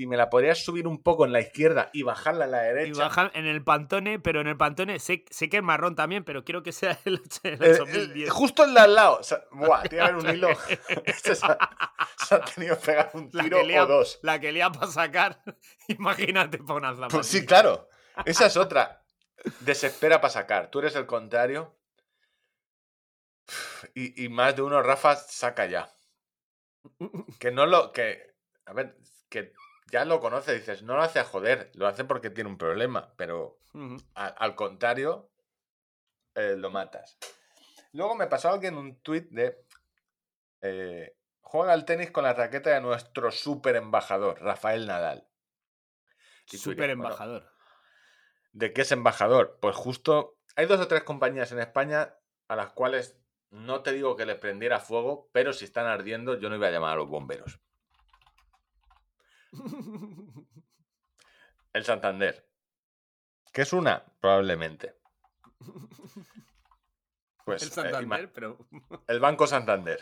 Si 0.00 0.06
me 0.06 0.16
la 0.16 0.30
podrías 0.30 0.64
subir 0.64 0.86
un 0.86 1.02
poco 1.02 1.26
en 1.26 1.32
la 1.34 1.40
izquierda 1.40 1.90
y 1.92 2.04
bajarla 2.04 2.46
en 2.46 2.50
la 2.52 2.62
Y 2.64 2.74
derecha. 2.74 3.02
baja 3.02 3.30
en 3.34 3.44
el 3.44 3.62
pantone, 3.62 4.18
pero 4.18 4.40
en 4.40 4.46
el 4.46 4.56
pantone 4.56 4.98
sé, 4.98 5.26
sé 5.28 5.50
que 5.50 5.58
es 5.58 5.62
marrón 5.62 5.94
también, 5.94 6.24
pero 6.24 6.42
quiero 6.42 6.62
que 6.62 6.72
sea 6.72 6.98
el, 7.04 7.20
ocho- 7.22 7.40
el 7.42 7.62
Eh, 7.62 7.66
eh, 7.76 7.80
8010. 7.82 8.30
justo 8.30 8.64
en 8.64 8.72
de 8.72 8.80
al 8.80 8.94
lado. 8.94 9.18
O 9.18 9.22
sea, 9.22 9.44
buah, 9.50 9.82
tiene 9.82 9.96
que 9.96 10.00
haber 10.10 10.16
un 10.16 10.30
hilo. 10.34 10.48
Este 11.04 11.34
se, 11.34 11.44
ha, 11.44 11.58
se 12.16 12.34
ha 12.34 12.40
tenido 12.40 12.78
que 12.78 12.86
pegar 12.86 13.10
un 13.12 13.28
La 13.34 13.42
tiro 13.44 13.58
que, 13.58 13.78
o 13.78 13.86
dos. 13.86 14.18
la 14.22 14.40
que 14.40 14.52
le 14.52 14.62
ha 14.62 14.72
para 14.72 14.86
sacar, 14.86 15.42
imagínate 15.88 16.56
para 16.56 16.76
unas 16.76 17.12
Pues 17.12 17.26
sí, 17.26 17.44
claro. 17.44 17.86
Esa 18.24 18.46
es 18.46 18.56
otra. 18.56 19.02
Desespera 19.60 20.18
para 20.22 20.32
sacar. 20.32 20.70
Tú 20.70 20.78
eres 20.78 20.96
el 20.96 21.04
contrario. 21.04 21.76
Y, 23.94 24.24
y 24.24 24.30
más 24.30 24.56
de 24.56 24.62
uno, 24.62 24.80
Rafa, 24.82 25.14
saca 25.16 25.66
ya. 25.66 25.92
Que 27.38 27.50
no 27.50 27.66
lo. 27.66 27.92
que 27.92 28.30
A 28.64 28.72
ver, 28.72 28.96
que 29.28 29.52
ya 29.90 30.04
lo 30.04 30.20
conoce, 30.20 30.54
dices, 30.54 30.82
no 30.82 30.96
lo 30.96 31.02
hace 31.02 31.18
a 31.20 31.24
joder, 31.24 31.70
lo 31.74 31.86
hace 31.86 32.04
porque 32.04 32.30
tiene 32.30 32.48
un 32.50 32.58
problema, 32.58 33.12
pero 33.16 33.58
a- 34.14 34.26
al 34.26 34.54
contrario, 34.54 35.30
eh, 36.34 36.54
lo 36.56 36.70
matas. 36.70 37.18
Luego 37.92 38.14
me 38.14 38.26
pasó 38.26 38.50
alguien 38.50 38.76
un 38.76 39.00
tuit 39.00 39.28
de. 39.30 39.64
eh, 40.62 41.16
juega 41.40 41.72
al 41.72 41.84
tenis 41.84 42.10
con 42.10 42.24
la 42.24 42.34
raqueta 42.34 42.70
de 42.70 42.80
nuestro 42.80 43.30
super 43.32 43.76
embajador, 43.76 44.40
Rafael 44.40 44.86
Nadal. 44.86 45.26
Super 46.46 46.76
bueno, 46.76 46.92
embajador. 46.92 47.50
¿De 48.52 48.72
qué 48.72 48.82
es 48.82 48.92
embajador? 48.92 49.58
Pues 49.60 49.76
justo 49.76 50.36
hay 50.56 50.66
dos 50.66 50.80
o 50.80 50.88
tres 50.88 51.02
compañías 51.04 51.52
en 51.52 51.60
España 51.60 52.16
a 52.48 52.56
las 52.56 52.70
cuales 52.72 53.16
no 53.50 53.82
te 53.82 53.92
digo 53.92 54.16
que 54.16 54.26
les 54.26 54.36
prendiera 54.36 54.80
fuego, 54.80 55.28
pero 55.32 55.52
si 55.52 55.64
están 55.64 55.86
ardiendo 55.86 56.38
yo 56.38 56.48
no 56.50 56.56
iba 56.56 56.66
a 56.68 56.70
llamar 56.70 56.92
a 56.92 56.96
los 56.96 57.08
bomberos. 57.08 57.60
El 61.72 61.84
Santander. 61.84 62.48
¿Qué 63.52 63.62
es 63.62 63.72
una? 63.72 64.04
Probablemente. 64.20 64.96
Pues 67.42 67.62
el 67.62 67.68
eh, 67.68 67.72
Santander, 67.72 68.32
pero, 68.32 68.58
el 69.08 69.18
Banco 69.18 69.46
Santander. 69.46 69.98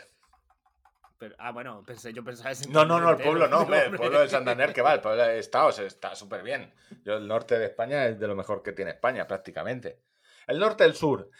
pero- 1.17 1.35
Ah, 1.39 1.51
bueno, 1.51 1.83
pensé, 1.83 2.13
yo 2.13 2.23
pensaba 2.23 2.51
ese 2.51 2.69
No, 2.69 2.85
no, 2.85 2.99
no, 2.99 3.09
el 3.11 3.17
pueblo 3.17 3.47
no, 3.47 3.59
hombre, 3.61 3.85
el 3.85 3.95
pueblo 3.95 4.19
del 4.19 4.29
Santander 4.29 4.71
que 4.71 4.83
va, 4.83 4.93
el 4.93 5.01
pueblo 5.01 5.23
de 5.23 5.39
Estados 5.39 5.79
está 5.79 6.15
súper 6.15 6.43
bien. 6.43 6.71
Yo 7.03 7.15
el 7.15 7.27
norte 7.27 7.57
de 7.57 7.65
España 7.65 8.05
es 8.05 8.19
de 8.19 8.27
lo 8.27 8.35
mejor 8.35 8.61
que 8.61 8.73
tiene 8.73 8.91
España, 8.91 9.25
prácticamente. 9.25 10.03
El 10.45 10.59
norte, 10.59 10.83
el 10.83 10.93
sur. 10.95 11.31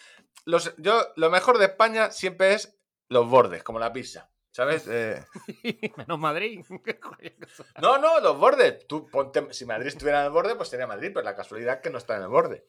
Los, 0.46 0.76
yo, 0.78 1.14
lo 1.16 1.30
mejor 1.30 1.60
de 1.60 1.66
España 1.66 2.10
siempre 2.10 2.54
es 2.54 2.80
los 3.08 3.30
bordes, 3.30 3.62
como 3.64 3.78
la 3.78 3.94
pizza. 3.94 4.29
¿Sabes? 4.52 4.88
Eh, 4.88 5.24
Menos 5.98 6.20
Madrid. 6.20 6.66
No, 7.82 7.98
no, 7.98 8.20
los 8.20 8.38
bordes. 8.38 8.86
Tú 8.88 9.08
ponte, 9.08 9.54
si 9.54 9.66
Madrid 9.66 9.88
estuviera 9.88 10.20
en 10.22 10.26
el 10.28 10.32
borde, 10.32 10.56
pues 10.56 10.70
sería 10.70 10.88
Madrid, 10.88 11.12
pero 11.14 11.24
la 11.24 11.36
casualidad 11.36 11.82
que 11.82 11.90
no 11.90 11.98
está 11.98 12.16
en 12.18 12.24
el 12.24 12.28
borde. 12.30 12.68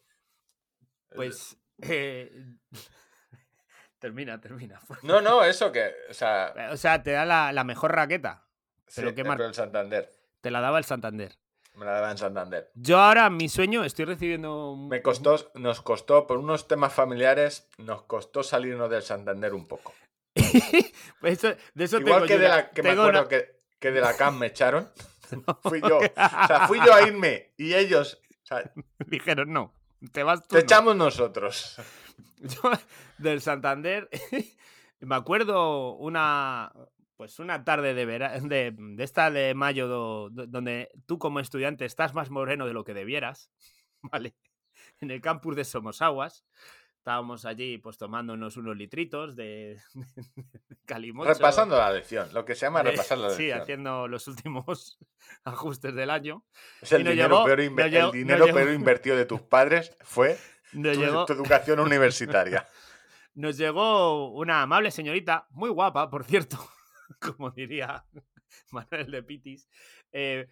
pues. 1.14 1.57
eh, 1.83 2.31
termina, 3.99 4.41
termina. 4.41 4.81
No, 5.03 5.20
no, 5.20 5.45
eso 5.45 5.72
que. 5.72 5.93
O 6.11 6.14
sea, 6.14 6.55
O 6.72 6.76
sea, 6.76 7.03
te 7.03 7.12
da 7.12 7.24
la, 7.24 7.53
la 7.53 7.64
mejor 7.64 7.93
raqueta. 7.95 8.47
sí, 8.87 9.01
pero 9.01 9.14
qué 9.14 9.24
mar- 9.24 9.37
pero 9.37 9.49
el 9.49 9.55
Santander. 9.55 10.11
Te 10.41 10.51
la 10.51 10.61
daba 10.61 10.78
el 10.78 10.85
Santander. 10.85 11.37
Me 11.74 11.85
la 11.85 11.93
daba 11.93 12.11
en 12.11 12.18
Santander. 12.18 12.70
Yo 12.74 12.99
ahora, 12.99 13.31
mi 13.31 13.49
sueño, 13.49 13.85
estoy 13.85 14.05
recibiendo. 14.05 14.76
Me 14.76 15.03
costó, 15.03 15.37
nos 15.55 15.81
costó, 15.83 16.26
por 16.26 16.39
unos 16.39 16.66
temas 16.66 16.93
familiares, 16.93 17.68
nos 17.78 18.03
costó 18.03 18.43
salirnos 18.43 18.91
del 18.91 19.03
Santander 19.03 19.55
un 19.55 19.68
poco. 19.68 19.95
Eso- 21.23 21.55
de 21.75 21.85
eso 21.85 21.99
Igual 21.99 22.15
tengo 22.15 22.27
que, 22.27 22.33
yo 22.35 22.39
de 22.41 22.49
la, 22.49 22.71
que 22.71 22.83
me 22.83 22.91
acuerdo 22.91 23.21
una- 23.21 23.29
que, 23.29 23.57
que 23.79 23.91
de 23.91 24.01
la 24.01 24.17
CAM 24.17 24.39
me 24.39 24.47
echaron. 24.47 24.89
Fui 25.63 25.81
yo. 25.81 25.99
O 25.99 26.47
sea, 26.47 26.67
fui 26.67 26.79
yo 26.85 26.93
a 26.93 27.03
irme 27.03 27.53
y 27.57 27.75
ellos. 27.75 28.21
O 28.43 28.47
sea, 28.47 28.71
Dijeron, 29.07 29.53
no, 29.53 29.73
te 30.13 30.23
vas 30.23 30.43
tú. 30.43 30.49
te 30.49 30.57
no". 30.57 30.61
echamos 30.63 30.97
nosotros. 30.97 31.77
Yo, 32.39 32.63
del 33.19 33.41
Santander, 33.41 34.09
me 35.01 35.15
acuerdo 35.15 35.93
una, 35.95 36.73
pues 37.17 37.39
una 37.39 37.65
tarde 37.65 37.95
de, 37.95 38.05
vera- 38.07 38.41
de, 38.41 38.75
de 38.77 39.05
esta 39.05 39.31
de 39.31 39.55
mayo 39.55 39.87
do- 39.89 40.31
do- 40.31 40.47
donde 40.47 40.91
tú 41.07 41.19
como 41.19 41.39
estudiante 41.39 41.85
estás 41.85 42.13
más 42.15 42.31
moreno 42.31 42.67
de 42.67 42.73
lo 42.73 42.83
que 42.83 42.95
debieras, 42.95 43.51
¿vale? 44.03 44.35
En 45.01 45.11
el 45.11 45.21
campus 45.21 45.55
de 45.55 45.65
Somosaguas. 45.65 46.45
Estábamos 47.01 47.47
allí 47.47 47.79
pues 47.79 47.97
tomándonos 47.97 48.59
unos 48.59 48.77
litritos 48.77 49.35
de, 49.35 49.81
de 49.95 50.77
calimocho. 50.85 51.31
Repasando 51.33 51.79
la 51.79 51.91
lección, 51.91 52.29
lo 52.35 52.45
que 52.45 52.55
se 52.55 52.67
llama 52.67 52.83
de- 52.83 52.91
repasar 52.91 53.17
la 53.17 53.31
Sí, 53.31 53.45
lección. 53.45 53.61
haciendo 53.63 54.07
los 54.07 54.29
últimos 54.29 54.99
ajustes 55.45 55.95
del 55.95 56.11
año. 56.11 56.45
Es 56.83 56.93
el 56.93 57.01
y 57.01 57.05
nos 57.05 57.13
dinero, 57.13 57.37
llevó- 57.37 57.45
peor, 57.47 57.59
llevó- 57.91 58.07
el 58.07 58.13
dinero 58.13 58.45
peor 58.45 58.59
llevó- 58.67 58.75
invertido 58.75 59.17
de 59.17 59.25
tus 59.25 59.41
padres 59.41 59.97
fue 60.03 60.39
tu, 60.73 60.81
tu 61.27 61.33
educación 61.33 61.81
universitaria. 61.81 62.69
nos 63.35 63.57
llegó 63.57 64.31
una 64.33 64.61
amable 64.61 64.91
señorita, 64.91 65.47
muy 65.51 65.71
guapa, 65.71 66.11
por 66.11 66.25
cierto, 66.25 66.59
como 67.19 67.51
diría 67.51 68.05
Manuel 68.73 69.11
de 69.11 69.23
Pitis, 69.23 69.69
eh, 70.13 70.49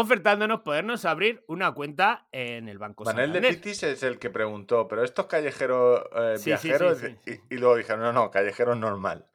ofertándonos 0.00 0.60
podernos 0.60 1.04
abrir 1.04 1.44
una 1.48 1.72
cuenta 1.72 2.26
en 2.32 2.68
el 2.68 2.78
Banco 2.78 3.04
Manuel 3.04 3.32
de 3.32 3.38
Santander. 3.38 3.60
Pitis 3.60 3.82
es 3.82 4.02
el 4.02 4.18
que 4.18 4.30
preguntó, 4.30 4.86
pero 4.88 5.02
estos 5.04 5.26
callejeros 5.26 6.02
eh, 6.16 6.34
Sí, 6.38 6.44
viajeros, 6.46 6.98
sí, 6.98 7.16
sí. 7.24 7.40
Y, 7.50 7.54
y 7.54 7.58
luego 7.58 7.76
dijeron, 7.76 8.00
no, 8.02 8.12
no, 8.12 8.30
callejeros 8.30 8.76
normal. 8.76 9.26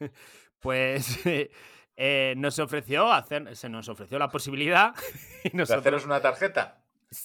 Pues 0.60 1.18
eh, 1.96 2.34
nos 2.36 2.58
ofreció 2.58 3.10
hacer, 3.10 3.56
se 3.56 3.68
nos 3.68 3.88
ofreció 3.88 4.18
la 4.18 4.28
posibilidad 4.28 4.94
y 5.44 5.50
¿De 5.50 5.56
nosotros- 5.56 5.80
haceros 5.80 6.04
una 6.04 6.20
tarjeta? 6.20 6.82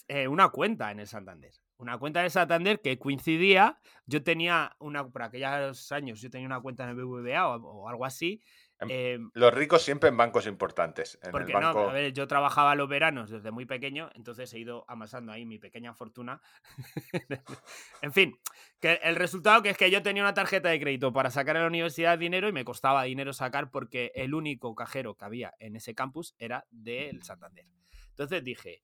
eh, 0.07 0.27
una 0.27 0.49
cuenta 0.49 0.89
en 0.91 0.99
el 1.01 1.07
Santander. 1.07 1.51
Una 1.77 1.97
cuenta 1.97 2.19
en 2.21 2.25
el 2.25 2.31
Santander 2.31 2.79
que 2.81 2.97
coincidía. 2.97 3.77
Yo 4.05 4.23
tenía 4.23 4.73
una, 4.79 5.05
por 5.05 5.21
aquellos 5.23 5.91
años, 5.91 6.21
yo 6.21 6.29
tenía 6.29 6.47
una 6.47 6.61
cuenta 6.61 6.83
en 6.85 6.91
el 6.91 6.95
BBVA 6.95 7.49
o, 7.49 7.61
o 7.61 7.89
algo 7.89 8.05
así. 8.05 8.41
Em, 8.89 9.25
eh, 9.25 9.29
Los 9.33 9.53
ricos 9.53 9.81
siempre 9.81 10.09
en 10.09 10.17
bancos 10.17 10.47
importantes. 10.47 11.19
En 11.23 11.31
porque 11.31 11.51
el 11.51 11.59
banco. 11.61 11.83
no, 11.83 11.89
a 11.89 11.93
ver, 11.93 12.13
yo 12.13 12.27
trabajaba 12.27 12.75
los 12.75 12.87
veranos 12.87 13.29
desde 13.29 13.51
muy 13.51 13.65
pequeño, 13.65 14.09
entonces 14.15 14.53
he 14.53 14.59
ido 14.59 14.85
amasando 14.87 15.31
ahí 15.31 15.45
mi 15.45 15.59
pequeña 15.59 15.93
fortuna. 15.93 16.41
en 18.01 18.13
fin, 18.13 18.39
que 18.79 18.99
el 19.03 19.15
resultado 19.15 19.61
que 19.61 19.69
es 19.69 19.77
que 19.77 19.91
yo 19.91 20.03
tenía 20.03 20.23
una 20.23 20.33
tarjeta 20.33 20.69
de 20.69 20.79
crédito 20.79 21.13
para 21.13 21.31
sacar 21.31 21.57
a 21.57 21.61
la 21.61 21.67
universidad 21.67 22.17
dinero 22.17 22.47
y 22.47 22.51
me 22.51 22.65
costaba 22.65 23.03
dinero 23.03 23.33
sacar 23.33 23.71
porque 23.71 24.11
el 24.15 24.33
único 24.33 24.75
cajero 24.75 25.15
que 25.15 25.25
había 25.25 25.53
en 25.59 25.75
ese 25.75 25.95
campus 25.95 26.35
era 26.37 26.65
del 26.69 27.23
Santander. 27.23 27.65
Entonces 28.09 28.43
dije, 28.43 28.81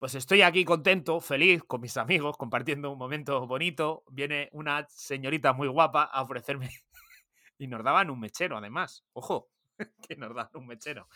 pues 0.00 0.14
estoy 0.14 0.40
aquí 0.40 0.64
contento, 0.64 1.20
feliz 1.20 1.62
con 1.62 1.82
mis 1.82 1.98
amigos, 1.98 2.38
compartiendo 2.38 2.90
un 2.90 2.98
momento 2.98 3.46
bonito. 3.46 4.02
Viene 4.10 4.48
una 4.52 4.86
señorita 4.88 5.52
muy 5.52 5.68
guapa 5.68 6.04
a 6.04 6.22
ofrecerme 6.22 6.70
y 7.60 7.66
nos 7.68 7.84
daban 7.84 8.08
un 8.10 8.18
mechero 8.18 8.56
además. 8.56 9.04
Ojo, 9.12 9.50
que 10.08 10.16
nos 10.16 10.34
daban 10.34 10.50
un 10.54 10.66
mechero. 10.66 11.08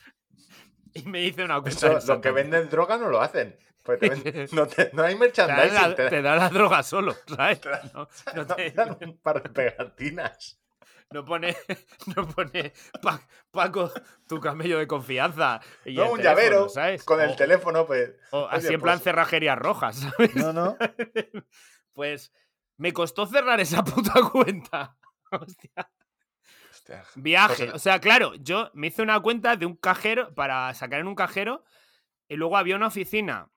Y 0.93 1.03
me 1.05 1.23
hice 1.25 1.43
una 1.45 1.61
del 1.61 1.75
los 2.07 2.21
que 2.21 2.31
venden 2.31 2.69
droga 2.69 2.99
no 2.99 3.09
lo 3.09 3.21
hacen. 3.21 3.57
Pues 3.83 3.99
te 3.99 4.11
venden- 4.11 4.49
no, 4.53 4.67
te- 4.67 4.91
no 4.93 5.03
hay 5.03 5.17
merchandising. 5.17 5.75
la, 5.75 5.95
te- 5.95 6.09
te 6.11 6.23
dan 6.23 6.39
la 6.39 6.49
droga 6.51 6.83
solo, 6.83 7.15
¿sabes? 7.27 7.61
te 7.61 7.69
dan- 7.71 7.91
No, 7.95 8.09
no 8.35 8.47
te- 8.47 8.71
dan 8.71 8.97
un 9.01 9.19
par 9.19 9.43
de 9.43 9.49
pegatinas. 9.51 10.61
no 11.11 11.25
pone, 11.25 11.57
no 12.17 12.27
pone 12.29 12.73
"Pa- 13.03 13.21
Paco, 13.51 13.91
tu 14.29 14.39
camello 14.41 14.79
de 14.79 14.87
confianza. 14.87 15.61
Y 15.85 15.95
No, 15.95 16.11
un 16.13 16.19
teléfono, 16.19 16.23
llavero 16.23 16.69
¿sabes? 16.69 17.05
con 17.05 17.21
el 17.21 17.31
O- 17.31 17.37
teléfono, 17.37 17.87
pues. 17.87 18.13
o 18.33 18.47
así 18.51 18.67
Oye, 18.67 18.75
en 18.77 18.81
plan 18.83 18.97
pues- 18.99 19.05
cerrajería 19.05 19.55
roja, 19.57 19.93
¿sabes? 19.93 20.35
No, 20.37 20.53
no. 20.53 20.77
Pues 21.93 22.33
me 22.77 22.93
costó 22.93 23.27
cerrar 23.27 23.61
esa 23.61 23.83
puta 23.85 24.13
cuenta. 24.33 24.97
Hostia. 25.31 25.91
Hostia. 26.85 27.05
Viaje. 27.15 27.65
Pues, 27.65 27.75
O 27.75 27.79
sea, 27.79 28.01
claro, 28.01 28.35
yo 28.37 28.71
me 28.75 28.89
hice 28.89 29.03
una 29.03 29.21
cuenta 29.21 29.57
de 29.57 29.67
un 29.67 29.77
cajero 29.77 30.35
para 30.35 30.73
sacar 30.75 31.01
en 31.01 31.07
un 31.07 31.15
cajero 31.15 31.65
y 32.29 32.37
luego 32.37 32.57
había 32.57 32.77
una 32.77 32.89
oficina 32.89 33.51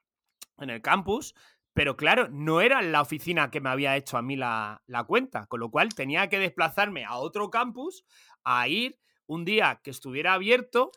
en 0.57 0.69
el 0.69 0.81
campus, 0.81 1.35
pero 1.73 1.97
claro, 1.97 2.27
no 2.29 2.61
era 2.61 2.81
la 2.81 3.01
oficina 3.01 3.51
que 3.51 3.61
me 3.61 3.69
había 3.69 3.95
hecho 3.95 4.17
a 4.17 4.21
mí 4.21 4.35
la, 4.35 4.81
la 4.87 5.03
cuenta, 5.03 5.45
con 5.47 5.59
lo 5.59 5.69
cual 5.69 5.93
tenía 5.93 6.29
que 6.29 6.39
desplazarme 6.39 7.05
a 7.05 7.17
otro 7.17 7.49
campus 7.49 8.05
a 8.43 8.67
ir 8.67 8.97
un 9.25 9.45
día 9.45 9.81
que 9.83 9.91
estuviera 9.91 10.33
abierto. 10.33 10.91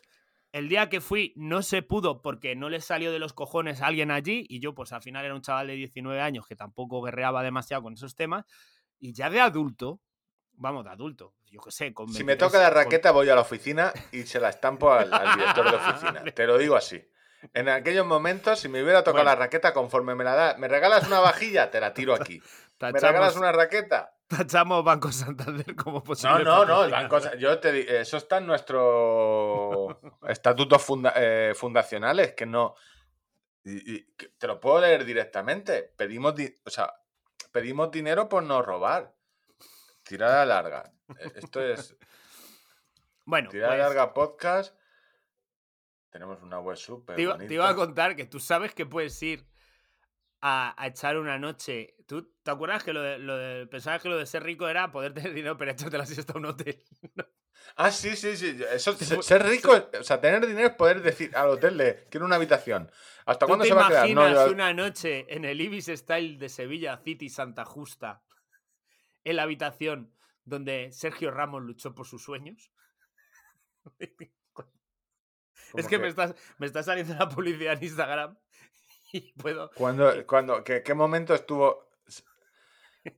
El 0.51 0.67
día 0.67 0.89
que 0.89 0.99
fui 0.99 1.33
no 1.37 1.61
se 1.61 1.81
pudo 1.81 2.21
porque 2.21 2.55
no 2.55 2.69
le 2.69 2.81
salió 2.81 3.11
de 3.11 3.19
los 3.19 3.33
cojones 3.33 3.81
a 3.81 3.87
alguien 3.87 4.11
allí 4.11 4.45
y 4.49 4.59
yo 4.59 4.73
pues 4.73 4.91
al 4.91 5.01
final 5.01 5.23
era 5.23 5.35
un 5.35 5.41
chaval 5.41 5.67
de 5.67 5.75
19 5.75 6.19
años 6.19 6.45
que 6.45 6.55
tampoco 6.57 7.01
guerreaba 7.01 7.43
demasiado 7.43 7.83
con 7.83 7.93
esos 7.93 8.15
temas 8.15 8.45
y 8.99 9.13
ya 9.13 9.29
de 9.29 9.39
adulto, 9.39 10.01
vamos, 10.61 10.83
de 10.85 10.91
adulto, 10.91 11.33
yo 11.49 11.59
qué 11.61 11.71
sé, 11.71 11.93
con 11.93 12.07
Si 12.09 12.23
me 12.23 12.33
23, 12.33 12.51
toca 12.51 12.61
la 12.63 12.69
con- 12.73 12.83
raqueta, 12.83 13.11
voy 13.11 13.29
a 13.29 13.35
la 13.35 13.41
oficina 13.41 13.91
y 14.11 14.23
se 14.23 14.39
la 14.39 14.49
estampo 14.49 14.91
al, 14.93 15.11
al 15.13 15.35
director 15.37 15.69
de 15.71 15.75
oficina. 15.77 16.23
Te 16.35 16.45
lo 16.47 16.57
digo 16.57 16.75
así. 16.75 17.03
En 17.53 17.69
aquellos 17.69 18.05
momentos, 18.05 18.59
si 18.59 18.69
me 18.69 18.83
hubiera 18.83 18.99
tocado 19.03 19.23
Bueno. 19.23 19.31
la 19.31 19.35
raqueta 19.35 19.73
conforme 19.73 20.13
me 20.13 20.23
la 20.23 20.35
da, 20.35 20.57
¿me 20.57 20.67
regalas 20.67 21.07
una 21.07 21.19
vajilla? 21.19 21.71
Te 21.71 21.79
la 21.79 21.93
tiro 21.93 22.13
aquí. 22.13 22.39
¿Me 22.79 22.91
regalas 22.91 23.35
una 23.35 23.51
raqueta? 23.51 24.15
tachamos 24.27 24.81
Banco 24.85 25.11
Santander 25.11 25.75
como 25.75 26.01
posible. 26.03 26.43
No, 26.45 26.63
no, 26.63 26.65
no. 26.65 26.83
el 26.85 26.91
banco- 26.91 27.19
yo 27.37 27.59
te 27.59 27.71
di- 27.73 27.85
eso 27.85 28.15
está 28.15 28.37
en 28.37 28.47
nuestros 28.47 29.97
estatutos 30.27 30.81
funda- 30.81 31.13
eh, 31.17 31.53
fundacionales, 31.55 32.33
que 32.33 32.45
no. 32.45 32.75
y- 33.63 33.95
y 33.95 34.03
que 34.17 34.29
te 34.29 34.47
lo 34.47 34.59
puedo 34.59 34.79
leer 34.81 35.03
directamente. 35.05 35.83
Pedimos, 35.97 36.33
di- 36.35 36.55
o 36.65 36.69
sea, 36.69 36.93
pedimos 37.51 37.91
dinero 37.91 38.27
por 38.29 38.41
no 38.43 38.61
robar. 38.61 39.13
Tirada 40.11 40.45
larga. 40.45 40.91
Eh, 41.17 41.31
Esto 41.35 41.61
es 41.61 41.95
Bueno, 43.25 43.49
tirada 43.49 43.71
pues, 43.75 43.79
larga 43.79 44.13
podcast. 44.13 44.75
Tenemos 46.09 46.41
una 46.41 46.59
web 46.59 46.75
súper 46.75 47.15
te, 47.15 47.21
iba, 47.21 47.37
te 47.37 47.53
iba 47.53 47.69
a 47.69 47.75
contar 47.75 48.17
que 48.17 48.25
tú 48.25 48.37
sabes 48.41 48.73
que 48.73 48.85
puedes 48.85 49.23
ir 49.23 49.47
a, 50.41 50.73
a 50.77 50.87
echar 50.87 51.17
una 51.17 51.39
noche. 51.39 51.95
¿Tú 52.07 52.29
te 52.43 52.51
acuerdas 52.51 52.83
que 52.83 52.91
lo 52.91 53.01
de, 53.01 53.19
lo 53.19 53.37
de- 53.37 53.67
pensabas 53.67 54.01
que 54.01 54.09
lo 54.09 54.17
de 54.17 54.25
ser 54.25 54.43
rico 54.43 54.67
era 54.67 54.91
poder 54.91 55.13
tener 55.13 55.33
dinero 55.33 55.55
para 55.57 55.71
echarte 55.71 55.97
la 55.97 56.05
siesta 56.05 56.33
a 56.33 56.37
un 56.37 56.45
hotel? 56.47 56.83
Ah, 57.75 57.91
sí, 57.91 58.15
sí, 58.17 58.35
sí. 58.35 58.59
Eso, 58.73 58.97
Te 58.97 59.05
ser 59.05 59.43
rico, 59.43 59.71
o 59.97 60.03
sea, 60.03 60.19
tener 60.19 60.45
dinero 60.45 60.67
es 60.69 60.73
poder 60.73 61.01
decir 61.01 61.33
al 61.37 61.49
hotel 61.51 61.77
de 61.77 62.07
quiero 62.09 62.25
una 62.25 62.35
habitación. 62.35 62.91
¿Hasta 63.25 63.45
¿Tú 63.45 63.49
cuándo 63.49 63.63
te 63.63 63.69
se 63.69 63.75
va 63.75 63.85
a 63.85 63.89
quedar? 63.89 64.09
No, 64.09 64.27
imaginas 64.27 64.49
una 64.49 64.73
noche 64.73 65.25
en 65.33 65.45
el 65.45 65.61
Ibis 65.61 65.85
Style 65.85 66.37
de 66.37 66.49
Sevilla 66.49 66.97
City 66.97 67.29
Santa 67.29 67.63
Justa 67.63 68.23
en 69.23 69.35
la 69.35 69.43
habitación 69.43 70.13
donde 70.43 70.91
Sergio 70.91 71.31
Ramos 71.31 71.63
luchó 71.63 71.93
por 71.95 72.07
sus 72.07 72.23
sueños? 72.23 72.71
Es 75.73 75.87
que, 75.87 75.97
Me, 75.97 76.07
está, 76.09 76.35
me 76.57 76.65
está 76.65 76.83
saliendo 76.83 77.13
la 77.13 77.29
publicidad 77.29 77.73
en 77.77 77.83
Instagram 77.83 78.37
y 79.13 79.31
puedo. 79.33 79.71
Cuando, 79.75 80.25
cuando, 80.25 80.63
¿qué, 80.63 80.83
qué 80.83 80.93
momento 80.93 81.33
estuvo 81.33 81.89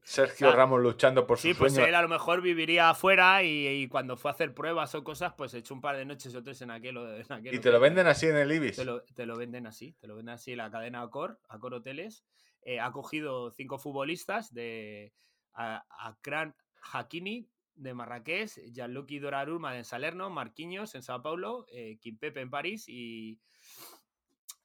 Sergio 0.03 0.49
Ah, 0.49 0.55
Ramos 0.55 0.81
luchando 0.81 1.27
por 1.27 1.37
Sí, 1.39 1.49
sus 1.49 1.57
pues 1.57 1.77
él 1.77 1.93
a 1.95 2.01
lo 2.01 2.07
mejor 2.07 2.41
viviría 2.41 2.89
afuera 2.89 3.43
y, 3.43 3.67
y 3.67 3.87
cuando 3.87 4.15
fue 4.15 4.31
a 4.31 4.33
hacer 4.33 4.53
pruebas 4.53 4.95
o 4.95 5.03
cosas, 5.03 5.33
pues 5.37 5.53
echó 5.55 5.73
un 5.73 5.81
par 5.81 5.97
de 5.97 6.05
noches 6.05 6.33
o 6.35 6.43
tres 6.43 6.61
en 6.61 6.71
aquel. 6.71 6.95
en 6.97 7.31
aquel 7.31 7.55
Y 7.55 7.59
te 7.59 7.71
lo 7.71 7.79
venden 7.79 8.07
así 8.07 8.27
en 8.27 8.37
el 8.37 8.51
Ibis. 8.51 8.77
Te 8.77 8.85
lo, 8.85 9.01
te 9.03 9.25
lo 9.25 9.35
venden 9.35 9.67
así, 9.67 9.93
te 9.99 10.07
lo 10.07 10.15
venden 10.15 10.35
así 10.35 10.55
la 10.55 10.71
cadena 10.71 11.01
Accor, 11.01 11.39
Accor 11.49 11.73
Hoteles. 11.73 12.23
eh, 12.61 12.79
ha 12.79 12.91
cogido 12.91 13.51
cinco 13.51 13.77
futbolistas 13.77 14.53
de 14.53 15.11
a- 15.53 15.85
Akran 16.07 16.55
Hakimi 16.93 17.49
de 17.75 17.93
Marrakech, 17.93 18.59
Gianluigi 18.71 19.19
Donnarumma 19.19 19.73
de 19.73 19.83
Salerno, 19.83 20.29
Marquinhos 20.29 20.93
en 20.95 21.01
Sao 21.03 21.21
Paulo, 21.21 21.65
eh, 21.71 21.97
Kimpepe 21.99 22.41
en 22.41 22.49
París 22.49 22.85
y, 22.87 23.39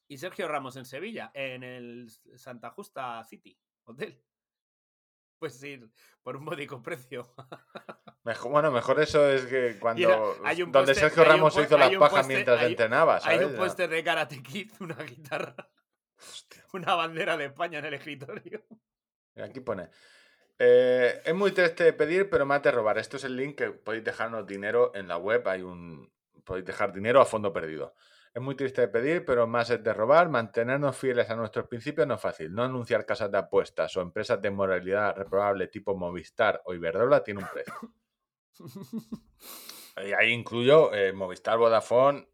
y 0.09 0.19
Sergio 0.19 0.47
Ramos 0.49 0.77
en 0.77 0.85
Sevilla, 0.85 1.31
en 1.35 1.63
el 1.63 2.11
Santa 2.37 2.71
Justa 2.71 3.25
City 3.25 3.59
Hotel. 3.85 4.23
puedes 5.39 5.63
ir 5.63 5.89
por 6.23 6.37
un 6.37 6.45
módico 6.45 6.83
precio. 6.83 7.33
Mejor, 8.25 8.51
bueno, 8.51 8.71
mejor 8.71 9.01
eso 9.01 9.27
es 9.31 9.47
que 9.47 9.79
cuando. 9.79 10.37
Hay 10.45 10.63
un 10.63 10.71
donde 10.71 10.95
Sergio 10.95 11.23
hay 11.23 11.29
Ramos 11.31 11.55
se 11.55 11.63
hizo 11.63 11.79
las 11.79 11.89
hay 11.89 11.97
pajas 11.97 12.27
mientras 12.27 12.61
hay- 12.61 12.73
entrenaba, 12.73 13.15
Hay 13.17 13.23
¿sabes? 13.39 13.47
un 13.47 13.57
póster 13.57 13.89
de 13.89 14.05
Karate 14.05 14.43
Kid, 14.43 14.71
una 14.81 14.97
guitarra, 14.97 15.55
una 16.75 16.95
bandera 16.95 17.37
de 17.39 17.47
España 17.47 17.79
en 17.79 17.87
el 17.87 17.95
escritorio. 17.95 18.63
Aquí 19.43 19.61
pone. 19.61 19.89
Eh, 20.59 21.23
es 21.25 21.35
muy 21.35 21.53
triste 21.53 21.85
de 21.85 21.93
pedir, 21.93 22.29
pero 22.31 22.47
más 22.47 22.63
de 22.63 22.71
robar. 22.71 22.99
Esto 22.99 23.17
es 23.17 23.25
el 23.25 23.37
link 23.37 23.57
que 23.57 23.71
podéis 23.71 24.05
dejarnos 24.05 24.47
dinero 24.47 24.93
en 24.95 25.09
la 25.09 25.17
web. 25.17 25.47
Hay 25.49 25.63
un. 25.63 26.13
Podéis 26.45 26.67
dejar 26.67 26.93
dinero 26.93 27.21
a 27.21 27.27
fondo 27.27 27.53
perdido. 27.53 27.95
Es 28.35 28.43
muy 28.43 28.55
triste 28.55 28.83
de 28.83 28.89
pedir, 28.89 29.25
pero 29.25 29.47
más 29.47 29.71
es 29.71 29.83
de 29.83 29.93
robar. 29.93 30.29
Mantenernos 30.29 30.97
fieles 30.97 31.29
a 31.31 31.37
nuestros 31.37 31.67
principios 31.67 32.07
no 32.07 32.15
es 32.15 32.21
fácil. 32.21 32.53
No 32.55 32.63
anunciar 32.63 33.05
casas 33.05 33.31
de 33.31 33.39
apuestas 33.39 33.97
o 33.97 34.01
empresas 34.01 34.41
de 34.41 34.51
moralidad 34.51 35.17
reprobable 35.17 35.67
tipo 35.69 35.97
Movistar 35.97 36.63
o 36.65 36.75
Iberdrola 36.75 37.23
tiene 37.23 37.41
un 37.41 37.49
precio. 37.53 37.75
Y 40.05 40.13
ahí 40.13 40.31
incluyo 40.31 40.95
eh, 40.95 41.13
Movistar, 41.13 41.59
Vodafone, 41.59 42.29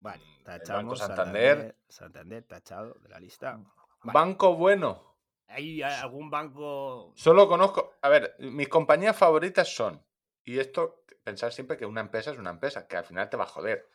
Vale, 0.00 0.22
el 0.38 0.44
tachamos. 0.44 0.84
Banco 0.84 0.96
Santander. 0.96 1.76
Santander, 1.88 2.42
tachado 2.44 2.94
de 3.00 3.08
la 3.08 3.18
lista. 3.18 3.56
Vale. 4.02 4.12
Banco 4.12 4.54
Bueno. 4.54 5.15
¿Hay 5.48 5.82
algún 5.82 6.30
banco 6.30 7.12
Solo 7.14 7.48
conozco. 7.48 7.94
A 8.02 8.08
ver, 8.08 8.34
mis 8.38 8.68
compañías 8.68 9.16
favoritas 9.16 9.74
son. 9.74 10.04
Y 10.44 10.58
esto, 10.58 11.04
pensar 11.24 11.52
siempre 11.52 11.76
que 11.76 11.86
una 11.86 12.00
empresa 12.00 12.30
es 12.32 12.38
una 12.38 12.50
empresa, 12.50 12.86
que 12.86 12.96
al 12.96 13.04
final 13.04 13.28
te 13.28 13.36
va 13.36 13.44
a 13.44 13.48
joder. 13.48 13.88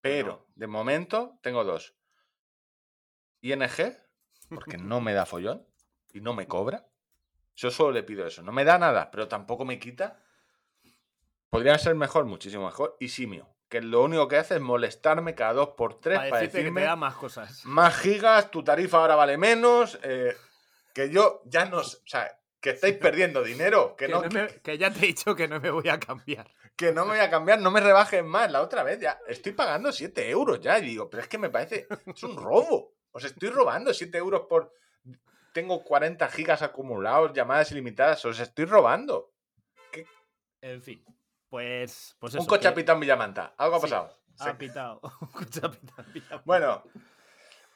Pero, 0.00 0.46
de 0.54 0.66
momento, 0.66 1.38
tengo 1.42 1.64
dos. 1.64 1.94
ING, 3.40 3.62
porque 4.48 4.78
no 4.78 5.00
me 5.00 5.12
da 5.12 5.26
follón 5.26 5.66
y 6.12 6.20
no 6.20 6.34
me 6.34 6.46
cobra. 6.46 6.88
Yo 7.54 7.70
solo 7.70 7.92
le 7.92 8.02
pido 8.02 8.26
eso. 8.26 8.42
No 8.42 8.52
me 8.52 8.64
da 8.64 8.78
nada, 8.78 9.10
pero 9.10 9.28
tampoco 9.28 9.64
me 9.64 9.78
quita. 9.78 10.22
Podría 11.50 11.78
ser 11.78 11.94
mejor, 11.94 12.24
muchísimo 12.24 12.64
mejor. 12.64 12.96
Y 12.98 13.08
Simio, 13.08 13.48
que 13.72 13.80
lo 13.80 14.02
único 14.02 14.28
que 14.28 14.36
hace 14.36 14.56
es 14.56 14.60
molestarme 14.60 15.34
cada 15.34 15.54
dos 15.54 15.70
por 15.70 15.98
tres 15.98 16.18
para 16.18 16.28
para, 16.28 16.40
decirte 16.42 16.58
que 16.58 16.62
decirme 16.64 16.80
te 16.82 16.86
da 16.88 16.96
más 16.96 17.14
cosas? 17.14 17.64
más 17.64 17.96
gigas, 17.96 18.50
tu 18.50 18.62
tarifa 18.62 18.98
ahora 18.98 19.14
vale 19.14 19.38
menos, 19.38 19.98
eh, 20.02 20.36
que 20.92 21.08
yo 21.08 21.40
ya 21.46 21.64
no, 21.64 21.78
o 21.78 21.82
sea, 21.82 22.38
que 22.60 22.68
estáis 22.70 22.98
perdiendo 22.98 23.42
dinero, 23.42 23.96
que, 23.96 24.08
Que, 24.08 24.12
no, 24.12 24.20
no 24.20 24.28
me- 24.28 24.60
que 24.60 24.76
ya 24.76 24.90
te 24.92 24.98
he 24.98 25.06
dicho 25.06 25.34
que 25.34 25.48
no 25.48 25.58
me 25.58 25.70
voy 25.70 25.88
a 25.88 25.98
cambiar. 25.98 26.50
que 26.76 26.92
no 26.92 27.06
me 27.06 27.12
voy 27.12 27.20
a 27.20 27.30
cambiar, 27.30 27.60
no 27.60 27.70
me 27.70 27.80
rebajen 27.80 28.26
más, 28.26 28.52
la 28.52 28.60
otra 28.60 28.82
vez 28.82 29.00
ya, 29.00 29.18
estoy 29.26 29.52
pagando 29.52 29.90
7 29.90 30.28
euros 30.28 30.60
ya, 30.60 30.78
y 30.78 30.82
digo, 30.82 31.08
pero 31.08 31.22
es 31.22 31.28
que 31.30 31.38
me 31.38 31.48
parece, 31.48 31.86
es 32.06 32.22
un 32.24 32.36
robo, 32.36 32.92
os 33.10 33.24
estoy 33.24 33.48
robando 33.48 33.94
7 33.94 34.18
euros 34.18 34.42
por, 34.50 34.70
tengo 35.54 35.82
40 35.82 36.28
gigas 36.28 36.60
acumulados, 36.60 37.32
llamadas 37.32 37.72
ilimitadas, 37.72 38.22
os 38.26 38.38
estoy 38.38 38.66
robando. 38.66 39.32
En 40.60 40.82
fin, 40.82 41.02
pues, 41.52 42.16
pues 42.18 42.34
un 42.34 42.46
coche 42.46 42.66
que 42.70 42.74
pitado 42.76 42.96
en 42.96 43.00
Villamanta, 43.00 43.52
algo 43.58 43.76
ha 43.76 43.78
Sí. 43.78 43.82
pasado. 43.82 44.10
ha 44.38 44.44
Sí. 44.44 44.56
pitado. 44.56 45.00
Un 45.20 45.28
coche 45.28 45.60
ha 45.62 45.70
pitado 45.70 46.02
en 46.06 46.12
Villamanta. 46.14 46.42
Bueno, 46.46 46.82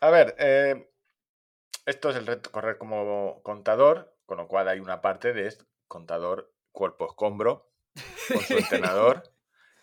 a 0.01 0.09
ver, 0.09 0.35
eh, 0.39 0.91
esto 1.85 2.09
es 2.09 2.17
el 2.17 2.27
reto 2.27 2.51
correr 2.51 2.79
como 2.79 3.43
contador, 3.43 4.17
con 4.25 4.39
lo 4.39 4.49
cual 4.49 4.69
hay 4.69 4.81
una 4.81 5.03
parte 5.03 5.35
de 5.35 5.55
contador 5.89 6.55
cuerpo 6.73 7.05
escombro 7.07 7.71
con 8.29 8.41
su 8.41 8.55
entrenador 8.95 9.23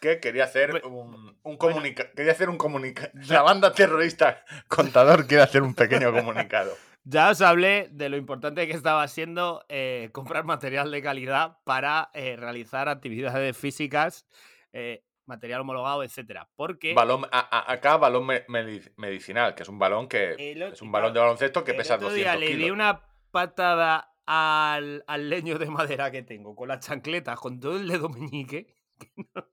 que 0.02 0.20
quería 0.20 0.46
hacer 0.46 0.84
un, 0.86 1.40
un 1.44 1.58
comunica 1.58 2.12
quería 2.14 2.32
hacer 2.32 2.50
un 2.50 2.58
comunicado. 2.58 3.12
La 3.30 3.44
banda 3.44 3.74
terrorista 3.74 4.44
contador 4.68 5.28
quiere 5.28 5.44
hacer 5.44 5.62
un 5.62 5.76
pequeño 5.76 6.12
comunicado. 6.12 6.76
Ya 7.06 7.30
os 7.30 7.42
hablé 7.42 7.90
de 7.92 8.08
lo 8.10 8.16
importante 8.18 8.66
que 8.66 8.74
estaba 8.74 9.06
siendo 9.10 9.66
eh, 9.68 10.10
comprar 10.14 10.46
material 10.46 10.90
de 10.90 11.02
calidad 11.02 11.58
para 11.66 12.10
eh, 12.14 12.36
realizar 12.38 12.88
actividades 12.88 13.58
físicas, 13.58 14.26
eh, 14.72 15.04
material 15.26 15.62
homologado, 15.62 16.04
etcétera. 16.04 16.50
Porque 16.56 16.94
Balón, 16.94 17.26
a- 17.32 17.40
a- 17.58 17.72
acá 17.74 17.98
balón 17.98 18.26
me- 18.26 18.46
medi- 18.48 18.90
medicinal, 18.96 19.54
que 19.54 19.64
es 19.64 19.70
un 19.70 19.80
balón 19.80 20.08
que 20.08 20.32
El 20.52 20.62
es 20.62 20.82
un 20.82 20.92
balón 20.94 21.14
de 21.14 21.20
baloncesto 21.20 21.64
que 21.66 21.74
pesa 21.74 21.96
otro 21.96 22.08
200 22.10 22.16
día 22.34 22.40
le 22.40 22.48
kilos. 22.54 22.64
di 22.66 22.72
una 22.72 23.02
patada 23.32 24.10
al, 24.26 25.04
al 25.08 25.30
leño 25.30 25.60
de 25.60 25.66
madera 25.66 26.10
que 26.10 26.24
tengo 26.24 26.56
con 26.56 26.70
las 26.70 26.86
chancletas, 26.86 27.38
con 27.38 27.60
todo 27.60 27.76
el 27.76 27.88
dedo 27.90 28.08
meñique, 28.08 28.68
que 29.00 29.12
no, 29.36 29.46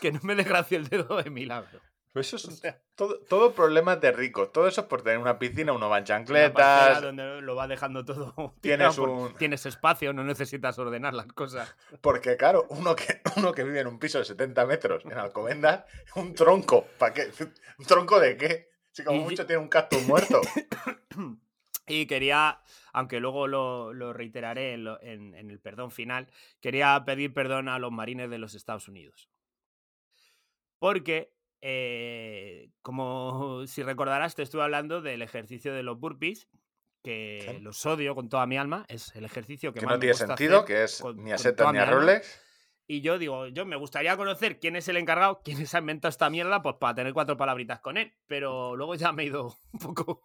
que 0.00 0.10
no 0.12 0.20
me 0.24 0.34
desgració 0.34 0.78
el 0.78 0.88
dedo 0.88 1.22
de 1.22 1.30
milagro. 1.30 1.80
Pero 2.14 2.20
Eso 2.22 2.36
es 2.36 2.44
O 2.46 2.48
un- 2.48 2.56
sea, 2.56 2.80
todo, 2.94 3.18
todo 3.28 3.52
problemas 3.52 4.00
de 4.00 4.12
ricos. 4.12 4.50
Todo 4.52 4.66
eso 4.68 4.80
es 4.82 4.86
por 4.86 5.02
tener 5.02 5.18
una 5.18 5.38
piscina, 5.38 5.72
uno 5.72 5.88
va 5.90 5.98
en 5.98 6.04
chancletas. 6.04 7.02
donde 7.02 7.42
lo 7.42 7.54
vas 7.56 7.68
dejando 7.68 8.04
todo 8.04 8.54
Tienes 8.62 8.96
un- 8.98 9.34
tienes 9.34 9.66
espacio, 9.66 10.12
no 10.14 10.24
necesitas 10.24 10.78
ordenar 10.78 11.12
las 11.12 11.26
cosas. 11.26 11.76
Porque, 12.00 12.36
claro, 12.38 12.66
uno 12.70 12.94
que, 12.96 13.20
uno 13.36 13.52
que 13.52 13.64
vive 13.64 13.80
en 13.80 13.88
un 13.88 13.98
piso 13.98 14.18
de 14.20 14.24
70 14.24 14.64
metros 14.64 15.04
en 15.04 15.12
Alcobendas, 15.18 15.84
un 16.14 16.32
tronco. 16.34 16.86
¿Para 16.98 17.12
qué? 17.12 17.30
¿Un 17.78 17.84
tronco 17.84 18.18
de 18.20 18.36
qué? 18.38 18.70
Si 18.92 19.02
como 19.04 19.20
Y- 19.20 19.24
mucho 19.24 19.44
tiene 19.44 19.60
un 19.60 19.68
cactus 19.68 20.06
muerto. 20.06 20.40
Y 21.86 22.06
quería, 22.06 22.62
aunque 22.94 23.20
luego 23.20 23.46
lo, 23.46 23.92
lo 23.92 24.14
reiteraré 24.14 24.72
en, 24.72 24.84
lo- 24.84 24.98
en- 25.02 25.34
en 25.34 25.50
el 25.50 25.60
perdón 25.60 25.90
final, 25.90 26.28
quería 26.62 27.02
pedir 27.04 27.34
perdón 27.34 27.68
a 27.68 27.78
los 27.78 27.92
marines 27.92 28.30
de 28.30 28.38
los 28.38 28.54
Estados 28.54 28.88
Unidos. 28.88 29.28
Porque, 30.78 31.33
eh, 31.66 32.68
como 32.82 33.66
si 33.66 33.82
recordarás, 33.82 34.34
te 34.34 34.42
estuve 34.42 34.62
hablando 34.62 35.00
del 35.00 35.22
ejercicio 35.22 35.72
de 35.72 35.82
los 35.82 35.98
burpees, 35.98 36.46
que 37.02 37.46
Sí. 37.56 37.60
los 37.60 37.84
odio 37.86 38.14
con 38.14 38.28
toda 38.28 38.46
mi 38.46 38.58
alma. 38.58 38.84
Es 38.88 39.16
el 39.16 39.24
ejercicio 39.24 39.72
que, 39.72 39.80
Que 39.80 39.86
más 39.86 39.94
no 39.94 39.96
me 39.96 40.00
tiene 40.02 40.14
sentido, 40.14 40.64
que 40.66 40.84
es 40.84 41.00
con- 41.00 41.22
ni 41.24 41.32
a 41.32 41.38
setas 41.38 41.72
ni 41.72 41.78
a. 41.78 41.86
Rolex. 41.86 42.42
Y 42.86 43.00
yo 43.00 43.18
digo, 43.18 43.46
yo 43.46 43.64
me 43.64 43.76
gustaría 43.76 44.14
conocer 44.18 44.58
quién 44.60 44.76
es 44.76 44.88
el 44.88 44.98
encargado, 44.98 45.40
quién 45.44 45.66
se 45.66 45.74
ha 45.76 45.80
inventado 45.80 46.10
esta 46.10 46.28
mierda, 46.28 46.60
pues 46.60 46.76
para 46.78 46.94
tener 46.94 47.14
cuatro 47.14 47.38
palabritas 47.38 47.80
con 47.80 47.96
él. 47.96 48.12
Pero 48.26 48.76
luego 48.76 48.94
ya 48.94 49.12
me 49.12 49.22
he 49.22 49.26
ido 49.26 49.56
un 49.72 49.78
poco 49.80 50.22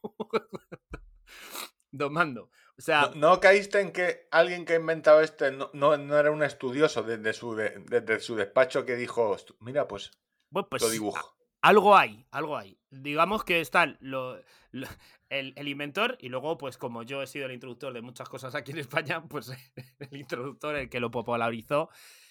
domando. 1.91 2.49
O 2.77 2.81
sea, 2.81 3.11
No, 3.15 3.31
no 3.35 3.39
caíste 3.39 3.79
en 3.79 3.91
que 3.91 4.27
alguien 4.31 4.65
que 4.65 4.73
ha 4.73 4.77
inventado 4.79 5.21
este 5.21 5.51
no, 5.51 5.69
no, 5.73 5.97
no 5.97 6.17
era 6.17 6.31
un 6.31 6.43
estudioso 6.43 7.03
desde 7.03 7.33
su, 7.33 7.55
de- 7.55 7.79
desde 7.87 8.19
su 8.19 8.35
despacho 8.35 8.85
que 8.85 8.95
dijo, 8.95 9.35
"Estu- 9.35 9.55
mira, 9.59 9.87
pues 9.87 10.11
bueno, 10.49 10.67
pues 10.69 10.81
lo 10.81 10.89
dibujo. 10.89 11.35
algo 11.61 11.95
hay, 11.97 12.25
algo 12.31 12.57
hay. 12.57 12.79
Digamos 12.89 13.43
que 13.43 13.59
están 13.61 13.97
lo- 14.01 14.37
lo- 14.71 14.87
el, 15.29 15.53
el 15.55 15.67
inventor 15.67 16.17
y 16.19 16.29
luego, 16.29 16.57
pues 16.57 16.77
como 16.77 17.03
yo 17.03 17.21
he 17.21 17.27
sido 17.27 17.45
el 17.45 17.51
introductor 17.53 17.93
de 17.93 18.01
muchas 18.01 18.29
cosas 18.29 18.55
aquí 18.55 18.71
en 18.71 18.79
España, 18.79 19.23
pues 19.27 19.51
el 19.99 20.17
introductor, 20.17 20.75
el 20.75 20.89
que 20.89 20.99
lo 20.99 21.11
popularizó, 21.11 21.89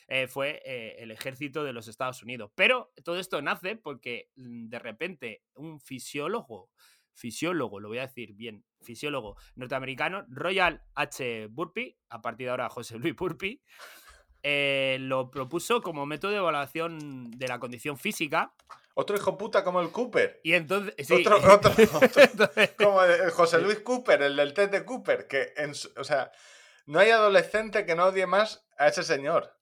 eh, 0.08 0.26
fue 0.26 0.62
eh, 0.64 0.96
el 1.00 1.10
ejército 1.10 1.64
de 1.64 1.72
los 1.72 1.86
Estados 1.88 2.22
Unidos. 2.22 2.50
Pero 2.54 2.92
todo 3.04 3.18
esto 3.18 3.42
nace 3.42 3.76
porque 3.76 4.30
mm, 4.36 4.68
de 4.68 4.78
repente 4.78 5.42
un 5.54 5.80
fisiólogo, 5.80 6.70
fisiólogo, 7.14 7.78
lo 7.80 7.88
voy 7.88 7.98
a 7.98 8.06
decir 8.06 8.32
bien, 8.34 8.64
fisiólogo 8.80 9.36
norteamericano, 9.56 10.24
Royal 10.28 10.82
H. 10.94 11.48
Burpee, 11.48 11.98
a 12.08 12.22
partir 12.22 12.46
de 12.46 12.50
ahora 12.52 12.68
José 12.70 12.98
Luis 12.98 13.14
Burpee, 13.16 13.60
eh, 14.42 14.98
lo 15.00 15.30
propuso 15.30 15.80
como 15.82 16.06
método 16.06 16.30
de 16.32 16.38
evaluación 16.38 17.30
de 17.32 17.48
la 17.48 17.58
condición 17.58 17.96
física. 17.98 18.52
Otro 18.94 19.16
hijo 19.16 19.38
puta 19.38 19.62
como 19.62 19.80
el 19.80 19.90
Cooper. 19.90 20.40
Y 20.42 20.54
entonces. 20.54 20.94
sí, 21.06 21.14
Otro, 21.24 21.36
otro, 21.36 21.70
otro- 21.70 22.22
entonces- 22.22 22.70
como 22.78 23.02
el, 23.02 23.30
José 23.30 23.60
Luis 23.60 23.80
Cooper, 23.80 24.22
el 24.22 24.36
del 24.36 24.54
test 24.54 24.72
de 24.72 24.84
Cooper, 24.84 25.26
que 25.28 25.52
en 25.56 25.70
o 25.70 26.04
sea, 26.04 26.30
no 26.86 26.98
hay 26.98 27.10
adolescente 27.10 27.84
que 27.86 27.94
no 27.94 28.06
odie 28.06 28.26
más 28.26 28.66
a 28.78 28.88
ese 28.88 29.02
señor. 29.02 29.54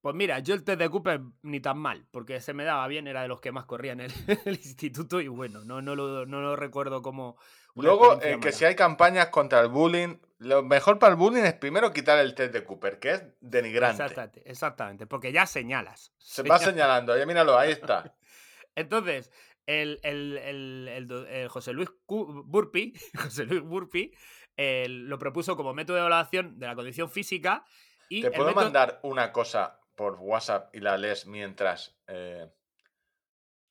Pues 0.00 0.14
mira, 0.14 0.38
yo 0.38 0.54
el 0.54 0.62
test 0.62 0.78
de 0.78 0.88
Cooper 0.88 1.20
ni 1.42 1.58
tan 1.60 1.78
mal, 1.78 2.06
porque 2.12 2.40
se 2.40 2.54
me 2.54 2.62
daba 2.64 2.86
bien, 2.86 3.08
era 3.08 3.22
de 3.22 3.28
los 3.28 3.40
que 3.40 3.50
más 3.50 3.64
corría 3.64 3.92
en 3.92 4.00
el, 4.00 4.12
el 4.44 4.54
instituto 4.54 5.20
y 5.20 5.26
bueno, 5.26 5.64
no, 5.64 5.82
no, 5.82 5.96
lo, 5.96 6.24
no 6.26 6.40
lo 6.40 6.54
recuerdo 6.54 7.02
como. 7.02 7.36
Luego, 7.84 8.20
eh, 8.22 8.38
que 8.40 8.52
si 8.52 8.64
hay 8.64 8.74
campañas 8.74 9.28
contra 9.28 9.60
el 9.60 9.68
bullying, 9.68 10.16
lo 10.38 10.62
mejor 10.62 10.98
para 10.98 11.10
el 11.12 11.16
bullying 11.16 11.42
es 11.44 11.54
primero 11.54 11.92
quitar 11.92 12.18
el 12.18 12.34
test 12.34 12.52
de 12.52 12.64
Cooper, 12.64 12.98
que 12.98 13.10
es 13.12 13.24
denigrante. 13.40 14.02
Exactamente, 14.02 14.42
exactamente, 14.50 15.06
porque 15.06 15.32
ya 15.32 15.46
señalas. 15.46 16.12
Se 16.18 16.42
va 16.42 16.58
señalando, 16.58 17.16
ya 17.16 17.26
míralo, 17.26 17.58
ahí 17.58 17.72
está. 17.72 18.14
Entonces, 18.74 19.30
el, 19.66 19.98
el- 20.02 20.38
el- 20.38 20.88
el 21.28 21.48
José 21.48 21.72
Luis 21.72 21.90
Burpee, 22.06 22.92
José 23.16 23.44
Luis 23.44 23.62
Burpee 23.62 24.12
eh, 24.56 24.86
lo 24.88 25.18
propuso 25.18 25.56
como 25.56 25.72
método 25.74 25.96
de 25.96 26.00
evaluación 26.02 26.58
de 26.58 26.66
la 26.66 26.74
condición 26.74 27.10
física. 27.10 27.64
Y 28.08 28.22
Te 28.22 28.30
puedo 28.30 28.50
método- 28.50 28.64
mandar 28.64 29.00
una 29.02 29.32
cosa 29.32 29.80
por 29.94 30.14
WhatsApp 30.20 30.74
y 30.74 30.80
la 30.80 30.96
lees 30.96 31.26
mientras. 31.26 31.96
eh, 32.06 32.48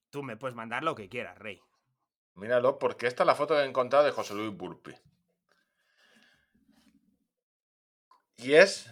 Tú 0.09 0.23
me 0.23 0.37
puedes 0.37 0.55
mandar 0.55 0.83
lo 0.83 0.95
que 0.95 1.09
quieras, 1.09 1.37
Rey. 1.37 1.61
Míralo, 2.37 2.79
porque 2.79 3.07
esta 3.07 3.23
es 3.23 3.27
la 3.27 3.35
foto 3.35 3.53
que 3.55 3.61
he 3.61 3.65
encontrado 3.65 4.05
de 4.05 4.11
José 4.11 4.33
Luis 4.33 4.55
Burpi. 4.55 4.93
Y 8.37 8.53
es. 8.53 8.89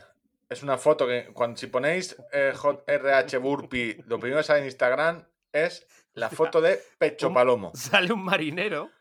Es 0.47 0.61
una 0.61 0.77
foto 0.77 1.07
que 1.07 1.31
cuando 1.33 1.57
si 1.57 1.67
ponéis 1.67 2.15
eh, 2.31 2.53
JRH 2.53 3.37
Burpi, 3.39 3.95
lo 4.05 4.19
primero 4.19 4.39
que 4.41 4.43
sale 4.43 4.59
en 4.59 4.65
Instagram 4.65 5.27
es 5.51 5.87
la 6.13 6.29
foto 6.31 6.61
de 6.61 6.79
Pecho 6.99 7.29
Un- 7.29 7.33
Palomo. 7.33 7.71
Sale 7.73 8.13
un 8.13 8.23
marinero. 8.23 8.91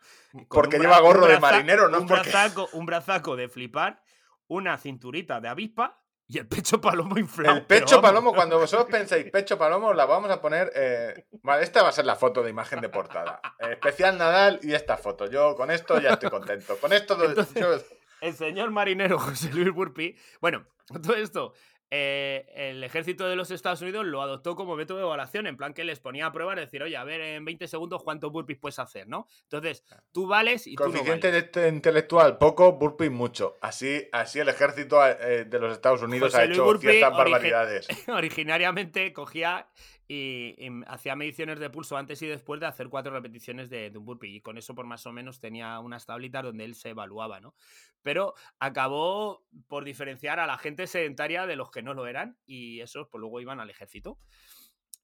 Porque 0.49 0.79
lleva 0.79 0.99
gorro 1.01 1.27
de 1.27 1.39
marinero, 1.39 1.89
no 1.89 2.01
un 2.01 2.07
porque- 2.09 2.31
brazaco, 2.31 2.69
un 2.73 2.87
brazaco 2.87 3.37
de 3.37 3.49
flipar, 3.49 4.03
una 4.49 4.79
cinturita 4.79 5.41
de 5.41 5.49
avispa 5.49 6.03
y 6.35 6.39
el 6.39 6.47
pecho 6.48 6.81
palomo 6.81 7.16
inflado. 7.19 7.56
El 7.59 7.65
pecho 7.66 8.01
palomo, 8.02 8.32
cuando 8.35 8.59
vosotros 8.59 8.89
penséis 8.90 9.31
pecho 9.31 9.56
palomo, 9.56 9.93
la 9.94 10.05
vamos 10.06 10.31
a 10.31 10.40
poner. 10.40 10.73
eh, 10.74 11.27
Vale, 11.43 11.62
esta 11.62 11.82
va 11.82 11.90
a 11.90 11.93
ser 11.93 12.05
la 12.06 12.16
foto 12.16 12.43
de 12.43 12.51
imagen 12.51 12.81
de 12.81 12.89
portada. 12.89 13.40
Especial 13.59 14.19
Nadal 14.19 14.59
y 14.62 14.74
esta 14.74 14.97
foto. 14.97 15.27
Yo 15.31 15.55
con 15.56 15.70
esto 15.70 15.98
ya 16.01 16.11
estoy 16.11 16.31
contento. 16.31 16.77
Con 16.78 16.93
esto 16.93 17.15
Entonces- 17.23 17.55
yo- 17.55 17.77
El 18.20 18.32
señor 18.35 18.70
marinero 18.70 19.19
José 19.19 19.51
Luis 19.52 19.70
Burpi. 19.73 20.16
Bueno, 20.40 20.66
todo 21.02 21.15
esto. 21.15 21.52
Eh, 21.97 22.47
el 22.57 22.83
ejército 22.83 23.29
de 23.29 23.37
los 23.37 23.53
Estados 23.53 23.81
Unidos 23.81 24.05
lo 24.05 24.21
adoptó 24.21 24.57
como 24.57 24.75
método 24.75 24.99
de 24.99 25.05
evaluación, 25.05 25.47
en 25.47 25.57
plan 25.57 25.73
que 25.75 25.85
les 25.85 26.01
ponía 26.01 26.27
a 26.27 26.33
prueba, 26.33 26.57
decir, 26.57 26.83
oye, 26.83 26.97
a 26.97 27.05
ver 27.05 27.21
en 27.21 27.45
20 27.45 27.69
segundos 27.69 28.03
cuántos 28.03 28.33
burpees 28.33 28.59
puedes 28.59 28.81
hacer, 28.81 29.07
¿no? 29.07 29.29
Entonces, 29.45 29.85
tú 30.11 30.27
vales 30.27 30.66
y 30.66 30.75
tú 30.75 30.83
no 30.83 30.91
Coeficiente 30.91 31.29
vales. 31.31 31.45
inte- 31.45 31.69
intelectual, 31.69 32.37
poco, 32.39 32.73
burpee 32.73 33.11
mucho. 33.11 33.57
Así, 33.61 34.09
así 34.11 34.41
el 34.41 34.49
ejército 34.49 35.07
eh, 35.07 35.45
de 35.45 35.59
los 35.61 35.73
Estados 35.73 36.03
Unidos 36.03 36.33
José 36.33 36.43
ha 36.43 36.45
hecho 36.47 36.65
Burpee, 36.65 36.91
ciertas 36.91 37.12
origi- 37.12 37.16
barbaridades. 37.16 37.87
Originariamente 38.09 39.12
cogía 39.12 39.69
y, 40.07 40.55
hacía 40.87 41.17
mediciones 41.17 41.59
de 41.59 41.71
pulso 41.71 41.97
antes 41.97 42.21
y 42.23 42.27
después 42.27 42.61
de 42.61 42.67
hacer 42.67 42.89
cuatro 42.89 43.13
repeticiones 43.13 43.71
de, 43.71 43.91
de 43.91 43.99
un 43.99 44.05
burpee. 44.05 44.37
Y 44.37 44.41
con 44.41 44.59
eso, 44.59 44.75
por 44.75 44.87
más 44.87 45.07
o 45.07 45.13
menos, 45.13 45.41
tenía 45.41 45.79
unas 45.81 46.07
tablitas 46.07 46.43
donde 46.43 46.65
él 46.65 46.75
se 46.75 46.91
evaluaba, 46.91 47.41
¿no? 47.41 47.55
Pero 48.03 48.35
acabó 48.59 49.45
por 49.69 49.85
diferenciar 49.85 50.41
a 50.41 50.47
la 50.47 50.59
gente 50.59 50.87
sedentaria 50.87 51.47
de 51.47 51.57
los 51.57 51.71
que 51.71 51.83
no 51.83 51.95
lo 51.95 52.07
eran. 52.07 52.37
Y 52.47 52.81
esos, 52.81 53.09
pues 53.09 53.21
luego 53.21 53.41
iban 53.41 53.61
al 53.61 53.71
ejército. 53.71 54.19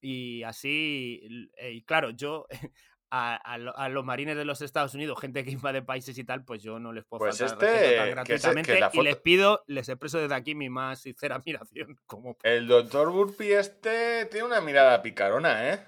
Y 0.01 0.41
así, 0.43 1.49
eh, 1.57 1.73
y 1.73 1.83
claro, 1.83 2.09
yo 2.09 2.47
a, 3.11 3.35
a 3.35 3.57
lo- 3.57 3.77
a 3.77 3.89
los 3.89 4.05
marines 4.05 4.37
de 4.37 4.45
los 4.45 4.61
Estados 4.61 4.93
Unidos, 4.93 5.19
gente 5.19 5.43
que 5.43 5.51
invade 5.51 5.81
países 5.81 6.17
y 6.17 6.23
tal, 6.23 6.43
pues 6.45 6.63
yo 6.63 6.79
no 6.79 6.93
les 6.93 7.03
puedo 7.05 7.19
Pues 7.19 7.37
faltar 7.37 7.57
al 7.57 7.75
este, 7.75 7.95
tan 8.15 8.23
que 8.23 8.37
se- 8.39 8.47
que 8.47 8.55
gratuitamente. 8.55 8.79
la 8.79 8.87
Y 8.87 8.89
foto- 8.89 9.03
les 9.03 9.15
pido, 9.17 9.63
les 9.67 9.89
expreso 9.89 10.17
desde 10.19 10.33
aquí 10.35 10.55
mi 10.55 10.69
más 10.69 11.01
sincera 11.01 11.35
admiración 11.43 11.99
como 12.07 12.37
El 12.43 12.67
doctor 12.67 13.11
Burpee 13.11 13.53
este 13.59 14.25
tiene 14.27 14.47
una 14.47 14.61
mirada 14.61 15.01
picarona, 15.01 15.73
¿eh? 15.73 15.85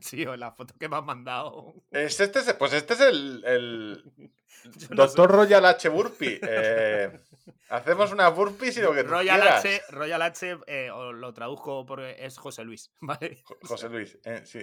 Sí, 0.00 0.24
o 0.24 0.34
la 0.36 0.52
foto 0.52 0.74
que 0.80 0.88
me 0.88 0.96
han 0.96 1.04
mandado. 1.04 1.74
Es 1.90 2.18
este, 2.18 2.38
es- 2.38 2.54
pues 2.54 2.72
este 2.72 2.94
es 2.94 3.00
el, 3.02 3.44
el 3.44 4.02
Yo 4.78 4.88
no 4.90 4.96
doctor 4.96 5.30
Royal 5.30 5.64
H. 5.66 5.88
Burpee. 5.90 6.40
Eh, 6.42 7.10
hacemos 7.68 8.12
una 8.12 8.28
burpees 8.28 8.76
y 8.78 8.80
lo 8.80 8.94
que 8.94 9.02
tú 9.04 9.10
Royal 9.10 9.40
quieras. 9.40 9.64
H, 9.64 9.82
Royal 9.90 10.22
H 10.22 10.58
eh, 10.68 10.88
lo 10.88 11.32
traduzco 11.34 11.84
porque 11.84 12.16
es 12.18 12.38
José 12.38 12.64
Luis, 12.64 12.90
¿vale? 13.00 13.42
Jo- 13.44 13.58
José 13.62 13.88
Luis, 13.90 14.18
eh, 14.24 14.40
sí. 14.46 14.60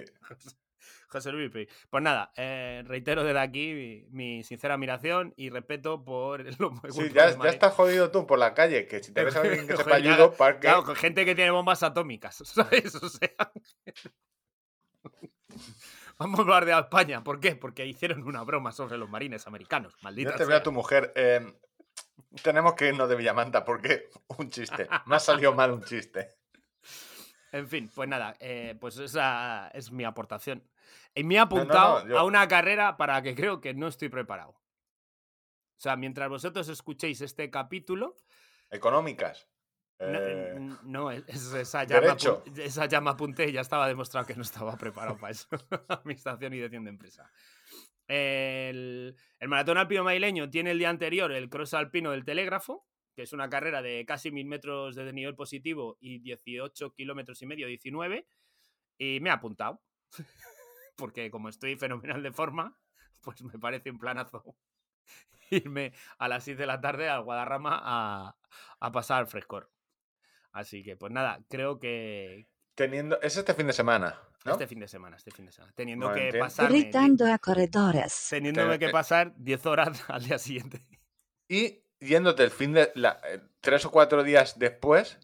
José 1.08 1.32
Luis. 1.32 1.50
Pi. 1.50 1.68
Pues 1.88 2.02
nada, 2.02 2.32
eh, 2.36 2.82
reitero 2.86 3.24
desde 3.24 3.40
aquí 3.40 3.72
mi, 3.72 4.06
mi 4.36 4.44
sincera 4.44 4.74
admiración 4.74 5.32
y 5.36 5.50
respeto 5.50 6.04
por 6.04 6.44
los 6.60 6.72
Sí, 6.90 7.10
ya, 7.12 7.36
ya 7.38 7.48
estás 7.50 7.74
jodido 7.74 8.10
tú 8.10 8.26
por 8.26 8.38
la 8.38 8.54
calle, 8.54 8.86
que 8.86 9.02
si 9.02 9.12
te 9.12 9.24
ves 9.24 9.36
a 9.36 9.40
alguien 9.40 9.66
que 9.66 9.72
sepa 9.76 9.90
Joder, 9.90 10.02
ya- 10.04 10.12
ayudo, 10.14 10.32
para 10.32 10.54
que... 10.54 10.60
Claro, 10.60 10.84
con 10.84 10.96
gente 10.96 11.24
que 11.24 11.34
tiene 11.34 11.50
bombas 11.50 11.82
atómicas, 11.82 12.36
¿sabes? 12.44 12.94
O 12.94 13.08
sea. 13.08 13.30
Vamos 16.18 16.38
a 16.38 16.42
hablar 16.42 16.64
de 16.66 16.78
España. 16.78 17.24
¿Por 17.24 17.40
qué? 17.40 17.56
Porque 17.56 17.86
hicieron 17.86 18.22
una 18.24 18.42
broma 18.42 18.72
sobre 18.72 18.98
los 18.98 19.08
marines 19.08 19.46
americanos. 19.46 19.96
Maldita 20.02 20.32
Ya 20.32 20.36
te 20.36 20.44
veo 20.44 20.58
a 20.58 20.62
tu 20.62 20.70
mujer. 20.72 21.12
eh, 21.16 21.40
tenemos 22.42 22.74
que 22.74 22.88
irnos 22.88 23.08
de 23.08 23.16
Villamanta 23.16 23.64
porque 23.64 24.10
un 24.38 24.50
chiste. 24.50 24.86
Me 25.06 25.16
ha 25.16 25.18
salido 25.18 25.54
mal 25.54 25.72
un 25.72 25.82
chiste. 25.82 26.28
En 27.52 27.68
fin, 27.68 27.90
pues 27.94 28.08
nada, 28.08 28.36
eh, 28.40 28.76
pues 28.80 28.96
esa 28.98 29.68
es 29.74 29.90
mi 29.90 30.04
aportación. 30.04 30.62
Y 31.14 31.24
me 31.24 31.34
he 31.34 31.38
apuntado 31.38 32.06
yo- 32.06 32.18
a 32.18 32.24
una 32.24 32.46
carrera 32.46 32.96
para 32.96 33.14
la 33.14 33.22
que 33.22 33.34
creo 33.34 33.60
que 33.60 33.74
no 33.74 33.88
estoy 33.88 34.08
preparado. 34.08 34.50
O 34.50 35.82
sea, 35.82 35.96
mientras 35.96 36.28
vosotros 36.28 36.68
escuchéis 36.68 37.20
este 37.22 37.50
capítulo, 37.50 38.16
Económicas. 38.70 39.48
no, 39.98 40.06
Eh, 40.18 40.52
n- 40.56 40.76
no, 40.84 41.10
es- 41.10 41.24
es- 41.26 41.52
esa, 41.54 41.84
ya 41.84 41.96
me 42.00 42.06
derecho. 42.06 42.44
apu- 42.44 42.58
esa 42.60 43.00
me 43.00 43.10
apunté 43.10 43.48
y 43.48 43.52
ya 43.52 43.62
estaba 43.62 43.88
demostrado 43.88 44.26
que 44.26 44.34
no 44.36 44.42
estaba 44.42 44.76
preparado 44.76 45.16
para 45.18 45.32
eso. 45.32 45.48
Administración 45.88 46.52
y 46.52 46.56
dirección 46.56 46.84
de 46.84 46.90
empresa. 46.90 47.30
El, 48.06 49.16
el 49.38 49.48
maratón 49.48 49.78
alpino 49.78 50.04
madrileño 50.04 50.50
tiene 50.50 50.72
el 50.72 50.78
día 50.78 50.90
anterior 50.90 51.30
el 51.32 51.48
cross 51.48 51.74
alpino 51.74 52.10
del 52.10 52.24
telégrafo, 52.24 52.86
que 53.14 53.22
es 53.22 53.32
una 53.32 53.48
carrera 53.48 53.82
de 53.82 54.04
casi 54.06 54.30
mil 54.30 54.46
metros 54.46 54.94
de 54.96 55.12
nivel 55.12 55.34
positivo 55.34 55.96
y 56.00 56.18
18 56.20 56.92
kilómetros 56.94 57.40
y 57.42 57.46
medio, 57.46 57.66
19, 57.66 58.26
y 58.98 59.20
me 59.20 59.30
he 59.30 59.32
apuntado. 59.32 59.82
Porque 60.96 61.30
como 61.30 61.48
estoy 61.48 61.76
fenomenal 61.76 62.22
de 62.22 62.32
forma, 62.32 62.78
pues 63.20 63.42
me 63.42 63.58
parece 63.58 63.90
un 63.90 63.98
planazo 63.98 64.56
irme 65.50 65.92
a 66.18 66.28
las 66.28 66.44
6 66.44 66.58
de 66.58 66.66
la 66.66 66.80
tarde 66.80 67.08
al 67.08 67.22
Guadarrama 67.24 67.80
a, 67.82 68.36
a 68.80 68.92
pasar 68.92 69.18
al 69.20 69.26
frescor. 69.26 69.70
Así 70.52 70.82
que, 70.82 70.96
pues 70.96 71.12
nada, 71.12 71.40
creo 71.48 71.78
que 71.78 72.48
teniendo. 72.74 73.20
Es 73.22 73.36
este 73.36 73.54
fin 73.54 73.66
de 73.68 73.72
semana, 73.72 74.18
¿no? 74.44 74.52
este 74.52 74.66
fin 74.66 74.80
de 74.80 74.88
semana, 74.88 75.16
este 75.16 75.30
fin 75.30 75.46
de 75.46 75.52
semana, 75.52 75.72
teniendo 75.76 76.12
que 76.12 76.32
di- 76.32 76.38
Gritando 76.68 77.32
a 77.32 77.38
corredores. 77.38 78.26
teniéndome 78.30 78.72
Te- 78.74 78.78
que 78.80 78.86
eh, 78.86 78.92
pasar 78.92 79.32
10 79.36 79.66
horas 79.66 80.02
al 80.10 80.24
día 80.24 80.38
siguiente. 80.38 80.84
Y 81.48 81.84
yéndote 82.00 82.42
el 82.44 82.50
fin 82.50 82.72
de. 82.72 82.90
la- 82.94 83.20
eh, 83.24 83.40
tres 83.60 83.84
o 83.84 83.90
cuatro 83.90 84.22
días 84.22 84.58
después 84.58 85.18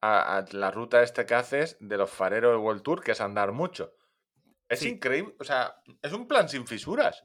a, 0.00 0.38
a 0.38 0.44
la 0.52 0.70
ruta 0.70 1.02
este 1.02 1.26
que 1.26 1.34
haces 1.34 1.76
de 1.80 1.96
los 1.96 2.10
fareros 2.10 2.52
del 2.52 2.60
World 2.60 2.82
Tour, 2.82 3.02
que 3.02 3.12
es 3.12 3.20
andar 3.20 3.52
mucho. 3.52 3.94
Es 4.68 4.80
Sí. 4.80 4.88
increíble. 4.90 5.34
O 5.40 5.44
sea, 5.44 5.76
es 6.02 6.12
un 6.12 6.26
plan 6.28 6.48
sin 6.48 6.66
fisuras. 6.66 7.24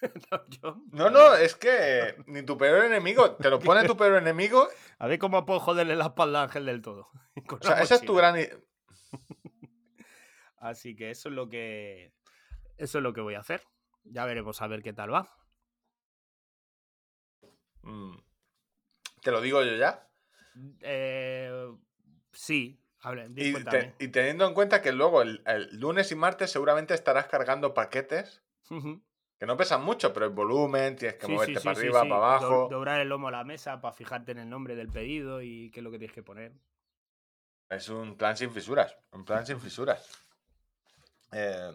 No, 0.30 0.48
yo- 0.48 0.82
No, 0.92 1.10
no, 1.10 1.34
es 1.34 1.56
que 1.56 2.14
ni 2.26 2.44
tu 2.44 2.56
peor 2.56 2.84
enemigo. 2.84 3.32
Te 3.36 3.50
lo 3.50 3.58
pone 3.58 3.84
tu 3.84 3.96
peor 3.96 4.14
enemigo. 4.16 4.68
A 4.98 5.06
ver 5.08 5.18
cómo 5.18 5.44
puedo 5.44 5.58
joderle 5.58 5.96
la 5.96 6.06
espalda 6.06 6.40
a 6.40 6.44
Ángel 6.44 6.66
del 6.66 6.82
todo. 6.82 7.08
O 7.50 7.58
sea, 7.60 7.80
esa 7.82 7.96
es 7.96 8.02
tu 8.02 8.14
gran. 8.14 8.36
Así 10.56 10.94
que 10.96 11.10
eso 11.10 11.28
es 11.28 11.34
lo 11.34 11.48
que. 11.48 12.12
Eso 12.76 12.98
es 12.98 13.02
lo 13.02 13.12
que 13.12 13.20
voy 13.20 13.34
a 13.34 13.40
hacer. 13.40 13.62
Ya 14.04 14.24
veremos 14.24 14.62
a 14.62 14.66
ver 14.68 14.82
qué 14.82 14.92
tal 14.92 15.12
va. 15.12 15.34
Mm. 17.82 18.16
Te 19.22 19.30
lo 19.30 19.40
digo 19.40 19.62
yo 19.62 19.76
ya. 19.76 20.08
Eh, 20.80 21.70
sí, 22.32 22.80
hable, 23.00 23.28
Y, 23.36 23.52
te- 23.64 23.94
y 23.98 24.08
teniendo 24.08 24.46
en 24.46 24.54
cuenta 24.54 24.82
que 24.82 24.92
luego 24.92 25.22
el, 25.22 25.42
el 25.46 25.78
lunes 25.78 26.10
y 26.12 26.14
martes 26.16 26.50
seguramente 26.50 26.94
estarás 26.94 27.26
cargando 27.26 27.74
paquetes 27.74 28.42
que 29.38 29.46
no 29.46 29.56
pesan 29.56 29.82
mucho, 29.84 30.12
pero 30.12 30.26
el 30.26 30.32
volumen, 30.32 30.96
tienes 30.96 31.16
que 31.16 31.26
Sí, 31.26 31.32
moverte 31.32 31.54
sí, 31.54 31.60
sí, 31.60 31.64
para 31.64 31.74
sí, 31.76 31.80
arriba, 31.80 32.02
sí. 32.02 32.08
para 32.08 32.20
Do- 32.20 32.26
abajo. 32.26 32.68
Doblar 32.70 33.00
el 33.00 33.08
lomo 33.08 33.28
a 33.28 33.30
la 33.30 33.44
mesa 33.44 33.80
para 33.80 33.94
fijarte 33.94 34.32
en 34.32 34.38
el 34.38 34.48
nombre 34.50 34.74
del 34.74 34.88
pedido 34.88 35.40
y 35.42 35.70
qué 35.70 35.80
es 35.80 35.84
lo 35.84 35.90
que 35.90 35.98
tienes 35.98 36.14
que 36.14 36.22
poner. 36.22 36.52
Es 37.70 37.88
un 37.88 38.16
plan 38.16 38.36
sin 38.36 38.50
fisuras. 38.50 38.96
Un 39.12 39.24
plan 39.24 39.46
sin 39.46 39.60
fisuras. 39.60 40.08
Eh, 41.32 41.70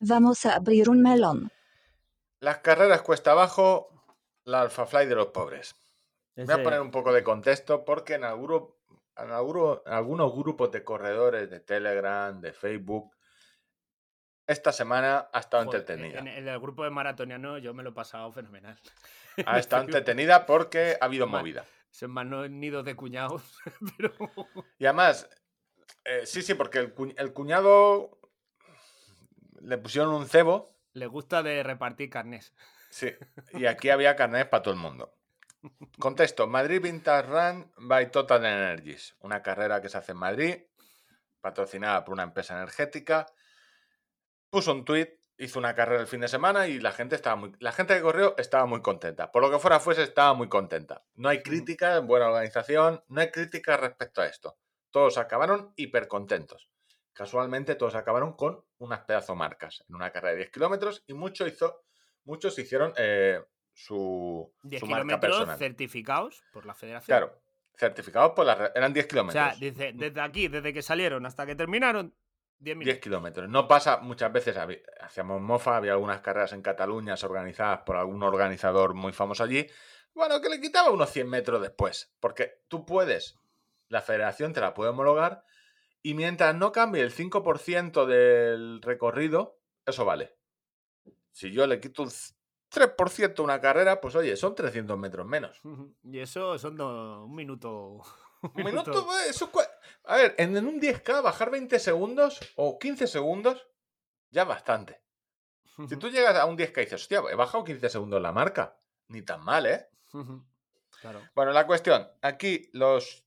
Vamos 0.00 0.44
a 0.46 0.54
abrir 0.56 0.88
un 0.88 1.02
melón. 1.02 1.50
las 2.40 2.58
carreras 2.58 3.00
cuesta 3.02 3.30
abajo, 3.32 3.88
la 4.44 4.60
alfafly 4.62 5.06
de 5.06 5.14
los 5.14 5.28
pobres. 5.28 5.74
Voy 6.36 6.50
a 6.50 6.62
poner 6.62 6.80
un 6.80 6.90
poco 6.90 7.12
de 7.12 7.22
contexto 7.22 7.84
porque 7.84 8.14
en, 8.14 8.24
alguno- 8.24 8.76
en 9.16 9.30
alguno- 9.30 9.82
en 9.86 9.92
algunos 9.92 10.32
grupos 10.34 10.70
de 10.72 10.82
corredores 10.84 11.48
de 11.50 11.60
Telegram, 11.60 12.40
de 12.40 12.52
Facebook, 12.52 13.14
esta 14.46 14.72
semana 14.72 15.28
ha 15.32 15.38
estado 15.40 15.64
joder, 15.64 15.80
entretenida. 15.80 16.18
En, 16.18 16.28
el 16.28 16.60
grupo 16.60 16.84
de 16.84 16.90
maratoniano 16.90 17.56
yo 17.58 17.72
me 17.72 17.82
lo 17.82 17.90
he 17.90 17.94
pasado 17.94 18.30
fenomenal. 18.32 18.78
Ha 19.46 19.58
estado 19.58 19.82
entretenida 19.84 20.44
porque 20.46 20.98
ha 21.00 21.04
habido 21.06 21.26
Ma- 21.26 21.38
movida. 21.38 21.64
Se 21.90 22.08
me 22.08 22.20
han 22.22 22.60
nido 22.60 22.82
de 22.82 22.96
cuñados, 22.96 23.42
pero 23.96 24.12
Y 24.78 24.84
además, 24.86 25.28
eh, 26.04 26.26
sí, 26.26 26.42
sí, 26.42 26.54
porque 26.54 26.78
el, 26.80 26.92
cu- 26.92 27.14
el 27.16 27.32
cuñado 27.32 28.18
le 29.60 29.78
pusieron 29.78 30.12
un 30.12 30.26
cebo, 30.26 30.68
le 30.92 31.06
gusta 31.06 31.42
de 31.42 31.62
repartir 31.62 32.10
carnés. 32.10 32.52
Sí, 32.94 33.12
y 33.52 33.66
aquí 33.66 33.90
había 33.90 34.16
carnet 34.16 34.48
para 34.48 34.62
todo 34.62 34.74
el 34.74 34.80
mundo. 34.80 35.14
Contexto, 35.98 36.46
Madrid 36.46 36.80
Vintage 36.80 37.26
Run 37.26 37.72
by 37.78 38.10
Total 38.10 38.44
Energies, 38.44 39.16
una 39.20 39.42
carrera 39.42 39.80
que 39.80 39.88
se 39.88 39.98
hace 39.98 40.12
en 40.12 40.18
Madrid, 40.18 40.56
patrocinada 41.40 42.04
por 42.04 42.14
una 42.14 42.22
empresa 42.22 42.54
energética. 42.54 43.26
Puso 44.50 44.72
un 44.72 44.84
tweet, 44.84 45.18
hizo 45.38 45.58
una 45.58 45.74
carrera 45.74 46.00
el 46.00 46.06
fin 46.06 46.20
de 46.20 46.28
semana 46.28 46.68
y 46.68 46.78
la 46.78 46.92
gente 46.92 47.16
estaba 47.16 47.36
muy, 47.36 47.52
la 47.58 47.72
gente 47.72 47.94
que 47.94 48.02
corrió 48.02 48.34
estaba 48.38 48.66
muy 48.66 48.82
contenta. 48.82 49.32
Por 49.32 49.42
lo 49.42 49.50
que 49.50 49.58
fuera 49.58 49.80
fuese, 49.80 50.02
estaba 50.02 50.34
muy 50.34 50.48
contenta. 50.48 51.04
No 51.14 51.28
hay 51.28 51.42
crítica, 51.42 51.98
buena 52.00 52.28
organización, 52.28 53.02
no 53.08 53.20
hay 53.20 53.30
crítica 53.30 53.76
respecto 53.76 54.20
a 54.20 54.26
esto. 54.26 54.56
Todos 54.90 55.18
acabaron 55.18 55.72
hiper 55.76 56.06
contentos. 56.06 56.68
Casualmente 57.12 57.74
todos 57.76 57.94
acabaron 57.94 58.34
con 58.34 58.64
unas 58.78 59.00
pedazo 59.04 59.34
marcas 59.34 59.84
en 59.88 59.94
una 59.94 60.10
carrera 60.10 60.32
de 60.32 60.38
10 60.38 60.50
kilómetros 60.50 61.04
y 61.06 61.14
muchos 61.14 61.48
hizo, 61.48 61.84
muchos 62.24 62.58
hicieron 62.58 62.92
eh, 62.96 63.40
su, 63.72 64.52
10 64.62 64.80
su 64.80 64.86
marca 64.86 65.04
kilómetros 65.04 65.32
personal. 65.36 65.58
certificados 65.58 66.42
por 66.52 66.66
la 66.66 66.74
federación. 66.74 67.06
Claro, 67.18 67.40
certificados 67.76 68.32
por 68.32 68.46
la... 68.46 68.72
Eran 68.74 68.92
10 68.92 69.04
O 69.04 69.08
kilómetros. 69.08 69.44
sea, 69.44 69.54
dice, 69.58 69.92
desde 69.94 70.20
aquí, 70.20 70.48
desde 70.48 70.72
que 70.72 70.82
salieron 70.82 71.26
hasta 71.26 71.44
que 71.46 71.54
terminaron, 71.54 72.14
10 72.58 72.76
10 72.76 72.76
minutos. 72.78 73.00
kilómetros. 73.02 73.48
No 73.48 73.66
pasa 73.68 73.98
muchas 73.98 74.32
veces, 74.32 74.56
hacíamos 75.00 75.40
mofa, 75.40 75.76
había 75.76 75.92
algunas 75.92 76.20
carreras 76.20 76.52
en 76.52 76.62
Cataluña 76.62 77.14
organizadas 77.22 77.80
por 77.84 77.96
algún 77.96 78.22
organizador 78.22 78.94
muy 78.94 79.12
famoso 79.12 79.42
allí. 79.44 79.66
Bueno, 80.14 80.40
que 80.40 80.48
le 80.48 80.60
quitaba 80.60 80.90
unos 80.90 81.10
100 81.10 81.28
metros 81.28 81.60
después. 81.60 82.14
Porque 82.20 82.62
tú 82.68 82.86
puedes, 82.86 83.36
la 83.88 84.00
federación 84.00 84.52
te 84.52 84.60
la 84.60 84.72
puede 84.72 84.90
homologar 84.90 85.44
y 86.00 86.14
mientras 86.14 86.54
no 86.54 86.70
cambie 86.70 87.02
el 87.02 87.12
5% 87.12 88.06
del 88.06 88.80
recorrido, 88.82 89.58
eso 89.84 90.04
vale. 90.04 90.36
Si 91.34 91.50
yo 91.50 91.66
le 91.66 91.80
quito 91.80 92.02
un 92.04 92.10
3% 92.70 93.38
a 93.40 93.42
una 93.42 93.60
carrera, 93.60 94.00
pues 94.00 94.14
oye, 94.14 94.36
son 94.36 94.54
300 94.54 94.96
metros 94.96 95.26
menos. 95.26 95.60
Y 96.04 96.18
eso 96.20 96.56
son 96.58 96.76
do- 96.76 97.24
un 97.24 97.34
minuto. 97.34 98.00
Un 98.44 98.62
minuto, 98.62 98.92
eh, 99.16 99.30
eso 99.30 99.50
A 100.04 100.16
ver, 100.16 100.34
en, 100.36 100.54
en 100.54 100.66
un 100.66 100.78
10K 100.78 101.22
bajar 101.22 101.50
20 101.50 101.78
segundos 101.78 102.40
o 102.56 102.78
15 102.78 103.06
segundos, 103.06 103.66
ya 104.30 104.42
es 104.42 104.48
bastante. 104.48 105.02
Si 105.88 105.96
tú 105.96 106.10
llegas 106.10 106.36
a 106.36 106.44
un 106.44 106.54
10K 106.58 106.76
y 106.76 106.80
dices, 106.84 107.00
hostia, 107.00 107.22
he 107.32 107.34
bajado 107.36 107.64
15 107.64 107.88
segundos 107.88 108.20
la 108.20 108.32
marca. 108.32 108.76
Ni 109.08 109.22
tan 109.22 109.42
mal, 109.42 109.64
¿eh? 109.64 109.88
Claro. 111.00 111.22
Bueno, 111.34 111.52
la 111.52 111.66
cuestión. 111.66 112.06
Aquí 112.20 112.68
los 112.74 113.24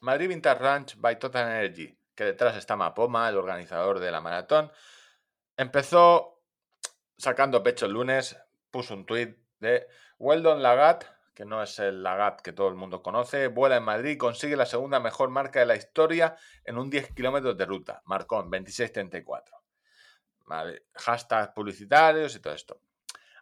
Madrid 0.00 0.28
Vintage 0.30 0.58
Ranch 0.60 0.96
by 0.96 1.18
Total 1.18 1.46
Energy, 1.50 1.94
que 2.14 2.24
detrás 2.24 2.56
está 2.56 2.74
Mapoma, 2.74 3.28
el 3.28 3.36
organizador 3.36 3.98
de 4.00 4.10
la 4.10 4.22
maratón, 4.22 4.72
empezó 5.58 6.31
sacando 7.22 7.62
pecho 7.62 7.86
el 7.86 7.92
lunes, 7.92 8.36
puso 8.72 8.94
un 8.94 9.06
tuit 9.06 9.36
de 9.60 9.86
Weldon 10.18 10.60
Lagat, 10.60 11.04
que 11.34 11.44
no 11.44 11.62
es 11.62 11.78
el 11.78 12.02
Lagat 12.02 12.40
que 12.40 12.52
todo 12.52 12.66
el 12.68 12.74
mundo 12.74 13.00
conoce, 13.00 13.46
vuela 13.46 13.76
en 13.76 13.84
Madrid 13.84 14.10
y 14.10 14.18
consigue 14.18 14.56
la 14.56 14.66
segunda 14.66 14.98
mejor 14.98 15.30
marca 15.30 15.60
de 15.60 15.66
la 15.66 15.76
historia 15.76 16.36
en 16.64 16.78
un 16.78 16.90
10 16.90 17.14
kilómetros 17.14 17.56
de 17.56 17.64
ruta. 17.64 18.02
Marcó 18.06 18.40
en 18.40 18.50
26.34. 18.50 19.44
Vale, 20.46 20.86
hashtags 20.94 21.52
publicitarios 21.54 22.34
y 22.34 22.40
todo 22.40 22.54
esto. 22.54 22.80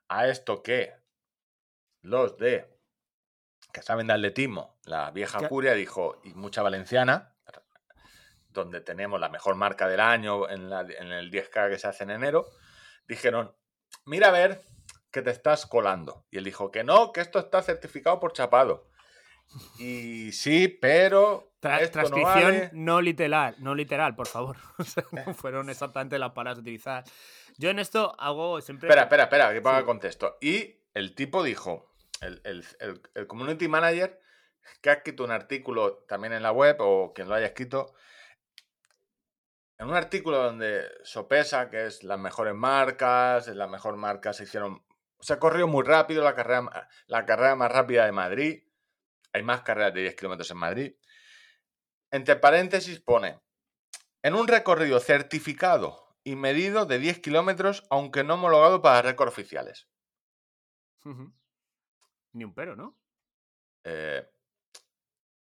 A 0.09 0.29
esto 0.29 0.63
que 0.63 0.93
los 2.03 2.37
de 2.37 2.77
que 3.73 3.81
saben 3.83 4.09
de 4.09 4.13
atletismo, 4.13 4.79
la 4.85 5.11
vieja 5.11 5.39
curia 5.49 5.73
dijo, 5.73 6.21
y 6.25 6.35
mucha 6.35 6.61
valenciana, 6.63 7.35
donde 8.49 8.81
tenemos 8.83 9.19
la 9.21 9.29
mejor 9.31 9.55
marca 9.55 9.89
del 9.89 10.01
año 10.01 10.49
en, 10.51 10.69
la- 10.69 10.81
en 10.81 11.13
el 11.13 11.31
10K 11.31 11.71
que 11.71 11.79
se 11.79 11.87
hace 11.89 12.03
en 12.05 12.11
enero, 12.11 12.47
dijeron, 13.07 13.55
mira 14.05 14.29
a 14.29 14.33
ver 14.33 14.63
que 15.11 15.23
te 15.23 15.31
estás 15.31 15.67
colando. 15.67 16.25
Y 16.31 16.39
él 16.39 16.45
dijo 16.45 16.71
que 16.71 16.85
no, 16.85 17.13
que 17.13 17.21
esto 17.21 17.39
está 17.39 17.63
certificado 17.63 18.21
por 18.21 18.33
Chapado. 18.33 18.89
Y 19.79 20.33
sí, 20.33 20.69
pero... 20.69 21.53
Tra- 21.61 21.83
no 21.83 21.91
transcripción 21.91 22.43
vale". 22.53 22.71
no 22.73 23.01
literal, 23.03 23.55
no 23.59 23.75
literal, 23.75 24.15
por 24.15 24.27
favor. 24.29 24.57
O 24.79 24.85
sea, 24.85 25.05
no 25.13 25.35
fueron 25.35 25.69
exactamente 25.71 26.19
las 26.19 26.31
palabras 26.33 26.61
utilizadas. 26.61 27.11
Yo 27.59 27.69
en 27.71 27.79
esto 27.79 28.15
hago 28.19 28.61
siempre. 28.61 28.89
Espera, 28.89 29.03
espera, 29.03 29.25
espera, 29.25 29.53
que 29.53 29.61
ponga 29.61 29.81
Sí. 29.81 29.85
contexto. 29.85 30.39
Y 30.41 30.77
el 30.95 31.15
tipo 31.15 31.43
dijo, 31.43 31.93
el, 32.21 32.41
el- 32.45 32.65
el- 32.79 33.03
el 33.15 33.27
community 33.27 33.69
manager, 33.69 34.21
que 34.81 34.91
ha 34.91 34.95
escrito 34.95 35.25
un 35.25 35.33
artículo 35.33 36.05
también 36.09 36.33
en 36.33 36.43
la 36.43 36.53
web, 36.53 36.77
o 36.81 37.13
quien 37.13 37.29
lo 37.29 37.35
haya 37.35 37.47
escrito, 37.47 37.93
en 39.81 39.89
un 39.89 39.95
artículo 39.95 40.43
donde 40.43 40.91
sopesa 41.05 41.71
que 41.71 41.87
es 41.87 42.05
las 42.05 42.19
mejores 42.19 42.55
marcas, 42.55 43.49
las 43.49 43.71
mejores 43.71 43.99
marcas 43.99 44.37
se 44.37 44.45
hicieron... 44.45 44.85
Se 45.21 45.39
corrió 45.39 45.67
muy 45.67 45.85
rápido 45.85 46.23
la 46.23 46.35
carrera, 46.35 46.87
la 47.07 47.25
carrera 47.25 47.57
más 47.57 47.73
rápida 47.73 48.05
de 48.05 48.13
Madrid. 48.13 48.63
Hay 49.33 49.43
más 49.43 49.63
carreras 49.63 49.95
de 49.95 50.03
10 50.03 50.17
kilómetros 50.17 50.51
en 50.51 50.59
Madrid. 50.59 50.95
Entre 52.11 52.37
paréntesis 52.37 53.01
pone, 53.01 53.41
en 54.23 54.35
un 54.35 54.49
recorrido 54.49 55.01
certificado 55.01 56.15
y 56.25 56.37
medido 56.37 56.85
de 56.85 56.99
10 56.99 57.21
kilómetros, 57.21 57.87
aunque 57.89 58.23
no 58.23 58.35
homologado 58.35 58.83
para 58.83 59.01
récord 59.01 59.29
oficiales. 59.29 59.89
Ni 62.33 62.45
un 62.45 62.53
pero, 62.53 62.77
¿no? 62.77 62.99
Eh, 63.85 64.29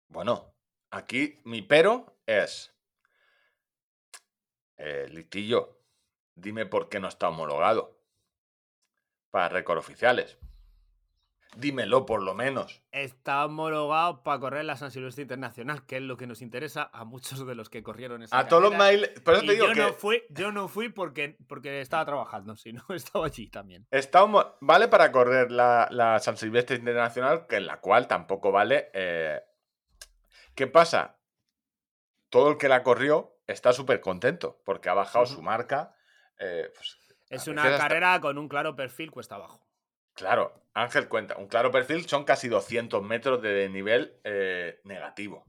bueno, 0.08 0.56
aquí 0.92 1.42
mi 1.44 1.62
pero 1.62 2.22
es. 2.26 2.73
Eh, 4.86 5.08
Listillo, 5.10 5.80
dime 6.36 6.66
por 6.66 6.90
qué 6.90 7.00
no 7.00 7.08
está 7.08 7.30
homologado 7.30 7.98
para 9.32 9.48
récord 9.48 9.78
oficiales. 9.78 10.38
Dímelo 11.56 12.06
por 12.06 12.22
lo 12.24 12.34
menos. 12.34 12.82
Está 12.92 13.46
homologado 13.46 14.24
para 14.24 14.40
correr 14.40 14.66
la 14.66 14.76
San 14.76 14.90
Silvestre 14.92 15.22
Internacional, 15.22 15.86
que 15.86 15.98
es 15.98 16.02
lo 16.02 16.18
que 16.18 16.28
nos 16.28 16.42
interesa 16.42 16.90
a 16.92 17.06
muchos 17.06 17.46
de 17.46 17.54
los 17.56 17.70
que 17.70 17.82
corrieron 17.84 18.24
esa 18.24 18.38
A 18.40 18.48
todos 18.48 18.64
los 18.64 18.72
te 19.48 19.54
digo 19.54 19.68
yo 19.68 19.74
que 19.74 19.80
no 19.80 19.94
fui, 19.94 20.24
yo 20.30 20.52
no 20.52 20.68
fui 20.68 20.90
porque, 20.90 21.38
porque 21.48 21.80
estaba 21.80 22.06
trabajando, 22.06 22.56
si 22.58 22.74
no 22.74 22.84
estaba 22.90 23.28
allí 23.28 23.48
también. 23.50 23.86
está 23.92 24.24
homo- 24.24 24.56
vale 24.62 24.88
para 24.90 25.12
correr 25.12 25.52
la, 25.52 25.88
la 25.92 26.20
San 26.20 26.36
Silvestre 26.38 26.76
Internacional, 26.76 27.46
que 27.48 27.58
en 27.58 27.68
la 27.68 27.80
cual 27.80 28.08
tampoco 28.08 28.52
vale. 28.52 28.90
eh, 28.94 29.40
¿Qué 30.56 30.68
pasa? 30.68 31.20
Todo 32.30 32.50
el 32.50 32.58
que 32.58 32.68
la 32.68 32.82
corrió 32.84 33.33
está 33.48 33.74
súper 33.74 34.02
contento 34.02 34.62
porque 34.66 34.90
ha 34.90 34.94
bajado 34.94 35.26
su 35.26 35.42
marca. 35.42 35.96
eh, 36.40 36.72
pues, 36.76 36.98
Es 37.30 37.48
una 37.48 37.64
hasta- 37.64 37.78
carrera 37.78 38.20
con 38.20 38.38
un 38.38 38.48
claro 38.50 38.76
perfil 38.76 39.12
cuesta 39.12 39.36
abajo. 39.36 39.66
Claro, 40.16 40.54
Ángel 40.74 41.08
cuenta, 41.08 41.38
un 41.38 41.48
claro 41.48 41.72
perfil 41.72 42.08
son 42.08 42.24
casi 42.24 42.48
200 42.48 43.02
metros 43.04 43.42
de 43.42 43.68
nivel 43.70 44.20
eh, 44.24 44.80
negativo. 44.84 45.46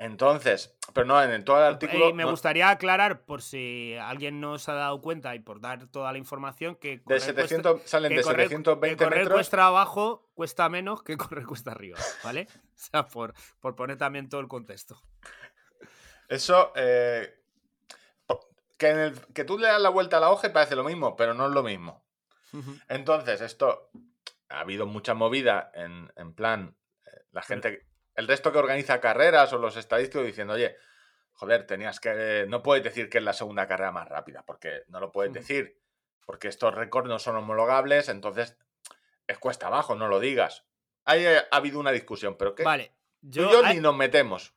Entonces, 0.00 0.76
pero 0.94 1.06
no, 1.06 1.20
en 1.20 1.44
todo 1.44 1.58
el 1.58 1.64
artículo... 1.74 2.10
Eh, 2.10 2.12
me 2.12 2.22
no- 2.22 2.30
gustaría 2.30 2.70
aclarar, 2.70 3.24
por 3.24 3.42
si 3.42 3.96
alguien 4.00 4.40
no 4.40 4.56
se 4.58 4.70
ha 4.70 4.74
dado 4.74 5.00
cuenta 5.00 5.34
y 5.34 5.40
por 5.40 5.60
dar 5.60 5.88
toda 5.88 6.12
la 6.12 6.18
información, 6.18 6.76
que 6.76 6.98
de 6.98 7.02
correr 7.02 7.18
cuesta- 7.20 7.34
700, 7.42 7.82
salen 7.84 8.10
que 8.10 8.18
de 8.18 8.22
correr- 8.22 8.48
720 8.48 8.96
que 8.96 9.04
correr 9.04 9.18
metros. 9.20 9.34
cuesta 9.36 9.66
abajo 9.66 10.30
cuesta 10.34 10.68
menos 10.68 11.02
que 11.02 11.16
correr 11.34 11.44
cuesta 11.46 11.72
arriba, 11.72 11.98
¿vale? 12.22 12.46
O 12.52 12.70
sea, 12.76 13.06
por, 13.08 13.34
por 13.58 13.74
poner 13.74 13.96
también 13.98 14.28
todo 14.28 14.40
el 14.40 14.46
contexto. 14.48 15.02
Eso, 16.28 16.72
eh, 16.76 17.34
que, 18.78 18.90
en 18.90 18.98
el- 19.00 19.26
que 19.34 19.44
tú 19.44 19.58
le 19.58 19.66
das 19.66 19.80
la 19.80 19.88
vuelta 19.88 20.18
a 20.18 20.20
la 20.20 20.30
hoja 20.30 20.46
y 20.48 20.50
parece 20.50 20.76
lo 20.76 20.84
mismo, 20.84 21.16
pero 21.16 21.34
no 21.34 21.46
es 21.46 21.52
lo 21.52 21.62
mismo. 21.62 22.04
Entonces, 22.88 23.40
esto, 23.40 23.90
ha 24.48 24.60
habido 24.60 24.86
mucha 24.86 25.14
movida 25.14 25.70
en, 25.74 26.10
en 26.16 26.32
plan, 26.32 26.76
eh, 27.04 27.10
la 27.32 27.42
gente, 27.42 27.86
el 28.14 28.26
resto 28.28 28.52
que 28.52 28.58
organiza 28.58 29.00
carreras 29.00 29.52
o 29.52 29.58
los 29.58 29.76
estadísticos 29.76 30.24
diciendo, 30.26 30.54
oye, 30.54 30.76
joder, 31.32 31.66
tenías 31.66 32.00
que, 32.00 32.46
no 32.48 32.62
puedes 32.62 32.82
decir 32.84 33.10
que 33.10 33.18
es 33.18 33.24
la 33.24 33.32
segunda 33.34 33.66
carrera 33.66 33.92
más 33.92 34.08
rápida, 34.08 34.44
porque 34.46 34.84
no 34.88 35.00
lo 35.00 35.12
puedes 35.12 35.32
decir, 35.32 35.78
porque 36.24 36.48
estos 36.48 36.74
récords 36.74 37.08
no 37.08 37.18
son 37.18 37.36
homologables, 37.36 38.08
entonces 38.08 38.56
es 39.26 39.38
cuesta 39.38 39.66
abajo, 39.66 39.94
no 39.94 40.08
lo 40.08 40.20
digas. 40.20 40.64
Ahí 41.04 41.26
ha 41.26 41.46
habido 41.50 41.78
una 41.80 41.90
discusión, 41.92 42.36
pero 42.38 42.54
que 42.54 42.62
Vale. 42.64 42.92
tú 43.20 43.40
y 43.42 43.50
yo 43.50 43.64
hay- 43.64 43.74
ni 43.76 43.80
nos 43.82 43.96
metemos. 43.96 44.54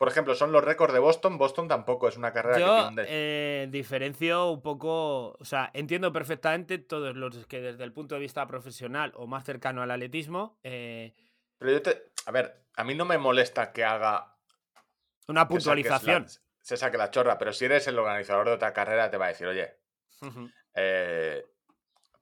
Por 0.00 0.08
ejemplo, 0.08 0.34
son 0.34 0.50
los 0.50 0.64
récords 0.64 0.94
de 0.94 0.98
Boston. 0.98 1.36
Boston 1.36 1.68
tampoco 1.68 2.08
es 2.08 2.16
una 2.16 2.32
carrera 2.32 2.54
que 2.56 2.60
Yo 2.62 2.74
tiene 2.74 2.88
un 2.88 2.96
des- 2.96 3.06
eh, 3.10 3.68
diferencio 3.70 4.50
un 4.50 4.62
poco, 4.62 5.32
o 5.38 5.44
sea, 5.44 5.70
entiendo 5.74 6.10
perfectamente 6.10 6.78
todos 6.78 7.14
los 7.14 7.46
que 7.46 7.60
desde 7.60 7.84
el 7.84 7.92
punto 7.92 8.14
de 8.14 8.22
vista 8.22 8.46
profesional 8.46 9.12
o 9.14 9.26
más 9.26 9.44
cercano 9.44 9.82
al 9.82 9.90
atletismo, 9.90 10.58
eh, 10.62 11.12
Pero 11.58 11.72
yo 11.72 11.82
te. 11.82 12.12
A 12.24 12.30
ver, 12.30 12.62
a 12.76 12.82
mí 12.84 12.94
no 12.94 13.04
me 13.04 13.18
molesta 13.18 13.72
que 13.74 13.84
haga. 13.84 14.34
una 15.28 15.42
que 15.46 15.52
la- 15.52 15.58
puntualización. 15.58 16.26
se 16.62 16.78
saque 16.78 16.96
la 16.96 17.10
chorra, 17.10 17.36
pero 17.36 17.52
si 17.52 17.66
eres 17.66 17.86
el 17.86 17.98
organizador 17.98 18.46
de 18.46 18.54
otra 18.54 18.72
carrera, 18.72 19.10
te 19.10 19.18
va 19.18 19.26
a 19.26 19.28
decir, 19.28 19.46
oye, 19.48 19.76
eh, 20.76 21.44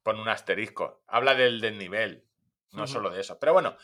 pon 0.03 0.19
un 0.19 0.29
asterisco. 0.29 1.05
Habla 1.07 1.37
del 1.37 1.61
desnivel, 1.61 2.25
no 2.73 2.83
Ujú. 2.83 2.93
solo 2.93 3.11
de 3.11 3.21
eso. 3.21 3.39
Pero 3.39 3.53
bueno, 3.53 3.77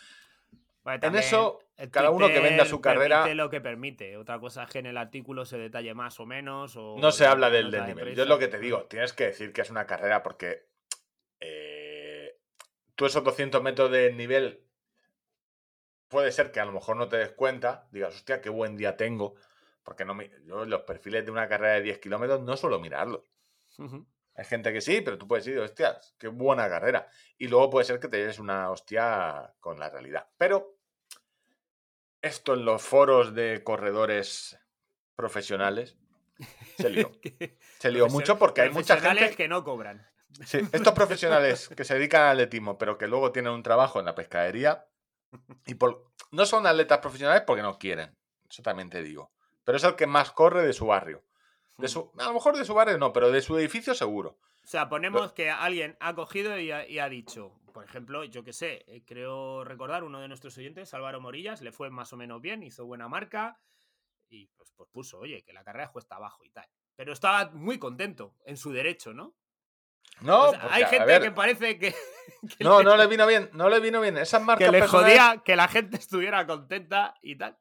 Vale, 0.83 1.07
en 1.07 1.15
eso, 1.15 1.61
cada 1.91 2.11
uno 2.11 2.29
que 2.29 2.41
venda 2.41 2.65
su 2.65 2.81
carrera. 2.81 3.33
lo 3.35 3.51
que 3.51 3.61
permite. 3.61 4.17
Otra 4.17 4.39
cosa 4.39 4.65
es 4.65 4.71
que 4.71 4.79
en 4.79 4.87
el 4.87 4.97
artículo 4.97 5.45
se 5.45 5.59
detalle 5.59 5.95
más 5.95 6.21
o 6.21 6.27
menos. 6.27 6.77
O 6.77 6.97
No 6.99 7.13
se 7.13 7.27
habla 7.27 7.51
del 7.51 7.71
prensa. 7.71 8.15
Yo 8.15 8.23
es 8.23 8.29
lo 8.29 8.39
que 8.39 8.49
te 8.49 8.59
digo, 8.59 8.85
tienes 8.85 9.13
que 9.13 9.27
decir 9.27 9.53
que 9.53 9.63
es 9.63 9.71
una 9.71 9.87
carrera 9.87 10.23
porque 10.23 10.67
eh, 11.41 12.39
tú 12.95 13.07
esos 13.07 13.25
200 13.25 13.63
metros 13.63 13.91
de 13.91 14.13
nivel 14.13 14.65
puede 16.09 16.31
ser 16.31 16.53
que 16.53 16.61
a 16.61 16.65
lo 16.65 16.73
mejor 16.73 16.97
no 16.97 17.09
te 17.09 17.17
des 17.17 17.33
cuenta, 17.33 17.89
digas, 17.91 18.15
hostia, 18.15 18.41
qué 18.41 18.49
buen 18.49 18.77
día 18.77 18.97
tengo, 18.97 19.35
porque 19.83 20.05
no 20.05 20.15
me, 20.15 20.31
yo 20.47 20.65
los 20.65 20.83
perfiles 20.83 21.25
de 21.25 21.33
una 21.33 21.49
carrera 21.49 21.75
de 21.75 21.83
10 21.83 21.99
kilómetros 21.99 22.41
no 22.41 22.57
suelo 22.57 22.79
mirarlos. 22.79 23.23
Hay 24.37 24.45
gente 24.45 24.73
que 24.73 24.81
sí, 24.81 25.01
pero 25.01 25.19
tú 25.19 25.27
puedes 25.27 25.45
decir, 25.45 25.61
hostia, 25.61 25.99
qué 26.19 26.29
buena 26.29 26.69
carrera. 26.69 27.09
Y 27.37 27.49
luego 27.49 27.71
puede 27.71 27.85
ser 27.85 27.99
que 27.99 28.09
te 28.09 28.19
lleves 28.19 28.39
una 28.39 28.71
hostia 28.71 29.53
con 29.61 29.79
la 29.79 29.91
realidad. 29.91 30.29
Pero 30.37 30.77
esto 32.25 32.55
en 32.55 32.65
los 32.65 32.83
foros 32.83 33.35
de 33.35 33.63
corredores 33.65 34.59
profesionales 35.17 35.97
se 36.77 36.91
lió. 36.91 37.13
Se 37.79 37.91
lió 37.91 38.07
mucho 38.09 38.39
porque 38.39 38.63
hay 38.63 38.71
mucha 38.71 38.95
profesionales 38.95 39.23
gente. 39.25 39.37
que 39.37 39.49
no 39.49 39.63
cobran. 39.63 40.07
Sí, 40.47 40.59
estos 40.73 40.95
profesionales 40.95 41.69
que 41.69 41.85
se 41.85 41.95
dedican 41.95 42.23
al 42.23 42.31
atletismo, 42.33 42.79
pero 42.79 42.97
que 42.99 43.07
luego 43.07 43.31
tienen 43.31 43.53
un 43.53 43.63
trabajo 43.63 43.99
en 44.01 44.07
la 44.07 44.15
pescadería 44.15 44.87
y 45.67 45.75
por- 45.75 46.07
no 46.33 46.47
son 46.47 46.67
atletas 46.67 46.99
profesionales 46.99 47.43
porque 47.47 47.63
no 47.63 47.79
quieren. 47.79 48.17
Eso 48.49 48.63
también 48.63 48.91
te 48.91 49.03
digo. 49.03 49.31
Pero 49.65 49.77
es 49.77 49.85
el 49.85 49.95
que 49.97 50.07
más 50.07 50.33
corre 50.33 50.67
de 50.67 50.73
su 50.73 50.87
barrio. 50.87 51.23
De 51.79 51.89
su, 51.89 52.11
a 52.19 52.25
lo 52.25 52.35
mejor 52.35 52.57
de 52.57 52.65
su 52.65 52.73
barrio 52.75 52.99
no, 52.99 53.13
pero 53.13 53.31
de 53.31 53.43
su 53.43 53.57
edificio 53.59 53.95
seguro. 53.95 54.39
O 54.65 54.67
sea, 54.67 54.89
ponemos 54.89 55.33
que 55.33 55.51
alguien 55.51 55.97
ha 56.01 56.15
cogido 56.15 56.59
y 56.59 56.71
ha, 56.71 56.87
y 56.89 56.99
ha 57.01 57.09
dicho, 57.09 57.53
por 57.75 57.85
ejemplo, 57.85 58.23
yo 58.23 58.45
que 58.45 58.53
sé, 58.53 58.85
eh, 58.87 59.03
creo 59.05 59.65
recordar 59.65 60.05
uno 60.05 60.21
de 60.21 60.29
nuestros 60.29 60.57
oyentes, 60.57 60.95
Álvaro 60.95 61.21
Morillas, 61.21 61.61
le 61.61 61.73
fue 61.73 61.91
más 61.91 62.13
o 62.13 62.17
menos 62.17 62.41
bien, 62.41 62.63
hizo 62.63 62.87
buena 62.87 63.09
marca 63.09 63.59
y 64.29 64.47
pues, 64.57 64.71
pues 64.77 64.89
puso, 64.91 65.19
oye, 65.19 65.43
que 65.43 65.53
la 65.53 65.65
carrera 65.65 65.87
es 65.87 65.91
cuesta 65.91 66.15
abajo 66.15 66.45
y 66.45 66.51
tal. 66.51 66.69
Pero 66.95 67.13
estaba 67.13 67.51
muy 67.51 67.81
contento 67.81 68.37
en 68.47 68.57
su 68.57 68.73
derecho, 68.73 69.13
¿no? 69.13 69.35
No, 70.21 70.45
O 70.45 70.51
sea, 70.51 70.61
porque, 70.61 70.75
hay 70.77 70.85
gente 70.85 71.05
ver, 71.07 71.23
que 71.23 71.31
parece 71.33 71.79
que, 71.81 71.93
que 72.59 72.63
no, 72.63 72.79
le, 72.79 72.85
no 72.85 72.97
le 72.97 73.09
vino 73.09 73.27
bien, 73.27 73.51
no 73.55 73.69
le 73.69 73.81
vino 73.81 74.01
bien. 74.01 74.17
Esas 74.19 74.41
marcas 74.41 74.67
que 74.69 74.73
le 74.73 74.79
personales- 74.79 75.19
jodía 75.19 75.43
que 75.45 75.57
la 75.57 75.67
gente 75.67 75.97
estuviera 75.99 76.47
contenta 76.47 77.17
y 77.23 77.37
tal. 77.37 77.59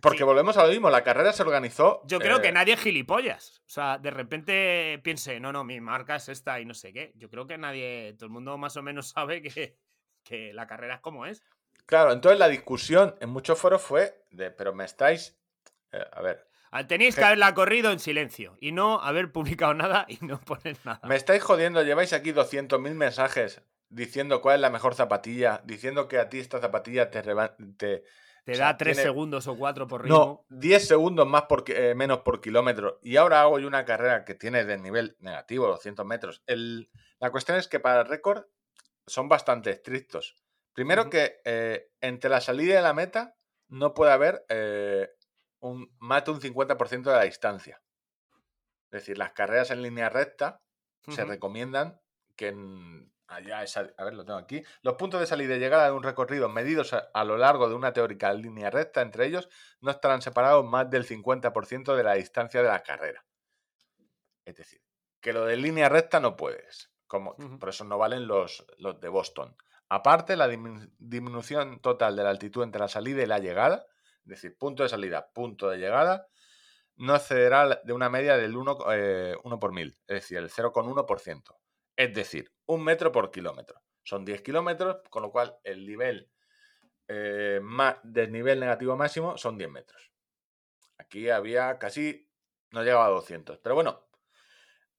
Porque 0.00 0.18
sí. 0.18 0.24
volvemos 0.24 0.56
a 0.56 0.64
lo 0.64 0.70
mismo, 0.70 0.90
la 0.90 1.02
carrera 1.02 1.32
se 1.32 1.42
organizó. 1.42 2.02
Yo 2.06 2.18
creo 2.18 2.40
que 2.40 2.48
eh, 2.48 2.52
nadie 2.52 2.74
es 2.74 2.80
gilipollas. 2.80 3.62
O 3.66 3.70
sea, 3.70 3.98
de 3.98 4.10
repente 4.10 5.00
piense, 5.02 5.40
no, 5.40 5.52
no, 5.52 5.64
mi 5.64 5.80
marca 5.80 6.16
es 6.16 6.28
esta 6.28 6.60
y 6.60 6.64
no 6.64 6.74
sé 6.74 6.92
qué. 6.92 7.12
Yo 7.16 7.28
creo 7.28 7.46
que 7.46 7.58
nadie, 7.58 8.14
todo 8.14 8.26
el 8.26 8.32
mundo 8.32 8.56
más 8.58 8.76
o 8.76 8.82
menos 8.82 9.08
sabe 9.14 9.42
que, 9.42 9.76
que 10.22 10.52
la 10.52 10.66
carrera 10.66 10.96
es 10.96 11.00
como 11.00 11.26
es. 11.26 11.42
Claro, 11.86 12.12
entonces 12.12 12.38
la 12.38 12.48
discusión 12.48 13.16
en 13.20 13.30
muchos 13.30 13.58
foros 13.58 13.82
fue 13.82 14.24
de, 14.30 14.50
pero 14.50 14.74
me 14.74 14.84
estáis. 14.84 15.38
eh, 15.92 16.04
a 16.12 16.20
ver, 16.20 16.48
Tenéis 16.86 17.16
que 17.16 17.24
haberla 17.24 17.54
corrido 17.54 17.90
en 17.92 17.98
silencio 17.98 18.56
y 18.60 18.72
no 18.72 19.00
haber 19.00 19.32
publicado 19.32 19.74
nada 19.74 20.04
y 20.08 20.18
no 20.24 20.40
poner 20.40 20.76
nada. 20.84 21.00
me 21.04 21.16
estáis 21.16 21.42
jodiendo, 21.42 21.82
lleváis 21.82 22.12
aquí 22.12 22.32
200.000 22.32 22.94
mensajes 22.94 23.62
diciendo 23.88 24.42
cuál 24.42 24.56
es 24.56 24.60
la 24.60 24.70
mejor 24.70 24.94
zapatilla, 24.94 25.62
diciendo 25.64 26.08
que 26.08 26.18
a 26.18 26.28
ti 26.28 26.38
esta 26.40 26.60
zapatilla 26.60 27.10
te, 27.10 27.22
te, 27.78 28.04
Te 28.48 28.54
o 28.54 28.56
sea, 28.56 28.64
da 28.68 28.76
tres 28.78 28.96
tiene- 28.96 29.08
segundos 29.10 29.46
o 29.46 29.58
cuatro 29.58 29.86
por 29.86 30.08
No, 30.08 30.16
ritmo. 30.18 30.46
10 30.48 30.88
segundos 30.88 31.26
más 31.26 31.42
por, 31.42 31.64
eh, 31.66 31.94
menos 31.94 32.20
por 32.20 32.40
kilómetro. 32.40 32.98
Y 33.02 33.16
ahora 33.18 33.42
hago 33.42 33.58
yo 33.58 33.68
una 33.68 33.84
carrera 33.84 34.24
que 34.24 34.34
tiene 34.34 34.64
de 34.64 34.78
nivel 34.78 35.16
negativo, 35.20 35.66
200 35.66 36.06
metros. 36.06 36.42
El- 36.46 36.90
la 37.20 37.30
cuestión 37.30 37.58
es 37.58 37.68
que 37.68 37.78
para 37.78 38.00
el 38.00 38.06
récord 38.08 38.46
son 39.06 39.28
bastante 39.28 39.68
estrictos. 39.68 40.34
Primero 40.72 41.10
que 41.10 41.42
eh, 41.44 41.90
entre 42.00 42.30
la 42.30 42.40
salida 42.40 42.80
y 42.80 42.82
la 42.82 42.94
meta 42.94 43.36
no 43.68 43.92
puede 43.92 44.12
haber 44.12 44.46
eh, 44.48 45.10
un, 45.60 45.94
más 45.98 46.24
de 46.24 46.30
un 46.30 46.40
50% 46.40 47.10
de 47.10 47.16
la 47.18 47.24
distancia. 47.24 47.82
Es 48.84 49.00
decir, 49.02 49.18
las 49.18 49.32
carreras 49.32 49.70
en 49.72 49.82
línea 49.82 50.08
recta 50.08 50.62
se 51.06 51.24
recomiendan 51.26 52.00
que 52.34 52.48
en- 52.48 53.12
allá 53.28 53.62
esa- 53.62 53.92
a 53.96 54.04
ver, 54.04 54.14
lo 54.14 54.24
tengo 54.24 54.38
aquí. 54.38 54.62
Los 54.82 54.94
puntos 54.94 55.20
de 55.20 55.26
salida 55.26 55.54
y 55.56 55.58
llegada 55.60 55.86
de 55.86 55.92
un 55.92 56.02
recorrido 56.02 56.48
medidos 56.48 56.92
a, 56.94 57.10
a 57.14 57.24
lo 57.24 57.36
largo 57.36 57.68
de 57.68 57.74
una 57.74 57.92
teórica 57.92 58.32
línea 58.32 58.70
recta 58.70 59.00
entre 59.02 59.26
ellos 59.26 59.48
no 59.80 59.90
estarán 59.90 60.22
separados 60.22 60.64
más 60.64 60.90
del 60.90 61.04
50% 61.04 61.94
de 61.94 62.02
la 62.02 62.14
distancia 62.14 62.62
de 62.62 62.68
la 62.68 62.82
carrera. 62.82 63.24
Es 64.44 64.56
decir, 64.56 64.80
que 65.20 65.32
lo 65.32 65.44
de 65.44 65.56
línea 65.56 65.88
recta 65.88 66.20
no 66.20 66.36
puedes. 66.36 66.90
Como. 67.06 67.36
Por 67.58 67.68
eso 67.70 67.84
no 67.84 67.96
valen 67.98 68.26
los, 68.26 68.66
los 68.78 69.00
de 69.00 69.08
Boston. 69.08 69.56
Aparte, 69.88 70.36
la 70.36 70.48
disminu- 70.48 70.90
disminución 70.98 71.80
total 71.80 72.16
de 72.16 72.22
la 72.24 72.30
altitud 72.30 72.62
entre 72.62 72.80
la 72.80 72.88
salida 72.88 73.22
y 73.22 73.26
la 73.26 73.38
llegada, 73.38 73.86
es 74.24 74.26
decir, 74.26 74.56
punto 74.58 74.82
de 74.82 74.90
salida, 74.90 75.30
punto 75.32 75.70
de 75.70 75.78
llegada, 75.78 76.26
no 76.96 77.14
excederá 77.16 77.80
de 77.82 77.92
una 77.94 78.10
media 78.10 78.36
del 78.36 78.56
1, 78.56 78.78
eh, 78.92 79.34
1 79.44 79.58
por 79.58 79.72
mil, 79.72 79.96
es 80.06 80.14
decir, 80.22 80.36
el 80.38 80.50
0,1%. 80.50 81.58
Es 81.98 82.14
decir, 82.14 82.54
un 82.66 82.84
metro 82.84 83.10
por 83.10 83.32
kilómetro. 83.32 83.82
Son 84.04 84.24
10 84.24 84.40
kilómetros, 84.40 84.98
con 85.10 85.22
lo 85.22 85.32
cual 85.32 85.58
el 85.64 85.84
nivel 85.84 86.30
eh, 87.08 87.58
ma- 87.60 88.00
desnivel 88.04 88.60
negativo 88.60 88.96
máximo 88.96 89.36
son 89.36 89.58
10 89.58 89.68
metros. 89.68 90.12
Aquí 90.96 91.28
había 91.28 91.78
casi, 91.78 92.30
no 92.70 92.84
llegaba 92.84 93.06
a 93.06 93.10
200. 93.10 93.58
Pero 93.58 93.74
bueno, 93.74 94.08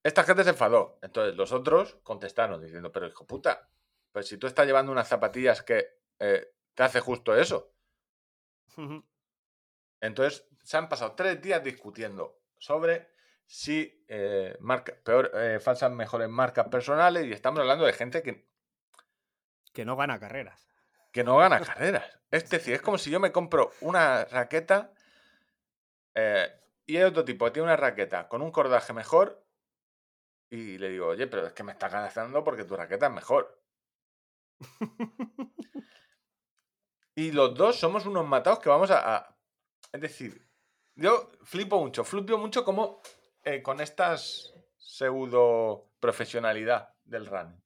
esta 0.02 0.24
gente 0.24 0.44
se 0.44 0.50
enfadó. 0.50 0.98
Entonces 1.00 1.34
los 1.36 1.52
otros 1.52 1.96
contestaron 2.02 2.60
diciendo, 2.60 2.92
pero 2.92 3.08
hijo 3.08 3.26
puta, 3.26 3.70
pues 4.12 4.28
si 4.28 4.36
tú 4.36 4.46
estás 4.46 4.66
llevando 4.66 4.92
unas 4.92 5.08
zapatillas 5.08 5.62
que 5.62 5.86
eh, 6.18 6.52
te 6.74 6.82
hace 6.82 7.00
justo 7.00 7.34
eso. 7.34 7.74
Entonces 10.02 10.46
se 10.62 10.76
han 10.76 10.88
pasado 10.90 11.14
tres 11.14 11.40
días 11.40 11.64
discutiendo 11.64 12.42
sobre 12.58 13.08
si 13.52 14.04
eh, 14.06 14.56
marca, 14.60 14.94
peor, 15.04 15.32
eh, 15.34 15.58
falsas 15.58 15.90
mejores 15.90 16.28
marcas 16.28 16.68
personales 16.68 17.26
y 17.26 17.32
estamos 17.32 17.58
hablando 17.58 17.84
de 17.84 17.92
gente 17.92 18.22
que, 18.22 18.48
Que 19.72 19.84
no 19.84 19.96
gana 19.96 20.20
carreras. 20.20 20.68
que 21.10 21.24
no 21.24 21.36
gana 21.36 21.58
carreras. 21.60 22.16
Es 22.30 22.48
decir, 22.48 22.74
es 22.74 22.80
como 22.80 22.96
si 22.96 23.10
yo 23.10 23.18
me 23.18 23.32
compro 23.32 23.72
una 23.80 24.24
raqueta 24.26 24.92
eh, 26.14 26.48
y 26.86 26.96
hay 26.96 27.02
otro 27.02 27.24
tipo 27.24 27.44
que 27.44 27.50
tiene 27.50 27.64
una 27.66 27.76
raqueta 27.76 28.28
con 28.28 28.40
un 28.40 28.52
cordaje 28.52 28.92
mejor 28.92 29.44
y 30.48 30.78
le 30.78 30.90
digo, 30.90 31.08
oye, 31.08 31.26
pero 31.26 31.48
es 31.48 31.52
que 31.52 31.64
me 31.64 31.72
estás 31.72 31.90
ganando 31.92 32.44
porque 32.44 32.62
tu 32.64 32.76
raqueta 32.76 33.06
es 33.06 33.12
mejor. 33.12 33.60
Y 37.16 37.32
los 37.32 37.54
dos 37.54 37.78
somos 37.78 38.06
unos 38.06 38.26
matados 38.26 38.60
que 38.60 38.68
vamos 38.68 38.90
a... 38.90 39.16
a- 39.16 39.36
Es 39.92 40.00
decir, 40.00 40.48
yo 40.94 41.30
flipo 41.42 41.80
mucho, 41.80 42.04
flipo 42.04 42.38
mucho 42.38 42.64
como 42.64 43.02
eh, 43.44 43.62
con 43.62 43.80
estas 43.80 44.54
pseudo 44.78 45.90
profesionalidad 46.00 46.94
del 47.04 47.26
running. 47.26 47.62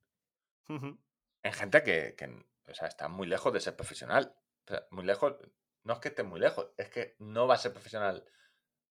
En 1.42 1.52
gente 1.52 1.82
que, 1.82 2.14
que, 2.16 2.26
o 2.68 2.74
sea, 2.74 2.88
está 2.88 3.08
muy 3.08 3.26
lejos 3.26 3.52
de 3.52 3.60
ser 3.60 3.76
profesional. 3.76 4.34
O 4.66 4.68
sea, 4.68 4.86
muy 4.90 5.04
lejos. 5.04 5.34
No 5.82 5.94
es 5.94 5.98
que 6.00 6.08
esté 6.08 6.22
muy 6.22 6.40
lejos, 6.40 6.70
es 6.78 6.88
que 6.88 7.16
no 7.18 7.46
va 7.46 7.54
a 7.54 7.58
ser 7.58 7.72
profesional. 7.72 8.24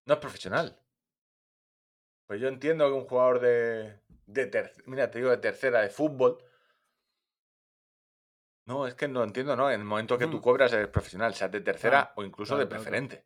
No 0.05 0.14
es 0.15 0.19
profesional. 0.19 0.80
Pues 2.27 2.39
yo 2.39 2.47
entiendo 2.47 2.88
que 2.88 2.93
un 2.93 3.05
jugador 3.07 3.39
de. 3.39 3.99
de 4.27 4.45
ter- 4.47 4.73
mira, 4.85 5.10
te 5.10 5.18
digo 5.19 5.31
de 5.31 5.38
tercera 5.38 5.81
de 5.81 5.89
fútbol. 5.89 6.38
No, 8.65 8.88
es 8.88 8.95
que 8.95 9.07
no 9.07 9.23
entiendo, 9.23 9.55
¿no? 9.55 9.69
En 9.69 9.81
el 9.81 9.85
momento 9.85 10.18
que 10.18 10.27
tú 10.27 10.39
cobras 10.39 10.72
eres 10.72 10.88
profesional, 10.88 11.34
seas 11.34 11.51
de 11.51 11.60
tercera 11.61 12.01
Claro, 12.03 12.14
o 12.15 12.23
incluso 12.23 12.55
claro, 12.55 12.64
de 12.64 12.73
preferente. 12.76 13.26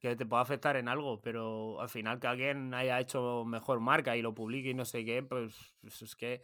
Que 0.00 0.16
te 0.16 0.26
pueda 0.26 0.42
afectar 0.42 0.76
en 0.76 0.88
algo, 0.88 1.20
pero 1.20 1.80
al 1.80 1.88
final 1.88 2.18
que 2.18 2.26
alguien 2.26 2.72
haya 2.74 2.98
hecho 2.98 3.44
mejor 3.44 3.80
marca 3.80 4.16
y 4.16 4.22
lo 4.22 4.34
publique 4.34 4.70
y 4.70 4.74
no 4.74 4.84
sé 4.84 5.04
qué, 5.04 5.22
pues, 5.22 5.54
pues 5.82 6.02
es 6.02 6.16
que 6.16 6.42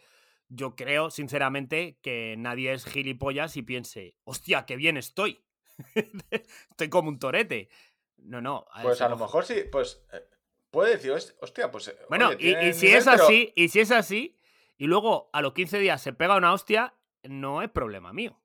yo 0.49 0.77
creo, 0.77 1.11
sinceramente, 1.11 1.99
que 2.03 2.37
nadie 2.39 2.73
es 2.73 2.85
gilipollas 2.85 3.57
y 3.57 3.63
piense, 3.63 4.15
hostia, 4.25 4.65
qué 4.67 4.77
bien 4.77 4.97
estoy. 4.97 5.43
estoy 6.71 6.89
como 6.89 7.09
un 7.09 7.19
torete. 7.19 7.69
No, 8.19 8.41
no. 8.41 8.67
Pues 8.83 9.01
a 9.01 9.09
lo 9.09 9.17
mejor 9.17 9.45
sí, 9.45 9.63
pues. 9.71 10.05
eh, 10.13 10.21
puede 10.71 10.93
decir, 10.97 11.13
"Host- 11.13 11.37
hostia, 11.41 11.71
pues. 11.71 11.89
eh, 11.89 11.97
Bueno, 12.09 12.29
oye, 12.29 12.69
y, 12.69 12.73
si 12.75 12.87
nivel, 12.87 12.99
es 12.99 13.05
pero- 13.07 13.25
así, 13.25 13.53
y 13.57 13.69
si 13.69 13.81
es 13.81 13.91
así, 13.91 14.37
y 14.79 14.87
luego 14.87 15.31
a 15.33 15.41
los 15.43 15.53
15 15.55 15.79
días 15.79 16.03
se 16.03 16.13
pega 16.13 16.37
una 16.37 16.53
hostia, 16.53 16.95
no 17.23 17.63
es 17.63 17.71
problema 17.71 18.13
mío. 18.13 18.39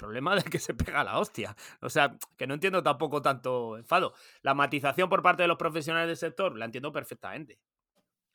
Problema 0.00 0.34
del 0.34 0.44
que 0.44 0.58
se 0.58 0.72
pega 0.72 1.04
la 1.04 1.18
hostia. 1.18 1.54
O 1.82 1.90
sea, 1.90 2.16
que 2.38 2.46
no 2.46 2.54
entiendo 2.54 2.82
tampoco 2.82 3.20
tanto 3.20 3.76
enfado. 3.76 4.14
La 4.40 4.54
matización 4.54 5.10
por 5.10 5.22
parte 5.22 5.42
de 5.42 5.48
los 5.48 5.58
profesionales 5.58 6.08
del 6.08 6.16
sector 6.16 6.56
la 6.56 6.64
entiendo 6.64 6.90
perfectamente. 6.90 7.60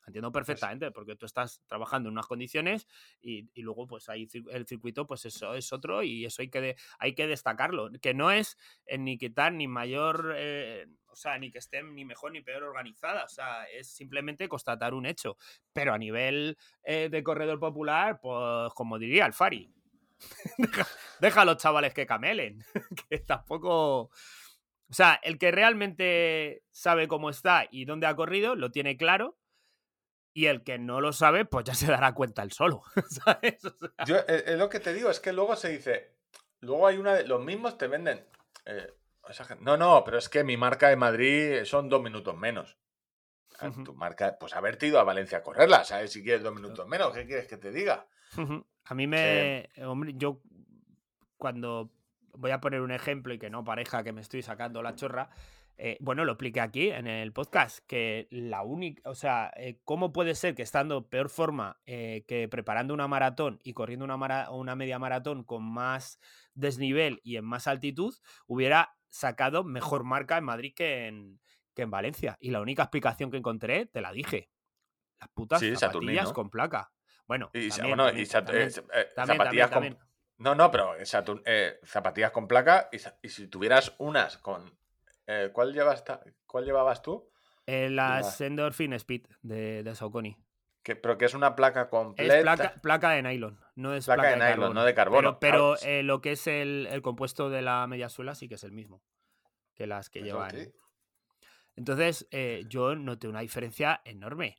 La 0.02 0.10
entiendo 0.10 0.30
perfectamente, 0.30 0.92
porque 0.92 1.16
tú 1.16 1.26
estás 1.26 1.60
trabajando 1.66 2.08
en 2.08 2.12
unas 2.12 2.28
condiciones 2.28 2.86
y, 3.20 3.50
y 3.52 3.62
luego 3.62 3.88
pues 3.88 4.08
ahí 4.08 4.28
el 4.52 4.64
circuito 4.64 5.08
pues 5.08 5.24
eso 5.24 5.54
es 5.54 5.72
otro 5.72 6.04
y 6.04 6.24
eso 6.24 6.42
hay 6.42 6.48
que, 6.50 6.60
de- 6.60 6.76
hay 7.00 7.16
que 7.16 7.26
destacarlo. 7.26 7.90
Que 8.00 8.14
no 8.14 8.30
es 8.30 8.56
eh, 8.86 8.98
ni 8.98 9.18
quitar 9.18 9.52
ni 9.52 9.66
mayor, 9.66 10.34
eh, 10.36 10.86
o 11.08 11.16
sea, 11.16 11.36
ni 11.38 11.50
que 11.50 11.58
estén 11.58 11.96
ni 11.96 12.04
mejor 12.04 12.30
ni 12.30 12.42
peor 12.42 12.62
organizadas. 12.62 13.24
O 13.32 13.34
sea, 13.34 13.64
es 13.64 13.88
simplemente 13.88 14.48
constatar 14.48 14.94
un 14.94 15.06
hecho. 15.06 15.36
Pero 15.72 15.92
a 15.92 15.98
nivel 15.98 16.56
eh, 16.84 17.08
de 17.10 17.24
corredor 17.24 17.58
popular, 17.58 18.20
pues 18.20 18.72
como 18.74 19.00
diría 19.00 19.26
el 19.26 19.32
Fari, 19.32 19.72
deja, 20.58 20.86
deja 21.20 21.40
a 21.42 21.44
los 21.44 21.56
chavales 21.58 21.94
que 21.94 22.06
camelen. 22.06 22.64
que 23.08 23.18
tampoco... 23.18 24.10
O 24.88 24.94
sea, 24.94 25.18
el 25.24 25.36
que 25.38 25.50
realmente 25.50 26.62
sabe 26.70 27.08
cómo 27.08 27.28
está 27.28 27.66
y 27.70 27.84
dónde 27.86 28.06
ha 28.06 28.14
corrido, 28.14 28.54
lo 28.54 28.70
tiene 28.70 28.96
claro. 28.96 29.36
Y 30.32 30.46
el 30.46 30.62
que 30.62 30.78
no 30.78 31.00
lo 31.00 31.12
sabe, 31.12 31.44
pues 31.44 31.64
ya 31.64 31.74
se 31.74 31.86
dará 31.86 32.12
cuenta 32.14 32.42
él 32.42 32.52
solo. 32.52 32.82
¿sabes? 33.08 33.64
O 33.64 33.70
sea, 33.76 34.04
Yo, 34.06 34.16
eh, 34.28 34.56
lo 34.56 34.68
que 34.68 34.80
te 34.80 34.92
digo 34.94 35.10
es 35.10 35.18
que 35.18 35.32
luego 35.32 35.56
se 35.56 35.70
dice. 35.70 36.14
Luego 36.60 36.86
hay 36.86 36.98
una. 36.98 37.14
de- 37.14 37.26
Los 37.26 37.42
mismos 37.42 37.76
te 37.78 37.88
venden. 37.88 38.24
eh, 38.64 38.94
no, 39.60 39.76
no, 39.76 40.04
pero 40.04 40.18
es 40.18 40.28
que 40.28 40.44
mi 40.44 40.56
marca 40.56 40.88
de 40.88 40.94
Madrid 40.96 41.64
son 41.64 41.88
dos 41.88 42.00
minutos 42.00 42.36
menos. 42.36 42.78
Ah. 43.58 43.72
Tu 43.84 43.92
marca, 43.94 44.36
pues 44.38 44.54
haberte 44.54 44.86
ido 44.86 45.00
a 45.00 45.04
Valencia 45.04 45.38
a 45.38 45.42
correrla, 45.42 45.84
¿sabes? 45.84 46.12
Si 46.12 46.22
quieres 46.22 46.42
dos 46.44 46.54
minutos 46.54 46.86
menos, 46.86 47.12
¿qué 47.12 47.26
quieres 47.26 47.48
que 47.48 47.56
te 47.56 47.72
diga? 47.72 48.06
A 48.84 48.94
mí 48.94 49.06
me. 49.06 49.68
Hombre, 49.84 50.14
yo 50.16 50.40
cuando 51.36 51.92
voy 52.32 52.50
a 52.50 52.60
poner 52.60 52.80
un 52.80 52.90
ejemplo 52.92 53.32
y 53.34 53.38
que 53.38 53.50
no 53.50 53.64
pareja 53.64 54.02
que 54.04 54.12
me 54.12 54.20
estoy 54.20 54.42
sacando 54.42 54.82
la 54.82 54.94
chorra. 54.94 55.30
eh, 55.78 55.98
bueno, 56.00 56.24
lo 56.24 56.32
expliqué 56.32 56.60
aquí 56.62 56.88
en 56.88 57.06
el 57.06 57.32
podcast, 57.34 57.80
que 57.86 58.28
la 58.30 58.62
única, 58.62 59.02
o 59.10 59.14
sea, 59.14 59.52
eh, 59.56 59.78
¿cómo 59.84 60.10
puede 60.10 60.34
ser 60.34 60.54
que 60.54 60.62
estando 60.62 61.08
peor 61.10 61.28
forma 61.28 61.80
eh, 61.84 62.24
que 62.26 62.48
preparando 62.48 62.94
una 62.94 63.08
maratón 63.08 63.60
y 63.62 63.74
corriendo 63.74 64.04
una, 64.06 64.16
mara- 64.16 64.50
una 64.50 64.74
media 64.74 64.98
maratón 64.98 65.44
con 65.44 65.62
más 65.62 66.18
desnivel 66.54 67.20
y 67.24 67.36
en 67.36 67.44
más 67.44 67.66
altitud, 67.66 68.14
hubiera 68.46 68.96
sacado 69.10 69.64
mejor 69.64 70.04
marca 70.04 70.38
en 70.38 70.44
Madrid 70.44 70.72
que 70.74 71.08
en, 71.08 71.40
que 71.74 71.82
en 71.82 71.90
Valencia? 71.90 72.38
Y 72.40 72.50
la 72.52 72.62
única 72.62 72.84
explicación 72.84 73.30
que 73.30 73.36
encontré, 73.36 73.84
te 73.84 74.00
la 74.00 74.12
dije, 74.12 74.48
las 75.20 75.28
putas 75.30 75.60
Sí, 75.60 75.74
zapatillas 75.76 76.32
con 76.32 76.48
placa. 76.48 76.90
Bueno, 77.26 77.50
Y, 77.52 77.70
sa- 77.70 77.76
también, 77.78 77.96
bueno, 77.96 78.04
también, 78.06 78.22
y 78.22 78.26
sa- 78.26 78.44
también, 78.44 78.68
eh, 78.68 78.70
sa- 78.70 78.80
eh, 78.92 79.12
también, 79.14 79.38
zapatillas 79.38 79.70
con. 79.70 79.98
No, 80.38 80.54
no, 80.54 80.70
pero 80.70 80.94
Saturn- 81.04 81.42
eh, 81.46 81.80
zapatillas 81.84 82.30
con 82.30 82.46
placa. 82.46 82.88
Y, 82.92 83.28
si 83.28 83.48
tuvieras 83.48 83.94
unas 83.98 84.36
con. 84.38 84.78
eh, 85.26 85.50
¿cuál, 85.52 85.72
llevas 85.72 86.04
ta- 86.04 86.20
¿Cuál 86.46 86.64
llevabas 86.64 87.02
tú? 87.02 87.28
Eh, 87.66 87.88
La- 87.90 88.16
las 88.20 88.40
Endorphin 88.40 88.92
Speed 88.92 89.26
de, 89.42 89.82
de 89.82 89.94
Saucony. 89.96 90.36
Que, 90.84 90.94
pero 90.94 91.18
que 91.18 91.24
es 91.24 91.34
una 91.34 91.56
placa 91.56 91.82
Es 91.82 91.88
completa. 91.88 92.42
placa, 92.42 92.74
placa 92.80 93.10
de 93.10 93.22
nylon, 93.22 93.58
no 93.74 93.92
es 93.92 94.04
Placa 94.04 94.22
placa, 94.22 94.30
de 94.30 94.36
nylon, 94.36 94.50
carbono. 94.60 94.74
no 94.74 94.84
de 94.84 94.94
carbono. 94.94 95.38
Pero, 95.40 95.76
eh, 95.82 96.04
lo 96.04 96.20
que 96.20 96.32
es 96.32 96.46
el, 96.46 96.86
el 96.88 97.02
compuesto 97.02 97.50
de 97.50 97.60
la 97.62 97.84
media 97.88 98.08
suela 98.08 98.36
sí 98.36 98.46
que 98.48 98.54
es 98.54 98.62
el 98.62 98.70
mismo 98.70 99.02
que 99.74 99.88
las 99.88 100.08
que 100.10 100.20
Eso 100.20 100.26
llevan. 100.26 100.50
sí. 100.52 100.72
Entonces, 101.74 102.26
eh, 102.30 102.64
yo 102.68 102.94
noté 102.94 103.26
una 103.28 103.40
diferencia 103.40 104.00
enorme. 104.04 104.58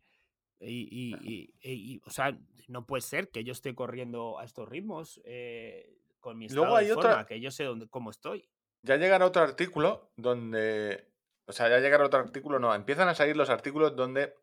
Y, 0.60 0.88
y- 0.92 1.16
y- 1.22 1.54
y- 1.62 1.94
y, 1.96 2.02
o 2.06 2.10
sea, 2.10 2.38
no 2.68 2.86
puede 2.88 3.02
ser 3.02 3.30
que 3.30 3.44
yo 3.44 3.52
esté 3.54 3.76
corriendo 3.76 4.40
a 4.40 4.44
estos 4.46 4.68
ritmos 4.68 5.22
eh, 5.24 6.00
con 6.20 6.38
mi 6.38 6.46
estado 6.46 6.64
Luego 6.66 6.78
hay 6.78 6.88
de 6.88 6.94
otra- 6.94 7.10
forma, 7.12 7.26
que 7.28 7.40
yo 7.40 7.52
sé 7.52 7.64
dónde, 7.64 7.88
cómo 7.88 8.10
estoy. 8.10 8.50
Ya 8.82 8.96
llegará 8.98 9.26
otro 9.26 9.42
artículo 9.44 10.12
donde. 10.16 11.08
O 11.46 11.52
sea, 11.52 11.70
ya 11.70 11.80
llegará 11.80 12.06
otro 12.06 12.20
artículo, 12.20 12.60
no. 12.60 12.74
Empiezan 12.76 13.08
a 13.08 13.16
salir 13.16 13.38
los 13.38 13.50
artículos 13.50 13.96
donde 13.96 14.34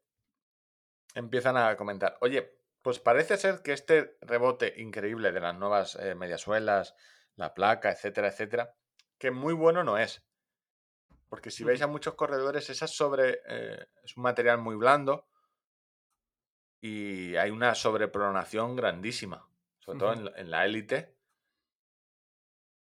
empiezan 1.14 1.56
a 1.56 1.76
comentar. 1.76 2.16
Oye, 2.20 2.56
pues 2.82 2.98
parece 2.98 3.36
ser 3.36 3.62
que 3.62 3.72
este 3.72 4.16
rebote 4.20 4.74
increíble 4.80 5.32
de 5.32 5.40
las 5.40 5.56
nuevas 5.56 5.96
eh, 5.96 6.14
mediasuelas, 6.14 6.94
la 7.36 7.54
placa, 7.54 7.90
etcétera, 7.90 8.28
etcétera, 8.28 8.74
que 9.18 9.30
muy 9.30 9.54
bueno 9.54 9.84
no 9.84 9.98
es. 9.98 10.22
Porque 11.28 11.50
si 11.50 11.64
veis 11.64 11.82
a 11.82 11.86
muchos 11.86 12.14
corredores, 12.14 12.70
esa 12.70 12.84
es 12.84 12.92
sobre. 12.96 13.40
eh, 13.48 13.86
es 14.02 14.16
un 14.16 14.22
material 14.22 14.58
muy 14.58 14.76
blando 14.76 15.26
y 16.86 17.34
hay 17.36 17.50
una 17.50 17.74
sobrepronación 17.74 18.76
grandísima. 18.76 19.48
Sobre 19.78 19.98
todo 19.98 20.12
en, 20.12 20.24
la- 20.26 20.32
en 20.36 20.50
la 20.50 20.66
élite. 20.66 21.14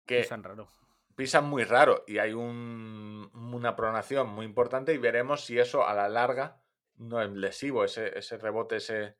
Que 0.05 0.23
tan 0.25 0.43
raro. 0.43 0.67
pisan 1.15 1.45
muy 1.45 1.63
raro 1.63 2.03
y 2.05 2.19
hay 2.19 2.31
un- 2.33 3.31
una 3.33 3.75
pronación 3.75 4.29
muy 4.29 4.45
importante 4.45 4.93
y 4.93 4.99
veremos 4.99 5.45
si 5.45 5.57
eso 5.57 5.87
a 5.87 5.95
la 5.95 6.09
larga 6.09 6.61
no 6.97 7.19
es 7.23 7.31
lesivo, 7.31 7.83
ese, 7.83 8.15
ese 8.17 8.37
rebote, 8.37 8.75
ese, 8.75 9.15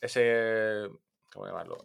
ese, 0.00 0.90
¿cómo 1.32 1.46
llamarlo? 1.46 1.78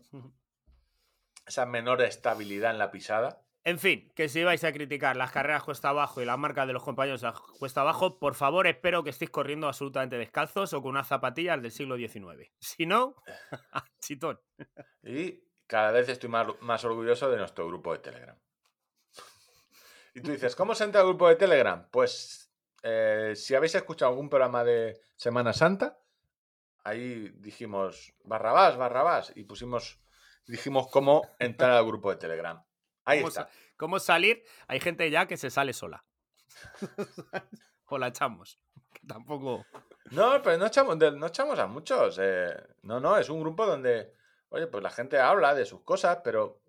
Esa 1.45 1.67
menor 1.67 2.01
estabilidad 2.01 2.71
en 2.71 2.79
la 2.79 2.89
pisada. 2.89 3.42
En 3.65 3.79
fin, 3.79 4.11
que 4.13 4.27
si 4.27 4.43
vais 4.43 4.63
a 4.65 4.73
criticar 4.73 5.15
las 5.15 5.31
carreras 5.31 5.63
cuesta 5.63 5.89
abajo 5.89 6.21
y 6.21 6.25
las 6.25 6.37
marcas 6.37 6.67
de 6.67 6.73
los 6.73 6.83
compañeros 6.83 7.23
cuesta 7.57 7.81
abajo, 7.81 8.19
por 8.19 8.35
favor 8.35 8.67
espero 8.67 9.03
que 9.03 9.11
estéis 9.11 9.31
corriendo 9.31 9.67
absolutamente 9.67 10.17
descalzos 10.17 10.73
o 10.73 10.81
con 10.81 10.91
unas 10.91 11.07
zapatillas 11.07 11.61
del 11.61 11.71
siglo 11.71 11.95
XIX. 11.95 12.51
Si 12.59 12.85
no, 12.85 13.15
chitón. 14.01 14.41
Y 15.01 15.43
cada 15.65 15.91
vez 15.91 16.09
estoy 16.09 16.29
más, 16.29 16.47
más 16.59 16.83
orgulloso 16.83 17.29
de 17.31 17.37
nuestro 17.37 17.65
grupo 17.67 17.93
de 17.93 17.99
Telegram. 17.99 18.37
Y 20.13 20.21
tú 20.21 20.31
dices, 20.31 20.55
¿cómo 20.57 20.75
se 20.75 20.83
entra 20.83 20.99
al 20.99 21.07
grupo 21.07 21.29
de 21.29 21.37
Telegram? 21.37 21.87
Pues 21.89 22.53
eh, 22.83 23.31
si 23.35 23.55
habéis 23.55 23.75
escuchado 23.75 24.11
algún 24.11 24.29
programa 24.29 24.65
de 24.65 24.99
Semana 25.15 25.53
Santa, 25.53 25.97
ahí 26.83 27.29
dijimos 27.37 28.13
Barrabás, 28.25 28.75
Barrabás, 28.75 29.31
y 29.35 29.45
pusimos, 29.45 30.01
dijimos 30.45 30.89
cómo 30.89 31.21
entrar 31.39 31.71
al 31.71 31.85
grupo 31.85 32.09
de 32.09 32.17
Telegram. 32.17 32.61
Ahí 33.05 33.19
¿Cómo, 33.19 33.27
está. 33.29 33.43
sa- 33.43 33.49
cómo 33.77 33.99
salir? 33.99 34.43
Hay 34.67 34.79
gente 34.79 35.09
ya 35.09 35.27
que 35.27 35.37
se 35.37 35.49
sale 35.49 35.73
sola. 35.73 36.03
o 37.87 37.97
la 37.97 38.07
echamos. 38.07 38.59
Que 38.91 39.05
tampoco. 39.07 39.65
No, 40.11 40.41
pero 40.41 40.57
no 40.57 40.65
echamos, 40.67 40.97
no 40.97 41.27
echamos 41.27 41.59
a 41.59 41.67
muchos. 41.67 42.17
eh, 42.21 42.55
no, 42.83 42.99
no, 42.99 43.17
es 43.17 43.29
un 43.29 43.39
grupo 43.39 43.65
donde, 43.65 44.13
oye, 44.49 44.67
pues 44.67 44.83
la 44.83 44.89
gente 44.89 45.19
habla 45.19 45.53
de 45.53 45.65
sus 45.65 45.81
cosas, 45.81 46.19
pero 46.23 46.61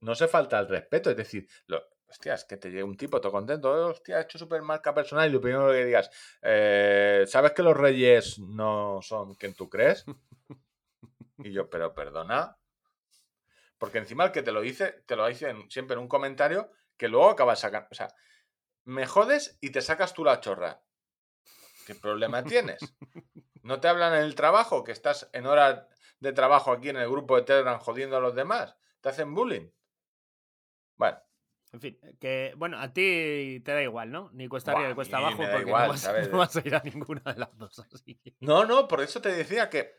no 0.00 0.14
se 0.14 0.28
falta 0.28 0.58
el 0.58 0.68
respeto. 0.68 1.10
Es 1.10 1.16
decir, 1.16 1.48
lo, 1.66 1.82
hostia, 2.08 2.34
es 2.34 2.44
que 2.44 2.56
te 2.56 2.70
llega 2.70 2.84
un 2.84 2.96
tipo 2.96 3.20
todo 3.20 3.32
contento, 3.32 3.70
hostia, 3.88 4.18
he 4.18 4.22
hecho 4.22 4.38
súper 4.38 4.62
marca 4.62 4.92
personal 4.94 5.28
y 5.28 5.32
lo 5.32 5.40
primero 5.40 5.70
que 5.70 5.84
digas, 5.84 6.10
eh, 6.42 7.24
¿sabes 7.26 7.52
que 7.52 7.62
los 7.62 7.76
reyes 7.76 8.38
no 8.38 9.00
son 9.02 9.34
quien 9.36 9.54
tú 9.54 9.68
crees? 9.68 10.04
Y 11.38 11.50
yo, 11.50 11.68
pero 11.68 11.92
perdona. 11.92 12.56
Porque 13.82 13.98
encima 13.98 14.26
el 14.26 14.30
que 14.30 14.44
te 14.44 14.52
lo 14.52 14.60
dice, 14.60 15.02
te 15.06 15.16
lo 15.16 15.26
dice 15.26 15.52
siempre 15.68 15.94
en 15.94 16.02
un 16.02 16.06
comentario 16.06 16.70
que 16.96 17.08
luego 17.08 17.28
acabas 17.28 17.58
sacando. 17.58 17.88
O 17.90 17.94
sea, 17.96 18.14
me 18.84 19.08
jodes 19.08 19.58
y 19.60 19.70
te 19.70 19.82
sacas 19.82 20.14
tú 20.14 20.22
la 20.22 20.38
chorra. 20.38 20.80
¿Qué 21.84 21.96
problema 21.96 22.44
tienes? 22.44 22.78
¿No 23.64 23.80
te 23.80 23.88
hablan 23.88 24.14
en 24.14 24.22
el 24.22 24.36
trabajo? 24.36 24.84
Que 24.84 24.92
estás 24.92 25.28
en 25.32 25.46
horas 25.46 25.84
de 26.20 26.32
trabajo 26.32 26.70
aquí 26.70 26.90
en 26.90 26.96
el 26.98 27.10
grupo 27.10 27.34
de 27.34 27.42
Telegram 27.42 27.80
jodiendo 27.80 28.16
a 28.16 28.20
los 28.20 28.36
demás. 28.36 28.76
¿Te 29.00 29.08
hacen 29.08 29.34
bullying? 29.34 29.68
Bueno, 30.96 31.18
En 31.72 31.80
fin, 31.80 31.98
que 32.20 32.54
bueno, 32.56 32.78
a 32.78 32.92
ti 32.92 33.62
te 33.64 33.72
da 33.72 33.82
igual, 33.82 34.12
¿no? 34.12 34.30
Ni 34.32 34.46
cuesta 34.46 34.70
arriba 34.70 34.90
ni 34.90 34.94
cuesta 34.94 35.16
abajo 35.16 35.38
porque 35.38 35.66
igual, 35.66 35.86
no, 35.86 35.88
vas, 35.88 36.00
¿sabes? 36.00 36.30
no 36.30 36.38
vas 36.38 36.54
a 36.54 36.60
ir 36.64 36.76
a 36.76 36.82
ninguna 36.84 37.32
de 37.32 37.40
las 37.40 37.58
dos. 37.58 37.80
Así 37.80 38.20
no, 38.38 38.64
no, 38.64 38.86
por 38.86 39.00
eso 39.00 39.20
te 39.20 39.30
decía 39.30 39.68
que 39.68 39.96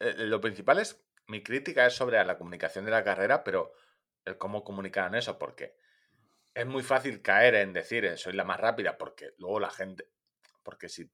eh, 0.00 0.16
lo 0.18 0.38
principal 0.38 0.80
es, 0.80 1.02
mi 1.26 1.42
crítica 1.42 1.86
es 1.86 1.94
sobre 1.94 2.22
la 2.24 2.36
comunicación 2.36 2.84
de 2.84 2.90
la 2.90 3.04
carrera, 3.04 3.44
pero 3.44 3.72
el 4.24 4.38
cómo 4.38 4.64
comunican 4.64 5.14
eso, 5.14 5.38
porque 5.38 5.76
es 6.54 6.66
muy 6.66 6.82
fácil 6.82 7.22
caer 7.22 7.54
en 7.56 7.72
decir 7.72 8.04
eh, 8.04 8.16
soy 8.16 8.34
la 8.34 8.44
más 8.44 8.60
rápida, 8.60 8.98
porque 8.98 9.34
luego 9.38 9.60
la 9.60 9.70
gente, 9.70 10.08
porque 10.62 10.88
si 10.88 11.10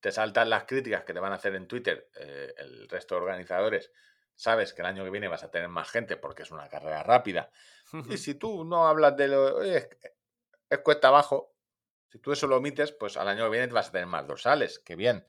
te 0.00 0.12
saltan 0.12 0.50
las 0.50 0.64
críticas 0.64 1.04
que 1.04 1.12
te 1.12 1.20
van 1.20 1.32
a 1.32 1.36
hacer 1.36 1.54
en 1.54 1.66
Twitter 1.66 2.08
eh, 2.16 2.54
el 2.56 2.88
resto 2.88 3.14
de 3.14 3.22
organizadores, 3.22 3.92
sabes 4.34 4.72
que 4.72 4.82
el 4.82 4.86
año 4.86 5.04
que 5.04 5.10
viene 5.10 5.28
vas 5.28 5.42
a 5.42 5.50
tener 5.50 5.68
más 5.68 5.90
gente 5.90 6.16
porque 6.16 6.42
es 6.42 6.50
una 6.50 6.68
carrera 6.68 7.02
rápida. 7.02 7.50
Y 8.08 8.16
si 8.18 8.34
tú 8.34 8.64
no 8.64 8.86
hablas 8.86 9.16
de 9.16 9.28
lo... 9.28 9.56
oye, 9.56 9.76
es, 9.76 9.88
es 10.70 10.78
cuesta 10.78 11.08
abajo, 11.08 11.54
si 12.08 12.18
tú 12.18 12.32
eso 12.32 12.46
lo 12.46 12.56
omites, 12.56 12.92
pues 12.92 13.16
al 13.16 13.28
año 13.28 13.44
que 13.44 13.50
viene 13.50 13.66
vas 13.66 13.88
a 13.88 13.92
tener 13.92 14.06
más 14.06 14.26
dorsales, 14.26 14.78
que 14.78 14.96
bien. 14.96 15.26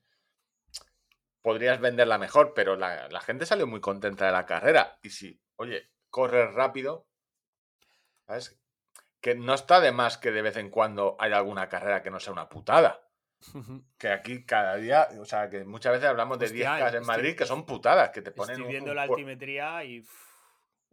Podrías 1.42 1.80
venderla 1.80 2.18
mejor, 2.18 2.54
pero 2.54 2.76
la, 2.76 3.08
la 3.10 3.22
gente 3.22 3.46
salió 3.46 3.66
muy 3.68 3.80
contenta 3.82 4.26
de 4.26 4.32
la 4.32 4.46
carrera. 4.46 5.00
Y 5.02 5.10
si, 5.10 5.42
oye, 5.56 5.90
corres 6.10 6.54
rápido, 6.54 7.08
¿sabes? 8.28 8.60
Que 9.22 9.36
no 9.36 9.54
está 9.54 9.80
de 9.80 9.92
más 9.92 10.18
que 10.18 10.32
de 10.32 10.42
vez 10.42 10.58
en 10.58 10.70
cuando 10.70 11.16
haya 11.20 11.38
alguna 11.38 11.68
carrera 11.70 12.02
que 12.02 12.12
no 12.12 12.20
sea 12.20 12.34
una 12.34 12.50
putada. 12.50 13.02
Que 13.98 14.10
aquí 14.10 14.46
cada 14.46 14.76
día, 14.76 15.08
o 15.20 15.26
sea, 15.26 15.50
que 15.50 15.64
muchas 15.64 15.94
veces 15.94 16.10
hablamos 16.10 16.40
de 16.40 16.46
Hostia, 16.48 16.78
10K 16.78 16.80
en 16.90 16.96
estoy- 16.96 17.06
Madrid 17.06 17.36
que 17.38 17.46
son 17.46 17.66
putadas, 17.66 18.10
que 18.12 18.22
te 18.22 18.32
ponen 18.32 18.56
Estoy 18.58 18.72
viendo 18.72 18.92
un 18.92 18.96
la 18.96 19.04
altimetría 19.04 19.84
y. 19.84 20.06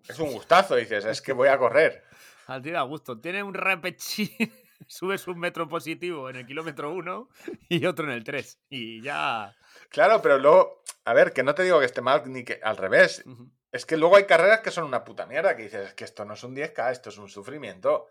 Es 0.09 0.18
un 0.20 0.32
gustazo, 0.32 0.77
dices, 0.77 1.05
es 1.05 1.20
que 1.20 1.32
voy 1.32 1.48
a 1.48 1.59
correr. 1.59 2.05
Al 2.47 2.62
tío 2.62 2.73
da 2.74 2.82
gusto. 2.82 3.20
Tiene 3.20 3.43
un 3.43 3.55
repechín. 3.55 4.31
Subes 4.86 5.27
un 5.28 5.39
metro 5.39 5.69
positivo 5.69 6.28
en 6.31 6.36
el 6.36 6.47
kilómetro 6.47 6.93
1 6.93 7.28
y 7.69 7.86
otro 7.86 8.07
en 8.07 8.12
el 8.12 8.24
3. 8.24 8.61
Y 8.70 9.03
ya. 9.03 9.55
Claro, 9.89 10.20
pero 10.23 10.39
luego, 10.39 10.82
a 11.05 11.15
ver, 11.15 11.32
que 11.32 11.43
no 11.43 11.55
te 11.55 11.62
digo 11.62 11.81
que 11.81 11.86
esté 11.86 12.01
mal 12.01 12.23
ni 12.27 12.44
que 12.44 12.61
al 12.62 12.77
revés. 12.77 13.24
Es 13.73 13.85
que 13.85 13.97
luego 13.97 14.16
hay 14.16 14.24
carreras 14.24 14.61
que 14.61 14.70
son 14.70 14.85
una 14.85 15.05
puta 15.05 15.27
mierda, 15.27 15.57
que 15.57 15.65
dices, 15.65 15.89
es 15.89 15.94
que 15.94 16.05
esto 16.05 16.24
no 16.24 16.35
es 16.35 16.43
un 16.44 16.55
10K, 16.55 16.93
esto 16.93 17.11
es 17.11 17.19
un 17.19 17.28
sufrimiento. 17.28 18.09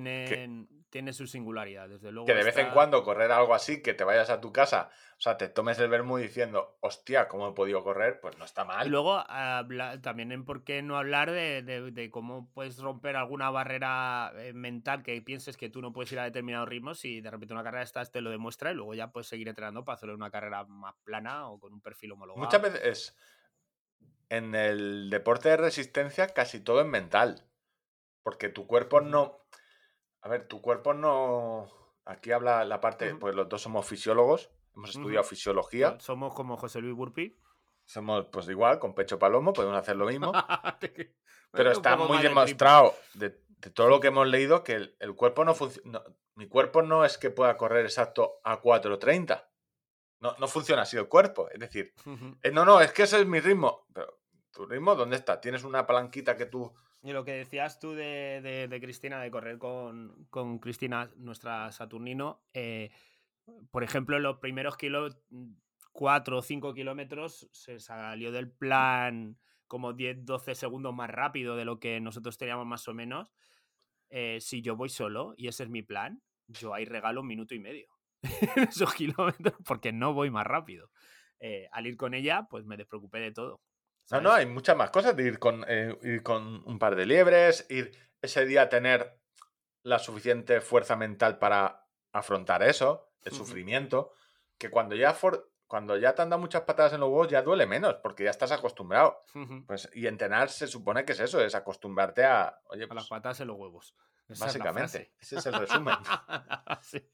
Tienen, 0.00 0.68
tiene 0.88 1.12
su 1.12 1.26
singularidad, 1.26 1.86
desde 1.86 2.10
luego. 2.12 2.24
Que 2.26 2.34
de 2.34 2.44
vez 2.44 2.56
en 2.56 2.70
cuando 2.70 3.04
correr 3.04 3.30
algo 3.30 3.54
así, 3.54 3.82
que 3.82 3.92
te 3.92 4.04
vayas 4.04 4.30
a 4.30 4.40
tu 4.40 4.52
casa, 4.52 4.88
o 5.18 5.20
sea, 5.20 5.36
te 5.36 5.48
tomes 5.48 5.78
el 5.80 5.90
vermú 5.90 6.16
diciendo, 6.16 6.78
hostia, 6.80 7.28
¿cómo 7.28 7.48
he 7.48 7.52
podido 7.52 7.84
correr? 7.84 8.18
Pues 8.20 8.38
no 8.38 8.46
está 8.46 8.62
Y 8.62 8.66
mal. 8.68 8.88
luego 8.88 9.18
habla- 9.28 10.00
también 10.00 10.32
en 10.32 10.46
por 10.46 10.64
qué 10.64 10.80
no 10.80 10.96
hablar 10.96 11.30
de, 11.30 11.60
de- 11.62 11.90
de 11.90 12.10
cómo 12.10 12.50
puedes 12.54 12.78
romper 12.78 13.16
alguna 13.16 13.50
barrera 13.50 14.32
eh, 14.36 14.54
mental 14.54 15.02
que 15.02 15.20
pienses 15.20 15.58
que 15.58 15.68
tú 15.68 15.82
no 15.82 15.92
puedes 15.92 16.10
ir 16.12 16.18
a 16.20 16.24
determinados 16.24 16.68
ritmos 16.70 17.04
y 17.04 17.20
de 17.20 17.30
repente 17.30 17.52
una 17.52 17.62
carrera 17.64 17.82
esta 17.82 18.02
te 18.06 18.22
lo 18.22 18.30
demuestra 18.30 18.72
y 18.72 18.74
luego 18.74 18.94
ya 18.94 19.12
puedes 19.12 19.26
seguir 19.28 19.48
entrenando 19.48 19.84
para 19.84 19.96
hacer 19.96 20.08
una 20.08 20.30
carrera 20.30 20.64
más 20.64 20.94
plana 21.04 21.48
o 21.48 21.60
con 21.60 21.74
un 21.74 21.82
perfil 21.82 22.12
homologado. 22.12 22.42
Muchas 22.42 22.62
veces 22.62 22.80
es, 22.82 23.16
en 24.30 24.54
el 24.54 25.10
deporte 25.10 25.50
de 25.50 25.58
resistencia 25.58 26.28
casi 26.28 26.60
todo 26.60 26.80
es 26.80 26.86
mental. 26.86 27.44
Porque 28.24 28.48
tu 28.48 28.68
cuerpo 28.68 29.00
no... 29.00 29.40
A 30.22 30.28
ver, 30.28 30.46
tu 30.48 30.60
cuerpo 30.60 30.94
no... 30.94 31.68
Aquí 32.04 32.32
habla 32.32 32.64
la 32.64 32.80
parte, 32.80 33.14
pues 33.14 33.34
los 33.34 33.48
dos 33.48 33.62
somos 33.62 33.86
fisiólogos, 33.86 34.50
hemos 34.74 34.90
estudiado 34.90 35.22
fisiología, 35.24 36.00
Somos 36.00 36.34
como 36.34 36.56
José 36.56 36.80
Luis 36.80 36.96
Burpi. 36.96 37.38
somos 37.84 38.26
pues 38.32 38.48
igual, 38.48 38.80
con 38.80 38.92
pecho 38.94 39.20
palomo, 39.20 39.52
podemos 39.52 39.76
hacer 39.78 39.94
lo 39.94 40.06
mismo. 40.06 40.32
Pero 41.52 41.70
está 41.70 41.96
muy 41.96 42.18
demostrado 42.18 42.94
de, 43.14 43.40
de 43.46 43.70
todo 43.70 43.88
lo 43.88 44.00
que 44.00 44.08
hemos 44.08 44.26
leído 44.26 44.64
que 44.64 44.74
el, 44.74 44.96
el 44.98 45.14
cuerpo 45.14 45.44
no 45.44 45.54
funciona. 45.54 46.02
mi 46.34 46.48
cuerpo 46.48 46.82
no 46.82 47.04
es 47.04 47.18
que 47.18 47.30
pueda 47.30 47.56
correr 47.56 47.84
exacto 47.84 48.40
a 48.42 48.60
4.30. 48.60 49.44
No, 50.18 50.34
no 50.38 50.48
funciona 50.48 50.82
así 50.82 50.96
el 50.96 51.08
cuerpo. 51.08 51.48
Es 51.50 51.60
decir, 51.60 51.94
eh, 52.42 52.50
no, 52.50 52.64
no, 52.64 52.80
es 52.80 52.92
que 52.92 53.04
ese 53.04 53.20
es 53.20 53.26
mi 53.26 53.38
ritmo. 53.38 53.86
Pero, 53.92 54.20
¿tu 54.50 54.66
ritmo 54.66 54.94
dónde 54.96 55.16
está? 55.16 55.40
¿Tienes 55.40 55.62
una 55.62 55.86
palanquita 55.86 56.36
que 56.36 56.46
tú. 56.46 56.72
Y 57.02 57.12
lo 57.12 57.24
que 57.24 57.32
decías 57.32 57.80
tú 57.80 57.92
de, 57.92 58.40
de- 58.70 58.80
Cristina, 58.80 59.20
de 59.20 59.30
correr 59.30 59.58
con, 59.58 60.26
con 60.30 60.58
Cristina, 60.58 61.10
nuestra 61.16 61.72
Saturnino, 61.72 62.44
eh, 62.54 62.90
por 63.70 63.82
ejemplo, 63.82 64.16
en 64.16 64.22
los 64.22 64.38
primeros 64.38 64.76
kilos, 64.76 65.18
mm, 65.30 65.52
4 65.92 66.38
o 66.38 66.42
5 66.42 66.72
kilómetros 66.74 67.48
se 67.52 67.80
salió 67.80 68.30
del 68.32 68.50
plan 68.52 69.36
como 69.66 69.92
10, 69.92 70.24
12 70.24 70.54
segundos 70.54 70.94
más 70.94 71.10
rápido 71.10 71.56
de 71.56 71.64
lo 71.64 71.80
que 71.80 72.00
nosotros 72.00 72.38
teníamos 72.38 72.66
más 72.66 72.86
o 72.88 72.94
menos. 72.94 73.32
Eh, 74.10 74.38
si 74.40 74.62
yo 74.62 74.76
voy 74.76 74.88
solo 74.90 75.34
y 75.36 75.48
ese 75.48 75.64
es 75.64 75.70
mi 75.70 75.82
plan, 75.82 76.22
yo 76.46 76.74
ahí 76.74 76.84
regalo 76.84 77.22
un 77.22 77.26
minuto 77.28 77.54
y 77.54 77.60
medio 77.60 77.88
en 78.56 78.64
esos 78.64 78.94
kilómetros 78.94 79.54
porque 79.66 79.92
no 79.92 80.12
voy 80.14 80.30
más 80.30 80.46
rápido. 80.46 80.90
Eh, 81.40 81.68
al 81.72 81.86
ir 81.86 81.96
con 81.96 82.14
ella, 82.14 82.46
pues 82.50 82.64
me 82.64 82.76
despreocupé 82.76 83.18
de 83.20 83.32
todo. 83.32 83.60
No, 84.10 84.16
¿sabes? 84.18 84.24
no, 84.24 84.32
hay 84.32 84.46
muchas 84.46 84.76
más 84.76 84.90
cosas 84.90 85.16
de 85.16 85.22
ir 85.24 85.38
con, 85.38 85.64
eh, 85.68 85.96
ir 86.02 86.22
con 86.22 86.62
un 86.66 86.78
par 86.78 86.96
de 86.96 87.06
liebres, 87.06 87.66
ir 87.70 87.92
ese 88.20 88.44
día 88.44 88.62
a 88.62 88.68
tener 88.68 89.18
la 89.82 89.98
suficiente 89.98 90.60
fuerza 90.60 90.96
mental 90.96 91.38
para 91.38 91.86
afrontar 92.12 92.62
eso, 92.62 93.12
el 93.24 93.32
sufrimiento, 93.32 94.12
que 94.58 94.70
cuando 94.70 94.94
ya, 94.94 95.14
for- 95.14 95.50
cuando 95.66 95.96
ya 95.96 96.14
te 96.14 96.22
han 96.22 96.30
dado 96.30 96.40
muchas 96.40 96.62
patadas 96.62 96.92
en 96.92 97.00
los 97.00 97.08
huevos 97.08 97.28
ya 97.28 97.42
duele 97.42 97.66
menos, 97.66 97.94
porque 98.02 98.24
ya 98.24 98.30
estás 98.30 98.52
acostumbrado. 98.52 99.18
Pues, 99.66 99.88
y 99.94 100.06
entrenar 100.06 100.50
se 100.50 100.66
supone 100.66 101.04
que 101.04 101.12
es 101.12 101.20
eso, 101.20 101.40
es 101.40 101.54
acostumbrarte 101.54 102.24
a, 102.24 102.60
oye, 102.66 102.84
A 102.84 102.86
las 102.88 103.08
pues, 103.08 103.08
patas 103.08 103.40
en 103.40 103.48
los 103.48 103.56
huevos. 103.56 103.94
Esa 104.28 104.44
básicamente, 104.46 105.14
ese 105.18 105.36
es 105.38 105.46
el 105.46 105.54
resumen. 105.54 105.94
Sí. 106.82 107.08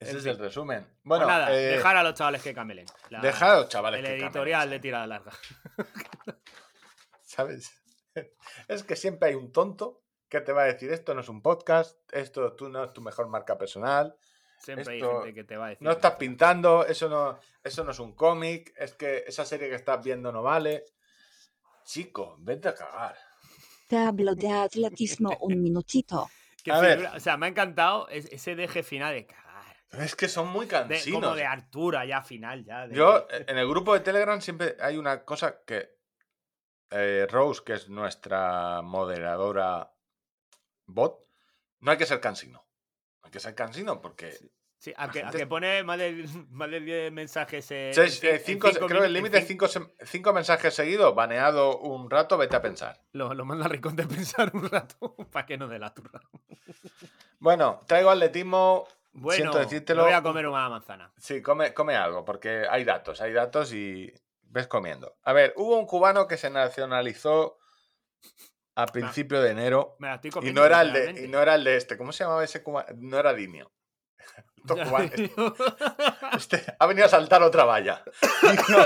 Ese 0.00 0.16
es 0.18 0.26
el 0.26 0.38
resumen. 0.38 0.82
Pues 0.84 0.98
Bueno, 1.04 1.26
nada, 1.26 1.52
eh, 1.54 1.66
dejar 1.76 1.96
a 1.96 2.02
los 2.02 2.14
chavales 2.14 2.42
que 2.42 2.54
camelen. 2.54 2.86
La- 3.10 3.20
dejar 3.20 3.50
a 3.50 3.56
los 3.60 3.68
chavales 3.68 3.98
El 4.00 4.04
que 4.06 4.10
camelen, 4.12 4.26
editorial 4.28 4.70
de 4.70 4.80
tirada 4.80 5.06
larga. 5.06 5.32
¿Sabes? 7.22 7.70
Es 8.68 8.82
que 8.82 8.96
siempre 8.96 9.28
hay 9.28 9.34
un 9.36 9.52
tonto 9.52 10.02
que 10.28 10.40
te 10.40 10.52
va 10.52 10.62
a 10.62 10.66
decir 10.66 10.92
esto 10.92 11.14
no 11.14 11.20
es 11.20 11.28
un 11.28 11.42
podcast, 11.42 11.96
esto 12.12 12.52
tú 12.54 12.68
no 12.68 12.84
es 12.84 12.92
tu 12.92 13.00
mejor 13.02 13.28
marca 13.28 13.56
personal, 13.58 14.16
Siempre 14.58 14.96
Esto- 14.96 15.10
hay 15.10 15.16
gente 15.24 15.34
que 15.34 15.44
te 15.44 15.56
va 15.56 15.66
a 15.66 15.68
decir. 15.70 15.82
no 15.82 15.90
estás 15.92 16.16
pintando, 16.16 16.84
eso 16.84 17.08
no, 17.08 17.38
eso 17.64 17.82
no 17.82 17.92
es 17.92 17.98
un 17.98 18.14
cómic, 18.14 18.74
es 18.76 18.94
que 18.94 19.24
esa 19.26 19.44
serie 19.46 19.70
que 19.70 19.74
estás 19.74 20.04
viendo 20.04 20.30
no 20.32 20.42
vale. 20.42 20.84
Chico, 21.84 22.36
vete 22.40 22.68
a 22.68 22.74
cagar. 22.74 23.16
Te 23.88 23.96
hablo 23.96 24.34
de 24.34 24.50
atletismo 24.52 25.30
un 25.40 25.62
minutito. 25.62 26.28
A 26.70 26.78
ver. 26.80 27.06
O 27.16 27.20
sea, 27.20 27.38
me 27.38 27.46
ha 27.46 27.48
encantado 27.48 28.06
es- 28.10 28.26
ese 28.26 28.54
deje 28.54 28.82
final 28.82 29.14
de 29.14 29.24
cagar. 29.26 29.49
Es 29.92 30.14
que 30.14 30.28
son 30.28 30.48
muy 30.48 30.66
De- 30.66 30.70
cansinos. 30.70 31.20
como 31.20 31.34
de 31.34 31.44
Artura 31.44 32.04
ya 32.04 32.22
final. 32.22 32.64
Ya, 32.64 32.86
de- 32.86 32.94
Yo, 32.94 33.26
en 33.30 33.58
el 33.58 33.68
grupo 33.68 33.92
de 33.94 34.00
Telegram 34.00 34.40
siempre 34.40 34.76
hay 34.80 34.96
una 34.96 35.24
cosa 35.24 35.62
que 35.66 35.98
eh, 36.92 37.26
Rose, 37.30 37.62
que 37.64 37.74
es 37.74 37.88
nuestra 37.88 38.82
moderadora 38.82 39.92
bot, 40.86 41.24
no 41.80 41.90
hay 41.92 41.96
que 41.96 42.06
ser 42.06 42.20
cansino. 42.20 42.58
No 43.20 43.26
hay 43.26 43.30
que 43.30 43.38
ser 43.40 43.54
cansino 43.54 44.00
porque 44.00 44.36
Sí, 44.78 44.94
a 44.96 45.10
que, 45.10 45.22
a 45.22 45.30
que 45.30 45.46
pone 45.46 45.82
más 45.84 45.98
de, 45.98 46.26
más 46.50 46.70
de 46.70 46.80
10 46.80 47.12
mensajes. 47.12 47.70
en- 47.70 47.92
Seis- 47.94 48.22
en 48.24 48.34
eh, 48.34 48.38
cin- 48.38 48.44
cinco- 48.44 48.68
en 48.68 48.72
cinco 48.74 48.86
creo 48.86 49.00
que 49.02 49.06
el 49.08 49.12
límite 49.12 49.38
es 49.38 49.44
cin- 49.44 49.48
cinco, 49.48 49.66
sem- 49.66 49.92
cinco 50.06 50.32
mensajes 50.32 50.72
seguidos, 50.74 51.14
baneado 51.14 51.78
un 51.78 52.08
rato, 52.10 52.38
vete 52.38 52.56
a 52.56 52.62
pensar. 52.62 53.00
Lo, 53.12 53.34
lo 53.34 53.44
manda 53.44 53.68
Ricón 53.68 53.94
de 53.94 54.06
pensar 54.06 54.50
un 54.54 54.68
rato 54.70 55.14
para 55.32 55.46
que 55.46 55.58
no 55.58 55.68
dé 55.68 55.78
la 55.78 55.92
turra. 55.94 56.20
Bueno, 57.38 57.82
traigo 57.86 58.10
atletismo. 58.10 58.86
Bueno, 59.12 59.36
siento 59.36 59.58
decírtelo. 59.58 60.04
voy 60.04 60.12
a 60.12 60.22
comer 60.22 60.46
una 60.46 60.68
manzana. 60.68 61.12
Sí, 61.16 61.42
come, 61.42 61.74
come 61.74 61.96
algo, 61.96 62.24
porque 62.24 62.66
hay 62.68 62.84
datos, 62.84 63.20
hay 63.20 63.32
datos 63.32 63.72
y 63.72 64.12
ves 64.42 64.66
comiendo. 64.66 65.16
A 65.22 65.32
ver, 65.32 65.52
hubo 65.56 65.76
un 65.78 65.86
cubano 65.86 66.26
que 66.26 66.36
se 66.36 66.50
nacionalizó 66.50 67.58
a 68.76 68.86
principio 68.86 69.42
de 69.42 69.50
enero 69.50 69.96
Me 69.98 70.08
la 70.08 70.14
estoy 70.14 70.30
y 70.48 70.52
no, 70.52 70.64
era 70.64 70.82
el 70.82 70.92
de, 70.92 71.24
y 71.24 71.28
no 71.28 71.40
era 71.42 71.54
el 71.54 71.64
de 71.64 71.76
este. 71.76 71.96
¿Cómo 71.96 72.12
se 72.12 72.24
llamaba 72.24 72.44
ese 72.44 72.62
cubano? 72.62 72.88
No 72.96 73.18
era 73.18 73.34
Dinio. 73.34 73.72
Este 76.36 76.62
ha 76.78 76.86
venido 76.86 77.06
a 77.06 77.08
saltar 77.08 77.42
otra 77.42 77.64
valla. 77.64 78.04
Dinio, 78.42 78.78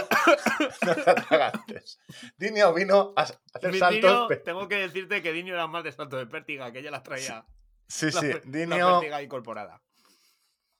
no 0.80 1.64
te. 1.66 1.84
Dinio 2.36 2.72
vino 2.72 3.12
a 3.16 3.22
hacer 3.22 3.72
Mi 3.72 3.78
saltos. 3.78 4.28
Dinio, 4.28 4.42
tengo 4.42 4.68
que 4.68 4.76
decirte 4.76 5.20
que 5.20 5.32
Dinio 5.32 5.54
era 5.54 5.66
más 5.66 5.84
de 5.84 5.92
salto 5.92 6.16
de 6.16 6.26
pértiga, 6.26 6.72
que 6.72 6.78
ella 6.78 6.90
las 6.90 7.02
traía. 7.02 7.44
Sí, 7.88 8.10
sí. 8.10 8.32
la 8.32 8.40
Dinio. 8.44 9.20
incorporada. 9.20 9.82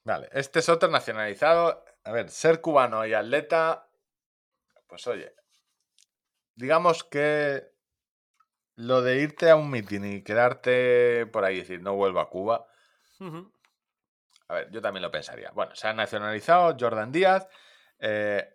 Vale, 0.05 0.29
este 0.33 0.59
es 0.59 0.69
otro 0.69 0.87
nacionalizado. 0.89 1.83
A 2.03 2.11
ver, 2.11 2.29
ser 2.29 2.61
cubano 2.61 3.05
y 3.07 3.13
atleta, 3.15 3.89
pues 4.87 5.05
oye, 5.07 5.33
digamos 6.53 7.03
que 7.03 7.73
lo 8.75 9.01
de 9.01 9.17
irte 9.17 9.49
a 9.49 9.55
un 9.55 9.71
mitin 9.71 10.05
y 10.05 10.23
quedarte 10.23 11.25
por 11.25 11.43
ahí 11.43 11.55
y 11.55 11.59
decir 11.61 11.81
no 11.81 11.95
vuelvo 11.95 12.19
a 12.19 12.29
Cuba, 12.29 12.67
a 14.47 14.53
ver, 14.53 14.69
yo 14.69 14.79
también 14.79 15.01
lo 15.01 15.09
pensaría. 15.09 15.49
Bueno, 15.51 15.73
se 15.75 15.87
ha 15.87 15.93
nacionalizado 15.93 16.77
Jordan 16.79 17.11
Díaz. 17.11 17.47
eh, 17.97 18.51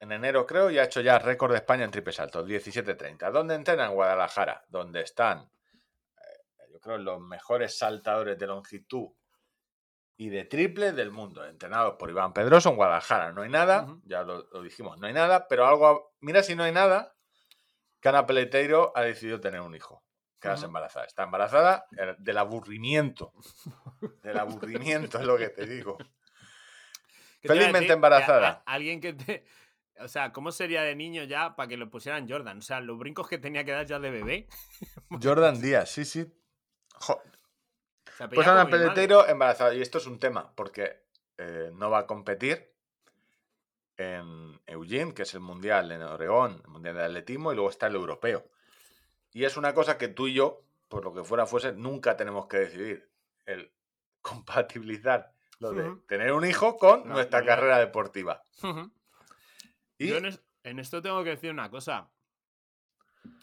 en 0.00 0.12
enero 0.12 0.46
creo 0.46 0.70
y 0.70 0.78
ha 0.78 0.84
hecho 0.84 1.02
ya 1.02 1.18
récord 1.18 1.52
de 1.52 1.58
España 1.58 1.84
en 1.84 1.90
triple 1.90 2.12
salto, 2.12 2.44
17.30. 2.44 3.30
¿Dónde 3.30 3.54
entrena? 3.54 3.86
En 3.86 3.92
Guadalajara, 3.92 4.64
donde 4.68 5.02
están, 5.02 5.40
eh, 5.40 6.72
yo 6.72 6.80
creo, 6.80 6.96
los 6.96 7.20
mejores 7.20 7.76
saltadores 7.76 8.38
de 8.38 8.46
longitud 8.46 9.10
y 10.20 10.28
de 10.28 10.44
triple 10.44 10.92
del 10.92 11.10
mundo, 11.10 11.42
entrenados 11.46 11.94
por 11.98 12.10
Iván 12.10 12.34
Pedroso 12.34 12.68
en 12.68 12.76
Guadalajara. 12.76 13.32
No 13.32 13.40
hay 13.40 13.48
nada, 13.48 13.86
ya 14.04 14.22
lo, 14.22 14.46
lo 14.52 14.62
dijimos, 14.62 14.98
no 15.00 15.06
hay 15.06 15.14
nada, 15.14 15.48
pero 15.48 15.66
algo, 15.66 16.12
mira 16.20 16.42
si 16.42 16.54
no 16.54 16.62
hay 16.62 16.72
nada, 16.72 17.16
que 18.02 18.10
Ana 18.10 18.26
Peleteiro 18.26 18.92
ha 18.94 19.00
decidido 19.00 19.40
tener 19.40 19.62
un 19.62 19.74
hijo. 19.74 20.04
Quedarse 20.38 20.64
Ujú. 20.66 20.70
embarazada. 20.70 21.06
Está 21.06 21.22
embarazada 21.22 21.86
eh, 21.96 22.16
del 22.18 22.36
aburrimiento. 22.36 23.32
Del 24.22 24.38
aburrimiento 24.38 25.18
es 25.18 25.24
lo 25.24 25.38
que 25.38 25.48
te 25.48 25.64
digo. 25.66 25.96
¿Qué 25.96 27.48
te 27.48 27.54
iba 27.54 27.54
a 27.54 27.68
Felizmente 27.68 27.92
a- 27.92 27.94
embarazada. 27.94 28.62
alguien 28.66 29.00
que 29.00 29.14
te. 29.14 29.46
O 30.00 30.08
sea, 30.08 30.32
¿cómo 30.32 30.52
sería 30.52 30.82
de 30.82 30.94
niño 30.96 31.24
ya 31.24 31.56
para 31.56 31.66
que 31.68 31.78
lo 31.78 31.88
pusieran 31.88 32.28
Jordan? 32.28 32.58
O 32.58 32.62
sea, 32.62 32.80
los 32.80 32.98
brincos 32.98 33.26
que 33.26 33.38
tenía 33.38 33.64
que 33.64 33.72
dar 33.72 33.86
ya 33.86 33.98
de 33.98 34.10
bebé. 34.10 34.48
Jordan 35.22 35.60
Díaz, 35.62 35.90
sí, 35.90 36.04
sí. 36.04 36.26
Jo, 36.92 37.22
Pues 38.28 38.46
Ana. 38.46 38.68
Peleteiro 38.68 39.26
embarazada. 39.26 39.74
Y 39.74 39.80
esto 39.82 39.98
es 39.98 40.06
un 40.06 40.18
tema, 40.18 40.52
porque 40.54 41.04
eh, 41.38 41.70
no 41.74 41.90
va 41.90 42.00
a 42.00 42.06
competir 42.06 42.70
en 43.96 44.60
Eugene, 44.66 45.12
que 45.14 45.22
es 45.22 45.34
el 45.34 45.40
mundial 45.40 45.92
en 45.92 46.02
Oregón, 46.02 46.60
el 46.64 46.70
mundial 46.70 46.94
de 46.96 47.04
atletismo, 47.04 47.52
y 47.52 47.54
luego 47.54 47.70
está 47.70 47.86
el 47.86 47.94
europeo. 47.96 48.46
Y 49.32 49.44
es 49.44 49.56
una 49.56 49.74
cosa 49.74 49.98
que 49.98 50.08
tú 50.08 50.26
y 50.26 50.34
yo, 50.34 50.62
por 50.88 51.04
lo 51.04 51.12
que 51.14 51.22
fuera 51.22 51.46
fuese, 51.46 51.72
nunca 51.72 52.16
tenemos 52.16 52.46
que 52.46 52.58
decidir. 52.58 53.10
El 53.46 53.72
compatibilizar 54.22 55.32
lo 55.58 55.72
de 55.72 55.94
tener 56.08 56.32
un 56.32 56.44
hijo 56.46 56.76
con 56.78 57.06
No, 57.08 57.14
nuestra 57.14 57.40
no, 57.40 57.44
no. 57.44 57.48
carrera 57.50 57.78
deportiva. 57.78 58.42
Y 59.98 60.08
Yo 60.08 60.16
en, 60.16 60.26
es- 60.26 60.42
en 60.62 60.78
esto 60.78 61.02
tengo 61.02 61.22
que 61.24 61.30
decir 61.30 61.50
una 61.50 61.70
cosa. 61.70 62.10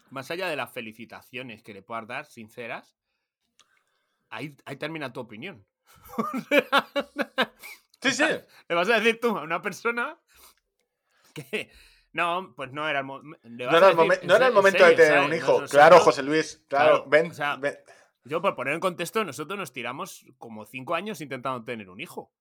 Más 0.09 0.31
allá 0.31 0.47
de 0.47 0.55
las 0.55 0.71
felicitaciones 0.71 1.61
que 1.63 1.73
le 1.73 1.81
puedas 1.83 2.07
dar, 2.07 2.25
sinceras, 2.25 2.96
ahí, 4.29 4.55
ahí 4.65 4.75
termina 4.77 5.11
tu 5.13 5.19
opinión. 5.19 5.65
sí, 8.01 8.11
sí. 8.11 8.23
Le 8.69 8.75
vas 8.75 8.89
a 8.89 8.99
decir 8.99 9.19
tú 9.19 9.37
a 9.37 9.43
una 9.43 9.61
persona 9.61 10.19
que. 11.33 11.71
No, 12.13 12.53
pues 12.55 12.71
no 12.71 12.87
era 12.87 12.99
el, 12.99 13.05
mo- 13.05 13.21
le 13.43 13.65
vas 13.65 13.71
No 13.73 13.77
era, 13.77 13.89
el 13.89 14.09
decir 14.09 14.27
no 14.27 14.35
era 14.35 14.49
momento 14.49 14.85
de 14.85 14.91
tener 14.95 15.13
¿sabes? 15.13 15.27
un 15.27 15.35
hijo. 15.35 15.47
Nosotros- 15.47 15.71
Claro, 15.71 15.99
José 15.99 16.23
Luis. 16.23 16.63
Claro, 16.67 17.03
Claro, 17.03 17.09
ven, 17.09 17.31
o 17.31 17.33
sea, 17.33 17.55
ven. 17.57 17.77
Yo, 18.23 18.41
por 18.41 18.55
poner 18.55 18.73
en 18.73 18.79
contexto, 18.79 19.23
nosotros 19.23 19.57
nos 19.57 19.71
tiramos 19.71 20.25
como 20.37 20.65
cinco 20.65 20.95
años 20.95 21.21
intentando 21.21 21.63
tener 21.63 21.89
un 21.89 21.99
hijo. 22.01 22.33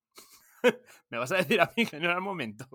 Me 1.10 1.18
vas 1.18 1.30
a 1.32 1.36
decir 1.36 1.60
a 1.60 1.70
mí 1.76 1.86
que 1.86 1.98
no 1.98 2.06
era 2.06 2.14
el 2.14 2.20
momento. 2.22 2.66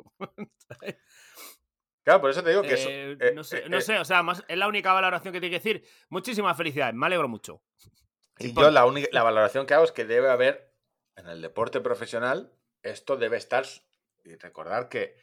Claro, 2.03 2.21
por 2.21 2.29
eso 2.29 2.43
te 2.43 2.49
digo 2.49 2.61
que 2.61 2.73
eso. 2.73 2.89
Eh, 2.89 3.33
no 3.35 3.43
sé, 3.43 3.59
eh, 3.59 3.69
no 3.69 3.77
eh, 3.77 3.81
sé, 3.81 3.97
o 3.99 4.05
sea, 4.05 4.23
más, 4.23 4.43
es 4.47 4.57
la 4.57 4.67
única 4.67 4.93
valoración 4.93 5.33
que 5.33 5.39
tiene 5.39 5.51
que 5.59 5.59
decir. 5.59 5.87
Muchísimas 6.09 6.55
felicidades, 6.55 6.95
me 6.95 7.05
alegro 7.05 7.27
mucho. 7.27 7.61
Y 8.45 8.53
yo 8.53 8.71
la, 8.71 8.85
única, 8.85 9.07
la 9.11 9.23
valoración 9.23 9.65
que 9.65 9.73
hago 9.73 9.85
es 9.85 9.91
que 9.91 10.05
debe 10.05 10.29
haber 10.29 10.73
en 11.15 11.27
el 11.27 11.41
deporte 11.41 11.81
profesional, 11.81 12.53
esto 12.83 13.17
debe 13.17 13.37
estar. 13.37 13.65
Y 14.23 14.35
recordar 14.35 14.89
que. 14.89 15.15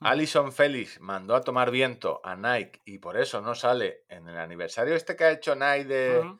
Alison 0.00 0.52
Félix 0.52 1.00
mandó 1.00 1.34
a 1.34 1.40
tomar 1.40 1.72
viento 1.72 2.20
a 2.22 2.36
Nike 2.36 2.80
y 2.84 2.98
por 2.98 3.18
eso 3.18 3.40
no 3.40 3.56
sale 3.56 4.04
en 4.08 4.28
el 4.28 4.38
aniversario 4.38 4.94
este 4.94 5.16
que 5.16 5.24
ha 5.24 5.32
hecho 5.32 5.56
Nike 5.56 5.86
de. 5.86 6.38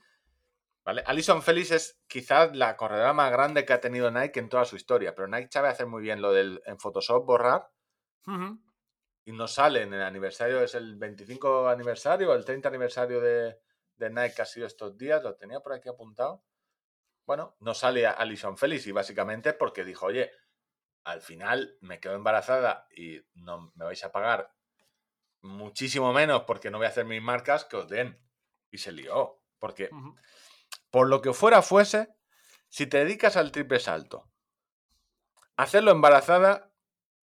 ¿vale? 0.84 1.02
Alison 1.04 1.42
Félix 1.42 1.72
es 1.72 2.00
quizás 2.06 2.54
la 2.54 2.76
corredora 2.76 3.12
más 3.12 3.32
grande 3.32 3.64
que 3.64 3.72
ha 3.72 3.80
tenido 3.80 4.12
Nike 4.12 4.38
en 4.38 4.48
toda 4.48 4.64
su 4.64 4.76
historia, 4.76 5.12
pero 5.16 5.26
Nike 5.26 5.48
sabe 5.50 5.68
hacer 5.68 5.86
muy 5.86 6.02
bien 6.02 6.22
lo 6.22 6.32
del 6.32 6.62
en 6.66 6.78
Photoshop 6.78 7.26
borrar 7.26 7.68
y 9.24 9.32
no 9.32 9.46
sale 9.46 9.82
en 9.82 9.92
el 9.92 10.02
aniversario, 10.02 10.62
es 10.62 10.74
el 10.74 10.96
25 10.96 11.68
aniversario, 11.68 12.32
el 12.34 12.46
30 12.46 12.68
aniversario 12.68 13.20
de, 13.20 13.58
de 13.98 14.10
Nike 14.10 14.42
ha 14.42 14.46
sido 14.46 14.66
estos 14.66 14.96
días, 14.96 15.22
lo 15.22 15.36
tenía 15.36 15.60
por 15.60 15.72
aquí 15.72 15.88
apuntado. 15.88 16.44
Bueno, 17.26 17.56
no 17.60 17.74
sale 17.74 18.06
a 18.06 18.12
Alison 18.12 18.56
Félix 18.56 18.86
y 18.86 18.92
básicamente 18.92 19.52
porque 19.52 19.84
dijo, 19.84 20.06
oye, 20.06 20.30
al 21.04 21.20
final 21.20 21.76
me 21.80 22.00
quedo 22.00 22.14
embarazada 22.14 22.86
y 22.90 23.20
no 23.34 23.72
me 23.74 23.84
vais 23.84 24.02
a 24.04 24.12
pagar 24.12 24.54
muchísimo 25.42 26.12
menos 26.12 26.44
porque 26.44 26.70
no 26.70 26.78
voy 26.78 26.86
a 26.86 26.90
hacer 26.90 27.04
mis 27.04 27.22
marcas 27.22 27.64
que 27.64 27.76
os 27.76 27.88
den. 27.88 28.18
Y 28.70 28.78
se 28.78 28.92
lió, 28.92 29.42
porque 29.58 29.90
por 30.90 31.08
lo 31.08 31.22
que 31.22 31.32
fuera 31.32 31.62
fuese, 31.62 32.14
si 32.68 32.86
te 32.86 32.98
dedicas 32.98 33.36
al 33.36 33.50
triple 33.50 33.80
salto, 33.80 34.30
hacerlo 35.56 35.90
embarazada 35.90 36.70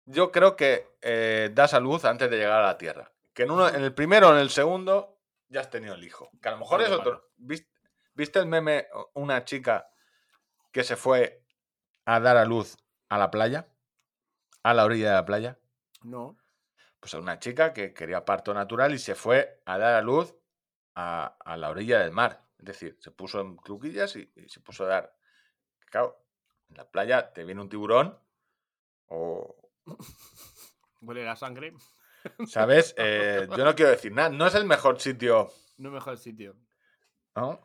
yo 0.05 0.33
creo 0.33 0.57
que 0.57 0.97
eh, 1.03 1.51
das 1.55 1.75
a 1.75 1.81
luz 1.81 2.05
antes 2.05 2.31
de 2.31 2.37
llegar 2.37 2.61
a 2.61 2.67
la 2.67 2.79
Tierra. 2.79 3.13
Que 3.33 3.45
en, 3.45 3.53
uno, 3.53 3.69
en 3.69 3.83
el 3.83 3.95
primero 3.95 4.29
o 4.29 4.33
en 4.33 4.39
el 4.39 4.51
segundo 4.51 5.20
ya 5.51 5.61
has 5.61 5.69
tenido 5.71 5.95
el 5.95 6.03
hijo. 6.05 6.31
Que 6.41 6.49
a 6.49 6.53
lo 6.53 6.59
mejor 6.59 6.81
es 6.81 6.91
otro. 6.91 7.31
¿Vis- 7.37 7.69
¿Viste 8.15 8.39
el 8.39 8.47
meme? 8.47 8.89
Una 9.15 9.45
chica 9.45 9.91
que 10.73 10.83
se 10.85 10.97
fue 10.97 11.45
a 12.07 12.19
dar 12.21 12.37
a 12.37 12.45
luz 12.45 12.77
a 13.09 13.19
la 13.19 13.31
playa, 13.31 13.69
a 14.63 14.73
la 14.75 14.85
orilla 14.85 15.09
de 15.11 15.15
la 15.15 15.25
playa. 15.25 15.59
No. 16.03 16.37
Pues 17.01 17.15
una 17.15 17.39
chica 17.39 17.73
que 17.73 17.93
quería 17.95 18.25
parto 18.25 18.53
natural 18.55 18.95
y 18.95 18.99
se 18.99 19.15
fue 19.15 19.63
a 19.67 19.79
dar 19.79 19.95
a 19.95 20.03
luz 20.03 20.35
a, 20.95 21.37
a 21.45 21.57
la 21.57 21.71
orilla 21.71 22.01
del 22.01 22.13
mar. 22.13 22.47
Es 22.59 22.65
decir, 22.67 22.97
se 23.01 23.11
puso 23.11 23.41
en 23.41 23.57
cluquillas 23.57 24.17
y, 24.17 24.31
y 24.37 24.49
se 24.49 24.61
puso 24.61 24.85
a 24.85 24.89
dar. 24.89 25.17
Claro, 25.87 26.25
en 26.69 26.77
la 26.77 26.91
playa 26.91 27.33
te 27.33 27.45
viene 27.45 27.61
un 27.63 27.69
tiburón 27.69 28.19
o, 29.07 29.57
Huele 31.01 31.25
la 31.25 31.37
sangre. 31.37 31.73
¿Sabes? 32.47 32.95
Eh, 32.99 33.47
yo 33.57 33.65
no 33.65 33.75
quiero 33.75 33.91
decir 33.91 34.13
nada. 34.13 34.29
No 34.31 34.47
es 34.47 34.55
el 34.55 34.65
mejor 34.65 35.01
sitio. 35.01 35.51
No 35.79 35.91
mejor 35.91 36.19
sitio. 36.19 36.57
¿no? 37.35 37.61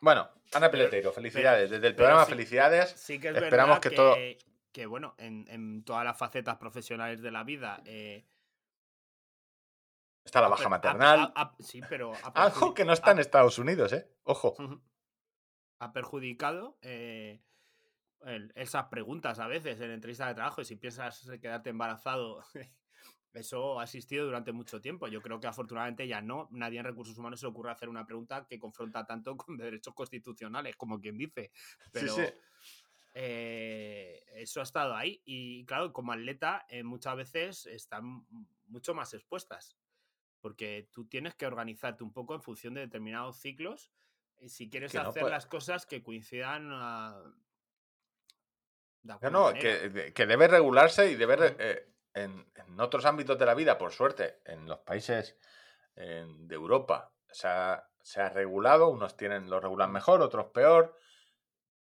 Bueno, 0.00 0.28
Ana 0.54 0.70
Peleteiro, 0.70 1.12
felicidades. 1.12 1.70
Desde 1.70 1.86
el 1.88 1.94
programa, 1.94 2.24
sí- 2.24 2.30
felicidades. 2.32 2.90
Sí 2.90 3.18
que 3.20 3.28
es 3.28 3.36
Esperamos 3.36 3.80
verdad 3.80 3.82
que 3.82 3.90
que, 3.90 3.96
todo- 3.96 4.16
que, 4.72 4.86
bueno, 4.86 5.14
en, 5.18 5.46
en 5.48 5.84
todas 5.84 6.04
las 6.04 6.18
facetas 6.18 6.56
profesionales 6.56 7.20
de 7.22 7.30
la 7.30 7.44
vida. 7.44 7.82
eh, 7.84 8.26
Está 10.24 10.40
la 10.40 10.48
baja 10.48 10.68
maternal. 10.68 11.32
sí, 11.60 11.80
pero. 11.88 12.12
Algo 12.34 12.74
que 12.74 12.84
no 12.84 12.92
está 12.92 13.10
en 13.12 13.18
Estados 13.18 13.58
Unidos, 13.58 13.92
¿eh? 13.92 14.08
Ojo. 14.24 14.54
Ha 15.80 15.92
perjudicado 15.92 16.78
eh, 16.80 17.42
el- 18.22 18.52
esas 18.54 18.86
preguntas 18.86 19.38
a 19.40 19.46
veces 19.48 19.80
en 19.80 19.90
entrevistas 19.90 20.28
de 20.28 20.34
trabajo. 20.34 20.60
Y 20.60 20.64
si 20.64 20.76
piensas 20.76 21.28
quedarte 21.40 21.70
embarazado, 21.70 22.42
eso 23.34 23.80
ha 23.80 23.84
existido 23.84 24.26
durante 24.26 24.52
mucho 24.52 24.80
tiempo. 24.80 25.08
Yo 25.08 25.22
creo 25.22 25.40
que 25.40 25.46
afortunadamente 25.46 26.06
ya 26.06 26.20
no. 26.20 26.48
Nadie 26.50 26.78
en 26.80 26.84
recursos 26.84 27.16
humanos 27.16 27.40
se 27.40 27.46
le 27.46 27.50
ocurre 27.50 27.70
hacer 27.70 27.88
una 27.88 28.04
pregunta 28.04 28.46
que 28.46 28.58
confronta 28.58 29.06
tanto 29.06 29.36
con 29.36 29.56
derechos 29.56 29.94
constitucionales, 29.94 30.76
como 30.76 31.00
quien 31.00 31.16
dice. 31.16 31.50
Pero 31.92 32.14
sí. 32.14 32.22
eh, 33.14 34.22
eso 34.34 34.60
ha 34.60 34.64
estado 34.64 34.94
ahí. 34.94 35.20
Y 35.24 35.64
claro, 35.64 35.92
como 35.92 36.12
atleta, 36.12 36.66
eh, 36.68 36.82
muchas 36.82 37.16
veces 37.16 37.66
están 37.66 38.26
mucho 38.66 38.94
más 38.94 39.14
expuestas. 39.14 39.76
Porque 40.40 40.88
tú 40.90 41.06
tienes 41.06 41.34
que 41.34 41.46
organizarte 41.46 42.02
un 42.02 42.12
poco 42.12 42.34
en 42.34 42.42
función 42.42 42.74
de 42.74 42.80
determinados 42.82 43.38
ciclos. 43.38 43.92
Y 44.38 44.48
si 44.48 44.68
quieres 44.68 44.90
Que 44.92 44.98
hacer 44.98 45.24
las 45.24 45.46
cosas 45.46 45.86
que 45.86 46.02
coincidan 46.02 46.68
ah, 46.72 47.22
de 49.02 49.14
No, 49.22 49.30
no, 49.30 49.52
que, 49.54 49.88
de- 49.88 50.12
que 50.12 50.26
debe 50.26 50.48
regularse 50.48 51.10
y 51.10 51.14
debe. 51.14 51.56
eh, 51.58 51.91
en, 52.14 52.46
en 52.54 52.80
otros 52.80 53.04
ámbitos 53.04 53.38
de 53.38 53.46
la 53.46 53.54
vida, 53.54 53.78
por 53.78 53.92
suerte, 53.92 54.40
en 54.46 54.66
los 54.66 54.78
países 54.80 55.36
de 55.94 56.54
Europa 56.54 57.12
se 57.30 57.48
ha, 57.48 57.86
se 58.02 58.20
ha 58.20 58.28
regulado. 58.28 58.88
Unos 58.88 59.16
tienen 59.16 59.48
lo 59.50 59.60
regulan 59.60 59.92
mejor, 59.92 60.20
otros 60.22 60.46
peor. 60.46 60.96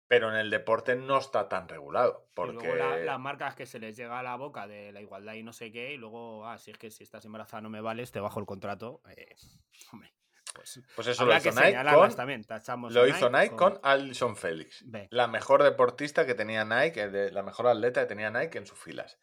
Pero 0.07 0.29
en 0.29 0.37
el 0.37 0.49
deporte 0.49 0.95
no 0.95 1.19
está 1.19 1.47
tan 1.47 1.67
regulado. 1.67 2.25
Y 2.31 2.35
Porque. 2.35 2.53
luego 2.53 2.75
la- 2.75 2.97
las 2.97 3.19
marcas 3.19 3.53
que 3.55 3.67
se 3.67 3.77
les 3.77 3.95
llega 3.95 4.17
a 4.17 4.23
la 4.23 4.35
boca 4.37 4.67
de 4.67 4.91
la 4.91 5.01
igualdad 5.01 5.33
y 5.35 5.43
no 5.43 5.53
sé 5.53 5.71
qué, 5.71 5.93
y 5.93 5.97
luego, 5.97 6.47
ah, 6.47 6.57
si 6.57 6.71
es 6.71 6.77
que 6.79 6.89
si 6.89 7.03
estás 7.03 7.25
embarazada 7.25 7.61
no 7.61 7.69
me 7.69 7.79
vales, 7.79 8.11
te 8.11 8.19
bajo 8.19 8.39
el 8.39 8.47
contrato. 8.47 9.03
eh, 9.15 9.35
hombre, 9.93 10.11
pues 10.55 10.81
Pues 10.95 11.07
eso 11.07 11.25
lo 11.25 11.31
hizo 11.37 11.49
Nike 11.51 11.77
con, 12.09 12.15
también. 12.15 12.43
Lo 12.89 13.07
hizo 13.07 13.29
Nike 13.29 13.55
con- 13.55 13.73
con 13.73 13.79
Alison 13.83 14.35
Félix. 14.35 14.83
La 15.11 15.27
mejor 15.27 15.61
deportista 15.61 16.25
que 16.25 16.33
tenía 16.33 16.65
Nike, 16.65 17.03
eh, 17.03 17.31
la 17.31 17.43
mejor 17.43 17.67
atleta 17.67 18.01
que 18.01 18.07
tenía 18.07 18.31
Nike 18.31 18.57
en 18.57 18.65
sus 18.65 18.79
filas. 18.79 19.19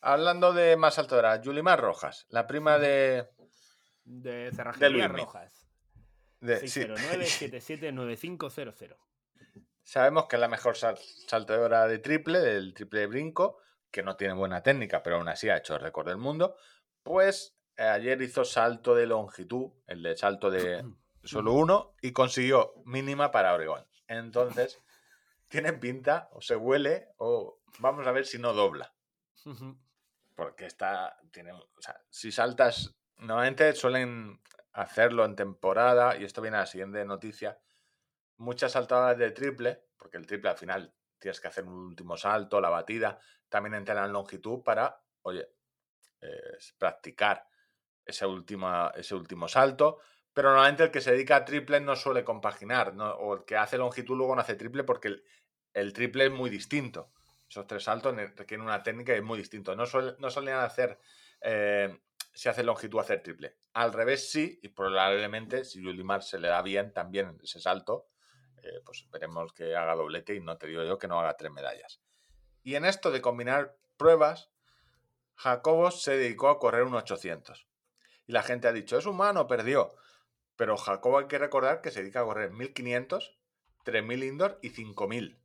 Hablando 0.00 0.52
de 0.52 0.76
más 0.76 0.98
alto 0.98 1.18
era 1.18 1.40
Yulimar 1.40 1.80
Rojas, 1.80 2.26
la 2.30 2.46
prima 2.46 2.78
de. 2.78 3.28
de 4.04 4.50
Cerrajería. 4.54 5.08
Rojas. 5.08 5.66
de- 6.40 6.68
sí, 6.68 6.80
609-779500. 6.82 8.96
sabemos 9.82 10.26
que 10.26 10.36
es 10.36 10.40
la 10.40 10.48
mejor 10.48 10.76
sal- 10.76 10.98
saltadora 11.26 11.86
de 11.88 11.98
triple, 11.98 12.38
del 12.38 12.74
triple 12.74 13.00
de 13.00 13.06
brinco, 13.06 13.58
que 13.90 14.02
no 14.02 14.16
tiene 14.16 14.34
buena 14.34 14.62
técnica, 14.62 15.02
pero 15.02 15.16
aún 15.16 15.28
así 15.28 15.48
ha 15.48 15.56
hecho 15.56 15.74
el 15.74 15.80
récord 15.80 16.06
del 16.06 16.18
mundo. 16.18 16.56
Pues 17.02 17.56
eh, 17.76 17.82
ayer 17.82 18.20
hizo 18.22 18.44
salto 18.44 18.94
de 18.94 19.06
longitud, 19.06 19.72
el 19.86 20.02
de 20.02 20.16
salto 20.16 20.50
de 20.50 20.84
solo 21.24 21.52
uno, 21.54 21.94
y 22.02 22.12
consiguió 22.12 22.74
mínima 22.84 23.30
para 23.32 23.52
Oregón. 23.54 23.84
Entonces, 24.06 24.80
tiene 25.48 25.72
pinta, 25.72 26.28
o 26.32 26.40
se 26.40 26.54
huele, 26.54 27.08
o 27.16 27.58
vamos 27.80 28.06
a 28.06 28.12
ver 28.12 28.26
si 28.26 28.38
no 28.38 28.52
dobla. 28.52 28.94
Porque 30.38 30.66
está 30.66 31.18
tiene 31.32 31.52
o 31.52 31.68
sea, 31.80 32.00
si 32.08 32.30
saltas 32.30 32.94
normalmente 33.16 33.72
suelen 33.72 34.40
hacerlo 34.72 35.24
en 35.24 35.34
temporada 35.34 36.16
y 36.16 36.22
esto 36.22 36.40
viene 36.40 36.58
a 36.58 36.60
la 36.60 36.66
siguiente 36.66 37.04
noticia 37.04 37.58
muchas 38.36 38.70
saltadoras 38.70 39.18
de 39.18 39.32
triple 39.32 39.88
porque 39.96 40.16
el 40.16 40.28
triple 40.28 40.50
al 40.50 40.56
final 40.56 40.94
tienes 41.18 41.40
que 41.40 41.48
hacer 41.48 41.64
un 41.64 41.74
último 41.74 42.16
salto 42.16 42.60
la 42.60 42.70
batida 42.70 43.18
también 43.48 43.74
entrenan 43.74 44.04
en 44.04 44.12
longitud 44.12 44.62
para 44.62 45.02
oye 45.22 45.48
practicar 46.78 47.48
ese 48.04 48.24
último 48.24 48.92
ese 48.94 49.16
último 49.16 49.48
salto 49.48 49.98
pero 50.32 50.50
normalmente 50.50 50.84
el 50.84 50.92
que 50.92 51.00
se 51.00 51.10
dedica 51.10 51.34
a 51.34 51.44
triple 51.44 51.80
no 51.80 51.96
suele 51.96 52.22
compaginar 52.22 52.94
¿no? 52.94 53.10
o 53.10 53.34
el 53.38 53.44
que 53.44 53.56
hace 53.56 53.76
longitud 53.76 54.16
luego 54.16 54.36
no 54.36 54.42
hace 54.42 54.54
triple 54.54 54.84
porque 54.84 55.08
el, 55.08 55.24
el 55.74 55.92
triple 55.92 56.26
es 56.26 56.30
muy 56.30 56.48
distinto 56.48 57.10
esos 57.48 57.66
tres 57.66 57.84
saltos 57.84 58.14
requieren 58.14 58.62
una 58.66 58.82
técnica 58.82 59.14
y 59.14 59.18
es 59.18 59.22
muy 59.22 59.38
distinto. 59.38 59.74
No, 59.74 59.84
suel- 59.86 60.16
no 60.18 60.30
solían 60.30 60.60
hacer, 60.60 60.98
eh, 61.40 61.98
si 62.32 62.48
hace 62.48 62.62
longitud, 62.62 62.98
hacer 63.00 63.22
triple. 63.22 63.56
Al 63.72 63.92
revés 63.92 64.30
sí, 64.30 64.58
y 64.62 64.68
probablemente 64.68 65.64
si 65.64 65.82
Yulimar 65.82 66.22
se 66.22 66.38
le 66.38 66.48
da 66.48 66.62
bien 66.62 66.92
también 66.92 67.38
ese 67.42 67.60
salto, 67.60 68.08
eh, 68.62 68.80
pues 68.84 69.08
veremos 69.10 69.52
que 69.52 69.74
haga 69.76 69.94
doblete 69.94 70.34
y 70.34 70.40
no 70.40 70.58
te 70.58 70.66
digo 70.66 70.84
yo 70.84 70.98
que 70.98 71.08
no 71.08 71.18
haga 71.20 71.36
tres 71.36 71.52
medallas. 71.52 72.00
Y 72.62 72.74
en 72.74 72.84
esto 72.84 73.10
de 73.10 73.22
combinar 73.22 73.76
pruebas, 73.96 74.50
Jacobos 75.36 76.02
se 76.02 76.16
dedicó 76.16 76.48
a 76.48 76.58
correr 76.58 76.82
un 76.82 76.94
800. 76.94 77.66
Y 78.26 78.32
la 78.32 78.42
gente 78.42 78.68
ha 78.68 78.72
dicho, 78.72 78.98
es 78.98 79.06
humano, 79.06 79.46
perdió. 79.46 79.94
Pero 80.56 80.76
Jacobo 80.76 81.18
hay 81.18 81.28
que 81.28 81.38
recordar 81.38 81.80
que 81.80 81.90
se 81.90 82.00
dedica 82.00 82.20
a 82.20 82.24
correr 82.24 82.50
1500, 82.50 83.38
3000 83.84 84.24
indoor 84.24 84.58
y 84.60 84.70
5000. 84.70 85.40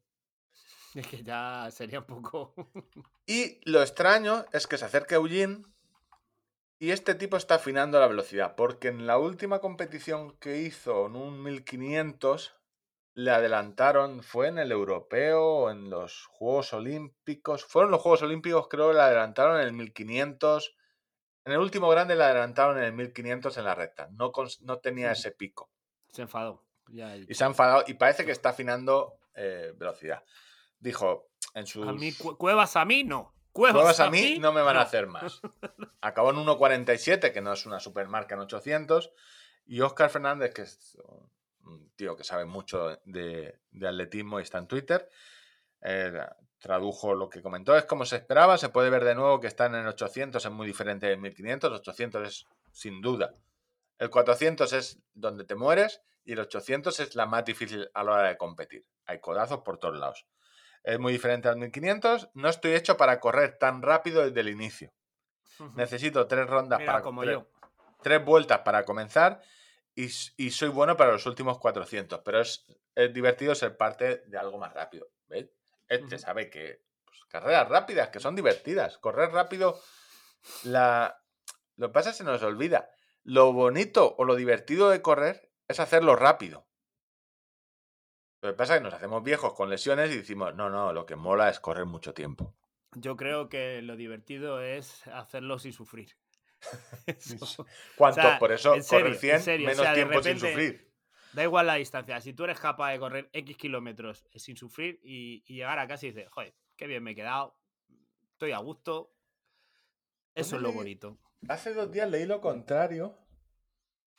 Es 0.94 1.07
que 1.07 1.24
ya 1.24 1.70
sería 1.72 1.99
un 1.99 2.06
poco. 2.06 2.53
Y 3.26 3.60
lo 3.70 3.82
extraño 3.82 4.45
es 4.53 4.68
que 4.68 4.78
se 4.78 4.86
acerca 4.86 5.15
Eugene 5.15 5.64
y 6.80 6.91
este 6.91 7.15
tipo 7.15 7.38
está 7.38 7.56
afinando 7.56 7.99
la 7.99 8.07
velocidad, 8.07 8.56
porque 8.56 8.90
en 8.90 9.07
la 9.07 9.18
última 9.18 9.60
competición 9.60 10.38
que 10.38 10.57
hizo 10.57 11.06
en 11.07 11.15
un 11.15 11.41
1500 11.41 12.56
le 13.15 13.32
adelantaron, 13.32 14.24
fue 14.24 14.48
en 14.48 14.57
el 14.57 14.72
europeo 14.72 15.41
o 15.44 15.70
en 15.72 15.90
los 15.90 16.26
Juegos 16.26 16.74
Olímpicos, 16.74 17.64
fueron 17.64 17.91
los 17.91 18.02
Juegos 18.02 18.24
Olímpicos, 18.24 18.68
creo 18.68 18.90
que 18.90 18.95
le 18.95 19.02
adelantaron 19.02 19.61
en 19.61 19.68
el 19.68 19.74
1500, 19.74 20.76
en 21.45 21.53
el 21.53 21.60
último 21.60 21.90
grande 21.90 22.15
le 22.15 22.24
adelantaron 22.24 22.78
en 22.80 22.86
el 22.86 22.94
1500 22.94 23.57
en 23.57 23.65
la 23.65 23.76
recta, 23.76 24.10
no, 24.11 24.32
no 24.61 24.80
tenía 24.80 25.11
Ujú. 25.11 25.14
ese 25.14 25.32
pico. 25.32 25.70
Se 26.10 26.22
enfadó. 26.24 26.64
Ya 26.91 27.15
Y 27.15 27.34
se 27.34 27.44
ha 27.44 27.48
enfadado 27.48 27.84
y 27.88 27.94
parece 27.94 28.26
que 28.26 28.32
está 28.32 28.49
afinando 28.49 29.20
eh, 29.36 29.74
velocidad. 29.78 30.24
Dijo 30.84 31.30
en 31.53 31.65
sus... 31.65 31.88
A 31.88 31.93
mí, 31.93 32.11
cu- 32.14 32.38
cuevas 32.38 32.76
a 32.76 32.84
mí 32.85 33.03
no. 33.03 33.34
Cuevas, 33.53 33.99
a 33.99 34.10
mí 34.10 34.39
no 34.39 34.51
me 34.51 34.61
van 34.61 34.76
a 34.77 34.81
hacer 34.81 35.07
más. 35.07 35.39
Acabó 36.01 36.31
en 36.31 36.38
1.47, 36.38 37.31
que 37.31 37.41
no 37.41 37.53
es 37.53 37.65
una 37.65 37.80
supermarca 37.80 38.35
en 38.35 38.41
800. 38.41 39.11
Y 39.65 39.80
Oscar 39.81 40.10
Fernández, 40.10 40.53
que 40.53 40.64
es 40.64 40.97
un 41.64 41.89
tío 41.95 42.15
que 42.18 42.23
sabe 42.26 42.45
mucho 42.45 42.99
de, 43.05 43.60
de 43.72 43.88
atletismo 43.88 44.39
y 44.39 44.43
está 44.43 44.57
en 44.57 44.68
Twitter, 44.68 45.07
eh, 45.81 46.19
tradujo 46.60 47.14
lo 47.15 47.30
que 47.30 47.41
comentó. 47.41 47.76
Es 47.77 47.85
como 47.85 48.05
se 48.05 48.18
esperaba, 48.18 48.57
se 48.57 48.69
puede 48.69 48.89
ver 48.89 49.05
de 49.05 49.15
nuevo 49.15 49.39
que 49.39 49.47
está 49.47 49.68
en 49.68 49.76
el 49.76 49.88
800, 49.88 50.43
es 50.43 50.51
muy 50.51 50.68
diferente 50.68 51.07
del 51.07 51.19
1500. 51.19 51.69
El 51.72 51.77
800 51.77 52.27
es 52.27 52.45
sin 52.72 52.99
duda. 53.01 53.35
El 53.99 54.10
400 54.10 54.73
es 54.73 54.99
donde 55.14 55.45
te 55.45 55.55
mueres 55.55 56.01
y 56.26 56.34
el 56.34 56.39
800 56.39 56.99
es 56.99 57.15
la 57.15 57.26
más 57.27 57.45
difícil 57.45 57.88
a 57.93 58.03
la 58.03 58.11
hora 58.14 58.27
de 58.30 58.38
competir. 58.38 58.85
Hay 59.05 59.19
codazos 59.22 59.60
por 59.60 59.77
todos 59.77 59.97
lados. 59.99 60.26
Es 60.84 60.99
muy 60.99 61.14
diferente 61.14 61.47
al 61.47 61.57
1500. 61.57 62.30
No 62.34 62.49
estoy 62.49 62.73
hecho 62.73 62.97
para 62.97 63.19
correr 63.19 63.57
tan 63.57 63.81
rápido 63.81 64.23
desde 64.26 64.41
el 64.41 64.49
inicio. 64.49 64.91
Necesito 65.76 66.27
tres 66.27 66.47
rondas 66.47 66.80
Mira, 66.80 66.91
para 66.91 67.03
como 67.03 67.22
tres, 67.22 67.35
yo. 67.35 67.47
tres 68.01 68.23
vueltas 68.23 68.60
para 68.60 68.84
comenzar 68.84 69.41
y, 69.95 70.10
y 70.38 70.51
soy 70.51 70.69
bueno 70.69 70.97
para 70.97 71.11
los 71.11 71.26
últimos 71.26 71.60
400. 71.60 72.22
Pero 72.26 72.41
es, 72.41 72.65
es 72.95 73.14
divertido 73.14 73.55
ser 73.55 73.77
parte 73.77 74.23
de 74.27 74.38
algo 74.38 74.57
más 74.57 74.73
rápido. 74.73 75.07
¿Veis? 75.27 75.47
Este 75.88 76.18
sabe 76.18 76.49
que 76.49 76.81
pues, 77.05 77.23
carreras 77.26 77.69
rápidas, 77.69 78.10
que 78.10 78.19
son 78.19 78.35
divertidas. 78.35 78.97
Correr 78.97 79.31
rápido, 79.31 79.80
la... 80.64 81.22
lo 81.77 81.88
que 81.88 81.93
pasa 81.93 82.10
es 82.10 82.15
que 82.18 82.23
se 82.23 82.30
nos 82.30 82.43
olvida. 82.43 82.89
Lo 83.23 83.53
bonito 83.53 84.15
o 84.18 84.26
lo 84.26 84.35
divertido 84.35 84.89
de 84.89 85.01
correr 85.01 85.49
es 85.68 85.80
hacerlo 85.80 86.15
rápido. 86.15 86.65
Lo 88.44 88.49
que 88.49 88.57
pasa 88.57 88.74
es 88.76 88.82
que 88.82 88.84
nos 88.84 88.94
hacemos 88.94 89.24
viejos 89.24 89.53
con 89.53 89.70
lesiones 89.70 90.11
y 90.11 90.18
decimos, 90.18 90.53
no, 90.53 90.70
no, 90.70 90.91
lo 90.91 91.06
que 91.06 91.15
mola 91.15 91.49
es 91.49 91.61
correr 91.61 91.86
mucho 91.86 92.14
tiempo. 92.14 92.53
Yo 92.91 93.15
creo 93.15 93.48
que 93.48 93.82
lo 93.82 93.95
divertido 93.95 94.61
es 94.61 95.07
hacerlo 95.07 95.60
sin 95.60 95.72
sufrir. 95.72 96.18
Eso. 97.07 97.65
¿Cuánto? 97.95 98.20
O 98.20 98.24
sea, 98.24 98.40
Por 98.40 98.52
eso 98.52 98.74
serio, 98.82 99.06
correr 99.06 99.15
100, 99.15 99.36
en 99.36 99.41
serio, 99.41 99.65
o 99.65 99.70
menos 99.70 99.86
sea, 99.86 99.94
tiempo 99.94 100.22
sin 100.22 100.38
sufrir. 100.38 100.91
Da 101.32 101.44
igual 101.44 101.68
la 101.68 101.76
distancia. 101.76 102.20
Si 102.20 102.34
tú 102.34 102.44
eres 102.44 102.60
capaz 102.60 102.91
de 102.91 102.99
correr 102.99 103.30
X 103.32 103.56
kilómetros 103.56 104.28
sin 104.36 104.57
sufrir 104.57 104.99
y, 105.02 105.41
y 105.48 105.56
llegar 105.56 105.80
a 105.80 105.88
casa 105.88 106.06
y 106.06 106.11
dices, 106.11 106.30
joder, 106.30 106.53
qué 106.76 106.86
bien 106.86 107.02
me 107.02 107.11
he 107.11 107.15
quedado, 107.15 107.57
estoy 108.34 108.52
a 108.52 108.57
gusto. 108.57 109.15
Eso 110.36 110.57
es 110.57 110.61
lo 110.61 110.74
bonito. 110.74 111.18
Hace 111.48 111.74
dos 111.74 111.90
días 111.90 112.11
leí 112.11 112.26
lo 112.26 112.41
contrario 112.41 113.18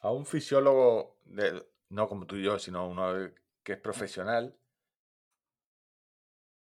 a 0.00 0.10
un 0.10 0.24
fisiólogo, 0.24 1.20
de, 1.26 1.62
no 1.90 2.08
como 2.08 2.26
tú 2.26 2.36
y 2.36 2.42
yo, 2.42 2.58
sino 2.58 2.88
uno 2.88 3.30
que 3.64 3.72
es 3.72 3.78
profesional, 3.78 4.56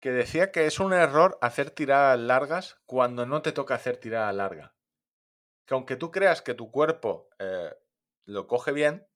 que 0.00 0.10
decía 0.10 0.50
que 0.50 0.66
es 0.66 0.80
un 0.80 0.92
error 0.92 1.38
hacer 1.40 1.70
tiradas 1.70 2.18
largas 2.18 2.80
cuando 2.86 3.26
no 3.26 3.42
te 3.42 3.52
toca 3.52 3.74
hacer 3.74 3.96
tirada 3.98 4.32
larga. 4.32 4.74
Que 5.64 5.74
aunque 5.74 5.96
tú 5.96 6.10
creas 6.10 6.42
que 6.42 6.54
tu 6.54 6.70
cuerpo 6.70 7.28
eh, 7.38 7.74
lo 8.24 8.46
coge 8.46 8.72
bien, 8.72 9.06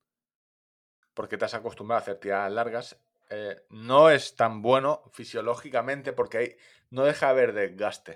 porque 1.15 1.37
te 1.37 1.45
has 1.45 1.55
acostumbrado 1.55 1.99
a 1.99 2.03
hacer 2.03 2.19
tiradas 2.19 2.53
largas, 2.53 3.01
eh, 3.29 3.65
no 3.71 4.11
es 4.11 4.35
tan 4.35 4.63
bueno 4.63 5.03
fisiológicamente 5.13 6.13
porque 6.13 6.39
ahí 6.39 6.57
no 6.91 7.05
deja 7.05 7.27
de 7.27 7.33
haber 7.33 7.53
desgaste 7.53 8.15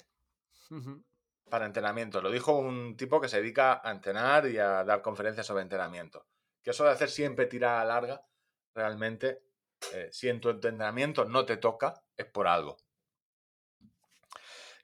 para 1.49 1.66
entrenamiento. 1.66 2.20
Lo 2.20 2.31
dijo 2.31 2.59
un 2.59 2.97
tipo 2.97 3.20
que 3.20 3.28
se 3.28 3.36
dedica 3.36 3.81
a 3.85 3.93
entrenar 3.93 4.49
y 4.49 4.59
a 4.59 4.82
dar 4.82 5.03
conferencias 5.03 5.47
sobre 5.47 5.62
entrenamiento. 5.62 6.27
Que 6.62 6.70
eso 6.70 6.82
de 6.85 6.91
hacer 6.91 7.11
siempre 7.11 7.47
tirada 7.47 7.85
larga, 7.85 8.27
realmente, 8.74 9.43
eh, 9.93 10.09
si 10.12 10.28
en 10.28 10.40
tu 10.40 10.51
entrenamiento 10.51 11.24
no 11.24 11.44
te 11.44 11.56
toca, 11.56 12.02
es 12.16 12.27
por 12.27 12.47
algo. 12.47 12.77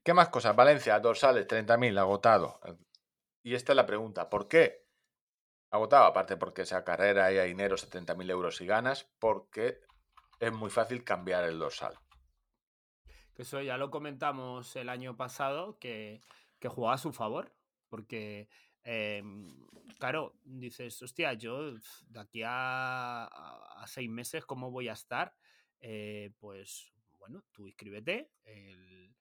¿Qué 0.03 0.15
más 0.15 0.29
cosas? 0.29 0.57
Valencia, 0.57 0.99
dorsales, 0.99 1.47
30.000, 1.47 1.99
agotado. 1.99 2.61
Y 3.43 3.55
esta 3.55 3.73
es 3.73 3.77
la 3.77 3.87
pregunta, 3.87 4.29
¿por 4.29 4.49
qué? 4.49 4.87
Agotado, 5.71 6.05
aparte 6.05 6.37
porque 6.37 6.63
esa 6.63 6.85
carrera 6.85 7.31
y 7.33 7.39
hay 7.39 7.49
dinero, 7.49 7.77
70.000 7.77 8.31
euros 8.31 8.61
y 8.61 8.67
ganas, 8.67 9.11
porque 9.19 9.81
es 10.41 10.53
muy 10.53 10.71
fácil 10.71 11.05
cambiar 11.05 11.45
el 11.45 11.59
dorsal. 11.59 11.99
Eso 13.37 13.61
ya 13.63 13.77
lo 13.77 13.91
comentamos 13.91 14.75
el 14.77 14.89
año 14.89 15.17
pasado, 15.17 15.79
que, 15.79 16.21
que 16.59 16.69
jugaba 16.69 16.95
a 16.95 16.99
su 16.99 17.13
favor. 17.13 17.55
Porque, 17.89 18.49
em, 18.85 19.67
claro, 19.99 20.39
dices, 20.45 21.01
hostia, 21.03 21.33
yo 21.35 21.73
de 21.75 22.21
aquí 22.21 22.43
a, 22.43 23.25
a- 23.25 23.83
a 23.83 23.87
seis 23.87 24.09
meses, 24.11 24.45
¿cómo 24.47 24.71
voy 24.71 24.89
a 24.89 24.93
estar? 24.95 25.35
Eh, 25.81 26.33
pues, 26.39 26.93
bueno, 27.19 27.45
tú 27.53 27.67
inscríbete. 27.67 28.31
el- 28.45 29.15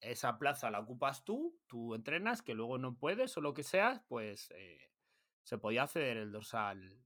esa 0.00 0.38
plaza 0.38 0.70
la 0.70 0.80
ocupas 0.80 1.24
tú, 1.24 1.60
tú 1.66 1.94
entrenas, 1.94 2.40
que 2.42 2.54
luego 2.54 2.78
no 2.78 2.96
puedes 2.96 3.36
o 3.36 3.40
lo 3.42 3.52
que 3.52 3.62
sea, 3.62 4.02
pues 4.08 4.50
eh, 4.56 4.90
se 5.44 5.58
podía 5.58 5.82
acceder 5.82 6.16
el 6.16 6.32
dorsal. 6.32 6.98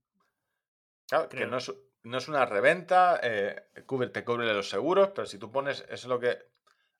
Claro, 1.07 1.29
que 1.35 1.37
creo. 1.37 1.49
no 1.49 1.57
es, 1.57 1.73
no 2.03 2.17
es 2.17 2.27
una 2.27 2.45
reventa, 2.45 3.19
eh, 3.21 3.69
cubre- 3.85 4.11
te 4.11 4.23
cubre 4.23 4.53
los 4.53 4.69
seguros, 4.69 5.11
pero 5.13 5.27
si 5.27 5.37
tú 5.37 5.51
pones, 5.51 5.81
eso 5.81 5.93
es 5.93 6.05
lo 6.05 6.19
que 6.19 6.37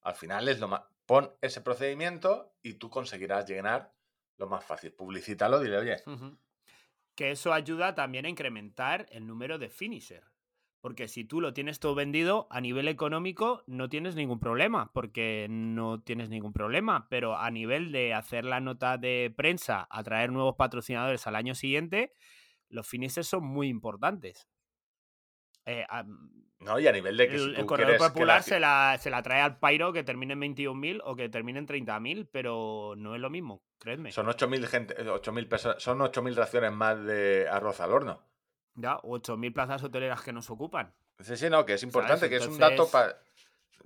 al 0.02 0.16
final 0.16 0.48
es 0.50 0.60
lo 0.60 0.68
más. 0.68 0.82
Pon 1.06 1.32
ese 1.42 1.62
procedimiento 1.62 2.56
y 2.62 2.76
tú 2.76 2.90
conseguirás 2.90 3.48
llenar 3.48 3.94
lo 4.38 4.48
más 4.48 4.64
fácil. 4.64 4.92
Publicítalo, 4.94 5.60
dile, 5.60 5.78
oye. 5.78 5.98
Que 7.16 7.32
eso 7.32 7.54
ayuda 7.54 7.96
también 7.96 8.26
a 8.26 8.30
incrementar 8.30 9.06
el 9.12 9.26
número 9.28 9.58
de 9.58 9.70
finisher. 9.70 10.24
Porque 10.82 11.08
si 11.08 11.26
tú 11.26 11.42
lo 11.42 11.54
tienes 11.54 11.80
todo 11.80 11.96
vendido, 11.96 12.48
a 12.52 12.62
nivel 12.62 12.88
económico 12.88 13.64
no 13.66 13.90
tienes 13.90 14.16
ningún 14.16 14.40
problema, 14.40 14.92
porque 14.94 15.48
no 15.50 16.04
tienes 16.04 16.30
ningún 16.30 16.54
problema. 16.54 17.08
Pero 17.10 17.38
a 17.38 17.50
nivel 17.50 17.92
de 17.92 18.14
hacer 18.14 18.46
la 18.46 18.60
nota 18.60 18.98
de 18.98 19.34
prensa, 19.36 19.88
atraer 19.90 20.32
nuevos 20.32 20.56
patrocinadores 20.58 21.26
al 21.26 21.36
año 21.36 21.56
siguiente, 21.56 22.14
los 22.70 22.88
finishers 22.88 23.28
son 23.28 23.46
muy 23.46 23.68
importantes. 23.68 24.48
Eh, 25.66 25.88
no, 26.66 26.80
y 26.80 26.88
a 26.88 26.92
nivel 26.92 27.16
de 27.16 27.28
que 27.30 27.38
si 27.38 27.44
el, 27.46 27.56
el 27.56 27.66
corredor 27.66 27.98
popular 27.98 28.38
la- 28.38 28.42
se, 28.44 28.60
la, 28.60 28.98
se 29.00 29.10
la 29.10 29.24
trae 29.24 29.42
al 29.42 29.58
Pairo 29.60 29.94
que 29.94 30.04
termine 30.04 30.34
en 30.34 30.42
21.000 30.42 31.02
o 31.06 31.16
que 31.16 31.30
termine 31.30 31.60
en 31.60 31.68
30.000, 31.68 32.28
pero 32.32 32.96
no 32.98 33.16
es 33.16 33.22
lo 33.22 33.30
mismo, 33.30 33.62
créeme. 33.80 34.12
Son 34.12 34.28
8.000 34.28 34.66
gente, 34.68 35.02
eh, 35.02 35.06
8.000 35.08 35.48
personas, 35.48 35.82
son 35.82 36.00
8.000 36.00 36.36
raciones 36.36 36.72
más 36.74 37.02
de 37.06 37.48
arroz 37.50 37.80
al 37.80 37.94
horno. 37.94 38.22
Ya, 38.74 38.98
8.000 39.04 39.54
plazas 39.54 39.84
hoteleras 39.84 40.22
que 40.22 40.34
nos 40.34 40.50
ocupan. 40.50 40.94
Sí, 41.20 41.38
sí, 41.38 41.50
no, 41.50 41.66
que 41.66 41.76
es 41.76 41.84
importante, 41.84 42.28
que 42.30 42.36
es 42.38 42.48
un 42.48 42.58
dato 42.58 42.84
Entonces, 42.84 42.92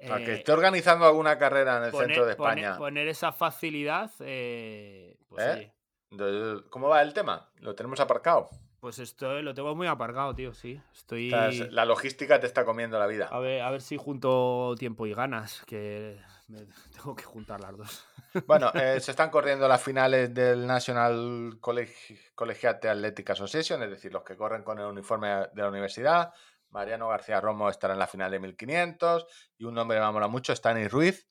para 0.08 0.24
que 0.24 0.32
Eh, 0.32 0.36
esté 0.36 0.52
organizando 0.54 1.06
alguna 1.06 1.38
carrera 1.38 1.78
en 1.78 1.84
el 1.84 1.92
poner, 1.92 2.08
centro 2.08 2.26
de 2.26 2.36
poner- 2.36 2.58
España. 2.64 2.78
poner 2.78 3.08
esa 3.10 3.32
facilidad, 3.34 4.10
eh, 4.22 5.18
pues, 5.28 5.46
¿Eh? 5.58 5.74
¿Cómo 6.72 6.88
va 6.90 7.02
el 7.04 7.14
tema? 7.14 7.52
¿Lo 7.60 7.76
tenemos 7.76 8.00
aparcado? 8.00 8.50
Pues 8.80 9.00
esto 9.00 9.42
lo 9.42 9.54
tengo 9.54 9.76
muy 9.76 9.88
aparcado, 9.88 10.34
tío, 10.34 10.54
sí. 10.54 10.82
Estoy... 10.94 11.30
La 11.72 11.86
logística 11.86 12.40
te 12.40 12.48
está 12.48 12.66
comiendo 12.66 12.98
la 13.00 13.08
vida. 13.08 13.28
A 13.32 13.40
ver, 13.40 13.62
a 13.62 13.72
ver 13.72 13.82
si 13.82 13.98
junto 13.98 14.76
tiempo 14.78 15.06
y 15.06 15.14
ganas, 15.14 15.64
que 15.66 16.20
me 16.48 16.60
tengo 16.96 17.16
que 17.16 17.24
juntar 17.24 17.60
las 17.62 17.78
dos. 17.78 18.06
Bueno, 18.46 18.72
eh, 18.74 19.00
se 19.02 19.12
están 19.12 19.30
corriendo 19.30 19.68
las 19.68 19.82
finales 19.84 20.34
del 20.34 20.66
National 20.66 21.60
Collegi- 21.60 22.32
Collegiate 22.36 22.90
Athletic 22.90 23.30
Association, 23.32 23.84
es 23.84 23.90
decir, 23.90 24.14
los 24.14 24.24
que 24.24 24.38
corren 24.38 24.64
con 24.64 24.80
el 24.80 24.86
uniforme 24.86 25.28
de 25.54 25.62
la 25.62 25.70
universidad. 25.70 26.34
Mariano 26.70 27.08
García 27.08 27.42
Romo 27.42 27.70
estará 27.70 27.94
en 27.94 28.00
la 28.00 28.08
final 28.08 28.30
de 28.32 28.40
1500 28.40 29.26
y 29.58 29.66
un 29.66 29.74
nombre 29.74 29.98
que 29.98 30.06
me 30.06 30.12
mola 30.12 30.28
mucho, 30.28 30.54
Stani 30.56 30.88
Ruiz, 30.88 31.28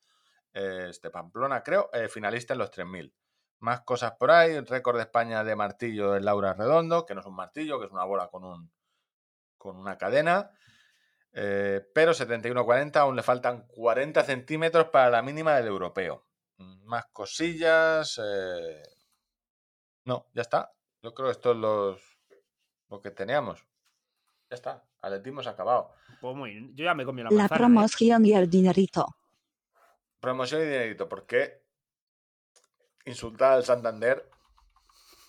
eh, 0.53 0.87
es 0.91 1.01
de 1.01 1.11
Pamplona, 1.11 1.63
creo, 1.63 1.91
eh, 1.93 2.09
finalista 2.09 2.55
en 2.55 2.59
los 2.59 2.71
3000. 2.71 3.15
Más 3.61 3.81
cosas 3.81 4.13
por 4.13 4.31
ahí, 4.31 4.61
récord 4.61 4.97
de 4.97 5.03
España 5.03 5.43
de 5.43 5.57
martillo 5.57 6.13
de 6.13 6.21
Laura 6.21 6.55
Redondo, 6.55 7.05
que 7.05 7.15
no 7.15 7.21
es 7.21 7.27
un 7.27 7.35
martillo, 7.35 7.79
que 7.81 7.87
es 7.87 7.93
una 7.93 8.05
bola 8.05 8.29
con, 8.29 8.45
un, 8.45 8.71
con 9.57 9.77
una 9.77 9.99
cadena. 9.99 10.51
Eh, 11.33 11.81
pero 11.93 12.13
71-40, 12.13 12.97
aún 12.97 13.17
le 13.17 13.23
faltan 13.23 13.67
40 13.67 14.23
centímetros 14.25 14.87
para 14.89 15.11
la 15.11 15.23
mínima 15.23 15.57
del 15.57 15.67
europeo. 15.67 16.25
Mm, 16.59 16.85
Más 16.87 17.07
cosillas. 17.13 18.21
eh, 18.25 18.83
No, 20.05 20.27
ya 20.33 20.43
está. 20.43 20.73
Yo 21.03 21.13
creo 21.13 21.27
que 21.29 21.33
esto 21.33 21.51
es 21.53 21.57
los... 21.59 22.19
lo 22.89 23.01
que 23.01 23.11
teníamos. 23.11 23.65
Ya 24.51 24.55
está. 24.57 24.85
Atletismo 25.03 25.43
se 25.43 25.49
ha 25.49 25.53
acabado. 25.53 25.93
Pues 26.21 26.35
muy 26.35 26.51
bien. 26.51 26.75
Yo 26.77 26.85
ya 26.85 26.95
me 26.95 27.05
comí 27.05 27.23
la 27.23 27.31
La 27.31 27.37
manzana. 27.37 27.55
¿eh? 27.57 27.59
promoción 27.59 28.25
y 28.27 28.33
el 28.33 28.49
dinerito. 28.49 29.07
Promoción 30.21 30.63
y 30.63 30.65
dinerito. 30.65 31.09
¿Por 31.09 31.27
qué 31.27 31.63
insultar 33.09 33.53
al 33.53 33.65
Santander 33.65 34.29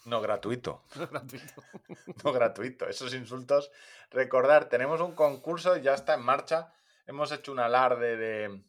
no 0.06 0.22
gratuito? 0.22 0.84
Gratuito. 0.96 1.64
no 2.24 2.32
gratuito. 2.32 2.88
Esos 2.88 3.14
insultos. 3.14 3.72
Recordar, 4.10 4.70
tenemos 4.70 5.02
un 5.02 5.14
concurso, 5.14 5.78
ya 5.78 5.94
está 5.94 6.14
en 6.16 6.22
marcha. 6.22 6.74
Hemos 7.06 7.32
hecho 7.32 7.52
un 7.52 7.60
alarde 7.60 8.18
de, 8.18 8.64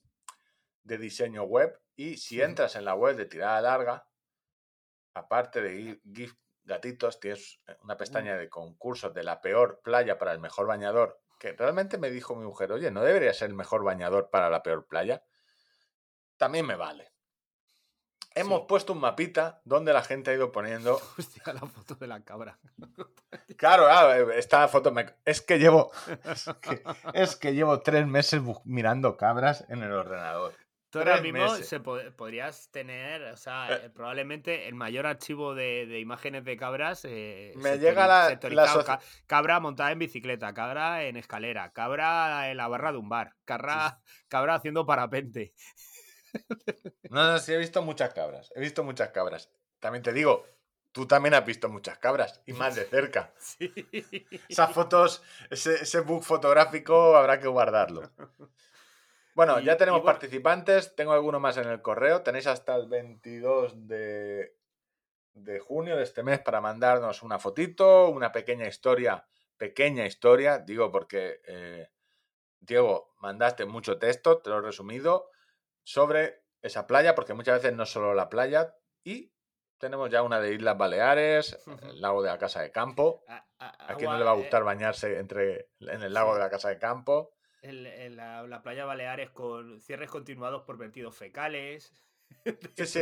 de 0.83 0.99
diseño 0.99 1.45
web. 1.45 1.81
Y 1.97 2.17
si 2.17 2.43
entras 2.43 2.77
en 2.77 2.85
la 2.85 2.95
web 2.95 3.17
de 3.17 3.27
tirada 3.27 3.61
larga, 3.61 4.07
aparte 5.15 5.61
de 5.63 5.73
gi- 5.77 6.03
GIF 6.15 6.35
gatitos, 6.65 7.21
tienes 7.21 7.61
una 7.83 7.97
pestaña 7.97 8.37
de 8.37 8.49
concursos 8.49 9.13
de 9.15 9.23
la 9.23 9.41
peor 9.41 9.81
playa 9.83 10.19
para 10.19 10.33
el 10.33 10.41
mejor 10.41 10.67
bañador. 10.67 11.21
Que 11.39 11.53
realmente 11.53 11.97
me 11.97 12.11
dijo 12.11 12.37
mi 12.37 12.45
mujer, 12.45 12.71
oye, 12.73 12.91
¿no 12.91 13.03
debería 13.03 13.33
ser 13.33 13.49
el 13.49 13.57
mejor 13.57 13.83
bañador 13.83 14.29
para 14.31 14.51
la 14.51 14.63
peor 14.63 14.87
playa? 14.87 15.23
También 16.37 16.67
me 16.67 16.77
vale. 16.77 17.10
Hemos 18.35 18.61
Sí. 18.61 18.67
puesto 18.69 18.93
un 18.93 19.01
mapita 19.01 19.61
donde 19.65 19.93
la 19.93 20.03
gente 20.03 20.31
ha 20.31 20.35
ido 20.35 20.53
poniendo 20.53 21.01
Hostia, 21.19 21.53
la 21.53 21.61
foto 21.61 21.95
de 21.97 22.07
la 22.07 22.23
cabra. 22.25 22.59
Claro, 23.57 23.85
claro, 23.85 24.33
esta 24.33 24.67
foto 24.69 24.91
me... 24.91 25.07
Es 25.25 25.41
que 25.43 25.59
llevo... 25.59 25.93
Es 26.25 26.47
que, 26.63 26.83
es 27.15 27.37
que 27.37 27.53
llevo 27.55 27.81
tres 27.81 28.07
meses 28.07 28.41
mirando 28.65 29.17
cabras 29.17 29.65
en 29.69 29.83
el 29.83 29.93
ordenador. 29.93 30.55
Tú 30.89 30.99
ahora 30.99 31.21
mismo 31.21 31.55
se 31.57 31.79
podrías 31.79 32.69
tener, 32.73 33.23
o 33.23 33.37
sea, 33.37 33.69
Eh. 33.71 33.81
eh, 33.85 33.91
probablemente 33.91 34.67
el 34.67 34.75
mayor 34.75 35.07
archivo 35.07 35.55
de, 35.55 35.87
de 35.87 36.01
imágenes 36.01 36.45
de 36.45 36.57
cabras. 36.57 37.05
eh, 37.05 37.53
Me 37.57 37.79
llega 37.79 38.09
la- 38.09 38.41
Ca- 38.85 38.99
cabra 39.27 39.61
montada 39.61 39.93
en 39.93 40.01
bicicleta, 40.01 40.53
cabra 40.55 41.05
en 41.05 41.17
escalera, 41.17 41.71
cabra 41.73 42.51
en 42.51 42.57
la 42.57 42.67
barra 42.67 42.91
de 42.91 42.99
un 42.99 43.09
bar, 43.09 43.35
cabra, 43.45 44.01
cabra 44.29 44.55
haciendo 44.55 44.85
parapente. 44.87 45.53
No, 47.11 47.33
no, 47.33 47.39
sí, 47.39 47.53
he 47.53 47.59
visto 47.59 47.83
muchas 47.83 48.13
cabras. 48.15 48.53
He 48.55 48.61
visto 48.61 48.85
muchas 48.85 49.11
cabras. 49.11 49.51
También 49.81 50.03
te 50.03 50.13
digo, 50.13 50.47
tú 50.93 51.07
también 51.07 51.35
has 51.35 51.45
visto 51.45 51.69
muchas 51.69 51.99
cabras 51.99 52.41
y 52.47 52.53
más 52.53 52.75
de 52.77 52.85
cerca. 52.85 53.33
Sí. 53.41 53.73
Esas 54.49 54.73
fotos, 54.73 55.23
ese, 55.51 55.75
ese 55.83 56.01
book 56.01 56.23
fotográfico 56.23 57.17
habrá 57.17 57.41
que 57.41 57.49
guardarlo. 57.49 58.11
Bueno, 59.35 59.61
Y- 59.61 59.65
ya 59.65 59.77
tenemos 59.77 60.03
bueno- 60.03 60.13
participantes. 60.13 60.95
Tengo 60.95 61.13
alguno 61.13 61.41
más 61.41 61.57
en 61.57 61.69
el 61.69 61.83
correo. 61.83 62.23
Tenéis 62.23 62.47
hasta 62.47 62.77
el 62.77 62.89
22 62.89 63.87
de, 63.87 64.57
de 65.35 65.59
junio 65.61 65.97
de 65.97 66.03
este 66.05 66.23
mes 66.23 66.41
para 66.41 66.61
mandarnos 66.61 67.23
una 67.23 67.39
fotito, 67.39 68.09
una 68.09 68.31
pequeña 68.33 68.67
historia. 68.69 69.27
Pequeña 69.57 70.07
historia, 70.07 70.59
digo 70.59 70.91
porque, 70.91 71.41
eh, 71.47 71.91
Diego, 72.61 73.15
mandaste 73.19 73.65
mucho 73.67 73.99
texto, 73.99 74.39
te 74.39 74.49
lo 74.51 74.59
he 74.59 74.63
resumido, 74.63 75.29
sobre 75.83 76.43
esa 76.63 76.87
playa, 76.87 77.15
porque 77.15 77.35
muchas 77.35 77.63
veces 77.63 77.77
no 77.77 77.87
solo 77.87 78.15
la 78.15 78.29
playa, 78.29 78.75
y 79.05 79.33
tenemos 79.79 80.11
ya 80.11 80.23
una 80.23 80.41
de 80.41 80.55
Islas 80.55 80.77
Baleares, 80.77 81.59
el 81.83 82.01
lago 82.01 82.23
de 82.23 82.29
la 82.31 82.39
Casa 82.39 82.61
de 82.61 82.71
Campo. 82.71 83.25
A, 83.29 83.47
a- 83.59 83.93
¿A 83.93 83.97
quién 83.97 84.11
no 84.11 84.19
le 84.19 84.25
va 84.25 84.33
a 84.33 84.35
eh, 84.35 84.39
gustar 84.41 84.65
bañarse 84.65 85.19
entre, 85.19 85.71
en 85.81 86.03
el 86.03 86.13
lago 86.13 86.31
sí. 86.33 86.35
de 86.39 86.41
la 86.45 86.51
Casa 86.51 86.69
de 86.69 86.79
Campo? 86.79 87.33
el- 87.63 87.87
el- 87.87 88.17
la, 88.17 88.43
la 88.47 88.63
playa 88.63 88.87
Baleares 88.87 89.31
con 89.31 89.81
cierres 89.83 90.09
continuados 90.11 90.63
por 90.63 90.77
vertidos 90.79 91.17
fecales. 91.17 91.93
Sí, 92.77 92.87
sí. 92.87 93.01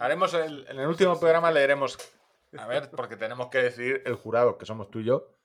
Haremos 0.00 0.34
el- 0.34 0.66
en 0.68 0.80
el 0.80 0.86
último 0.88 1.18
programa 1.20 1.50
leeremos. 1.52 1.96
A 2.58 2.66
ver, 2.66 2.90
porque 2.90 3.16
tenemos 3.16 3.48
que 3.48 3.58
decidir 3.58 4.02
el 4.04 4.14
jurado, 4.16 4.58
que 4.58 4.66
somos 4.66 4.90
tú 4.90 4.98
y 5.00 5.04
yo. 5.04 5.38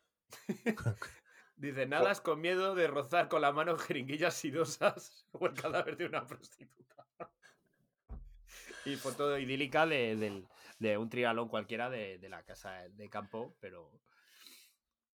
Dice, 1.62 1.86
nadas 1.86 2.22
con 2.22 2.42
miedo 2.42 2.74
de 2.74 2.88
rozar 2.88 3.30
con 3.30 3.42
la 3.42 3.52
mano 3.52 3.78
jeringuillas 3.78 4.34
sidosas 4.34 5.28
o 5.32 5.46
el 5.46 5.54
cadáver 5.54 5.96
de 5.96 6.08
una 6.08 6.26
prostituta. 6.26 7.06
y 8.86 8.96
foto 8.96 9.38
idílica 9.38 9.86
de, 9.86 10.16
del- 10.16 10.48
de 10.80 10.98
un 10.98 11.08
trialón 11.08 11.50
cualquiera 11.50 11.92
de, 11.92 12.18
de 12.18 12.30
la 12.30 12.42
casa 12.44 12.74
de 12.90 13.10
campo, 13.10 13.56
pero... 13.60 13.92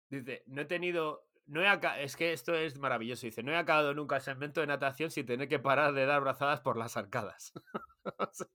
Dice, 0.07 0.43
no 0.45 0.61
he 0.61 0.65
tenido... 0.65 1.27
No 1.47 1.61
he 1.63 1.67
aca- 1.67 1.99
es 1.99 2.15
que 2.15 2.31
esto 2.31 2.53
es 2.53 2.77
maravilloso. 2.77 3.25
Dice, 3.25 3.41
no 3.41 3.51
he 3.51 3.57
acabado 3.57 3.95
nunca 3.95 4.17
el 4.17 4.21
segmento 4.21 4.61
de 4.61 4.67
natación 4.67 5.09
sin 5.09 5.25
tener 5.25 5.47
que 5.47 5.57
parar 5.57 5.93
de 5.93 6.05
dar 6.05 6.21
brazadas 6.21 6.61
por 6.61 6.77
las 6.77 6.95
arcadas. 6.97 7.53
O 8.19 8.29
sea, 8.31 8.47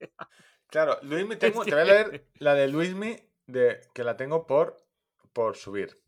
Claro, 0.68 0.96
Luismi, 1.02 1.34
tengo, 1.34 1.64
te 1.64 1.72
voy 1.72 1.80
a 1.80 1.84
leer 1.84 2.28
la 2.38 2.54
de 2.54 2.68
Luismi, 2.68 3.16
de, 3.48 3.80
que 3.92 4.04
la 4.04 4.16
tengo 4.16 4.46
por, 4.46 4.76
por 5.32 5.56
subir. 5.56 6.00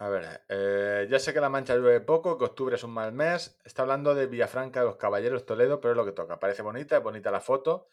A 0.00 0.08
ver, 0.08 0.44
eh, 0.48 1.06
ya 1.10 1.18
sé 1.18 1.32
que 1.32 1.40
La 1.40 1.48
Mancha 1.48 1.74
llueve 1.76 2.00
poco, 2.00 2.36
que 2.38 2.44
octubre 2.44 2.76
es 2.76 2.84
un 2.84 2.92
mal 2.92 3.12
mes. 3.12 3.58
Está 3.64 3.82
hablando 3.82 4.14
de 4.14 4.26
Villafranca 4.26 4.80
de 4.80 4.86
los 4.86 4.96
Caballeros, 4.96 5.44
Toledo, 5.46 5.80
pero 5.80 5.92
es 5.92 5.96
lo 5.96 6.04
que 6.04 6.12
toca. 6.12 6.38
Parece 6.38 6.62
bonita, 6.62 6.96
es 6.96 7.02
bonita 7.02 7.30
la 7.30 7.40
foto, 7.40 7.88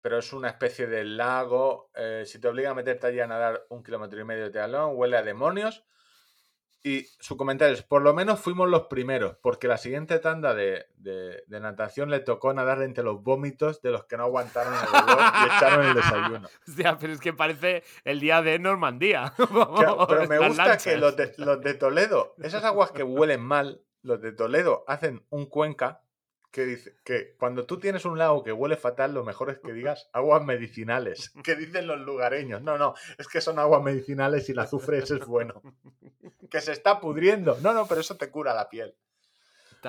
pero 0.00 0.18
es 0.18 0.32
una 0.32 0.48
especie 0.48 0.86
de 0.86 1.04
lago. 1.04 1.90
eh, 1.94 2.24
si 2.26 2.38
te 2.40 2.48
obliga 2.48 2.70
a 2.70 2.74
meterte 2.74 3.06
allí 3.06 3.20
a 3.20 3.26
nadar 3.26 3.66
un 3.70 3.82
kilómetro 3.82 4.20
y 4.20 4.24
medio 4.24 4.44
de 4.44 4.50
tealón, 4.50 4.92
huele 4.94 5.16
a 5.16 5.22
demonios. 5.22 5.84
Y 6.86 7.06
su 7.18 7.38
comentario 7.38 7.72
es, 7.74 7.82
por 7.82 8.02
lo 8.02 8.12
menos 8.12 8.38
fuimos 8.40 8.68
los 8.68 8.82
primeros, 8.88 9.36
porque 9.40 9.68
la 9.68 9.78
siguiente 9.78 10.18
tanda 10.18 10.52
de, 10.54 10.84
de- 10.98 11.42
de 11.46 11.60
natación 11.60 12.10
le 12.10 12.20
tocó 12.20 12.52
nadar 12.52 12.82
entre 12.82 13.02
los 13.02 13.22
vómitos 13.22 13.80
de 13.80 13.90
los 13.90 14.04
que 14.04 14.18
no 14.18 14.24
aguantaron 14.24 14.74
el 14.74 14.88
olor 14.90 15.18
y 15.18 15.46
echaron 15.56 15.86
el 15.86 15.94
desayuno. 15.94 16.48
hostia, 16.68 16.98
pero 17.00 17.14
es 17.14 17.20
que 17.20 17.32
parece 17.32 17.84
el 18.04 18.20
día 18.20 18.42
de 18.42 18.58
Normandía. 18.58 19.32
Claro, 19.38 20.06
pero 20.06 20.28
me 20.28 20.38
gusta 20.46 20.76
que 20.76 20.96
los 20.98 21.16
de, 21.16 21.32
los 21.38 21.60
de 21.62 21.72
Toledo, 21.72 22.34
esas 22.42 22.62
aguas 22.64 22.90
que 22.92 23.02
huelen 23.02 23.40
mal, 23.40 23.80
los 24.02 24.20
de 24.20 24.32
Toledo 24.32 24.84
hacen 24.86 25.24
un 25.30 25.46
cuenca 25.46 26.02
que 26.50 26.66
dice 26.66 26.94
que 27.02 27.34
cuando 27.38 27.64
tú 27.66 27.78
tienes 27.80 28.04
un 28.04 28.16
lago 28.18 28.44
que 28.44 28.52
huele 28.52 28.76
fatal, 28.76 29.12
lo 29.14 29.24
mejor 29.24 29.48
es 29.50 29.58
que 29.58 29.72
digas 29.72 30.08
aguas 30.12 30.44
medicinales. 30.44 31.32
Que 31.42 31.56
dicen 31.56 31.86
los 31.88 31.98
lugareños. 31.98 32.62
No, 32.62 32.76
no, 32.78 32.94
es 33.18 33.26
que 33.26 33.40
son 33.40 33.58
aguas 33.58 33.82
medicinales 33.82 34.48
y 34.48 34.52
el 34.52 34.58
azufre 34.60 34.98
ese 34.98 35.16
es 35.16 35.26
bueno. 35.26 35.62
Que 36.50 36.60
se 36.60 36.72
está 36.72 37.00
pudriendo. 37.00 37.58
No, 37.60 37.72
no, 37.72 37.86
pero 37.86 38.00
eso 38.00 38.16
te 38.16 38.30
cura 38.30 38.54
la 38.54 38.68
piel. 38.68 38.96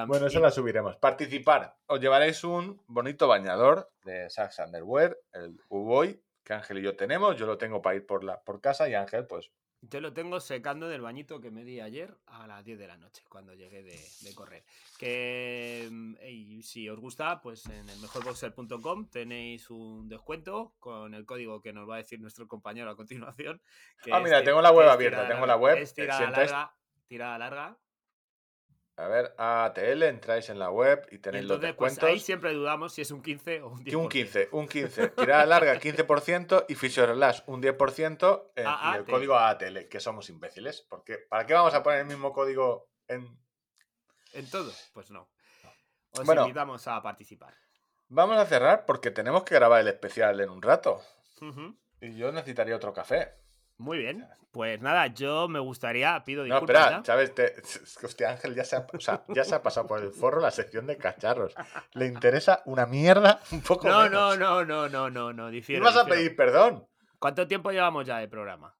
Bueno, 0.07 0.27
eso 0.27 0.39
la 0.39 0.51
subiremos. 0.51 0.97
Participar. 0.97 1.77
Os 1.87 2.01
llevaréis 2.01 2.43
un 2.43 2.81
bonito 2.87 3.27
bañador 3.27 3.89
de 4.03 4.29
Sax 4.29 4.59
Underwear, 4.59 5.17
el 5.31 5.57
U-Boy, 5.69 6.21
que 6.43 6.53
Ángel 6.53 6.79
y 6.79 6.81
yo 6.81 6.95
tenemos. 6.95 7.37
Yo 7.37 7.45
lo 7.45 7.57
tengo 7.57 7.81
para 7.81 7.95
ir 7.95 8.05
por, 8.05 8.23
la, 8.23 8.41
por 8.41 8.59
casa 8.59 8.89
y 8.89 8.93
Ángel, 8.93 9.25
pues 9.25 9.51
Yo 9.89 10.01
lo 10.01 10.13
tengo 10.13 10.39
secando 10.39 10.87
del 10.87 11.01
bañito 11.01 11.39
que 11.39 11.51
me 11.51 11.63
di 11.63 11.79
ayer 11.79 12.17
a 12.27 12.47
las 12.47 12.63
10 12.63 12.79
de 12.79 12.87
la 12.87 12.97
noche, 12.97 13.23
cuando 13.29 13.53
llegué 13.53 13.83
de, 13.83 13.99
de 14.21 14.35
correr. 14.35 14.63
Que 14.97 15.87
mm, 15.91 16.61
si 16.61 16.89
os 16.89 16.99
gusta, 16.99 17.41
pues 17.41 17.65
en 17.67 17.87
el 17.89 17.99
mejorboxer.com 17.99 19.09
tenéis 19.09 19.69
un 19.69 20.07
descuento 20.07 20.73
con 20.79 21.13
el 21.13 21.25
código 21.25 21.61
que 21.61 21.73
nos 21.73 21.89
va 21.89 21.95
a 21.95 21.97
decir 21.97 22.19
nuestro 22.19 22.47
compañero 22.47 22.89
a 22.89 22.95
continuación. 22.95 23.61
que 24.01 24.11
Ah, 24.13 24.19
mira, 24.19 24.43
tengo 24.43 24.61
la 24.61 24.71
web 24.71 24.89
abierta, 24.89 25.27
tengo 25.27 25.45
la 25.45 25.57
web, 25.57 25.77
Es 25.77 25.93
tirada 25.93 26.29
larga, 26.31 26.75
tirada 27.07 27.37
larga. 27.37 27.77
A 28.97 29.07
ver, 29.09 29.35
ATL, 29.37 30.03
entráis 30.03 30.49
en 30.49 30.57
la 30.57 30.71
web 30.71 31.05
y 31.11 31.17
tenéis 31.17 31.43
los 31.43 31.55
entonces, 31.57 31.75
pues 31.77 31.91
descuentos. 31.93 32.09
ahí 32.13 32.19
siempre 32.19 32.53
dudamos 32.53 32.93
si 32.93 33.01
es 33.01 33.11
un 33.11 33.21
15 33.21 33.61
o 33.63 33.67
un 33.71 33.79
10%. 33.83 33.89
Que 33.89 33.95
un 33.97 34.07
15, 34.07 34.49
un 34.53 34.67
15. 34.69 35.07
Tirada 35.09 35.45
larga 35.45 35.75
15% 35.79 36.65
y 36.69 36.75
Physiorelax 36.75 37.43
un 37.47 37.61
10% 37.61 38.51
eh, 38.55 38.63
y 38.63 38.95
el 38.97 39.05
código 39.05 39.35
ATL, 39.37 39.89
que 39.89 39.99
somos 39.99 40.29
imbéciles. 40.29 40.81
Porque, 40.89 41.17
¿Para 41.17 41.45
qué 41.45 41.53
vamos 41.53 41.73
a 41.73 41.83
poner 41.83 41.99
el 41.99 42.05
mismo 42.05 42.31
código 42.31 42.89
en...? 43.09 43.37
¿En 44.31 44.49
todo? 44.49 44.71
Pues 44.93 45.11
no. 45.11 45.29
Os 46.11 46.25
Bueno. 46.25 46.43
invitamos 46.43 46.87
a 46.87 47.01
participar. 47.01 47.53
Vamos 48.07 48.37
a 48.37 48.45
cerrar 48.45 48.85
porque 48.85 49.11
tenemos 49.11 49.43
que 49.43 49.55
grabar 49.55 49.81
el 49.81 49.89
especial 49.89 50.39
en 50.39 50.49
un 50.49 50.61
rato. 50.61 51.01
Y 51.99 52.15
yo 52.15 52.31
necesitaría 52.31 52.75
otro 52.77 52.93
café. 52.93 53.33
Muy 53.77 53.97
bien. 53.97 54.27
Pues 54.51 54.79
nada, 54.81 55.07
yo 55.07 55.49
me 55.49 55.59
gustaría, 55.59 56.23
pido 56.23 56.45
No, 56.45 56.55
disculpas. 56.55 56.77
espera, 56.77 56.97
ya. 56.97 57.03
Chávez, 57.03 57.35
te- 57.35 58.05
hostia, 58.05 58.29
Ángel 58.31 58.55
ya 58.55 58.63
se, 58.63 58.77
ha, 58.77 58.87
o 58.93 58.99
sea, 59.01 59.25
ya 59.27 59.43
se 59.43 59.53
ha 59.53 59.61
pasado 59.61 59.85
por 59.85 60.01
el 60.01 60.11
forro 60.13 60.39
la 60.39 60.51
sección 60.51 60.87
de 60.87 60.97
cacharros. 60.97 61.53
Le 61.93 62.05
interesa 62.05 62.61
una 62.65 62.85
mierda 62.85 63.41
un 63.51 63.61
poco 63.61 63.89
No, 63.89 64.03
menos. 64.03 64.37
no, 64.39 64.63
no, 64.63 64.65
no, 64.65 64.89
no, 64.89 65.09
no, 65.09 65.33
no, 65.33 65.49
¿Y 65.49 65.55
difiero. 65.55 65.83
vas 65.83 65.97
a 65.97 66.05
pedir 66.05 66.35
perdón? 66.37 66.87
¿Cuánto 67.19 67.45
tiempo 67.47 67.71
llevamos 67.71 68.05
ya 68.05 68.17
de 68.19 68.29
programa? 68.29 68.73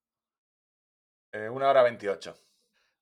Eh, 1.34 1.50
una 1.50 1.68
hora 1.70 1.84
veintiocho. 1.84 2.38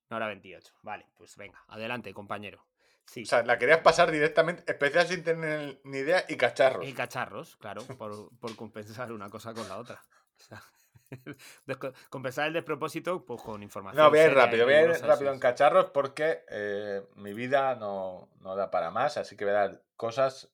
Una 0.09 0.17
hora 0.17 0.27
28. 0.27 0.73
Vale, 0.81 1.05
pues 1.15 1.35
venga, 1.37 1.63
adelante, 1.67 2.11
compañero. 2.13 2.65
Sí. 3.05 3.21
O 3.23 3.25
sea, 3.25 3.43
la 3.43 3.59
querías 3.59 3.79
pasar 3.79 4.09
directamente, 4.11 4.63
especial 4.71 5.05
sin 5.07 5.23
tener 5.23 5.79
ni 5.83 5.97
idea 5.99 6.23
y 6.27 6.37
cacharros. 6.37 6.87
y 6.87 6.93
cacharros, 6.93 7.55
claro, 7.57 7.83
por, 7.97 8.29
por 8.39 8.55
compensar 8.55 9.11
una 9.11 9.29
cosa 9.29 9.53
con 9.53 9.67
la 9.67 9.77
otra. 9.77 10.01
O 10.39 10.43
sea, 10.43 10.63
compensar 12.09 12.47
el 12.47 12.53
despropósito 12.53 13.25
pues 13.25 13.41
con 13.41 13.63
información. 13.63 14.03
No, 14.03 14.09
voy 14.09 14.19
a 14.19 14.25
ir 14.25 14.33
rápido, 14.33 14.65
voy 14.65 14.73
a 14.73 14.81
ir 14.83 14.89
rápido 15.01 15.31
en 15.31 15.39
cacharros 15.39 15.85
porque 15.91 16.43
eh, 16.49 17.01
mi 17.15 17.33
vida 17.33 17.75
no, 17.75 18.29
no 18.41 18.55
da 18.55 18.71
para 18.71 18.91
más, 18.91 19.17
así 19.17 19.35
que 19.35 19.45
voy 19.45 19.53
a 19.53 19.57
dar 19.57 19.81
cosas 19.95 20.49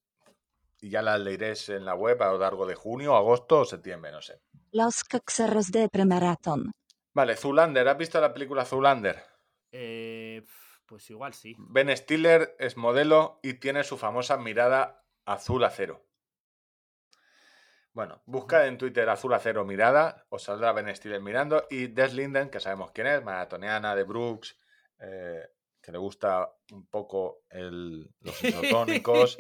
y 0.82 0.90
ya 0.90 1.02
las 1.02 1.20
leeréis 1.20 1.70
en 1.70 1.86
la 1.86 1.96
web 1.96 2.22
a 2.22 2.32
lo 2.32 2.38
largo 2.38 2.66
de 2.66 2.76
junio, 2.76 3.16
agosto 3.16 3.60
o 3.60 3.66
septiembre, 3.66 4.12
no 4.12 4.22
sé. 4.22 4.42
Los 4.72 5.04
caccerros 5.04 5.72
de 5.72 5.90
premarathon. 5.90 6.72
Vale, 7.14 7.36
Zulander, 7.36 7.88
¿has 7.88 7.98
visto 7.98 8.22
la 8.22 8.34
película 8.34 8.66
Zulander? 8.66 9.22
Eh, 9.72 10.46
pues 10.86 11.10
igual 11.10 11.34
sí. 11.34 11.56
Ben 11.58 11.96
Stiller 11.96 12.56
es 12.60 12.78
modelo 12.78 13.40
y 13.44 13.56
tiene 13.56 13.84
su 13.84 13.98
famosa 13.98 14.38
mirada 14.38 15.04
azul 15.26 15.64
acero. 15.64 16.09
Bueno, 17.94 18.22
buscad 18.26 18.68
en 18.68 18.78
Twitter 18.78 19.10
azul 19.10 19.34
acero 19.34 19.66
mirada, 19.66 20.26
os 20.30 20.44
saldrá 20.44 20.72
Ben 20.74 20.94
Stiller 20.96 21.22
mirando 21.22 21.66
y 21.70 21.88
Des 21.88 22.14
Linden, 22.14 22.50
que 22.50 22.60
sabemos 22.60 22.92
quién 22.92 23.08
es, 23.08 23.24
maratoniana 23.24 23.96
de 23.96 24.04
Brooks, 24.04 24.58
eh, 25.00 25.48
que 25.82 25.92
le 25.92 25.98
gusta 25.98 26.52
un 26.72 26.86
poco 26.88 27.44
el- 27.50 28.10
los 28.22 28.44
isotónicos, 28.44 29.38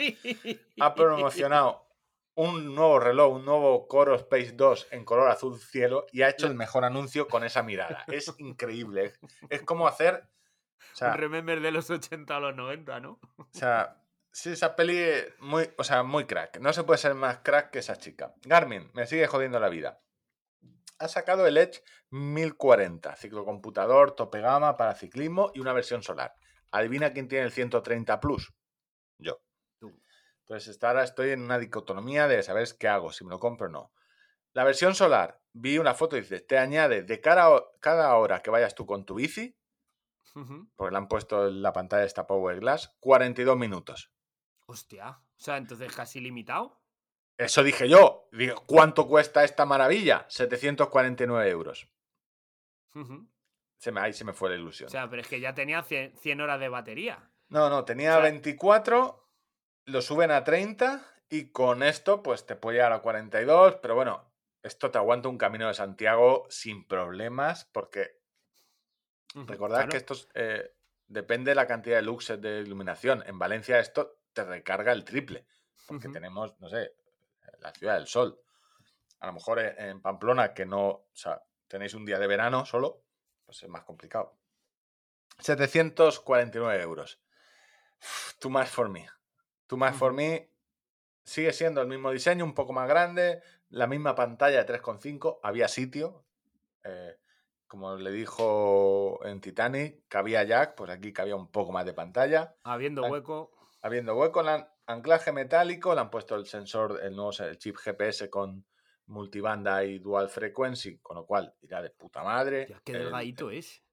ha 0.80 0.95
promocionado 0.95 1.88
un 2.35 2.73
nuevo 2.73 2.99
reloj, 2.99 3.34
un 3.35 3.45
nuevo 3.45 3.88
Coro 3.88 4.15
Space 4.15 4.53
2 4.53 4.88
en 4.91 5.03
color 5.05 5.30
azul 5.30 5.59
cielo 5.59 6.05
y 6.11 6.21
ha 6.23 6.30
hecho 6.30 6.47
el 6.47 6.55
mejor 6.55 6.85
anuncio 6.85 7.27
con 7.27 7.43
esa 7.43 7.61
mirada. 7.63 8.03
Es 8.07 8.34
increíble. 8.39 9.05
Es, 9.05 9.19
es 9.49 9.61
como 9.61 9.88
hacer... 9.88 10.23
o 10.93 10.95
sea, 10.95 11.11
Un 11.11 11.17
remember 11.17 11.59
de 11.61 11.71
los 11.71 11.89
80 11.89 12.35
a 12.35 12.39
los 12.39 12.55
90, 12.55 12.99
¿no? 13.01 13.19
o 13.38 13.47
sea, 13.51 13.98
sí, 14.31 14.51
esa 14.51 14.76
peli 14.76 15.03
muy, 15.39 15.69
o 15.77 15.84
sea, 15.84 16.03
muy 16.03 16.26
crack. 16.26 16.60
No 16.60 16.73
se 16.73 16.84
puede 16.84 16.97
ser 16.97 17.14
más 17.14 17.39
crack 17.39 17.72
que 17.72 17.80
esa 17.80 17.97
chica. 17.97 18.34
Garmin, 18.43 18.91
me 18.93 19.07
sigue 19.07 19.27
jodiendo 19.27 19.60
la 19.60 19.69
vida. 19.69 20.01
Ha 20.97 21.07
sacado 21.07 21.47
el 21.47 21.57
Edge 21.57 21.81
1040, 22.11 23.15
ciclocomputador, 23.15 24.15
tope 24.15 24.41
gama 24.41 24.76
para 24.76 24.95
ciclismo 24.95 25.51
y 25.53 25.60
una 25.60 25.73
versión 25.73 26.03
solar. 26.03 26.35
Adivina 26.72 27.14
quién 27.14 27.27
tiene 27.27 27.45
el 27.45 27.51
130 27.51 28.19
Plus. 28.19 28.53
Yo. 29.18 29.41
Entonces 30.41 30.69
hasta 30.69 30.88
ahora 30.89 31.03
estoy 31.03 31.30
en 31.30 31.43
una 31.43 31.60
dicotomía 31.60 32.27
de 32.27 32.41
saber 32.43 32.68
qué 32.80 32.88
hago, 32.88 33.11
si 33.11 33.23
me 33.23 33.30
lo 33.30 33.39
compro 33.39 33.68
o 33.68 33.69
no. 33.69 33.93
La 34.53 34.64
versión 34.64 34.95
solar, 34.95 35.39
vi 35.53 35.77
una 35.77 35.93
foto 35.93 36.18
y 36.18 36.22
dice, 36.22 36.41
te 36.41 36.57
añade 36.57 37.03
de 37.03 37.22
cada, 37.22 37.64
cada 37.80 38.15
hora 38.15 38.41
que 38.41 38.49
vayas 38.49 38.73
tú 38.73 38.85
con 38.85 39.06
tu 39.06 39.15
bici, 39.15 39.56
porque 40.76 40.91
le 40.91 40.97
han 40.97 41.07
puesto 41.07 41.47
en 41.47 41.61
la 41.61 41.73
pantalla 41.73 42.03
esta 42.03 42.26
Power 42.26 42.60
Glass, 42.60 42.95
42 42.99 43.57
minutos. 43.57 44.11
Hostia. 44.70 45.10
O 45.10 45.40
sea, 45.41 45.58
entonces 45.58 45.91
casi 45.96 46.20
limitado. 46.20 46.80
Eso 47.38 47.64
dije 47.64 47.90
yo. 47.90 48.28
Digo, 48.32 48.64
¿cuánto 48.68 49.08
cuesta 49.08 49.44
esta 49.44 49.66
maravilla? 49.66 50.26
749 50.30 51.50
euros. 51.50 51.88
Ujú. 52.94 53.28
Se 53.78 53.91
me, 53.91 54.02
ahí 54.02 54.14
se 54.14 54.26
me 54.26 54.34
fue 54.34 54.50
la 54.50 54.56
ilusión. 54.58 54.88
O 54.88 54.91
sea, 54.91 55.10
pero 55.10 55.22
es 55.22 55.28
que 55.28 55.40
ya 55.40 55.54
tenía 55.56 55.82
100, 55.82 56.18
100 56.18 56.41
horas 56.41 56.60
de 56.60 56.70
batería. 56.70 57.32
no, 57.48 57.70
no, 57.70 57.84
tenía 57.86 58.12
o 58.12 58.22
sea- 58.22 58.30
24, 58.30 59.28
lo 59.86 60.02
suben 60.02 60.30
a 60.32 60.44
30 60.44 61.04
y 61.30 61.52
con 61.52 61.82
esto 61.82 62.22
pues 62.22 62.46
te 62.46 62.56
puede 62.56 62.78
llegar 62.78 62.91
a 62.94 63.00
42, 63.02 63.78
pero 63.82 63.96
bueno, 63.96 64.32
esto 64.62 64.91
te 64.91 64.98
aguanta 65.00 65.30
un 65.30 65.38
camino 65.40 65.68
de 65.68 65.74
Santiago 65.74 66.46
sin 66.50 66.86
problemas 66.88 67.66
porque 67.66 68.20
recordad 69.34 69.78
claro. 69.78 69.90
que 69.91 69.98
esto 69.98 70.14
es, 70.14 70.28
eh, 70.36 70.76
depende 71.08 71.52
de 71.52 71.56
la 71.56 71.66
cantidad 71.68 71.96
de 71.96 72.02
luxes 72.04 72.40
de 72.41 72.60
iluminación. 72.60 73.24
En 73.26 73.40
Valencia 73.40 73.80
esto 73.80 74.19
te 74.34 74.43
recarga 74.43 74.91
el 74.91 75.03
triple. 75.03 75.45
porque 75.88 76.10
tenemos, 76.10 76.60
no 76.60 76.69
sé, 76.69 76.93
la 77.60 77.72
ciudad 77.73 77.95
del 77.95 78.07
sol. 78.07 78.39
A 79.19 79.27
lo 79.27 79.34
mejor 79.34 79.60
en 79.60 79.80
en 79.80 80.01
Pamplona, 80.01 80.53
que 80.53 80.65
no, 80.65 80.88
o 80.88 81.10
sea, 81.14 81.41
tenéis 81.68 81.93
un 81.93 82.06
día 82.06 82.19
de 82.19 82.27
verano 82.27 82.65
solo, 82.65 83.03
pues 83.45 83.64
es 83.64 83.69
más 83.69 83.84
complicado. 83.84 84.38
749 85.39 86.81
euros. 86.81 87.19
Too 88.39 88.49
much 88.49 88.68
for 88.68 88.89
me. 88.89 89.07
Too 89.68 89.77
much 89.77 89.93
for 89.93 90.14
me. 90.14 90.51
Sigue 91.23 91.53
siendo 91.53 91.81
el 91.81 91.88
mismo 91.88 92.11
diseño, 92.11 92.43
un 92.43 92.53
poco 92.53 92.73
más 92.73 92.88
grande, 92.88 93.41
la 93.69 93.88
misma 93.88 94.15
pantalla 94.15 94.64
de 94.64 94.73
3,5. 94.73 95.39
Había 95.43 95.68
sitio. 95.68 96.26
eh, 96.84 97.18
como 97.68 97.95
le 97.97 98.10
dijo 98.11 99.19
en 99.26 99.41
Titanic, 99.41 100.07
cabía 100.07 100.43
jack, 100.43 100.73
pues 100.73 100.89
aquí 100.89 101.14
cabía 101.14 101.35
un 101.35 101.51
poco 101.51 101.72
más 101.72 101.85
de 101.85 101.93
pantalla. 101.93 102.56
Habiendo 102.64 103.03
hueco. 103.03 103.51
Habiendo 103.81 104.15
hueco, 104.15 104.41
han- 104.41 104.68
anclaje 104.88 105.31
metálico, 105.31 105.93
le 105.93 106.01
han 106.01 106.10
puesto 106.10 106.35
el 106.35 106.45
sensor, 106.45 106.99
el 107.03 107.15
nuevo 107.15 107.31
el 107.39 107.57
chip 107.57 107.77
GPS 107.77 108.30
con 108.30 108.65
multibanda 109.06 109.84
y 109.84 109.99
dual 109.99 110.30
frequency, 110.30 110.99
con 110.99 111.18
lo 111.18 111.26
cual 111.26 111.56
irá 111.61 111.81
de 111.81 111.89
puta 111.89 112.23
madre. 112.23 112.68
Qué 112.84 112.91
El- 112.93 112.99
delgadito 113.06 113.49
es. 113.51 113.84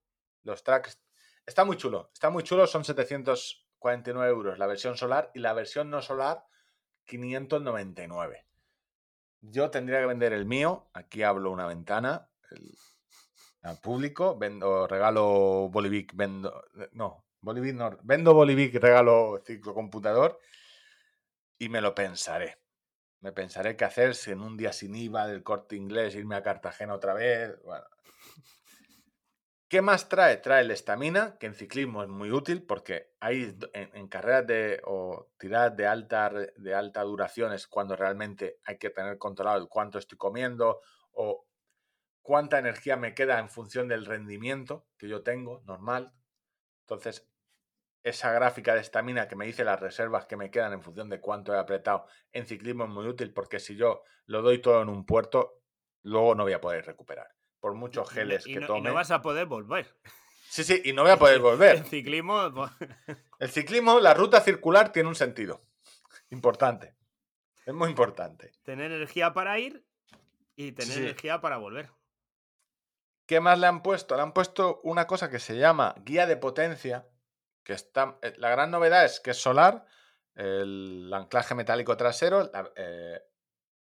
los 0.42 0.62
tracks. 0.62 1.00
Está 1.44 1.64
muy 1.64 1.76
chulo, 1.76 2.10
está 2.12 2.30
muy 2.30 2.42
chulo, 2.44 2.66
son 2.66 2.84
749 2.84 4.28
euros 4.30 4.58
la 4.58 4.66
versión 4.66 4.96
solar 4.96 5.30
y 5.34 5.40
la 5.40 5.52
versión 5.54 5.90
no 5.90 6.02
solar 6.02 6.44
599. 7.04 8.46
Yo 9.40 9.70
tendría 9.70 10.00
que 10.00 10.06
vender 10.06 10.32
el 10.32 10.44
mío, 10.46 10.88
aquí 10.92 11.22
hablo 11.22 11.50
una 11.50 11.66
ventana, 11.66 12.28
el- 12.50 12.76
al 13.62 13.78
público, 13.80 14.36
vendo, 14.38 14.86
regalo 14.86 15.68
Bolivic, 15.70 16.12
vendo, 16.14 16.64
no, 16.92 17.24
Bolivic 17.46 17.76
no, 17.76 17.96
vendo 18.02 18.34
Bolivic, 18.34 18.74
regalo 18.74 19.40
ciclocomputador 19.46 20.40
y 21.58 21.68
me 21.68 21.80
lo 21.80 21.94
pensaré. 21.94 22.58
Me 23.20 23.30
pensaré 23.30 23.76
qué 23.76 23.84
hacer 23.84 24.16
si 24.16 24.32
en 24.32 24.40
un 24.40 24.56
día 24.56 24.72
sin 24.72 24.96
IVA 24.96 25.28
del 25.28 25.44
corte 25.44 25.76
inglés, 25.76 26.16
irme 26.16 26.34
a 26.34 26.42
Cartagena 26.42 26.94
otra 26.94 27.14
vez. 27.14 27.54
¿Qué 29.68 29.80
más 29.80 30.08
trae? 30.08 30.38
Trae 30.38 30.62
el 30.62 30.72
estamina, 30.72 31.38
que 31.38 31.46
en 31.46 31.54
ciclismo 31.54 32.02
es 32.02 32.08
muy 32.08 32.32
útil 32.32 32.64
porque 32.64 33.12
hay 33.20 33.56
en, 33.74 34.08
carreras 34.08 34.46
de 34.48 34.80
o 34.84 35.30
tiradas 35.38 35.76
de 35.76 35.86
alta, 35.86 36.30
de 36.56 36.74
alta 36.74 37.02
duración 37.02 37.52
es 37.52 37.68
cuando 37.68 37.94
realmente 37.94 38.58
hay 38.64 38.76
que 38.76 38.90
tener 38.90 39.18
controlado 39.18 39.58
el 39.58 39.68
cuánto 39.68 40.00
estoy 40.00 40.18
comiendo 40.18 40.80
o 41.12 41.46
cuánta 42.22 42.58
energía 42.58 42.96
me 42.96 43.14
queda 43.14 43.38
en 43.38 43.48
función 43.48 43.86
del 43.86 44.04
rendimiento 44.04 44.88
que 44.98 45.08
yo 45.08 45.22
tengo 45.22 45.62
normal. 45.64 46.12
Entonces, 46.86 47.28
esa 48.08 48.30
gráfica 48.32 48.74
de 48.74 48.80
estamina 48.80 49.26
que 49.28 49.36
me 49.36 49.46
dice 49.46 49.64
las 49.64 49.80
reservas 49.80 50.26
que 50.26 50.36
me 50.36 50.50
quedan 50.50 50.72
en 50.72 50.80
función 50.82 51.08
de 51.08 51.20
cuánto 51.20 51.52
he 51.54 51.58
apretado 51.58 52.06
en 52.32 52.46
ciclismo 52.46 52.84
es 52.84 52.90
muy 52.90 53.06
útil 53.06 53.32
porque 53.32 53.58
si 53.58 53.76
yo 53.76 54.02
lo 54.26 54.42
doy 54.42 54.60
todo 54.60 54.80
en 54.82 54.88
un 54.88 55.04
puerto, 55.04 55.60
luego 56.02 56.34
no 56.34 56.44
voy 56.44 56.52
a 56.52 56.60
poder 56.60 56.86
recuperar. 56.86 57.28
Por 57.58 57.74
muchos 57.74 58.10
Y 58.12 58.14
geles 58.14 58.46
y 58.46 58.54
que 58.54 58.60
no, 58.60 58.64
y 58.64 58.68
tome. 58.68 58.88
no 58.88 58.94
vas 58.94 59.10
a 59.10 59.22
poder 59.22 59.46
volver. 59.46 59.96
Sí, 60.48 60.62
sí, 60.62 60.80
y 60.84 60.92
no 60.92 61.02
voy 61.02 61.10
a 61.10 61.16
poder 61.18 61.40
volver. 61.40 61.76
En 61.78 61.84
ciclismo, 61.84 62.40
El 63.40 63.50
ciclismo, 63.50 63.98
la 64.00 64.14
ruta 64.14 64.40
circular 64.40 64.92
tiene 64.92 65.08
un 65.08 65.16
sentido. 65.16 65.64
Importante. 66.30 66.94
Es 67.66 67.74
muy 67.74 67.88
importante. 67.88 68.52
tener 68.62 68.92
energía 68.92 69.32
para 69.32 69.58
ir 69.58 69.84
y 70.54 70.72
tener 70.72 70.92
Sí. 70.94 71.00
energía 71.00 71.40
para 71.40 71.56
volver. 71.56 71.90
¿Qué 73.26 73.40
más 73.40 73.58
le 73.58 73.66
han 73.66 73.82
puesto? 73.82 74.14
Le 74.14 74.22
han 74.22 74.32
puesto 74.32 74.80
una 74.84 75.08
cosa 75.08 75.28
que 75.28 75.40
se 75.40 75.56
llama 75.56 75.94
guía 76.04 76.26
de 76.26 76.36
potencia. 76.36 77.08
Que 77.66 77.72
está. 77.72 78.16
eh, 78.22 78.32
La 78.38 78.48
gran 78.50 78.70
novedad 78.70 79.04
es 79.04 79.18
que 79.18 79.32
es 79.32 79.36
solar, 79.38 79.84
el 80.36 81.10
anclaje 81.12 81.56
metálico 81.56 81.96
trasero, 81.96 82.48
la- 82.52 82.72
eh, 82.76 83.20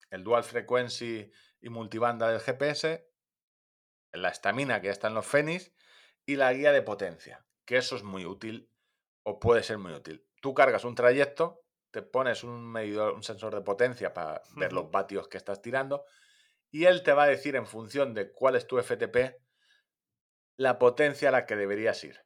el 0.10 0.23
dual 0.23 0.45
frequency 0.45 1.30
y 1.60 1.69
multibanda 1.69 2.30
del 2.30 2.39
GPS, 2.39 3.06
la 4.14 4.30
estamina 4.30 4.80
que 4.80 4.88
ya 4.88 4.94
está 4.94 5.10
en 5.10 5.15
los 5.15 5.26
Fenix 5.26 5.73
y 6.26 6.38
la 6.38 6.53
guía 6.53 6.72
de 6.72 6.81
potencia. 6.81 7.45
Que 7.65 7.76
eso 7.76 7.98
es 7.98 8.03
muy 8.03 8.26
útil 8.26 8.72
o 9.23 9.38
puede 9.39 9.64
ser 9.64 9.77
muy 9.80 9.91
útil. 9.91 10.26
Tú 10.41 10.53
cargas 10.53 10.85
un 10.85 10.95
trayecto, 10.95 11.65
te 11.91 12.02
pones 12.02 12.45
un 12.45 12.65
medidor, 12.72 13.14
un 13.15 13.23
sensor 13.23 13.53
de 13.53 13.61
potencia 13.61 14.14
para 14.14 14.41
ver 14.56 14.72
los 14.72 14.89
vatios 14.91 15.27
que 15.27 15.38
estás 15.38 15.61
tirando 15.61 16.06
y 16.72 16.85
él 16.85 17.03
te 17.03 17.11
va 17.11 17.23
a 17.23 17.27
decir 17.27 17.57
en 17.57 17.68
función 17.68 18.14
de 18.14 18.31
cuál 18.31 18.56
es 18.56 18.65
tu 18.65 18.77
FTP 18.80 19.41
la 20.57 20.80
potencia 20.80 21.30
a 21.30 21.31
la 21.34 21.45
que 21.45 21.57
deberías 21.57 22.02
ir. 22.06 22.18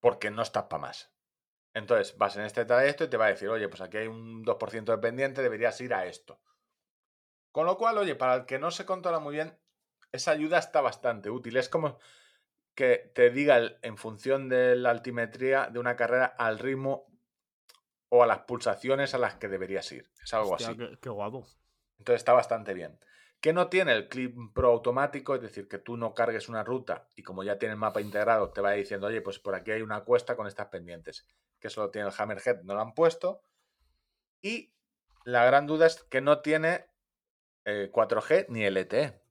Porque 0.00 0.30
no 0.30 0.42
estás 0.42 0.64
para 0.64 0.82
más. 0.82 1.12
Entonces 1.74 2.16
vas 2.16 2.36
en 2.36 2.44
este 2.44 2.64
trayecto 2.64 3.04
y 3.04 3.08
te 3.10 3.16
va 3.16 3.26
a 3.26 3.30
decir, 3.30 3.48
oye, 3.48 3.68
pues 3.68 3.80
aquí 3.82 3.98
hay 3.98 4.06
un 4.06 4.42
2% 4.42 4.92
de 4.92 4.98
pendiente, 4.98 5.42
deberías 5.42 5.80
ir 5.80 5.92
a 5.94 6.06
esto. 6.06 6.40
Con 7.52 7.66
lo 7.66 7.76
cual, 7.76 7.98
oye, 7.98 8.14
para 8.14 8.34
el 8.34 8.46
que 8.46 8.58
no 8.58 8.70
se 8.70 8.84
controla 8.86 9.18
muy 9.18 9.34
bien, 9.34 9.58
esa 10.12 10.30
ayuda 10.30 10.58
está 10.58 10.80
bastante 10.80 11.30
útil. 11.30 11.56
Es 11.56 11.68
como 11.68 11.98
que 12.74 13.10
te 13.14 13.30
diga 13.30 13.56
el- 13.56 13.78
en 13.82 13.96
función 13.96 14.48
de 14.48 14.76
la 14.76 14.90
altimetría 14.90 15.68
de 15.68 15.78
una 15.78 15.96
carrera 15.96 16.26
al 16.26 16.58
ritmo 16.58 17.06
o 18.08 18.22
a 18.22 18.26
las 18.26 18.40
pulsaciones 18.40 19.14
a 19.14 19.18
las 19.18 19.36
que 19.36 19.48
deberías 19.48 19.90
ir. 19.92 20.10
Es 20.22 20.32
algo 20.34 20.52
Hostia, 20.52 20.68
así. 20.68 20.78
qué, 20.78 20.98
qué 21.00 21.08
guapo. 21.08 21.46
Entonces 21.98 22.20
está 22.20 22.32
bastante 22.32 22.74
bien. 22.74 22.98
Que 23.46 23.52
no 23.52 23.68
tiene 23.68 23.92
el 23.92 24.08
clip 24.08 24.36
pro 24.52 24.72
automático, 24.72 25.36
es 25.36 25.40
decir, 25.40 25.68
que 25.68 25.78
tú 25.78 25.96
no 25.96 26.14
cargues 26.14 26.48
una 26.48 26.64
ruta 26.64 27.06
y 27.14 27.22
como 27.22 27.44
ya 27.44 27.60
tiene 27.60 27.74
el 27.74 27.78
mapa 27.78 28.00
integrado, 28.00 28.50
te 28.50 28.60
va 28.60 28.72
diciendo, 28.72 29.06
oye, 29.06 29.20
pues 29.20 29.38
por 29.38 29.54
aquí 29.54 29.70
hay 29.70 29.82
una 29.82 30.00
cuesta 30.02 30.34
con 30.34 30.48
estas 30.48 30.66
pendientes. 30.66 31.28
Que 31.60 31.68
eso 31.68 31.80
lo 31.80 31.92
tiene 31.92 32.08
el 32.08 32.14
Hammerhead, 32.18 32.62
no 32.64 32.74
lo 32.74 32.80
han 32.80 32.92
puesto. 32.92 33.40
Y 34.42 34.74
la 35.24 35.44
gran 35.44 35.68
duda 35.68 35.86
es 35.86 36.02
que 36.10 36.20
no 36.20 36.40
tiene 36.40 36.86
eh, 37.64 37.88
4G 37.92 38.46
ni 38.48 38.68
LTE. 38.68 39.22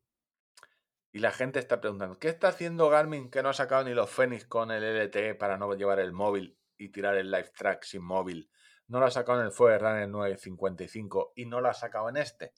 Y 1.12 1.20
la 1.20 1.32
gente 1.32 1.60
está 1.60 1.82
preguntando, 1.82 2.18
¿qué 2.18 2.30
está 2.30 2.48
haciendo 2.48 2.88
Garmin 2.88 3.30
que 3.30 3.44
no 3.44 3.50
ha 3.50 3.54
sacado 3.54 3.84
ni 3.84 3.94
los 3.94 4.10
Fenix 4.10 4.46
con 4.46 4.72
el 4.72 5.08
LTE 5.08 5.36
para 5.36 5.58
no 5.58 5.74
llevar 5.74 6.00
el 6.00 6.14
móvil 6.14 6.58
y 6.78 6.88
tirar 6.88 7.18
el 7.18 7.32
live 7.32 7.52
track 7.54 7.84
sin 7.84 8.06
móvil? 8.06 8.50
No 8.88 9.02
lo 9.02 9.08
ha 9.08 9.12
sacado 9.12 9.42
en 9.42 9.48
el 9.48 9.52
Forerunner 9.52 10.08
955 10.08 11.34
y 11.36 11.48
no 11.48 11.60
lo 11.60 11.68
ha 11.68 11.74
sacado 11.74 12.08
en 12.08 12.16
este. 12.16 12.54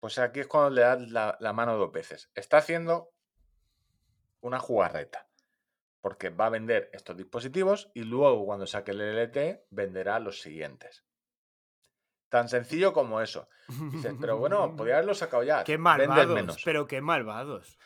Pues 0.00 0.18
aquí 0.18 0.40
es 0.40 0.46
cuando 0.46 0.70
le 0.70 0.82
das 0.82 1.10
la, 1.10 1.36
la 1.40 1.52
mano 1.52 1.76
dos 1.76 1.92
veces. 1.92 2.30
Está 2.34 2.58
haciendo 2.58 3.10
una 4.40 4.58
jugarreta. 4.58 5.28
Porque 6.00 6.30
va 6.30 6.46
a 6.46 6.50
vender 6.50 6.90
estos 6.92 7.16
dispositivos 7.16 7.90
y 7.92 8.04
luego 8.04 8.46
cuando 8.46 8.66
saque 8.66 8.92
el 8.92 9.00
LTE 9.00 9.66
venderá 9.70 10.20
los 10.20 10.40
siguientes. 10.40 11.04
Tan 12.28 12.48
sencillo 12.48 12.92
como 12.92 13.20
eso. 13.20 13.48
Dices, 13.92 14.14
pero 14.20 14.38
bueno, 14.38 14.76
podría 14.76 14.94
haberlo 14.96 15.14
sacado 15.14 15.42
ya. 15.42 15.64
Qué 15.64 15.76
malvados, 15.76 16.34
menos. 16.34 16.62
pero 16.64 16.86
qué 16.86 17.00
malvados. 17.00 17.78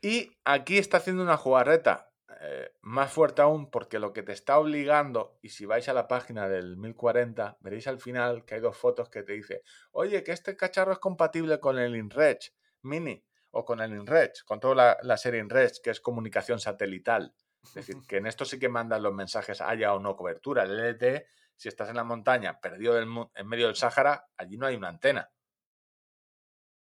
Y 0.00 0.36
aquí 0.44 0.78
está 0.78 0.96
haciendo 0.96 1.22
una 1.22 1.36
jugarreta 1.36 2.11
eh, 2.40 2.72
más 2.82 3.12
fuerte 3.12 3.42
aún 3.42 3.70
porque 3.70 3.98
lo 3.98 4.12
que 4.12 4.22
te 4.22 4.32
está 4.32 4.58
obligando, 4.58 5.38
y 5.42 5.50
si 5.50 5.66
vais 5.66 5.88
a 5.88 5.92
la 5.92 6.08
página 6.08 6.48
del 6.48 6.76
1040, 6.76 7.58
veréis 7.60 7.86
al 7.86 7.98
final 7.98 8.44
que 8.44 8.56
hay 8.56 8.60
dos 8.60 8.76
fotos 8.76 9.08
que 9.08 9.22
te 9.22 9.32
dice, 9.32 9.62
oye, 9.92 10.22
que 10.22 10.32
este 10.32 10.56
cacharro 10.56 10.92
es 10.92 10.98
compatible 10.98 11.60
con 11.60 11.78
el 11.78 11.96
InReach 11.96 12.52
Mini 12.82 13.24
o 13.50 13.64
con 13.64 13.80
el 13.80 13.92
InReach, 13.92 14.44
con 14.44 14.60
toda 14.60 14.74
la, 14.74 14.98
la 15.02 15.16
serie 15.16 15.40
InReach, 15.40 15.80
que 15.82 15.90
es 15.90 16.00
comunicación 16.00 16.58
satelital. 16.58 17.34
Es 17.62 17.74
decir, 17.74 17.96
que 18.08 18.16
en 18.16 18.26
esto 18.26 18.44
sí 18.44 18.58
que 18.58 18.68
mandan 18.68 19.02
los 19.02 19.14
mensajes 19.14 19.60
haya 19.60 19.94
o 19.94 20.00
no 20.00 20.16
cobertura. 20.16 20.64
El 20.64 20.78
LTE, 20.78 21.26
si 21.54 21.68
estás 21.68 21.90
en 21.90 21.96
la 21.96 22.04
montaña, 22.04 22.60
perdido 22.60 22.94
del 22.94 23.08
en 23.34 23.46
medio 23.46 23.66
del 23.66 23.76
Sáhara, 23.76 24.28
allí 24.36 24.56
no 24.56 24.66
hay 24.66 24.76
una 24.76 24.88
antena. 24.88 25.30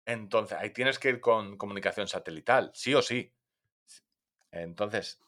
Entonces, 0.06 0.58
ahí 0.58 0.72
tienes 0.72 0.98
que 0.98 1.10
ir 1.10 1.20
con 1.20 1.58
comunicación 1.58 2.08
satelital, 2.08 2.72
sí 2.74 2.96
o 2.96 3.02
sí. 3.02 3.32
Entonces, 4.52 5.22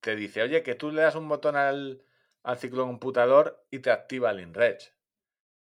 te 0.00 0.16
dice, 0.16 0.42
oye, 0.42 0.62
que 0.62 0.74
tú 0.74 0.90
le 0.90 1.02
das 1.02 1.14
un 1.14 1.28
botón 1.28 1.56
al, 1.56 2.04
al 2.42 2.58
ciclocomputador 2.58 3.66
y 3.70 3.80
te 3.80 3.90
activa 3.90 4.30
el 4.30 4.40
InReach, 4.40 4.94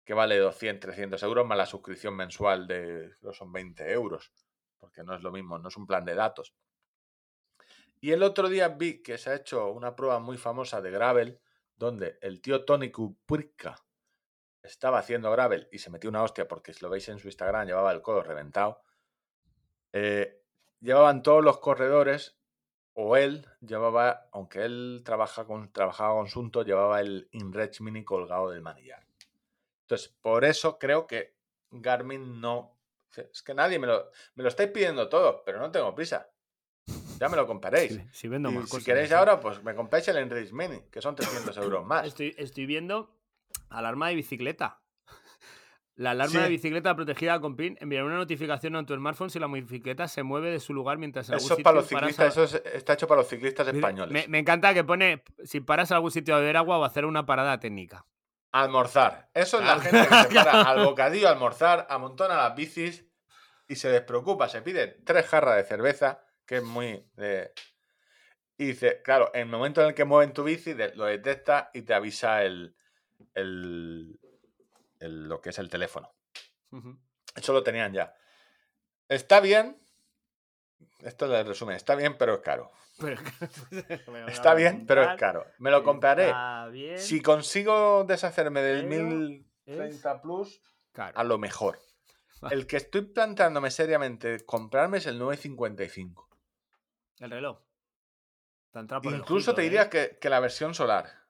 que 0.03 0.13
vale 0.13 0.37
200, 0.37 0.79
300 0.79 1.21
euros 1.23 1.45
más 1.45 1.57
la 1.57 1.65
suscripción 1.65 2.15
mensual 2.15 2.67
de, 2.67 3.15
creo 3.19 3.33
son 3.33 3.51
20 3.51 3.91
euros, 3.91 4.31
porque 4.79 5.03
no 5.03 5.15
es 5.15 5.21
lo 5.21 5.31
mismo, 5.31 5.57
no 5.57 5.69
es 5.69 5.77
un 5.77 5.87
plan 5.87 6.05
de 6.05 6.15
datos. 6.15 6.55
Y 8.01 8.11
el 8.11 8.23
otro 8.23 8.49
día 8.49 8.67
vi 8.69 9.01
que 9.01 9.17
se 9.17 9.29
ha 9.31 9.35
hecho 9.35 9.71
una 9.71 9.95
prueba 9.95 10.19
muy 10.19 10.37
famosa 10.37 10.81
de 10.81 10.91
Gravel, 10.91 11.39
donde 11.75 12.17
el 12.21 12.41
tío 12.41 12.63
Tony 12.63 12.91
Kupurka 12.91 13.83
estaba 14.61 14.99
haciendo 14.99 15.31
Gravel 15.31 15.67
y 15.71 15.79
se 15.79 15.89
metió 15.89 16.09
una 16.09 16.23
hostia, 16.23 16.47
porque 16.47 16.73
si 16.73 16.83
lo 16.83 16.89
veis 16.89 17.07
en 17.09 17.19
su 17.19 17.27
Instagram, 17.27 17.67
llevaba 17.67 17.91
el 17.91 18.01
codo 18.01 18.23
reventado. 18.23 18.81
Eh, 19.93 20.43
llevaban 20.81 21.23
todos 21.23 21.43
los 21.43 21.59
corredores, 21.59 22.37
o 22.95 23.17
él 23.17 23.45
llevaba, 23.61 24.27
aunque 24.31 24.63
él 24.63 25.01
trabaja 25.05 25.45
con, 25.45 25.71
trabajaba 25.71 26.15
con 26.15 26.27
Sunto, 26.27 26.63
llevaba 26.63 27.01
el 27.01 27.27
InReach 27.31 27.81
Mini 27.81 28.03
colgado 28.03 28.49
del 28.49 28.61
manillar. 28.61 29.05
Entonces, 29.81 30.15
por 30.21 30.45
eso 30.45 30.79
creo 30.79 31.05
que 31.05 31.35
Garmin 31.71 32.39
no. 32.39 32.77
Es 33.15 33.43
que 33.43 33.53
nadie 33.53 33.79
me 33.79 33.87
lo. 33.87 34.09
Me 34.35 34.43
lo 34.43 34.49
estáis 34.49 34.71
pidiendo 34.71 35.09
todo, 35.09 35.43
pero 35.45 35.59
no 35.59 35.71
tengo 35.71 35.93
prisa. 35.93 36.29
Ya 37.19 37.29
me 37.29 37.35
lo 37.35 37.45
compraréis. 37.45 37.93
Si, 37.93 38.09
si 38.11 38.27
vendo 38.27 38.49
Y 38.49 38.53
más 38.53 38.69
si 38.69 38.83
queréis 38.83 39.11
ahora, 39.11 39.39
pues 39.39 39.63
me 39.63 39.75
compráis 39.75 40.07
el 40.07 40.17
Enrich 40.17 40.51
Mini, 40.51 40.81
que 40.91 41.01
son 41.01 41.15
300 41.15 41.55
euros 41.57 41.85
más. 41.85 42.07
Estoy, 42.07 42.33
estoy 42.37 42.65
viendo 42.65 43.15
Alarma 43.69 44.09
de 44.09 44.15
bicicleta. 44.15 44.81
La 45.97 46.11
alarma 46.11 46.31
Sí. 46.33 46.37
de 46.39 46.49
bicicleta 46.49 46.93
protegida 46.95 47.39
con 47.39 47.55
PIN 47.55 47.77
enviará 47.79 48.05
una 48.05 48.17
notificación 48.17 48.75
a 48.75 48.85
tu 48.85 48.93
smartphone 48.95 49.29
si 49.29 49.39
la 49.39 49.47
bicicleta 49.47 50.09
se 50.09 50.23
mueve 50.23 50.51
de 50.51 50.59
su 50.59 50.73
lugar 50.73 50.97
mientras 50.97 51.29
en 51.29 51.35
algún 51.35 51.45
Eso 51.45 51.57
es 51.57 51.63
para 51.63 51.75
los 51.77 51.85
sitio 51.85 51.99
ciclistas, 51.99 52.25
a- 52.37 52.43
eso 52.43 52.57
es- 52.57 52.63
está 52.75 52.93
hecho 52.93 53.07
para 53.07 53.21
los 53.21 53.29
ciclistas 53.29 53.65
españoles. 53.69 54.11
Me, 54.11 54.27
me 54.27 54.39
encanta 54.39 54.73
que 54.73 54.83
pone 54.83 55.23
si 55.45 55.61
paras 55.61 55.91
a 55.93 55.95
algún 55.95 56.11
sitio 56.11 56.35
a 56.35 56.39
beber 56.39 56.57
agua 56.57 56.77
o 56.79 56.83
a 56.83 56.87
hacer 56.87 57.05
una 57.05 57.25
parada 57.25 57.59
técnica. 57.61 58.05
Almorzar. 58.51 59.29
Eso 59.33 59.59
es 59.59 59.65
la 59.65 59.79
gente 59.79 59.99
que 59.99 60.15
se 60.29 60.35
para 60.35 60.61
al 60.63 60.83
bocadillo 60.85 61.27
a 61.29 61.31
almorzar, 61.31 61.87
amontona 61.89 62.35
las 62.35 62.55
bicis 62.55 63.05
y 63.67 63.75
se 63.75 63.89
despreocupa. 63.89 64.49
Se 64.49 64.61
pide 64.61 64.87
tres 65.05 65.25
jarras 65.27 65.55
de 65.55 65.63
cerveza, 65.63 66.21
que 66.45 66.57
es 66.57 66.63
muy. 66.63 67.05
Y 68.57 68.65
dice, 68.67 69.01
claro, 69.01 69.31
en 69.33 69.41
el 69.41 69.47
momento 69.47 69.81
en 69.81 69.87
el 69.87 69.93
que 69.93 70.05
mueven 70.05 70.33
tu 70.33 70.43
bici, 70.43 70.73
lo 70.95 71.05
detecta 71.05 71.69
y 71.73 71.81
te 71.83 71.93
avisa 71.93 72.43
el, 72.43 72.75
el- 73.33 74.19
el- 74.99 75.27
lo 75.27 75.41
que 75.41 75.49
es 75.49 75.59
el 75.59 75.69
teléfono. 75.69 76.13
Eso 77.35 77.53
lo 77.53 77.63
tenían 77.63 77.93
ya. 77.93 78.15
Está 79.07 79.39
bien. 79.39 79.81
Esto 80.99 81.25
es 81.25 81.39
el 81.41 81.47
resumen. 81.47 81.75
Está 81.75 81.95
bien, 81.95 82.17
pero 82.17 82.35
es 82.35 82.39
caro. 82.41 82.71
Pero- 82.99 83.19
a 84.25 84.31
Está 84.31 84.53
bien, 84.53 84.85
pero 84.87 85.03
es 85.03 85.19
caro. 85.19 85.45
Me 85.59 85.69
lo 85.69 85.83
compraré. 85.83 86.33
Si 86.97 87.21
consigo 87.21 88.05
deshacerme 88.05 88.61
del 88.61 88.87
pero 88.87 89.03
1030 89.05 90.21
Plus, 90.21 90.61
caro. 90.93 91.17
a 91.17 91.23
lo 91.25 91.37
mejor. 91.37 91.79
El 92.51 92.65
que 92.67 92.77
estoy 92.77 93.01
planteándome 93.01 93.69
seriamente 93.71 94.45
comprarme 94.45 94.99
es 94.99 95.07
el 95.07 95.17
955. 95.19 96.29
El 97.19 97.31
reloj. 97.31 97.59
Por 98.71 99.13
el 99.13 99.19
Incluso 99.19 99.51
ojito, 99.51 99.55
te 99.55 99.61
¿eh? 99.61 99.63
diría 99.65 99.89
que, 99.89 100.17
que 100.19 100.29
la 100.29 100.39
versión 100.41 100.73
solar. 100.73 101.24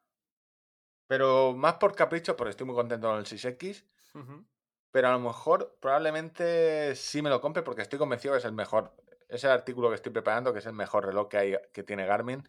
Pero 1.07 1.53
más 1.53 1.75
por 1.75 1.95
capricho, 1.95 2.35
porque 2.35 2.51
estoy 2.51 2.65
muy 2.65 2.75
contento 2.75 3.07
con 3.09 3.17
el 3.19 3.25
6X. 3.25 3.85
Ujú. 4.15 4.45
Pero 4.91 5.07
a 5.09 5.11
lo 5.11 5.19
mejor 5.19 5.77
probablemente 5.81 6.95
sí 6.95 7.21
me 7.21 7.29
lo 7.29 7.41
compre 7.41 7.63
porque 7.63 7.81
estoy 7.81 7.99
convencido 7.99 8.33
que 8.33 8.39
es 8.39 8.45
el 8.45 8.53
mejor. 8.53 8.95
Es 9.27 9.43
el 9.43 9.51
artículo 9.51 9.89
que 9.89 9.95
estoy 9.95 10.11
preparando, 10.11 10.53
que 10.53 10.59
es 10.59 10.65
el 10.65 10.73
mejor 10.73 11.05
reloj 11.05 11.27
que, 11.29 11.37
hay, 11.37 11.55
que 11.73 11.83
tiene 11.83 12.05
Garmin 12.05 12.47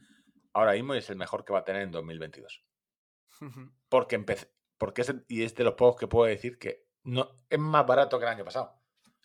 ahora 0.52 0.72
mismo 0.72 0.94
y 0.94 0.98
es 0.98 1.10
el 1.10 1.16
mejor 1.16 1.44
que 1.44 1.52
va 1.52 1.60
a 1.60 1.64
tener 1.64 1.82
en 1.82 1.90
2022. 1.90 2.62
Ujú. 3.40 3.70
Porque 3.88 4.14
empecé. 4.14 4.50
Porque 4.78 5.02
es, 5.02 5.14
y 5.28 5.42
es 5.42 5.54
de 5.54 5.64
los 5.64 5.74
pocos 5.74 5.98
que 5.98 6.06
puedo 6.06 6.26
decir 6.26 6.58
que 6.58 6.86
no 7.04 7.28
es 7.48 7.58
más 7.58 7.86
barato 7.86 8.18
que 8.18 8.24
el 8.26 8.30
año 8.30 8.44
pasado, 8.44 8.78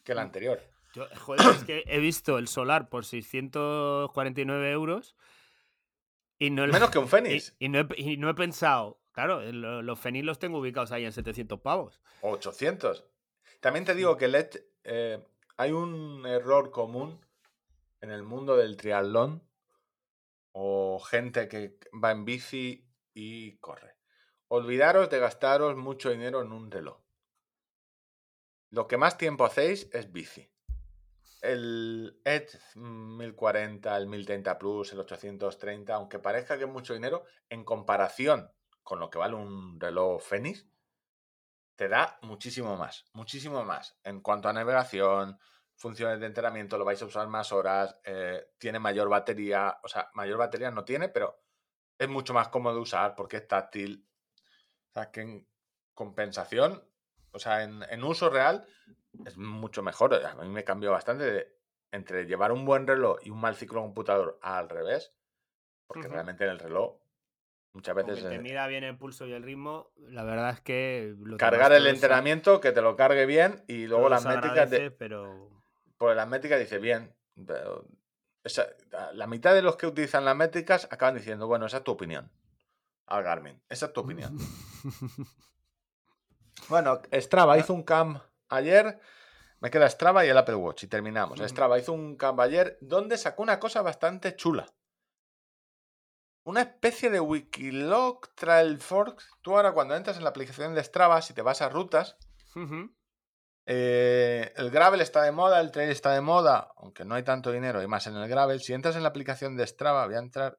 que 0.04 0.14
el 0.14 0.18
Mm. 0.18 0.22
anterior. 0.22 0.62
Yo, 0.94 1.06
joder, 1.20 1.42
es 1.56 1.64
que 1.64 1.84
he 1.88 2.00
visto 2.00 2.38
el 2.38 2.48
solar 2.48 2.90
por 2.90 3.06
649 3.06 4.72
euros 4.72 5.16
y 6.40 6.50
no, 6.50 6.66
Menos 6.68 6.90
que 6.90 7.00
un 7.00 7.06
y, 7.06 7.10
Fenix. 7.10 7.56
y 7.60 7.70
no, 7.70 7.80
he, 7.80 7.88
y 7.98 8.18
no 8.18 8.30
he 8.30 8.34
pensado. 8.34 9.01
Claro, 9.22 9.42
el- 9.44 9.62
los 9.62 10.00
Fenix 10.00 10.26
los 10.26 10.40
tengo 10.40 10.58
ubicados 10.58 10.92
ahí 10.92 11.06
en 11.06 11.12
700 11.12 11.62
pavos. 11.62 12.02
O 12.22 12.32
800. 12.32 13.06
También 13.60 13.86
te 13.86 13.94
digo 13.94 14.18
que 14.18 14.28
LED, 14.28 14.50
eh, 14.84 15.24
hay 15.58 15.72
un 15.74 16.26
error 16.26 16.72
común 16.72 17.24
en 18.00 18.10
el 18.10 18.24
mundo 18.24 18.58
del 18.58 18.78
triatlón 18.78 19.48
o 20.54 21.00
gente 21.00 21.48
que 21.48 21.78
va 22.04 22.10
en 22.10 22.26
bici 22.26 22.90
y 23.14 23.58
corre. 23.58 23.96
Olvidaros 24.48 25.12
de 25.12 25.20
gastaros 25.20 25.76
mucho 25.78 26.10
dinero 26.10 26.42
en 26.42 26.52
un 26.52 26.72
reloj. 26.72 27.00
Lo 28.72 28.88
que 28.88 28.98
más 28.98 29.20
tiempo 29.20 29.46
hacéis 29.46 29.88
es 29.94 30.12
bici. 30.12 30.50
El 31.44 32.20
Edge 32.26 32.58
1040, 32.74 33.96
el 33.98 34.08
1030 34.08 34.58
Plus, 34.58 34.94
el 34.94 35.00
830, 35.02 35.94
aunque 35.94 36.18
parezca 36.18 36.58
que 36.58 36.64
es 36.64 36.70
mucho 36.72 36.96
dinero, 36.96 37.24
en 37.50 37.64
comparación 37.64 38.52
con 38.84 39.00
lo 39.00 39.10
que 39.10 39.20
vale 39.20 39.36
un 39.36 39.80
reloj 39.80 40.22
Fenix, 40.22 40.68
te 41.76 41.88
da 41.88 42.20
muchísimo 42.22 42.78
más, 42.78 43.06
muchísimo 43.14 43.64
más. 43.66 43.98
En 44.04 44.22
cuanto 44.22 44.50
a 44.50 44.54
navegación, 44.54 45.40
funciones 45.76 46.20
de 46.20 46.28
entrenamiento, 46.28 46.78
lo 46.78 46.86
vais 46.86 47.02
a 47.02 47.06
usar 47.06 47.28
más 47.28 47.52
horas, 47.52 48.00
eh, 48.04 48.52
tiene 48.58 48.80
mayor 48.80 49.10
batería, 49.10 49.80
o 49.84 49.88
sea, 49.88 50.10
mayor 50.14 50.38
batería 50.38 50.70
no 50.72 50.86
tiene, 50.86 51.10
pero 51.10 51.42
es 51.98 52.08
mucho 52.10 52.34
más 52.34 52.50
cómodo 52.50 52.76
de 52.76 52.82
usar 52.82 53.16
porque 53.16 53.38
es 53.38 53.48
táctil. 53.48 54.08
O 54.90 54.94
sea, 54.94 55.12
que 55.12 55.22
en 55.22 55.48
compensación, 55.94 56.84
o 57.32 57.40
sea, 57.40 57.64
en, 57.64 57.84
en 57.84 58.04
uso 58.04 58.30
real, 58.30 58.68
es 59.26 59.38
mucho 59.38 59.82
mejor. 59.82 60.14
A 60.14 60.36
mí 60.36 60.50
me 60.50 60.64
cambió 60.64 60.92
bastante 60.92 61.24
de- 61.24 61.58
entre 61.92 62.26
llevar 62.26 62.52
un 62.52 62.66
buen 62.66 62.88
reloj 62.88 63.20
y 63.24 63.30
un 63.32 63.42
mal 63.42 63.56
ciclo 63.56 63.82
computador 63.82 64.40
al 64.42 64.70
revés, 64.70 65.14
porque 65.88 66.08
realmente 66.08 66.46
en 66.46 66.52
el 66.52 66.60
reloj 66.60 67.01
muchas 67.74 67.96
veces... 67.96 68.24
te 68.24 68.36
eh, 68.36 68.40
mida 68.40 68.68
bien 68.68 68.84
el 68.84 68.98
pulso 68.98 69.28
y 69.28 69.34
el 69.34 69.44
ritmo, 69.44 69.92
la 69.98 70.24
verdad 70.24 70.52
es 70.52 70.62
que... 70.62 71.16
lo 71.20 71.38
cargar 71.38 71.74
el 71.74 71.88
entrenamiento, 71.88 72.62
que 72.62 72.72
te 72.72 72.82
lo 72.82 72.96
cargue 72.96 73.26
bien 73.26 73.64
y 73.68 73.88
luego 73.88 74.10
las 74.10 74.26
métricas 74.26 74.70
de, 74.70 74.92
pero... 74.92 75.50
Pues 75.98 76.16
las 76.16 76.28
métricas 76.28 76.60
dice 76.60 76.80
bien. 76.80 77.16
pero 77.46 77.86
esa- 78.44 78.68
la 79.14 79.28
mitad 79.28 79.54
de 79.54 79.62
los 79.62 79.76
que 79.76 79.88
utilizan 79.88 80.26
las 80.26 80.36
métricas 80.36 80.88
acaban 80.92 81.16
diciendo, 81.16 81.48
bueno, 81.48 81.66
esa 81.66 81.78
es 81.78 81.84
tu 81.84 81.92
opinión. 81.92 82.32
Al 83.06 83.24
Garmin. 83.24 83.62
Esa 83.70 83.88
es 83.88 83.94
tu 83.94 84.02
opinión. 84.02 84.38
bueno, 86.70 87.02
Strava 87.14 87.58
hizo 87.58 87.74
un 87.74 87.84
camp 87.84 88.22
ayer. 88.50 89.00
Me 89.60 89.70
queda 89.70 89.90
Strava 89.90 90.26
y 90.26 90.30
el 90.30 90.38
Apple 90.38 90.56
Watch 90.56 90.84
y 90.84 90.88
terminamos. 90.88 91.40
Strava 91.40 91.78
hizo 91.78 91.94
un 91.94 92.16
camp 92.16 92.40
ayer 92.40 92.78
donde 92.82 93.18
sacó 93.18 93.44
una 93.44 93.60
cosa 93.60 93.82
bastante 93.82 94.36
chula. 94.36 94.66
Una 96.44 96.62
especie 96.62 97.10
de 97.10 97.20
Wikilog 97.20 98.34
Trailforks. 98.36 99.30
Tú 99.42 99.56
ahora 99.56 99.74
cuando 99.74 99.96
entras 99.96 100.18
en 100.18 100.24
la 100.24 100.32
aplicación 100.32 100.74
de 100.74 100.84
Strava, 100.84 101.22
si 101.22 101.34
te 101.34 101.42
vas 101.44 101.62
a 101.62 101.70
rutas, 101.70 102.18
eh, 103.66 104.52
el 104.56 104.72
gravel 104.72 105.02
está 105.02 105.22
de 105.22 105.32
moda, 105.32 105.60
el 105.62 105.72
trail 105.72 105.90
está 105.92 106.12
de 106.14 106.22
moda, 106.22 106.72
aunque 106.78 107.06
no 107.06 107.16
hay 107.16 107.24
tanto 107.24 107.52
dinero 107.52 107.82
y 107.84 107.88
más 107.88 108.08
en 108.08 108.16
el 108.16 108.28
gravel. 108.28 108.60
Si 108.60 108.74
entras 108.74 108.96
en 108.96 109.04
la 109.04 109.10
aplicación 109.10 109.56
de 109.56 109.68
Strava, 109.68 110.06
voy 110.06 110.16
a 110.16 110.20
entrar 110.20 110.58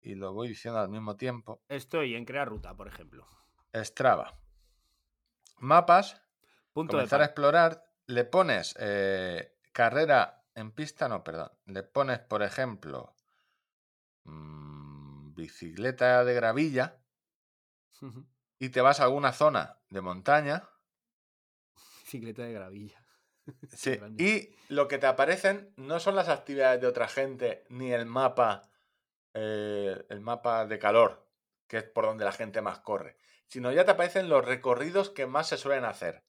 y 0.00 0.14
lo 0.14 0.32
voy 0.32 0.48
diciendo 0.48 0.78
al 0.80 0.88
mismo 0.88 1.16
tiempo. 1.16 1.60
Estoy 1.68 2.14
en 2.14 2.24
crear 2.24 2.48
ruta, 2.48 2.74
por 2.74 2.86
ejemplo. 2.88 3.26
Strava. 3.74 4.38
Mapas, 5.58 6.20
Punto 6.72 6.92
de 6.96 7.02
comenzar 7.02 7.20
a 7.20 7.24
par- 7.24 7.28
explorar, 7.30 7.84
le 8.06 8.24
pones 8.24 8.74
eh, 8.78 9.56
carrera 9.72 10.42
en 10.54 10.70
pista, 10.72 11.08
no, 11.08 11.24
perdón. 11.24 11.50
Le 11.66 11.82
pones, 11.82 12.20
por 12.20 12.42
ejemplo, 12.42 13.14
mm, 14.24 14.63
bicicleta 15.34 16.24
de 16.24 16.34
gravilla 16.34 17.00
y 18.58 18.68
te 18.70 18.80
vas 18.80 19.00
a 19.00 19.04
alguna 19.04 19.32
zona 19.32 19.78
de 19.88 20.00
montaña. 20.00 20.68
Bicicleta 22.04 22.42
de 22.42 22.52
gravilla. 22.52 23.00
Sí, 23.68 24.00
y 24.16 24.56
lo 24.72 24.88
que 24.88 24.96
te 24.96 25.06
aparecen 25.06 25.74
no 25.76 26.00
son 26.00 26.16
las 26.16 26.30
actividades 26.30 26.80
de 26.80 26.86
otra 26.86 27.08
gente 27.08 27.66
ni 27.68 27.92
el 27.92 28.06
mapa, 28.06 28.62
eh, 29.34 30.02
el 30.08 30.20
mapa 30.22 30.64
de 30.64 30.78
calor, 30.78 31.28
que 31.66 31.76
es 31.76 31.84
por 31.84 32.06
donde 32.06 32.24
la 32.24 32.32
gente 32.32 32.62
más 32.62 32.80
corre, 32.80 33.18
sino 33.46 33.70
ya 33.70 33.84
te 33.84 33.90
aparecen 33.90 34.30
los 34.30 34.44
recorridos 34.46 35.10
que 35.10 35.26
más 35.26 35.48
se 35.48 35.58
suelen 35.58 35.84
hacer. 35.84 36.24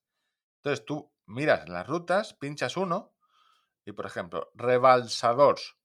Entonces 0.58 0.86
tú 0.86 1.14
miras 1.26 1.70
las 1.70 1.88
rutas, 1.88 2.34
pinchas 2.34 2.76
uno 2.76 3.16
y, 3.86 3.94
por 3.94 4.06
ejemplo, 4.06 4.52
rebalsadors, 4.56 5.78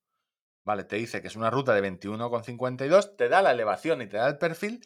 vale, 0.63 0.83
te 0.83 0.95
dice 0.95 1.21
que 1.21 1.27
es 1.27 1.35
una 1.35 1.49
ruta 1.49 1.73
de 1.73 1.81
21,52, 1.81 3.15
te 3.15 3.29
da 3.29 3.41
la 3.41 3.51
elevación 3.51 4.01
y 4.01 4.07
te 4.07 4.17
da 4.17 4.27
el 4.27 4.37
perfil 4.37 4.85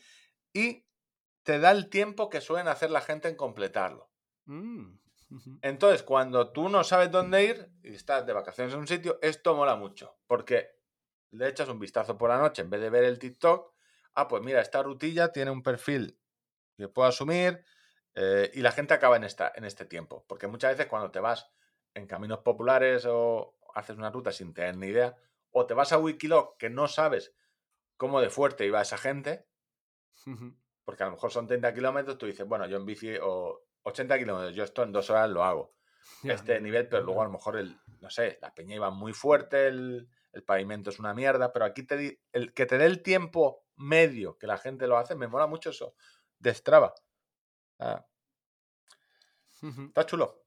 y 0.54 0.86
te 1.44 1.60
da 1.60 1.72
el 1.72 1.90
tiempo 1.90 2.30
que 2.30 2.42
suelen 2.42 2.68
hacer 2.68 2.92
la 2.92 3.02
gente 3.02 3.28
en 3.28 3.36
completarlo. 3.36 4.10
Mm. 4.46 4.98
Entonces, 5.62 6.04
cuando 6.04 6.52
tú 6.52 6.70
no 6.70 6.84
sabes 6.84 7.12
dónde 7.12 7.44
ir 7.44 7.70
y 7.84 7.94
estás 7.94 8.26
de 8.26 8.34
vacaciones 8.34 8.74
en 8.74 8.80
un 8.80 8.88
sitio, 8.88 9.20
esto 9.22 9.56
mola 9.56 9.76
mucho. 9.76 10.18
Porque 10.28 10.76
le 11.32 11.48
echas 11.48 11.68
un 11.70 11.80
vistazo 11.80 12.18
por 12.18 12.30
la 12.30 12.38
noche 12.38 12.62
en 12.62 12.70
vez 12.70 12.82
de 12.82 12.90
ver 12.90 13.04
el 13.04 13.20
TikTok. 13.20 13.74
Ah, 14.14 14.28
pues 14.28 14.44
mira, 14.44 14.62
esta 14.62 14.82
rutilla 14.82 15.32
tiene 15.32 15.52
un 15.52 15.62
perfil 15.62 16.20
que 16.78 16.88
puedo 16.88 17.08
asumir 17.08 17.64
eh, 18.14 18.52
y 18.54 18.62
la 18.62 18.72
gente 18.72 18.94
acaba 18.94 19.18
en, 19.18 19.24
esta, 19.24 19.52
en 19.56 19.66
este 19.66 19.86
tiempo. 19.86 20.26
Porque 20.28 20.48
muchas 20.48 20.72
veces 20.72 20.88
cuando 20.88 21.12
te 21.12 21.20
vas 21.20 21.52
en 21.94 22.08
caminos 22.08 22.40
populares 22.40 23.06
o 23.08 23.58
haces 23.74 23.98
una 23.98 24.12
ruta 24.12 24.32
sin 24.32 24.54
tener 24.54 24.78
ni 24.78 24.88
idea, 24.88 25.16
o 25.58 25.66
te 25.68 25.74
vas 25.74 25.92
a 25.94 25.98
Wikilog 25.98 26.58
que 26.60 26.70
no 26.70 26.88
sabes 26.88 27.34
cómo 27.98 28.22
de 28.22 28.30
fuerte 28.30 28.66
iba 28.66 28.82
esa 28.82 28.98
gente, 28.98 29.48
porque 30.84 31.04
a 31.04 31.08
lo 31.08 31.14
mejor 31.14 31.32
son 31.32 31.48
30 31.48 31.74
kilómetros, 31.74 32.18
tú 32.18 32.26
dices, 32.26 32.48
bueno, 32.48 32.68
yo 32.68 32.78
en 32.78 32.86
bici 32.86 33.16
o 33.22 33.66
80 33.84 34.18
kilómetros, 34.18 34.56
yo 34.56 34.64
esto 34.64 34.84
en 34.84 34.92
dos 34.92 35.10
horas 35.10 35.30
lo 35.30 35.44
hago. 35.44 35.76
Este 36.24 36.62
nivel, 36.62 36.88
pero 36.88 37.04
luego 37.04 37.22
a 37.22 37.26
lo 37.26 37.32
mejor 37.32 37.58
el, 37.58 37.76
no 38.00 38.10
sé, 38.10 38.38
la 38.42 38.54
peña 38.54 38.76
iba 38.76 38.90
muy 38.92 39.14
fuerte, 39.14 39.68
el, 39.68 40.08
el 40.32 40.44
pavimento 40.44 40.90
es 40.92 41.00
una 41.00 41.14
mierda, 41.14 41.52
pero 41.52 41.66
aquí 41.66 41.84
te 41.84 41.98
di- 41.98 42.20
el 42.32 42.54
que 42.54 42.66
te 42.66 42.78
dé 42.78 42.86
el 42.86 43.02
tiempo 43.02 43.66
medio 43.76 44.38
que 44.38 44.48
la 44.48 44.58
gente 44.58 44.88
lo 44.88 44.98
hace, 44.98 45.16
me 45.16 45.28
mola 45.28 45.48
mucho 45.48 45.72
eso 45.72 45.96
de 46.40 46.54
Strava. 46.54 46.94
Ah, 47.80 48.06
está 49.90 50.06
chulo. 50.06 50.45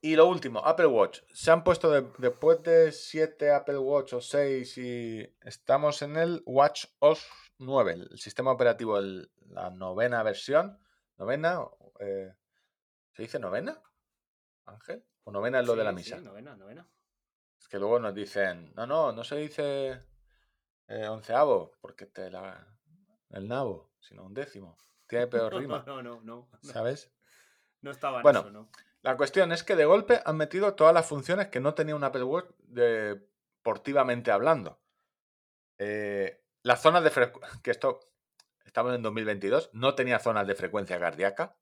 Y 0.00 0.14
lo 0.14 0.26
último, 0.26 0.60
Apple 0.64 0.86
Watch. 0.86 1.20
Se 1.32 1.50
han 1.50 1.64
puesto 1.64 1.90
de- 1.90 2.10
después 2.18 2.62
de 2.62 2.92
7 2.92 3.52
Apple 3.52 3.78
Watch 3.78 4.12
o 4.12 4.20
6 4.20 4.78
y 4.78 5.20
estamos 5.42 6.02
en 6.02 6.16
el 6.16 6.42
Watch 6.46 6.84
OS 7.00 7.26
9, 7.58 7.92
el 7.94 8.18
sistema 8.18 8.52
operativo, 8.52 8.98
el- 8.98 9.30
la 9.50 9.70
novena 9.70 10.22
versión. 10.22 10.78
¿Novena? 11.16 11.60
eh, 11.98 12.32
¿Se 13.12 13.22
dice 13.22 13.40
novena? 13.40 13.82
Ángel. 14.66 15.04
¿O 15.24 15.32
novena 15.32 15.58
es 15.60 15.66
lo 15.66 15.74
de 15.74 15.82
la 15.82 15.90
misa? 15.90 16.16
Sí, 16.18 16.24
novena, 16.24 16.54
novena. 16.54 16.88
Es 17.58 17.66
que 17.66 17.78
luego 17.80 17.98
nos 17.98 18.14
dicen, 18.14 18.72
no, 18.76 18.86
no, 18.86 19.10
no 19.10 19.24
se 19.24 19.34
dice 19.36 20.00
eh, 20.86 21.08
onceavo, 21.08 21.72
porque 21.80 22.06
te 22.06 22.30
la... 22.30 22.64
el 23.30 23.48
nabo, 23.48 23.90
sino 23.98 24.24
un 24.24 24.32
décimo. 24.32 24.76
Tiene 25.08 25.26
peor 25.26 25.52
rima, 25.56 25.82
No, 25.88 26.02
no, 26.02 26.20
no. 26.22 26.48
No, 26.62 26.72
¿sabes? 26.72 27.10
no 27.80 27.90
estaba 27.90 28.18
en 28.18 28.22
Bueno, 28.22 28.40
eso, 28.40 28.50
¿no? 28.52 28.70
La 29.02 29.16
cuestión 29.16 29.52
es 29.52 29.62
que 29.62 29.76
de 29.76 29.84
golpe 29.84 30.20
han 30.24 30.36
metido 30.36 30.74
todas 30.74 30.92
las 30.92 31.06
funciones 31.06 31.48
que 31.48 31.60
no 31.60 31.74
tenía 31.74 31.94
un 31.96 32.04
Apple 32.04 32.24
Watch 32.24 32.50
deportivamente 32.58 34.30
hablando. 34.30 34.80
Eh, 35.78 36.42
las 36.62 36.82
zonas 36.82 37.04
de 37.04 37.10
frecuencia, 37.10 37.60
que 37.62 37.70
esto, 37.70 38.00
estamos 38.64 38.94
en 38.94 39.02
2022, 39.02 39.70
no 39.72 39.94
tenía 39.94 40.18
zonas 40.18 40.46
de 40.46 40.54
frecuencia 40.54 40.98
cardíaca. 40.98 41.56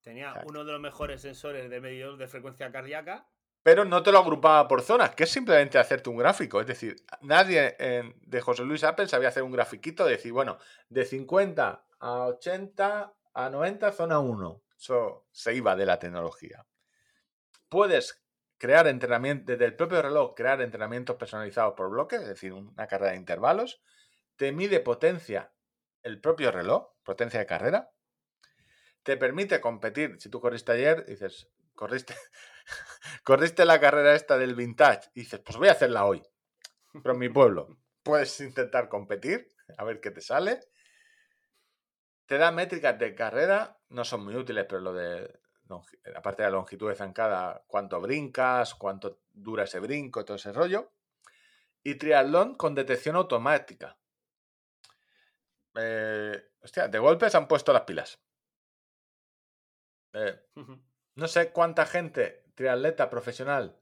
Tenía 0.00 0.32
uno 0.46 0.64
de 0.64 0.72
los 0.72 0.80
mejores 0.80 1.20
sensores 1.22 1.68
de 1.70 1.80
medidor 1.80 2.16
de 2.16 2.26
frecuencia 2.28 2.70
cardíaca. 2.72 3.28
pero 3.64 3.84
no 3.84 4.02
te 4.02 4.12
lo 4.12 4.18
agrupaba 4.20 4.66
por 4.66 4.80
zonas, 4.80 5.14
que 5.14 5.24
es 5.24 5.30
simplemente 5.30 5.78
hacerte 5.78 6.08
un 6.08 6.16
gráfico. 6.16 6.58
Es 6.60 6.66
decir, 6.66 6.96
nadie 7.20 7.76
en- 7.78 8.14
de 8.22 8.40
José 8.40 8.64
Luis 8.64 8.82
Apple 8.82 9.08
sabía 9.08 9.28
hacer 9.28 9.42
un 9.42 9.52
grafiquito 9.52 10.06
de 10.06 10.12
decir, 10.12 10.32
bueno, 10.32 10.56
de 10.88 11.04
50 11.04 11.84
a 11.98 12.24
80 12.28 13.12
a 13.34 13.50
90, 13.50 13.92
zona 13.92 14.20
1. 14.20 14.62
Eso 14.78 15.26
se 15.32 15.54
iba 15.54 15.74
de 15.74 15.86
la 15.86 15.98
tecnología. 15.98 16.64
Puedes 17.68 18.22
crear 18.58 18.86
entrenamiento, 18.86 19.52
desde 19.52 19.64
el 19.64 19.76
propio 19.76 20.00
reloj, 20.00 20.34
crear 20.34 20.60
entrenamientos 20.60 21.16
personalizados 21.16 21.74
por 21.74 21.90
bloques, 21.90 22.20
es 22.20 22.28
decir, 22.28 22.52
una 22.52 22.86
carrera 22.86 23.12
de 23.12 23.18
intervalos. 23.18 23.82
Te 24.36 24.52
mide 24.52 24.80
potencia 24.80 25.52
el 26.02 26.20
propio 26.20 26.52
reloj, 26.52 26.92
potencia 27.02 27.40
de 27.40 27.46
carrera. 27.46 27.90
Te 29.02 29.16
permite 29.16 29.60
competir. 29.60 30.16
Si 30.20 30.28
tú 30.28 30.40
corriste 30.40 30.72
ayer, 30.72 31.04
dices, 31.06 31.48
corriste, 31.74 32.14
corriste 33.24 33.64
la 33.64 33.80
carrera 33.80 34.14
esta 34.14 34.38
del 34.38 34.54
vintage 34.54 35.10
y 35.14 35.20
dices, 35.20 35.40
pues 35.40 35.56
voy 35.56 35.68
a 35.68 35.72
hacerla 35.72 36.04
hoy, 36.04 36.22
pero 36.92 37.14
en 37.14 37.18
mi 37.18 37.28
pueblo. 37.28 37.78
Puedes 38.02 38.40
intentar 38.40 38.88
competir, 38.88 39.48
a 39.76 39.84
ver 39.84 40.00
qué 40.00 40.10
te 40.10 40.20
sale. 40.20 40.60
Te 42.28 42.36
da 42.36 42.52
métricas 42.52 42.98
de 42.98 43.14
carrera, 43.14 43.78
no 43.88 44.04
son 44.04 44.22
muy 44.22 44.36
útiles, 44.36 44.66
pero 44.68 44.82
lo 44.82 44.92
de, 44.92 45.40
aparte 46.14 46.42
de 46.42 46.50
la 46.50 46.56
longitud 46.56 46.90
de 46.90 46.94
zancada, 46.94 47.64
cuánto 47.66 48.02
brincas, 48.02 48.74
cuánto 48.74 49.22
dura 49.32 49.64
ese 49.64 49.80
brinco, 49.80 50.26
todo 50.26 50.36
ese 50.36 50.52
rollo. 50.52 50.92
Y 51.82 51.94
triatlón 51.94 52.56
con 52.56 52.74
detección 52.74 53.16
automática. 53.16 53.96
Eh, 55.74 56.50
hostia, 56.62 56.88
de 56.88 56.98
golpe 56.98 57.30
se 57.30 57.38
han 57.38 57.48
puesto 57.48 57.72
las 57.72 57.84
pilas. 57.84 58.18
Eh, 60.12 60.38
no 61.14 61.28
sé 61.28 61.50
cuánta 61.50 61.86
gente, 61.86 62.44
triatleta 62.54 63.08
profesional, 63.08 63.80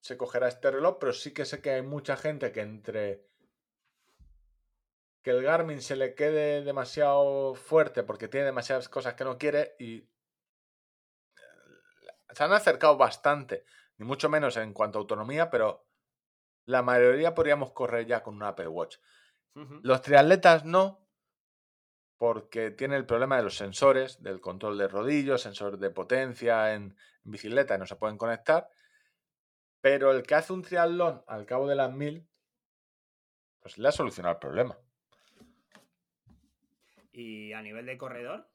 se 0.00 0.18
cogerá 0.18 0.48
este 0.48 0.70
reloj, 0.70 0.98
pero 1.00 1.14
sí 1.14 1.32
que 1.32 1.46
sé 1.46 1.62
que 1.62 1.70
hay 1.70 1.82
mucha 1.82 2.18
gente 2.18 2.52
que 2.52 2.60
entre 2.60 3.24
que 5.26 5.32
el 5.32 5.42
Garmin 5.42 5.82
se 5.82 5.96
le 5.96 6.14
quede 6.14 6.62
demasiado 6.62 7.56
fuerte 7.56 8.04
porque 8.04 8.28
tiene 8.28 8.46
demasiadas 8.46 8.88
cosas 8.88 9.14
que 9.14 9.24
no 9.24 9.38
quiere 9.38 9.74
y 9.76 9.96
eh, 9.96 10.06
se 12.30 12.44
han 12.44 12.52
acercado 12.52 12.96
bastante, 12.96 13.64
ni 13.98 14.06
mucho 14.06 14.28
menos 14.28 14.56
en 14.56 14.72
cuanto 14.72 14.98
a 14.98 15.00
autonomía, 15.00 15.50
pero 15.50 15.84
la 16.64 16.82
mayoría 16.82 17.34
podríamos 17.34 17.72
correr 17.72 18.06
ya 18.06 18.22
con 18.22 18.36
un 18.36 18.44
Apple 18.44 18.68
Watch. 18.68 18.98
Los 19.82 20.00
triatletas 20.00 20.64
no, 20.64 21.04
porque 22.18 22.70
tiene 22.70 22.94
el 22.94 23.04
problema 23.04 23.36
de 23.36 23.42
los 23.42 23.56
sensores, 23.56 24.22
del 24.22 24.40
control 24.40 24.78
de 24.78 24.86
rodillos, 24.86 25.42
sensor 25.42 25.78
de 25.78 25.90
potencia 25.90 26.72
en, 26.72 26.96
en 27.24 27.30
bicicleta 27.32 27.74
y 27.74 27.78
no 27.78 27.86
se 27.86 27.96
pueden 27.96 28.16
conectar. 28.16 28.70
Pero 29.80 30.12
el 30.12 30.22
que 30.22 30.36
hace 30.36 30.52
un 30.52 30.62
triatlón 30.62 31.24
al 31.26 31.46
cabo 31.46 31.66
de 31.66 31.74
las 31.74 31.92
mil, 31.92 32.28
pues 33.58 33.76
le 33.76 33.88
ha 33.88 33.92
solucionado 33.92 34.34
el 34.34 34.38
problema. 34.38 34.78
Y 37.22 37.52
a 37.52 37.62
nivel 37.62 37.84
de 37.86 37.98
corredor, 37.98 38.48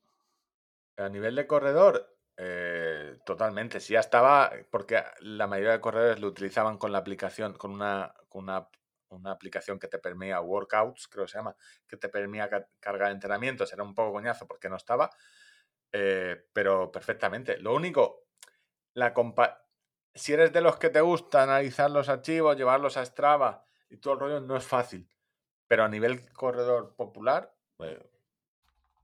A 0.98 1.10
nivel 1.10 1.36
de 1.36 1.48
corredor, 1.48 2.18
eh, 2.38 3.18
totalmente. 3.26 3.80
Si 3.80 3.94
ya 3.94 4.00
estaba, 4.02 4.52
porque 4.70 5.04
la 5.22 5.48
mayoría 5.48 5.72
de 5.74 5.82
corredores 5.82 6.20
lo 6.20 6.28
utilizaban 6.28 6.78
con 6.78 6.92
la 6.92 7.00
aplicación, 7.00 7.54
con 7.54 7.72
una, 7.72 8.14
con 8.30 8.44
una, 8.44 8.68
una 9.10 9.32
aplicación 9.32 9.80
que 9.80 9.88
te 9.88 10.00
permitía 10.00 10.42
workouts, 10.42 11.08
creo 11.08 11.26
que 11.26 11.32
se 11.32 11.38
llama, 11.38 11.56
que 11.88 11.98
te 11.98 12.10
permitía 12.10 12.50
ca- 12.50 12.68
cargar 12.80 13.12
entrenamientos. 13.12 13.72
Era 13.74 13.84
un 13.84 13.96
poco 13.96 14.14
coñazo 14.14 14.48
porque 14.48 14.70
no 14.70 14.76
estaba, 14.76 15.10
eh, 15.92 16.48
pero 16.54 16.92
perfectamente. 16.92 17.58
Lo 17.60 17.74
único, 17.76 18.28
la 18.94 19.14
compa- 19.14 19.64
si 20.16 20.34
eres 20.34 20.54
de 20.54 20.62
los 20.62 20.78
que 20.78 20.90
te 20.90 21.02
gusta 21.02 21.44
analizar 21.44 21.92
los 21.92 22.10
archivos, 22.10 22.58
llevarlos 22.58 22.98
a 22.98 23.06
Strava 23.06 23.68
y 23.90 23.98
todo 23.98 24.16
el 24.16 24.20
rollo, 24.22 24.42
no 24.42 24.58
es 24.58 24.66
fácil. 24.66 25.10
Pero 25.68 25.84
a 25.86 25.90
nivel 25.90 26.32
corredor 26.34 26.96
popular, 26.98 27.56
eh, 27.80 28.11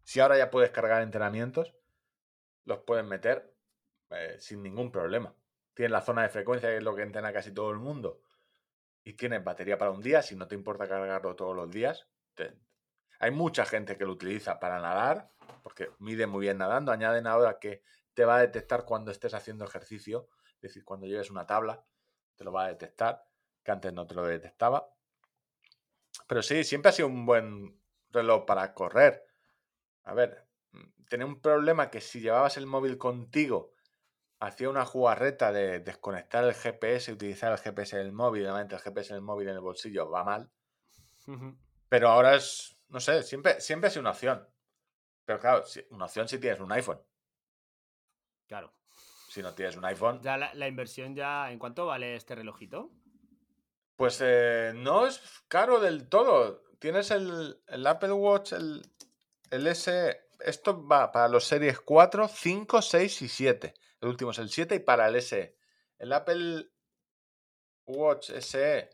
si 0.07 0.21
ahora 0.21 0.37
ya 0.37 0.49
puedes 0.49 0.71
cargar 0.71 1.01
entrenamientos, 1.01 1.75
los 2.63 2.79
puedes 2.79 3.03
meter 3.03 3.53
eh, 4.09 4.37
sin 4.39 4.63
ningún 4.63 4.89
problema. 4.89 5.35
Tienes 5.73 5.91
la 5.91 5.99
zona 5.99 6.21
de 6.21 6.29
frecuencia, 6.29 6.69
que 6.69 6.77
es 6.77 6.83
lo 6.83 6.95
que 6.95 7.01
entrena 7.01 7.33
casi 7.33 7.53
todo 7.53 7.71
el 7.71 7.79
mundo, 7.79 8.21
y 9.03 9.15
tienes 9.17 9.43
batería 9.43 9.77
para 9.77 9.91
un 9.91 9.99
día, 9.99 10.21
si 10.21 10.37
no 10.37 10.47
te 10.47 10.55
importa 10.55 10.87
cargarlo 10.87 11.35
todos 11.35 11.53
los 11.53 11.69
días. 11.69 12.07
Hay 13.19 13.31
mucha 13.31 13.65
gente 13.65 13.97
que 13.97 14.05
lo 14.05 14.13
utiliza 14.13 14.61
para 14.61 14.79
nadar, 14.79 15.29
porque 15.61 15.91
mide 15.99 16.25
muy 16.25 16.45
bien 16.45 16.57
nadando. 16.57 16.93
Añaden 16.93 17.27
ahora 17.27 17.59
que 17.59 17.83
te 18.13 18.23
va 18.23 18.37
a 18.37 18.39
detectar 18.39 18.85
cuando 18.85 19.11
estés 19.11 19.33
haciendo 19.33 19.65
ejercicio, 19.65 20.29
es 20.55 20.61
decir, 20.61 20.85
cuando 20.85 21.05
lleves 21.05 21.29
una 21.31 21.45
tabla, 21.45 21.83
te 22.37 22.45
lo 22.45 22.53
va 22.53 22.63
a 22.63 22.69
detectar, 22.69 23.25
que 23.61 23.71
antes 23.71 23.91
no 23.91 24.07
te 24.07 24.15
lo 24.15 24.23
detectaba. 24.25 24.89
Pero 26.27 26.41
sí, 26.41 26.63
siempre 26.63 26.91
ha 26.91 26.93
sido 26.93 27.09
un 27.09 27.25
buen 27.25 27.77
reloj 28.09 28.45
para 28.45 28.73
correr. 28.73 29.26
A 30.07 30.13
ver, 30.13 30.47
mm, 30.71 31.03
tenía 31.09 31.25
un 31.25 31.41
problema 31.41 31.89
que 31.91 31.99
si 32.01 32.21
llevabas 32.21 32.57
el 32.57 32.65
móvil 32.65 32.97
contigo, 32.97 33.73
hacía 34.39 34.69
una 34.69 34.85
jugarreta 34.85 35.51
de 35.51 35.79
desconectar 35.79 36.43
el 36.43 36.53
GPS 36.53 37.11
y 37.11 37.13
utilizar 37.15 37.51
el 37.51 37.57
GPS 37.57 37.97
del 37.97 38.13
móvil, 38.13 38.43
obviamente 38.43 38.75
el 38.75 38.81
GPS 38.81 39.13
del 39.13 39.21
móvil 39.21 39.49
en 39.49 39.55
el 39.55 39.61
bolsillo 39.61 40.09
va 40.09 40.23
mal. 40.23 40.49
Pero 41.89 42.09
ahora 42.09 42.35
es, 42.35 42.77
no 42.87 42.99
sé, 42.99 43.23
siempre, 43.23 43.59
siempre 43.59 43.87
ha 43.87 43.91
sido 43.91 44.01
una 44.01 44.11
opción. 44.11 44.47
Pero 45.25 45.39
claro, 45.39 45.63
una 45.89 46.05
opción 46.05 46.27
si 46.27 46.39
tienes 46.39 46.59
un 46.61 46.71
iPhone. 46.71 47.01
claro. 48.47 48.73
Si 49.29 49.41
no 49.43 49.53
tienes 49.53 49.75
un 49.75 49.83
iPhone, 49.85 50.21
Ya 50.21 50.37
la, 50.37 50.53
la 50.53 50.67
inversión 50.69 51.13
ya, 51.13 51.51
¿en 51.51 51.59
cuánto 51.59 51.85
vale 51.85 52.15
este 52.15 52.33
relojito? 52.33 52.91
pues 53.97 54.19
eh, 54.21 54.71
no 54.75 55.05
es 55.05 55.43
caro 55.47 55.79
del 55.79 56.07
todo. 56.07 56.63
Tienes 56.79 57.11
el, 57.11 57.61
el 57.67 57.85
Apple 57.87 58.13
Watch, 58.13 58.53
el, 58.53 58.81
el 59.51 59.67
S. 59.67 60.21
Esto 60.39 60.85
va 60.87 61.11
para 61.11 61.27
los 61.27 61.43
series 61.45 61.79
4, 61.79 62.27
5, 62.27 62.81
6 62.81 63.21
y 63.23 63.27
7. 63.27 63.73
El 64.01 64.09
último 64.09 64.31
es 64.31 64.37
el 64.39 64.49
7 64.49 64.75
y 64.75 64.79
para 64.79 65.07
el 65.07 65.15
SE. 65.21 65.57
El 65.97 66.13
Apple 66.13 66.69
Watch 67.85 68.29
SE 68.31 68.89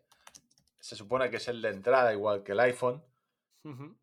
se 0.79 0.95
supone 0.95 1.29
que 1.29 1.37
es 1.37 1.47
el 1.47 1.61
de 1.61 1.69
entrada, 1.69 2.13
igual 2.13 2.43
que 2.43 2.53
el 2.53 2.59
iPhone. 2.61 3.03
Ujú. 3.63 3.97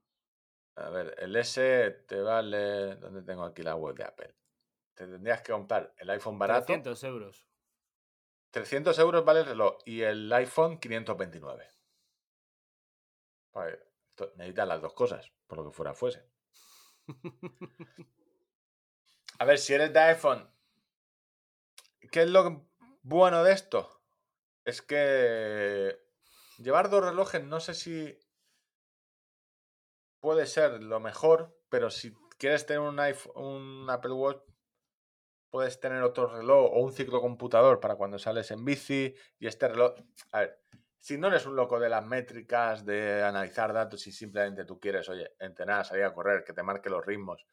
A 0.77 0.89
ver, 0.91 1.15
el 1.19 1.35
S 1.37 1.91
te 2.07 2.21
vale. 2.21 2.97
¿Dónde 2.97 3.23
tengo 3.23 3.45
aquí 3.45 3.63
la 3.63 3.77
web 3.77 3.95
de 3.97 4.05
Apple? 4.05 4.35
Te 4.95 5.07
tendrías 5.07 5.41
que 5.43 5.53
comprar 5.53 5.95
el 5.97 6.11
iPhone 6.11 6.39
barato. 6.39 6.67
300 6.67 7.05
euros. 7.05 7.47
300 8.51 8.99
euros 8.99 9.25
vale 9.25 9.41
el 9.41 9.47
reloj 9.47 9.79
y 9.85 10.03
el 10.03 10.31
iPhone 10.33 10.79
529. 10.79 11.69
Vale, 13.53 13.79
esto- 14.11 14.33
necesitas 14.37 14.69
las 14.69 14.81
dos 14.83 14.93
cosas, 14.93 15.33
por 15.47 15.59
lo 15.59 15.65
que 15.65 15.71
fuera 15.71 15.95
fuese. 15.95 16.25
A 19.39 19.45
ver, 19.45 19.59
si 19.59 19.73
eres 19.75 19.93
de 19.93 20.01
iPhone, 20.01 20.51
¿qué 22.11 22.23
es 22.23 22.29
lo 22.29 22.69
bueno 23.03 23.43
de 23.43 23.53
esto? 23.53 24.03
Es 24.65 24.83
que 24.83 25.99
llevar 26.59 26.91
dos 26.91 27.05
relojes 27.05 27.43
no 27.43 27.61
sé 27.61 27.75
si 27.75 28.19
puede 30.21 30.47
ser 30.47 30.83
lo 30.83 31.01
mejor, 31.01 31.59
pero 31.71 31.91
si 31.91 32.13
quieres 32.39 32.67
tener 32.67 32.81
un, 32.81 33.01
iPhone, 33.01 33.33
un 33.45 33.91
Apple 33.91 34.13
Watch, 34.13 34.43
puedes 35.51 35.81
tener 35.81 36.03
otro 36.03 36.27
reloj 36.27 36.71
o 36.73 36.81
un 36.81 36.93
ciclocomputador 36.93 37.81
para 37.81 37.97
cuando 37.97 38.19
sales 38.19 38.51
en 38.51 38.65
bici 38.65 39.15
y 39.39 39.47
este 39.47 39.69
reloj... 39.69 39.95
A 40.33 40.41
ver, 40.41 40.63
si 41.01 41.17
no 41.17 41.29
eres 41.29 41.47
un 41.47 41.57
loco 41.57 41.81
de 41.81 41.89
las 41.89 42.05
métricas, 42.05 42.85
de 42.85 43.25
analizar 43.25 43.73
datos 43.73 44.07
y 44.07 44.13
simplemente 44.13 44.67
tú 44.67 44.79
quieres, 44.79 45.09
oye, 45.09 45.35
entrenar, 45.39 45.87
salir 45.87 46.05
a 46.05 46.13
correr, 46.13 46.45
que 46.45 46.53
te 46.53 46.63
marque 46.63 46.91
los 46.91 47.05
ritmos, 47.05 47.47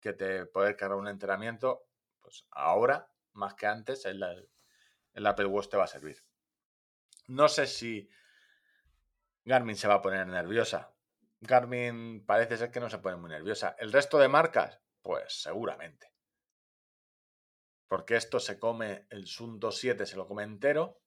que 0.00 0.12
te 0.12 0.44
poder 0.46 0.76
cargar 0.76 0.98
un 0.98 1.06
entrenamiento, 1.06 1.86
pues 2.20 2.46
ahora, 2.50 3.08
más 3.32 3.54
que 3.54 3.66
antes, 3.66 4.04
el, 4.06 4.22
Apple 5.24 5.46
Watch 5.46 5.68
te 5.68 5.76
va 5.76 5.84
a 5.84 5.88
servir. 5.88 6.16
No 7.28 7.48
sé 7.48 7.68
si 7.68 8.10
Garmin 9.44 9.76
se 9.76 9.86
va 9.86 9.94
a 9.94 10.02
poner 10.02 10.26
nerviosa. 10.26 10.92
Garmin 11.40 12.26
parece 12.26 12.56
ser 12.56 12.72
que 12.72 12.80
no 12.80 12.90
se 12.90 12.98
pone 12.98 13.16
muy 13.16 13.30
nerviosa. 13.30 13.76
El 13.78 13.92
resto 13.92 14.18
de 14.18 14.28
marcas, 14.28 14.80
Pues 15.00 15.42
seguramente. 15.42 16.12
Porque 17.86 18.16
esto 18.16 18.38
se 18.38 18.58
come, 18.58 19.06
el 19.10 19.26
Sunto 19.26 19.72
7 19.72 20.06
se 20.06 20.16
lo 20.16 20.26
come 20.26 20.42
entero. 20.42 21.00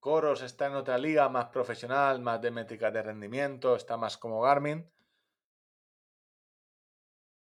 Coros 0.00 0.42
está 0.42 0.66
en 0.66 0.74
otra 0.76 0.96
liga 0.98 1.28
más 1.28 1.46
profesional, 1.46 2.20
más 2.20 2.40
de 2.40 2.50
métricas 2.50 2.92
de 2.92 3.02
rendimiento, 3.02 3.74
está 3.76 3.96
más 3.96 4.16
como 4.16 4.40
Garmin. 4.40 4.88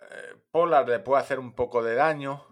Eh, 0.01 0.35
Polar 0.51 0.88
le 0.88 0.99
puede 0.99 1.21
hacer 1.21 1.39
un 1.39 1.53
poco 1.53 1.84
de 1.84 1.95
daño 1.95 2.45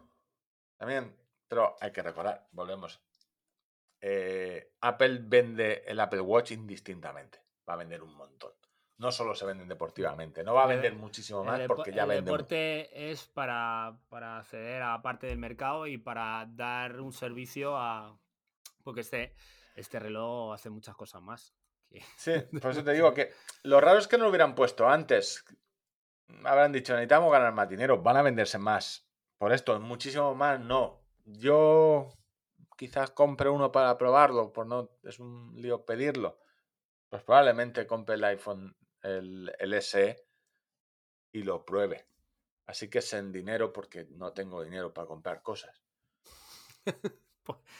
también, 0.78 1.16
pero 1.48 1.76
hay 1.80 1.92
que 1.92 2.04
recordar, 2.04 2.48
volvemos. 2.52 3.02
eh, 4.00 4.74
Apple 4.82 5.22
vende 5.24 5.84
el 5.88 6.00
Apple 6.00 6.22
Watch 6.22 6.52
indistintamente, 6.52 7.42
va 7.68 7.74
a 7.74 7.78
vender 7.78 8.04
un 8.04 8.14
montón. 8.14 8.52
No 9.00 9.12
solo 9.12 9.34
se 9.36 9.46
venden 9.46 9.68
deportivamente, 9.68 10.44
no 10.44 10.54
va 10.54 10.62
a 10.62 10.66
El- 10.66 10.80
vender 10.82 10.94
muchísimo 10.94 11.40
El, 11.42 11.46
más 11.48 11.62
porque 11.68 11.92
ya 11.92 12.04
el 12.04 12.10
vende. 12.10 12.32
mucho. 12.32 12.44
deporte 12.44 13.10
es 13.12 13.26
para, 13.26 13.98
para 14.10 14.38
acceder 14.40 14.84
a 14.84 15.02
parte 15.02 15.26
del 15.28 15.38
mercado 15.40 15.88
y 15.88 15.98
para 15.98 16.46
dar 16.50 17.00
un 17.02 17.12
servicio 17.14 17.76
a. 17.76 18.20
Porque 18.84 19.02
este, 19.02 19.36
este 19.78 20.00
reloj 20.00 20.54
hace 20.54 20.70
muchas 20.70 20.96
cosas 20.96 21.22
más. 21.22 21.54
que- 21.90 22.02
Sí, 22.18 22.34
por 22.62 22.72
eso 22.72 22.84
te 22.84 22.92
digo 22.94 23.14
que 23.14 23.32
lo 23.64 23.80
raro 23.80 24.00
es 24.00 24.08
que 24.08 24.18
no 24.18 24.24
lo 24.26 24.30
hubieran 24.30 24.56
puesto 24.56 24.88
antes. 24.90 25.46
Habrán 26.44 26.74
dicho, 26.74 26.94
necesitamos 26.94 27.32
ganar 27.32 27.54
más 27.54 27.70
dinero, 27.70 28.02
van 28.02 28.18
a 28.18 28.22
venderse 28.22 28.58
más. 28.58 29.08
Por 29.38 29.54
esto, 29.54 29.80
muchísimo 29.80 30.36
más, 30.36 30.60
no. 30.60 31.02
Yo 31.26 32.10
quizás 32.76 33.12
compre 33.12 33.50
uno 33.50 33.72
para 33.72 33.98
probarlo, 33.98 34.52
por 34.52 34.66
no, 34.66 34.90
es 35.04 35.20
un 35.20 35.54
lío 35.56 35.86
pedirlo. 35.86 36.40
Pues 37.10 37.24
probablemente 37.24 37.88
compre 37.88 38.16
el 38.16 38.24
iPhone, 38.26 38.76
el, 39.02 39.54
el 39.60 39.74
SE 39.76 40.26
y 41.32 41.44
lo 41.44 41.64
pruebe. 41.64 42.08
Así 42.66 42.90
que 42.90 43.00
es 43.00 43.14
en 43.14 43.32
dinero 43.32 43.72
porque 43.72 44.06
no 44.12 44.34
tengo 44.34 44.64
dinero 44.64 44.94
para 44.94 45.08
comprar 45.08 45.42
cosas. 45.42 45.82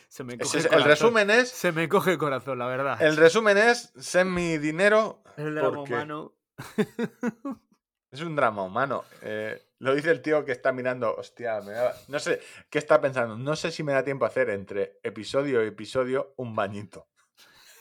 Se 0.08 0.24
me 0.24 0.38
coge 0.38 0.58
es- 0.60 0.66
el, 0.66 0.74
el 0.74 0.82
corazón. 0.84 0.90
resumen 0.90 1.30
es, 1.32 1.50
Se 1.50 1.72
me 1.72 1.88
coge 1.90 2.12
el 2.12 2.18
corazón, 2.18 2.60
la 2.60 2.68
verdad. 2.68 3.02
el 3.02 3.18
resumen 3.18 3.58
es, 3.58 3.92
sé 3.98 4.24
mi 4.26 4.58
dinero 4.58 5.22
El 5.38 5.56
drama 5.56 5.76
porque- 5.78 5.94
humano. 5.94 6.34
Es 8.10 8.22
un 8.22 8.38
drama 8.38 8.64
humano. 8.64 9.04
Eh, 9.22 9.62
lo 9.80 9.94
dice 9.94 10.10
el 10.12 10.22
tío 10.22 10.46
que 10.46 10.54
está 10.54 10.72
mirando. 10.72 11.14
Hostia, 11.14 11.60
me 11.60 11.74
da- 11.74 11.94
no 12.08 12.20
sé 12.20 12.40
qué 12.70 12.78
está 12.80 13.02
pensando. 13.02 13.38
No 13.38 13.56
sé 13.58 13.70
si 13.70 13.84
me 13.84 13.92
da 13.92 14.02
tiempo 14.06 14.24
a 14.24 14.30
hacer 14.30 14.50
entre 14.50 14.98
episodio 15.04 15.62
y 15.64 15.68
episodio 15.68 16.34
un 16.38 16.56
bañito. 16.56 17.10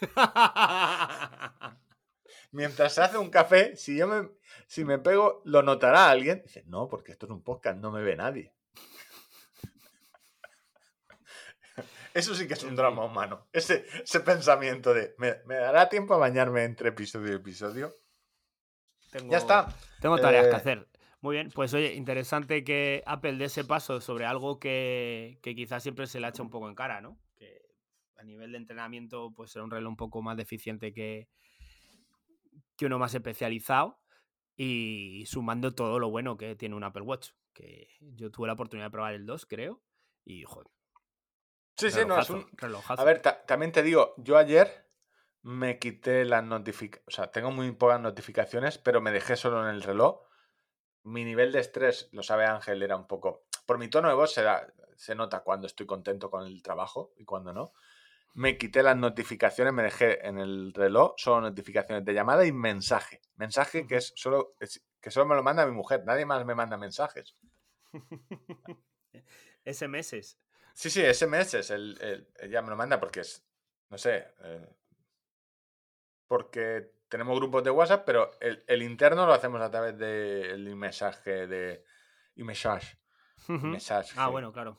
Mientras 2.50 2.92
se 2.94 3.02
hace 3.02 3.18
un 3.18 3.30
café, 3.30 3.76
si 3.76 3.96
yo 3.96 4.08
me, 4.08 4.28
si 4.66 4.84
me 4.84 4.98
pego, 4.98 5.42
¿lo 5.44 5.62
notará 5.62 6.10
alguien? 6.10 6.42
Dice, 6.42 6.64
no, 6.66 6.88
porque 6.88 7.12
esto 7.12 7.26
es 7.26 7.32
un 7.32 7.42
podcast, 7.44 7.78
no 7.78 7.90
me 7.92 8.02
ve 8.02 8.16
nadie. 8.16 8.52
Eso 12.14 12.34
sí 12.34 12.46
que 12.48 12.54
es 12.54 12.62
un 12.62 12.76
drama 12.76 13.04
humano. 13.04 13.46
Ese, 13.52 13.84
ese 14.02 14.20
pensamiento 14.20 14.94
de, 14.94 15.14
¿me, 15.18 15.34
me 15.46 15.56
dará 15.56 15.88
tiempo 15.88 16.14
a 16.14 16.18
bañarme 16.18 16.64
entre 16.64 16.88
episodio 16.90 17.32
y 17.32 17.36
episodio? 17.36 17.92
Tengo- 19.10 19.30
Ya 19.32 19.38
está. 19.38 19.68
Tengo 20.00 20.18
tareas 20.18 20.46
Eh, 20.46 20.50
que 20.50 20.56
hacer. 20.56 20.88
Muy 21.20 21.36
bien, 21.36 21.50
pues 21.54 21.72
oye, 21.74 21.94
interesante 21.94 22.62
que 22.62 23.02
Apple 23.06 23.36
dé 23.36 23.46
ese 23.46 23.64
paso 23.64 24.00
sobre 24.00 24.26
algo 24.26 24.58
que, 24.60 25.38
que 25.42 25.54
quizás 25.54 25.82
siempre 25.82 26.06
se 26.06 26.20
le 26.20 26.26
ha 26.26 26.30
hecho 26.30 26.42
un 26.42 26.50
poco 26.50 26.68
en 26.68 26.74
cara, 26.74 27.00
¿no? 27.00 27.18
Que 27.36 27.60
a 28.16 28.22
nivel 28.22 28.52
de 28.52 28.58
entrenamiento, 28.58 29.32
pues 29.34 29.50
será 29.50 29.64
un 29.64 29.70
reloj 29.70 29.90
un 29.90 29.96
poco 29.96 30.22
más 30.22 30.36
deficiente 30.36 30.92
que, 30.92 31.28
que 32.76 32.86
uno 32.86 32.98
más 32.98 33.14
especializado 33.14 33.98
y 34.56 35.24
sumando 35.26 35.74
todo 35.74 35.98
lo 35.98 36.10
bueno 36.10 36.36
que 36.36 36.54
tiene 36.54 36.74
un 36.76 36.84
Apple 36.84 37.02
Watch. 37.02 37.30
Que 37.52 37.88
yo 38.00 38.30
tuve 38.30 38.46
la 38.46 38.52
oportunidad 38.52 38.86
de 38.86 38.92
probar 38.92 39.14
el 39.14 39.24
2, 39.26 39.46
creo, 39.46 39.82
y 40.24 40.44
joder. 40.44 40.68
Sí, 41.76 41.90
sí, 41.90 42.04
no, 42.06 42.18
es 42.18 42.30
un, 42.30 42.46
relojazo. 42.52 43.00
A 43.00 43.04
ver, 43.04 43.20
ta- 43.20 43.44
también 43.44 43.72
te 43.72 43.82
digo, 43.82 44.14
yo 44.16 44.38
ayer 44.38 44.86
me 45.42 45.78
quité 45.78 46.24
las 46.24 46.42
notificaciones, 46.42 47.06
o 47.06 47.10
sea, 47.10 47.30
tengo 47.30 47.50
muy 47.50 47.70
pocas 47.72 48.00
notificaciones, 48.00 48.78
pero 48.78 49.00
me 49.00 49.12
dejé 49.12 49.36
solo 49.36 49.62
en 49.62 49.74
el 49.74 49.82
reloj. 49.82 50.22
Mi 51.04 51.24
nivel 51.24 51.52
de 51.52 51.60
estrés, 51.60 52.08
lo 52.12 52.22
sabe 52.22 52.46
Ángel, 52.46 52.82
era 52.82 52.96
un 52.96 53.06
poco... 53.06 53.46
Por 53.66 53.78
mi 53.78 53.88
tono 53.88 54.08
de 54.08 54.14
voz 54.14 54.32
se, 54.32 54.42
da- 54.42 54.66
se 54.96 55.14
nota 55.14 55.40
cuando 55.40 55.66
estoy 55.66 55.86
contento 55.86 56.30
con 56.30 56.46
el 56.46 56.62
trabajo 56.62 57.12
y 57.16 57.24
cuando 57.24 57.52
no. 57.52 57.72
Me 58.34 58.58
quité 58.58 58.82
las 58.82 58.96
notificaciones, 58.96 59.72
me 59.72 59.82
dejé 59.82 60.26
en 60.26 60.38
el 60.38 60.72
reloj 60.74 61.14
solo 61.16 61.42
notificaciones 61.42 62.04
de 62.04 62.12
llamada 62.14 62.44
y 62.44 62.52
mensaje. 62.52 63.20
Mensaje 63.36 63.86
que 63.86 63.96
es 63.96 64.12
solo, 64.16 64.54
es- 64.60 64.82
que 65.00 65.10
solo 65.10 65.26
me 65.26 65.34
lo 65.36 65.42
manda 65.42 65.64
mi 65.66 65.72
mujer, 65.72 66.04
nadie 66.04 66.26
más 66.26 66.44
me 66.44 66.54
manda 66.54 66.76
mensajes. 66.76 67.36
SMS. 69.64 70.38
Sí, 70.78 70.90
sí, 70.90 71.02
SMS, 71.02 71.54
el, 71.70 71.96
el- 72.02 72.28
ella 72.38 72.60
me 72.60 72.68
lo 72.68 72.76
manda 72.76 73.00
porque 73.00 73.20
es, 73.20 73.42
no 73.88 73.96
sé, 73.96 74.26
eh, 74.40 74.68
porque 76.28 76.92
tenemos 77.08 77.34
grupos 77.38 77.64
de 77.64 77.70
WhatsApp, 77.70 78.02
pero 78.04 78.30
el, 78.40 78.62
el 78.66 78.82
interno 78.82 79.24
lo 79.26 79.32
hacemos 79.32 79.60
a 79.62 79.70
través 79.70 79.96
del 79.96 80.74
mensaje 80.76 81.46
de 81.46 81.82
iMessage, 82.34 82.98
message 83.48 84.12
ah, 84.16 84.28
bueno, 84.28 84.52
claro. 84.52 84.78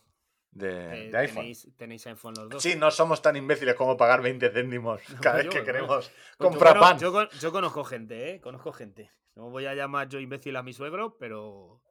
de, 0.51 1.07
Eh, 1.07 1.11
de 1.11 1.17
iPhone. 1.17 1.35
Tenéis, 1.37 1.67
tenéis 1.77 2.05
iPhone 2.07 2.33
los 2.37 2.49
dos. 2.49 2.61
Sí, 2.61 2.75
no 2.75 2.91
somos 2.91 3.21
tan 3.23 3.35
imbéciles 3.35 3.73
como 3.73 3.97
pagar 3.97 4.21
20 4.21 4.51
céntimos 4.51 5.01
cada 5.21 5.37
vez 5.37 5.49
que 5.49 5.63
queremos 5.63 6.11
Pues 6.37 6.37
comprar 6.37 6.79
pan. 6.79 6.99
Yo, 6.99 7.27
yo 7.39 7.51
conozco 7.51 7.83
gente, 7.83 8.35
¿eh? 8.35 8.41
Conozco 8.41 8.71
gente. 8.71 9.11
No 9.33 9.49
voy 9.49 9.65
a 9.65 9.73
llamar 9.73 10.09
yo 10.09 10.19
imbécil 10.19 10.55
a 10.57 10.63
mi 10.63 10.73
suegro, 10.73 11.17
pero. 11.17 11.81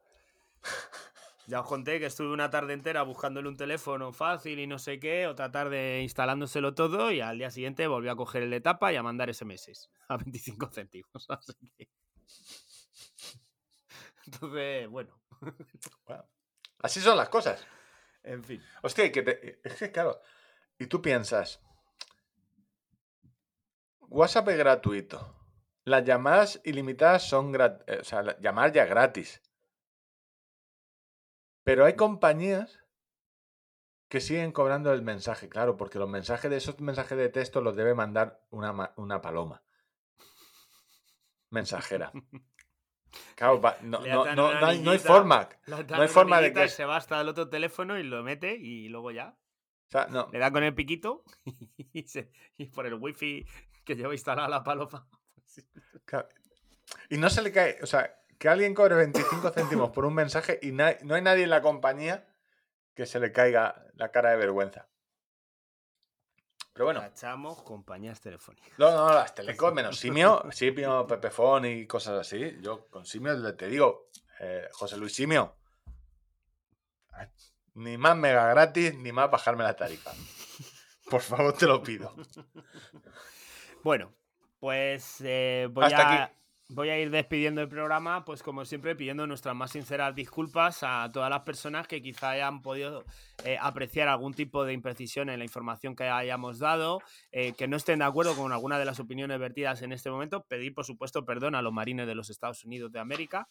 Ya 1.48 1.60
os 1.60 1.66
conté 1.68 2.00
que 2.00 2.06
estuve 2.06 2.32
una 2.32 2.50
tarde 2.50 2.72
entera 2.72 3.02
buscándole 3.02 3.48
un 3.48 3.56
teléfono 3.56 4.12
fácil 4.12 4.58
y 4.58 4.66
no 4.66 4.78
sé 4.80 4.98
qué, 4.98 5.28
otra 5.28 5.52
tarde 5.52 6.02
instalándoselo 6.02 6.74
todo 6.74 7.12
y 7.12 7.20
al 7.20 7.38
día 7.38 7.50
siguiente 7.50 7.86
volví 7.86 8.08
a 8.08 8.16
coger 8.16 8.42
el 8.42 8.50
de 8.50 8.60
tapa 8.60 8.92
y 8.92 8.96
a 8.96 9.02
mandar 9.04 9.30
SMS 9.32 9.88
a 10.08 10.16
25 10.16 10.68
céntimos. 10.72 11.26
Así 11.28 11.70
que- 11.76 11.88
Entonces, 14.26 14.88
bueno, 14.88 15.20
Bueno, 16.04 16.28
así 16.80 17.00
son 17.00 17.16
las 17.16 17.28
cosas. 17.28 17.64
en 18.24 18.42
fin. 18.42 18.60
Hostia, 18.82 19.12
que 19.12 19.22
te- 19.22 19.60
es 19.62 19.74
que 19.76 19.92
claro, 19.92 20.20
y 20.78 20.86
tú 20.86 21.00
piensas, 21.00 21.60
WhatsApp 24.00 24.48
es 24.48 24.58
gratuito, 24.58 25.36
las 25.84 26.04
llamadas 26.04 26.60
ilimitadas 26.64 27.28
son 27.28 27.52
gratis, 27.52 27.84
o 28.00 28.04
sea, 28.04 28.22
la- 28.22 28.36
llamar 28.40 28.72
ya 28.72 28.84
gratis. 28.84 29.40
Pero 31.66 31.84
hay 31.84 31.94
compañías 31.96 32.78
que 34.08 34.20
siguen 34.20 34.52
cobrando 34.52 34.92
el 34.92 35.02
mensaje, 35.02 35.48
claro, 35.48 35.76
porque 35.76 35.98
los 35.98 36.08
mensajes 36.08 36.48
de 36.48 36.58
esos 36.58 36.78
mensajes 36.78 37.18
de 37.18 37.28
texto 37.28 37.60
los 37.60 37.74
debe 37.74 37.92
mandar 37.92 38.40
una, 38.50 38.92
una 38.94 39.20
paloma. 39.20 39.64
Mensajera. 41.50 42.12
Claro, 43.34 43.60
no, 43.82 43.98
no- 43.98 44.34
no- 44.36 44.48
hay, 44.64 44.98
forma. 45.00 45.48
No 45.66 46.02
hay 46.02 46.06
forma 46.08 46.40
de 46.40 46.52
que... 46.52 46.68
Se 46.68 46.84
va 46.84 46.98
hasta 46.98 47.20
el 47.20 47.28
otro 47.28 47.48
teléfono 47.48 47.98
y 47.98 48.04
lo 48.04 48.22
mete 48.22 48.54
y 48.54 48.88
luego 48.88 49.10
ya. 49.10 49.36
o 49.88 49.90
sea, 49.90 50.06
no, 50.06 50.28
Le 50.32 50.38
da 50.38 50.52
con 50.52 50.62
el 50.62 50.72
piquito 50.72 51.24
y, 51.92 52.04
se- 52.06 52.30
y 52.58 52.66
por 52.66 52.86
el 52.86 52.94
wifi 52.94 53.44
que 53.84 53.96
lleva 53.96 54.12
instalada 54.14 54.48
la 54.48 54.62
paloma. 54.62 55.08
Claro. 56.04 56.28
Y 57.10 57.18
no 57.18 57.28
se 57.28 57.42
le 57.42 57.50
cae, 57.50 57.78
o 57.82 57.86
sea, 57.86 58.16
que 58.38 58.48
alguien 58.48 58.74
cobre 58.74 58.94
25 58.96 59.50
céntimos 59.50 59.90
por 59.90 60.04
un 60.04 60.14
mensaje 60.14 60.58
y 60.62 60.72
na- 60.72 60.96
no 61.02 61.14
hay 61.14 61.22
nadie 61.22 61.44
en 61.44 61.50
la 61.50 61.62
compañía 61.62 62.26
que 62.94 63.06
se 63.06 63.20
le 63.20 63.32
caiga 63.32 63.86
la 63.94 64.10
cara 64.10 64.30
de 64.30 64.36
vergüenza. 64.36 64.88
Pero 66.72 66.84
bueno, 66.86 67.00
Tachamos 67.00 67.62
compañías 67.62 68.20
telefónicas. 68.20 68.78
no, 68.78 68.90
no, 68.90 69.14
las 69.14 69.34
telecom 69.34 69.74
menos 69.74 69.98
Simio, 69.98 70.44
Simio, 70.52 71.06
Pepefon 71.06 71.64
y 71.64 71.86
cosas 71.86 72.20
así. 72.20 72.56
Yo 72.60 72.86
con 72.90 73.06
Simio 73.06 73.56
te 73.56 73.66
digo, 73.68 74.08
eh, 74.40 74.68
José 74.72 74.96
Luis 74.98 75.14
Simio, 75.14 75.56
ni 77.74 77.96
más 77.98 78.16
mega 78.16 78.46
gratis, 78.48 78.94
ni 78.98 79.12
más 79.12 79.30
bajarme 79.30 79.64
la 79.64 79.74
tarifa. 79.76 80.12
Por 81.10 81.20
favor, 81.20 81.52
te 81.54 81.66
lo 81.66 81.82
pido. 81.82 82.14
Bueno, 83.82 84.12
pues 84.58 85.20
eh, 85.20 85.68
voy, 85.70 85.84
Hasta 85.84 86.08
a, 86.08 86.24
aquí. 86.24 86.32
Voy 86.68 86.88
a 86.90 86.98
ir 86.98 87.10
despidiendo 87.10 87.60
el 87.60 87.68
programa, 87.68 88.24
pues 88.24 88.42
como 88.42 88.64
siempre 88.64 88.96
pidiendo 88.96 89.26
nuestras 89.26 89.54
más 89.54 89.70
sinceras 89.70 90.14
disculpas 90.14 90.80
a 90.82 91.08
todas 91.12 91.30
las 91.30 91.42
personas 91.42 91.86
que 91.86 92.02
quizá 92.02 92.30
hayan 92.30 92.60
podido 92.60 93.04
eh, 93.44 93.56
apreciar 93.60 94.08
algún 94.08 94.34
tipo 94.34 94.64
de 94.64 94.72
imprecisión 94.72 95.28
en 95.30 95.38
la 95.38 95.44
información 95.44 95.94
que 95.94 96.04
hayamos 96.04 96.58
dado, 96.58 97.00
eh, 97.30 97.52
que 97.52 97.68
no 97.68 97.76
estén 97.76 98.00
de 98.00 98.04
acuerdo 98.04 98.34
con 98.36 98.52
alguna 98.52 98.78
de 98.78 98.84
las 98.84 98.98
opiniones 98.98 99.38
vertidas 99.38 99.82
en 99.82 99.92
este 99.92 100.10
momento. 100.10 100.42
Pedir, 100.44 100.74
por 100.74 100.84
supuesto, 100.84 101.24
perdón 101.24 101.54
a 101.54 101.62
los 101.62 101.72
marines 101.72 102.06
de 102.06 102.14
los 102.16 102.30
Estados 102.30 102.64
Unidos 102.64 102.90
de 102.92 102.98
América. 102.98 103.48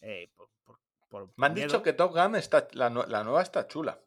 eh, 0.00 0.28
por- 0.36 0.48
por- 0.64 0.78
por- 1.08 1.28
Me 1.36 1.46
han 1.46 1.54
dicho 1.54 1.82
que 1.82 1.92
Top 1.92 2.12
Gun 2.12 2.36
está, 2.36 2.68
la, 2.72 2.90
la 2.90 3.24
nueva 3.24 3.42
está 3.42 3.66
chula. 3.66 3.98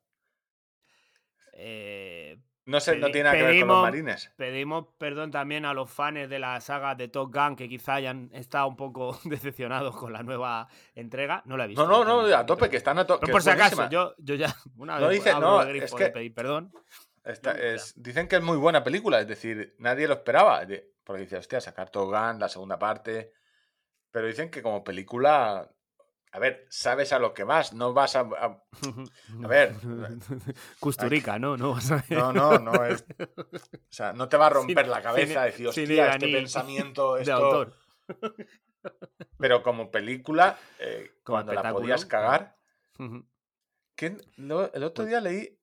Eh, 1.53 2.37
No 2.69 2.79
sé, 2.79 2.95
no 2.97 3.07
tiene 3.07 3.23
nada 3.23 3.35
que 3.37 3.43
ver 3.43 3.59
con 3.59 3.67
los 3.67 3.81
marines. 3.81 4.31
Pedimos 4.37 4.85
perdón 4.97 5.31
también 5.31 5.65
a 5.65 5.73
los 5.73 5.89
fans 5.89 6.29
de 6.29 6.39
la 6.39 6.59
saga 6.61 6.95
de 6.95 7.07
Top 7.07 7.33
Gun 7.33 7.55
que 7.55 7.67
quizá 7.67 7.95
hayan 7.95 8.29
estado 8.33 8.67
un 8.67 8.75
poco 8.75 9.17
decepcionados 9.25 9.95
con 9.95 10.13
la 10.13 10.23
nueva 10.23 10.67
entrega. 10.95 11.41
No 11.45 11.57
la 11.57 11.65
he 11.65 11.67
visto. 11.67 11.85
No, 11.87 12.03
no, 12.05 12.27
no, 12.27 12.35
a 12.35 12.45
tope, 12.45 12.69
que 12.69 12.77
están 12.77 12.99
a 12.99 13.05
tope. 13.05 13.21
Pero 13.21 13.33
por 13.33 13.41
si 13.41 13.49
acaso, 13.49 13.89
yo, 13.89 14.13
yo 14.19 14.35
ya 14.35 14.55
una 14.77 14.99
No 14.99 15.07
vez 15.07 15.17
dice- 15.23 15.33
no, 15.39 15.61
es 15.63 15.93
que- 15.93 16.09
pedir 16.09 16.33
perdón. 16.33 16.71
Es- 17.23 17.93
dicen 18.01 18.27
que 18.27 18.37
es 18.37 18.41
muy 18.41 18.57
buena 18.57 18.83
película, 18.83 19.19
es 19.19 19.27
decir, 19.27 19.75
nadie 19.77 20.07
lo 20.07 20.13
esperaba. 20.15 20.61
porque 21.03 21.23
dice, 21.23 21.37
hostia, 21.37 21.59
sacar 21.61 21.89
Top 21.89 22.09
Gun, 22.09 22.39
la 22.39 22.49
segunda 22.49 22.77
parte. 22.79 23.33
Pero 24.11 24.27
dicen 24.27 24.49
que 24.49 24.61
como 24.61 24.83
película. 24.83 25.69
A 26.31 26.37
ver, 26.39 26.67
sabes 26.69 27.11
a 27.11 27.17
lo 27.19 27.33
que 27.33 27.43
vas, 27.43 27.73
no 27.73 27.91
vas 27.93 28.15
a. 28.15 28.19
a- 28.21 28.45
A 28.45 28.63
ver. 29.47 29.73
Custurica, 30.79 31.39
¿no? 31.39 31.57
No 31.57 31.71
vas 31.73 31.91
a 31.91 32.03
ver. 32.07 32.19
no, 32.19 32.31
no, 32.31 32.59
no 32.59 32.85
es. 32.85 33.03
O 33.19 33.87
sea, 33.89 34.13
no 34.13 34.29
te 34.29 34.37
va 34.37 34.47
a 34.47 34.51
romper 34.51 34.87
la 34.87 35.01
cabeza 35.01 35.41
cine- 35.41 35.45
decir, 35.45 35.67
hostia, 35.67 36.11
este 36.13 36.31
pensamiento, 36.31 37.15
de 37.15 37.21
esto. 37.23 37.33
autor. 37.33 37.75
Pero 39.37 39.63
como 39.63 39.91
película, 39.91 40.57
eh, 40.79 41.11
Como 41.23 41.37
cuando 41.37 41.53
la 41.53 41.71
podías 41.73 42.05
cagar. 42.05 42.57
Ujú. 42.99 43.25
¿quién- 43.95 44.21
lo- 44.37 44.71
el 44.73 44.83
otro 44.83 45.03
Pues 45.03 45.09
día 45.09 45.21
leí. 45.21 45.55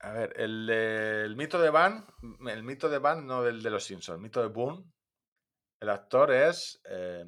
A 0.00 0.12
ver, 0.12 0.32
el, 0.40 0.68
el 0.70 1.36
mito 1.36 1.60
de 1.60 1.68
Van. 1.70 2.06
El 2.48 2.62
mito 2.62 2.88
de 2.88 2.98
Van, 2.98 3.26
no 3.26 3.42
del 3.42 3.62
de 3.62 3.70
los 3.70 3.84
Simpsons. 3.84 4.16
El 4.16 4.22
mito 4.22 4.40
de 4.40 4.48
Boone. 4.48 4.84
El 5.78 5.90
actor 5.90 6.32
es. 6.32 6.80
eh, 6.88 7.24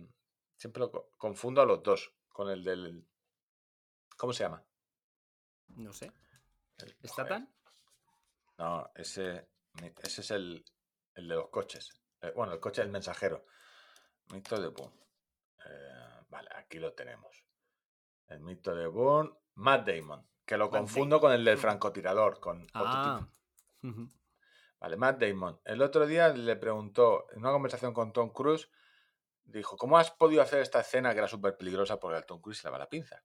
siempre 0.56 0.80
lo 0.80 0.90
co- 0.90 1.10
confundo 1.18 1.60
a 1.60 1.66
los 1.66 1.82
dos. 1.82 2.10
Con 2.32 2.50
el 2.50 2.64
del. 2.64 3.06
¿Cómo 4.16 4.32
se 4.32 4.44
llama? 4.44 4.64
No 5.68 5.92
sé. 5.92 6.12
El- 6.78 6.96
¿Está 7.02 7.24
joder, 7.24 7.28
tan? 7.28 7.54
No, 8.58 8.90
ese, 8.94 9.48
ese 10.02 10.20
es 10.20 10.30
el, 10.30 10.64
el 11.14 11.28
de 11.28 11.34
los 11.34 11.48
coches. 11.50 11.90
Eh, 12.20 12.32
bueno, 12.34 12.52
el 12.52 12.60
coche 12.60 12.82
del 12.82 12.90
mensajero. 12.90 13.44
Mito 14.32 14.60
de 14.60 14.68
Boone. 14.68 14.96
Eh, 15.66 16.24
vale, 16.28 16.48
aquí 16.54 16.78
lo 16.78 16.92
tenemos. 16.94 17.44
El 18.28 18.40
mito 18.40 18.74
de 18.74 18.86
Boone. 18.86 19.30
Matt 19.54 19.86
Damon. 19.88 20.26
Que 20.44 20.56
lo 20.56 20.70
confundo 20.70 21.20
con 21.20 21.32
el 21.32 21.44
del 21.44 21.58
francotirador. 21.58 22.40
Con 22.40 22.66
Ah. 22.74 23.20
prototipo. 23.80 24.00
Ujú. 24.02 24.12
Vale, 24.80 24.96
Matt 24.96 25.20
Damon. 25.20 25.60
El 25.64 25.80
otro 25.80 26.06
día 26.08 26.30
le 26.30 26.56
preguntó, 26.56 27.30
en 27.30 27.38
una 27.38 27.52
conversación 27.52 27.94
con 27.94 28.12
Tom 28.12 28.30
Cruise, 28.32 28.68
dijo, 29.58 29.76
¿cómo 29.76 29.98
has 29.98 30.10
podido 30.10 30.42
hacer 30.42 30.60
esta 30.60 30.80
escena 30.80 31.12
que 31.12 31.18
era 31.18 31.28
súper 31.28 31.56
peligrosa 31.56 31.98
porque 31.98 32.16
al 32.16 32.26
Tom 32.26 32.40
Cruise 32.40 32.58
se 32.58 32.66
le 32.68 32.72
va 32.72 32.78
la 32.78 32.88
pinza? 32.88 33.22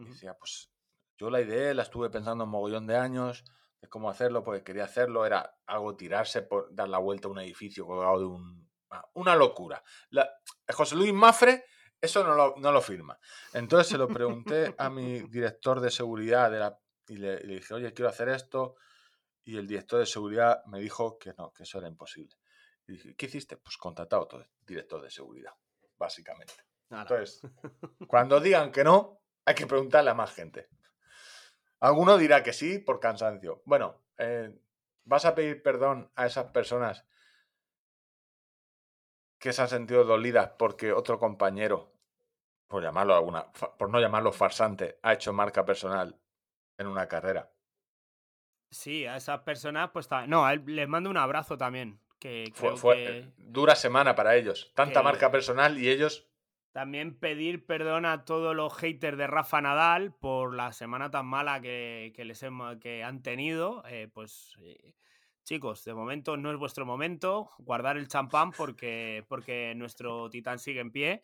Ujú. 0.00 0.08
decía, 0.08 0.34
pues 0.34 0.70
yo 1.16 1.30
la 1.30 1.40
idea 1.40 1.72
la 1.74 1.82
estuve 1.82 2.10
pensando 2.10 2.44
un 2.44 2.50
mogollón 2.50 2.86
de 2.86 2.96
años 2.96 3.44
de 3.80 3.88
cómo 3.88 4.10
hacerlo, 4.10 4.42
porque 4.42 4.64
quería 4.64 4.84
hacerlo, 4.84 5.26
era 5.26 5.58
algo 5.66 5.96
tirarse 5.96 6.42
por 6.42 6.74
dar 6.74 6.88
la 6.88 6.98
vuelta 6.98 7.28
a 7.28 7.30
un 7.30 7.38
edificio 7.40 7.86
colgado 7.86 8.18
de 8.18 8.26
un... 8.26 8.70
ah, 8.90 9.04
Una 9.14 9.34
locura. 9.36 9.82
La- 10.10 10.30
José 10.72 10.96
Luis 10.96 11.12
Mafre 11.12 11.64
eso 12.00 12.22
no 12.24 12.34
lo, 12.34 12.54
no 12.58 12.72
lo 12.72 12.82
firma. 12.82 13.18
Entonces 13.54 13.88
se 13.88 13.98
lo 13.98 14.12
pregunté 14.12 14.74
a 14.78 14.90
mi 14.90 15.20
director 15.30 15.80
de 15.80 15.90
seguridad 15.90 16.50
de 16.50 16.58
la, 16.58 16.78
y, 17.08 17.16
le, 17.16 17.34
y 17.42 17.46
le 17.46 17.54
dije, 17.54 17.74
oye, 17.74 17.92
quiero 17.94 18.10
hacer 18.10 18.28
esto. 18.28 18.76
Y 19.44 19.56
el 19.58 19.66
director 19.66 20.00
de 20.00 20.06
seguridad 20.06 20.62
me 20.66 20.80
dijo 20.80 21.18
que 21.18 21.32
no, 21.38 21.52
que 21.52 21.62
eso 21.64 21.78
era 21.78 21.88
imposible. 21.88 22.36
Y 22.86 22.92
dije, 22.92 23.16
¿qué 23.16 23.26
hiciste? 23.26 23.56
Pues 23.56 23.76
contratado 23.76 24.22
otro 24.22 24.46
director 24.66 25.02
de 25.02 25.10
seguridad, 25.10 25.52
básicamente. 25.98 26.54
Entonces, 26.90 27.40
cuando 28.06 28.40
digan 28.40 28.70
que 28.70 28.84
no, 28.84 29.20
hay 29.44 29.54
que 29.54 29.66
preguntarle 29.66 30.10
a 30.10 30.14
más 30.14 30.32
gente. 30.32 30.68
Alguno 31.80 32.16
dirá 32.16 32.42
que 32.42 32.52
sí 32.52 32.78
por 32.78 33.00
cansancio. 33.00 33.62
Bueno, 33.64 34.02
eh, 34.18 34.56
¿vas 35.04 35.24
a 35.24 35.34
pedir 35.34 35.62
perdón 35.62 36.10
a 36.14 36.26
esas 36.26 36.50
personas 36.50 37.04
que 39.38 39.52
se 39.52 39.62
han 39.62 39.68
sentido 39.68 40.04
dolidas 40.04 40.52
porque 40.58 40.92
otro 40.92 41.18
compañero, 41.18 41.92
por 42.66 42.82
llamarlo 42.82 43.14
alguna, 43.14 43.52
por 43.52 43.90
no 43.90 44.00
llamarlo 44.00 44.32
farsante, 44.32 44.98
ha 45.02 45.12
hecho 45.12 45.32
marca 45.32 45.64
personal 45.64 46.18
en 46.78 46.86
una 46.86 47.06
carrera? 47.06 47.52
Sí, 48.70 49.06
a 49.06 49.16
esas 49.16 49.40
personas, 49.40 49.90
pues 49.92 50.08
no, 50.26 50.44
a 50.44 50.54
les 50.54 50.88
mando 50.88 51.10
un 51.10 51.16
abrazo 51.16 51.56
también. 51.56 52.00
Que 52.26 52.50
Fue, 52.54 52.68
creo 52.70 52.76
fue, 52.76 52.94
que 52.96 53.32
dura 53.36 53.76
semana 53.76 54.16
para 54.16 54.34
ellos. 54.34 54.72
Tanta 54.74 54.98
que- 55.00 55.04
marca 55.04 55.30
personal 55.30 55.78
y 55.78 55.88
ellos 55.88 56.26
también 56.72 57.16
pedir 57.18 57.64
perdón 57.66 58.04
a 58.04 58.24
todos 58.24 58.54
los 58.56 58.74
haters 58.76 59.16
de 59.16 59.28
Rafa 59.28 59.60
Nadal 59.60 60.12
por 60.12 60.54
la 60.54 60.72
semana 60.72 61.08
tan 61.10 61.24
mala 61.26 61.60
que, 61.60 62.12
que 62.16 62.24
les 62.24 62.42
hemos- 62.42 62.78
que 62.78 63.04
han 63.04 63.22
tenido. 63.22 63.84
Eh, 63.88 64.08
pues 64.12 64.56
eh, 64.60 64.92
chicos, 65.44 65.84
de 65.84 65.94
momento 65.94 66.36
no 66.36 66.50
es 66.50 66.58
vuestro 66.58 66.84
momento. 66.84 67.50
Guardar 67.58 67.96
el 67.96 68.08
champán 68.08 68.50
porque, 68.50 69.24
porque 69.28 69.72
nuestro 69.76 70.28
titán 70.28 70.58
sigue 70.58 70.80
en 70.80 70.90
pie. 70.90 71.22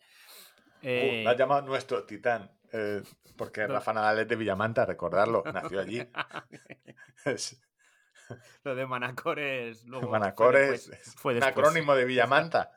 Uh, 0.81 0.85
Eh, 0.87 1.21
lo 1.25 1.29
has 1.31 1.37
llamado 1.37 1.61
nuestro 1.63 2.03
titán. 2.05 2.49
eh, 2.71 3.01
porque. 3.35 3.67
Rafa 3.67 3.91
Nadal 3.91 4.19
es 4.19 4.27
de 4.29 4.35
Villamanta, 4.37 4.85
recordarlo, 4.85 5.43
nació 5.53 5.81
allí. 5.81 5.99
Es- 7.25 7.61
Lo 8.63 8.75
de 8.75 8.85
Manacor 8.85 9.39
es. 9.39 9.83
luego 9.85 10.07
fue 10.07 10.19
Manacor 10.19 10.55
después, 10.55 10.99
es 10.99 11.15
fue 11.15 11.35
un 11.37 11.43
acrónimo 11.43 11.95
de 11.95 12.05
Villamanta. 12.05 12.71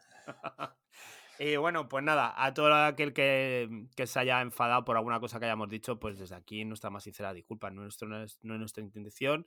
Y 1.38 1.56
bueno, 1.56 1.88
pues 1.88 2.04
nada, 2.04 2.34
a 2.36 2.54
todo 2.54 2.74
aquel 2.74 3.12
que, 3.12 3.86
que 3.94 4.06
se 4.06 4.18
haya 4.20 4.40
enfadado 4.40 4.84
por 4.84 4.96
alguna 4.96 5.20
cosa 5.20 5.38
que 5.38 5.46
hayamos 5.46 5.68
dicho, 5.68 5.98
pues 5.98 6.18
desde 6.18 6.34
aquí 6.34 6.64
nuestra 6.64 6.90
más 6.90 7.04
sincera 7.04 7.32
disculpa. 7.32 7.70
No, 7.70 7.86
es, 7.86 8.02
no 8.02 8.22
es 8.22 8.38
nuestra 8.42 8.82
intención. 8.82 9.46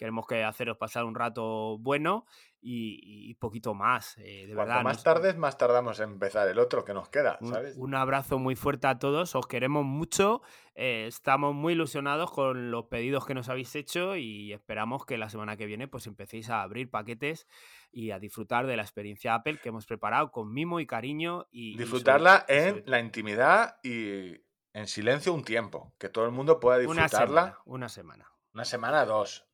Queremos 0.00 0.26
que 0.26 0.42
haceros 0.44 0.78
pasar 0.78 1.04
un 1.04 1.14
rato 1.14 1.76
bueno 1.78 2.24
y, 2.62 3.28
y 3.30 3.34
poquito 3.34 3.74
más. 3.74 4.16
eh, 4.16 4.46
de 4.46 4.54
Cuanto 4.54 4.70
verdad. 4.70 4.82
más 4.82 4.96
nos- 4.96 5.04
tardes, 5.04 5.36
más 5.36 5.58
tardamos 5.58 6.00
en 6.00 6.08
empezar 6.12 6.48
el 6.48 6.58
otro 6.58 6.86
que 6.86 6.94
nos 6.94 7.10
queda, 7.10 7.36
un, 7.42 7.52
¿sabes? 7.52 7.76
un 7.76 7.94
abrazo 7.94 8.38
muy 8.38 8.56
fuerte 8.56 8.86
a 8.86 8.98
todos, 8.98 9.34
os 9.34 9.46
queremos 9.46 9.84
mucho, 9.84 10.40
eh, 10.74 11.04
estamos 11.06 11.54
muy 11.54 11.74
ilusionados 11.74 12.30
con 12.30 12.70
los 12.70 12.86
pedidos 12.86 13.26
que 13.26 13.34
nos 13.34 13.50
habéis 13.50 13.74
hecho 13.76 14.16
y 14.16 14.54
esperamos 14.54 15.04
que 15.04 15.18
la 15.18 15.28
semana 15.28 15.58
que 15.58 15.66
viene 15.66 15.86
pues 15.86 16.06
empecéis 16.06 16.48
a 16.48 16.62
abrir 16.62 16.90
paquetes 16.90 17.46
y 17.92 18.10
a 18.12 18.18
disfrutar 18.18 18.66
de 18.66 18.76
la 18.76 18.82
experiencia 18.82 19.34
Apple 19.34 19.58
que 19.62 19.68
hemos 19.68 19.84
preparado 19.84 20.30
con 20.32 20.50
mimo 20.50 20.80
y 20.80 20.86
cariño 20.86 21.46
y 21.50 21.76
Disfrutarla 21.76 22.46
y 22.48 22.52
sobre 22.54 22.68
en 22.68 22.82
la 22.86 23.00
intimidad 23.00 23.76
y 23.82 24.32
en 24.72 24.86
silencio 24.86 25.34
un 25.34 25.44
tiempo. 25.44 25.92
Que 25.98 26.08
todo 26.08 26.24
el 26.26 26.30
mundo 26.30 26.60
pueda 26.60 26.78
Una 26.88 27.02
disfrutarla. 27.02 27.42
semana, 27.42 27.58
una 27.64 27.88
semana. 27.88 28.32
Una 28.54 28.64
semana, 28.64 29.04
dos. 29.04 29.49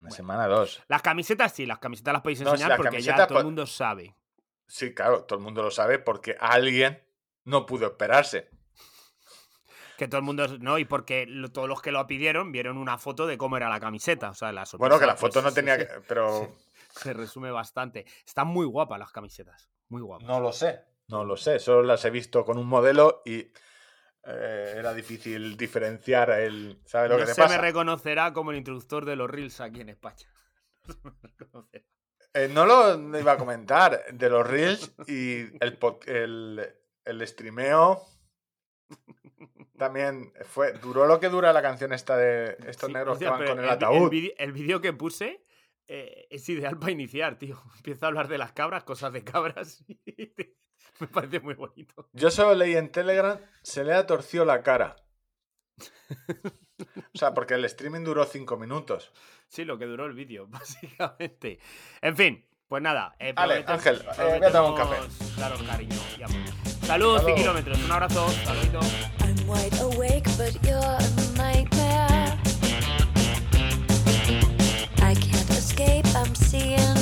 Una 0.00 0.08
Bueno. 0.10 0.14
semana, 0.16 0.46
dos. 0.46 0.82
Las 0.88 1.02
camisetas 1.02 1.52
sí, 1.52 1.64
las 1.66 1.78
camisetas 1.78 2.12
las 2.12 2.22
podéis 2.22 2.40
No, 2.42 2.52
enseñar 2.52 2.76
porque 2.76 3.00
ya 3.00 3.26
todo 3.26 3.38
el 3.38 3.44
mundo 3.44 3.66
sabe. 3.66 4.14
Sí, 4.66 4.94
claro, 4.94 5.24
todo 5.24 5.38
el 5.38 5.44
mundo 5.44 5.62
lo 5.62 5.70
sabe 5.70 5.98
porque 5.98 6.36
alguien 6.40 7.02
no 7.44 7.64
pudo 7.66 7.86
esperarse. 7.86 8.50
Que 9.96 10.08
todo 10.08 10.18
el 10.18 10.24
mundo, 10.24 10.46
¿no? 10.58 10.78
Y 10.78 10.84
porque 10.84 11.24
lo- 11.26 11.52
todos 11.52 11.68
los 11.68 11.80
que 11.80 11.92
lo 11.92 12.04
pidieron 12.06 12.50
vieron 12.50 12.76
una 12.78 12.98
foto 12.98 13.26
de 13.26 13.38
cómo 13.38 13.56
era 13.56 13.68
la 13.68 13.78
camiseta. 13.78 14.30
O 14.30 14.34
sea, 14.34 14.48
la 14.52 14.64
Bueno, 14.76 14.96
que 14.98 15.04
sorpresa, 15.04 15.06
la 15.06 15.16
foto 15.16 15.32
pues, 15.34 15.44
no 15.44 15.52
tenía 15.52 15.78
que. 15.78 15.86
Pero 16.08 16.56
Se 16.90 17.12
resume 17.12 17.50
bastante. 17.50 18.04
Están 18.26 18.48
muy 18.48 18.66
guapas 18.66 18.98
las 18.98 19.12
camisetas. 19.12 19.68
Muy 19.88 20.02
guapas. 20.02 20.26
no 20.26 20.40
lo 20.40 20.52
sé. 20.52 20.80
No 21.08 21.24
lo 21.24 21.36
sé. 21.36 21.58
Solo 21.60 21.82
las 21.82 22.04
he 22.04 22.10
visto 22.10 22.44
con 22.44 22.58
un 22.58 22.66
modelo 22.66 23.22
y 23.24 23.46
eh, 24.26 24.74
era 24.76 24.92
difícil 24.94 25.56
diferenciar 25.56 26.30
el. 26.30 26.80
¿Sabes 26.86 27.10
lo 27.10 27.16
no 27.16 27.20
que 27.22 27.26
te 27.26 27.34
se 27.34 27.40
pasa? 27.42 27.56
me 27.56 27.60
reconocerá 27.62 28.32
como 28.32 28.50
el 28.50 28.56
introductor 28.58 29.04
de 29.04 29.16
los 29.16 29.30
Reels 29.30 29.60
aquí 29.60 29.80
en 29.80 29.88
España. 29.90 30.26
No 30.86 30.94
se 30.94 31.00
me 31.22 31.28
reconocerá. 31.38 31.84
Eh, 32.34 32.48
no 32.52 32.66
lo 32.66 33.18
iba 33.18 33.32
a 33.32 33.36
comentar 33.38 34.04
de 34.12 34.28
los 34.28 34.46
Reels 34.46 34.92
y 35.06 35.40
el, 35.60 35.78
el, 36.06 36.74
el 37.04 37.26
streameo. 37.28 38.02
También 39.78 40.32
fue. 40.44 40.72
Duró 40.74 41.06
lo 41.06 41.18
que 41.20 41.28
dura 41.28 41.52
la 41.52 41.62
canción 41.62 41.92
esta 41.92 42.16
de 42.16 42.56
estos 42.66 42.88
Sí, 42.88 42.92
negros 42.92 43.14
hostia, 43.14 43.28
que 43.28 43.32
van 43.44 43.46
con 43.46 43.58
el 43.58 43.64
vi- 43.64 43.70
ataúd. 43.70 44.12
El 44.36 44.52
vídeo 44.52 44.80
que 44.80 44.92
puse 44.92 45.44
eh, 45.86 46.26
es 46.30 46.48
ideal 46.48 46.78
para 46.78 46.92
iniciar, 46.92 47.38
tío. 47.38 47.60
Empiezo 47.76 48.04
a 48.04 48.08
hablar 48.08 48.28
de 48.28 48.38
las 48.38 48.52
cabras, 48.52 48.84
cosas 48.84 49.12
de 49.12 49.24
cabras. 49.24 49.84
y 49.88 50.32
me 51.00 51.06
parece 51.08 51.40
muy 51.40 51.54
bonito. 51.54 52.08
Yo 52.12 52.30
solo 52.30 52.54
leí 52.54 52.76
en 52.76 52.90
Telegram, 52.90 53.38
se 53.62 53.84
le 53.84 53.94
ha 53.94 54.06
torcido 54.06 54.44
la 54.44 54.62
cara. 54.62 54.96
O 57.14 57.18
sea, 57.18 57.32
porque 57.34 57.54
el 57.54 57.64
streaming 57.66 58.02
duró 58.04 58.24
cinco 58.24 58.56
minutos. 58.56 59.12
Sí, 59.48 59.64
lo 59.64 59.78
que 59.78 59.86
duró 59.86 60.06
el 60.06 60.12
vídeo, 60.14 60.46
básicamente. 60.48 61.58
En 62.02 62.16
fin, 62.16 62.44
pues 62.68 62.82
nada. 62.82 63.14
eh, 63.18 63.32
Vale, 63.32 63.64
prometem- 63.64 63.68
Ángel, 63.72 63.96
eh, 64.18 64.38
voy 64.38 64.48
a 64.48 64.52
tomar 64.52 64.70
un 64.70 64.76
café. 64.76 65.40
Daros 65.40 65.62
cariño 65.62 65.96
y 66.18 66.22
amor. 66.22 66.40
Saludos 66.84 67.18
Hasta 67.20 67.30
y 67.30 67.34
luego. 67.34 67.36
kilómetros. 67.42 67.84
Un 67.84 67.92
abrazo. 67.92 68.28
Saludito. 68.44 68.80
I'm 69.20 69.48
wide 69.48 69.80
awake, 69.80 70.28
but 70.36 70.52
you're 70.64 70.76
a 70.78 70.98
nightmare. 71.36 72.38
I 74.98 75.14
can't 75.14 75.50
escape, 75.50 76.06
I'm 76.14 76.34
seeing 76.34 76.93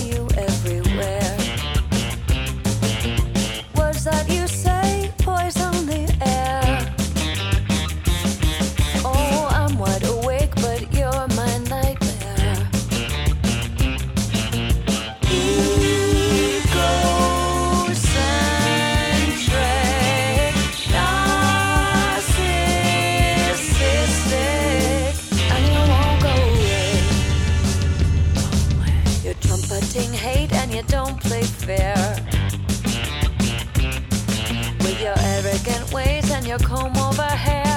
With 34.80 35.00
your 35.00 35.14
arrogant 35.18 35.92
ways 35.92 36.30
and 36.30 36.46
your 36.46 36.58
comb 36.58 36.96
over 36.96 37.22
hair. 37.22 37.71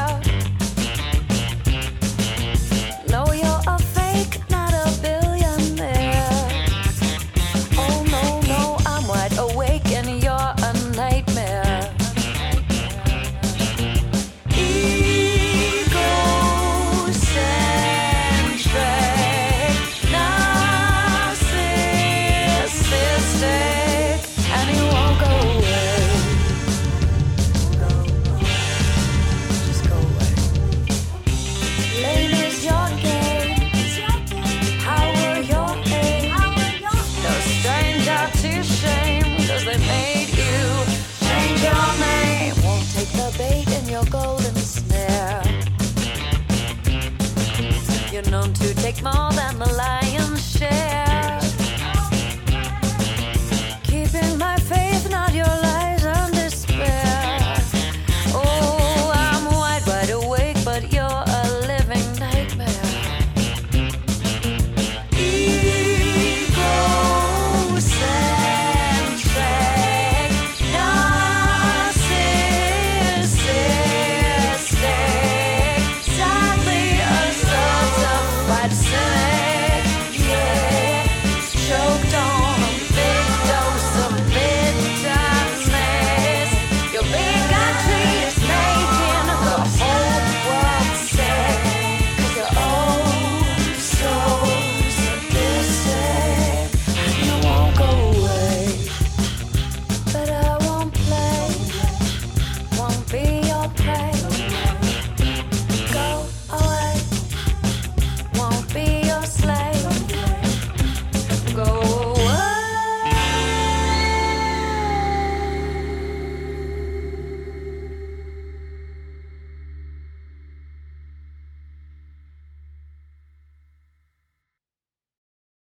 take 48.85 49.01
more. 49.01 49.34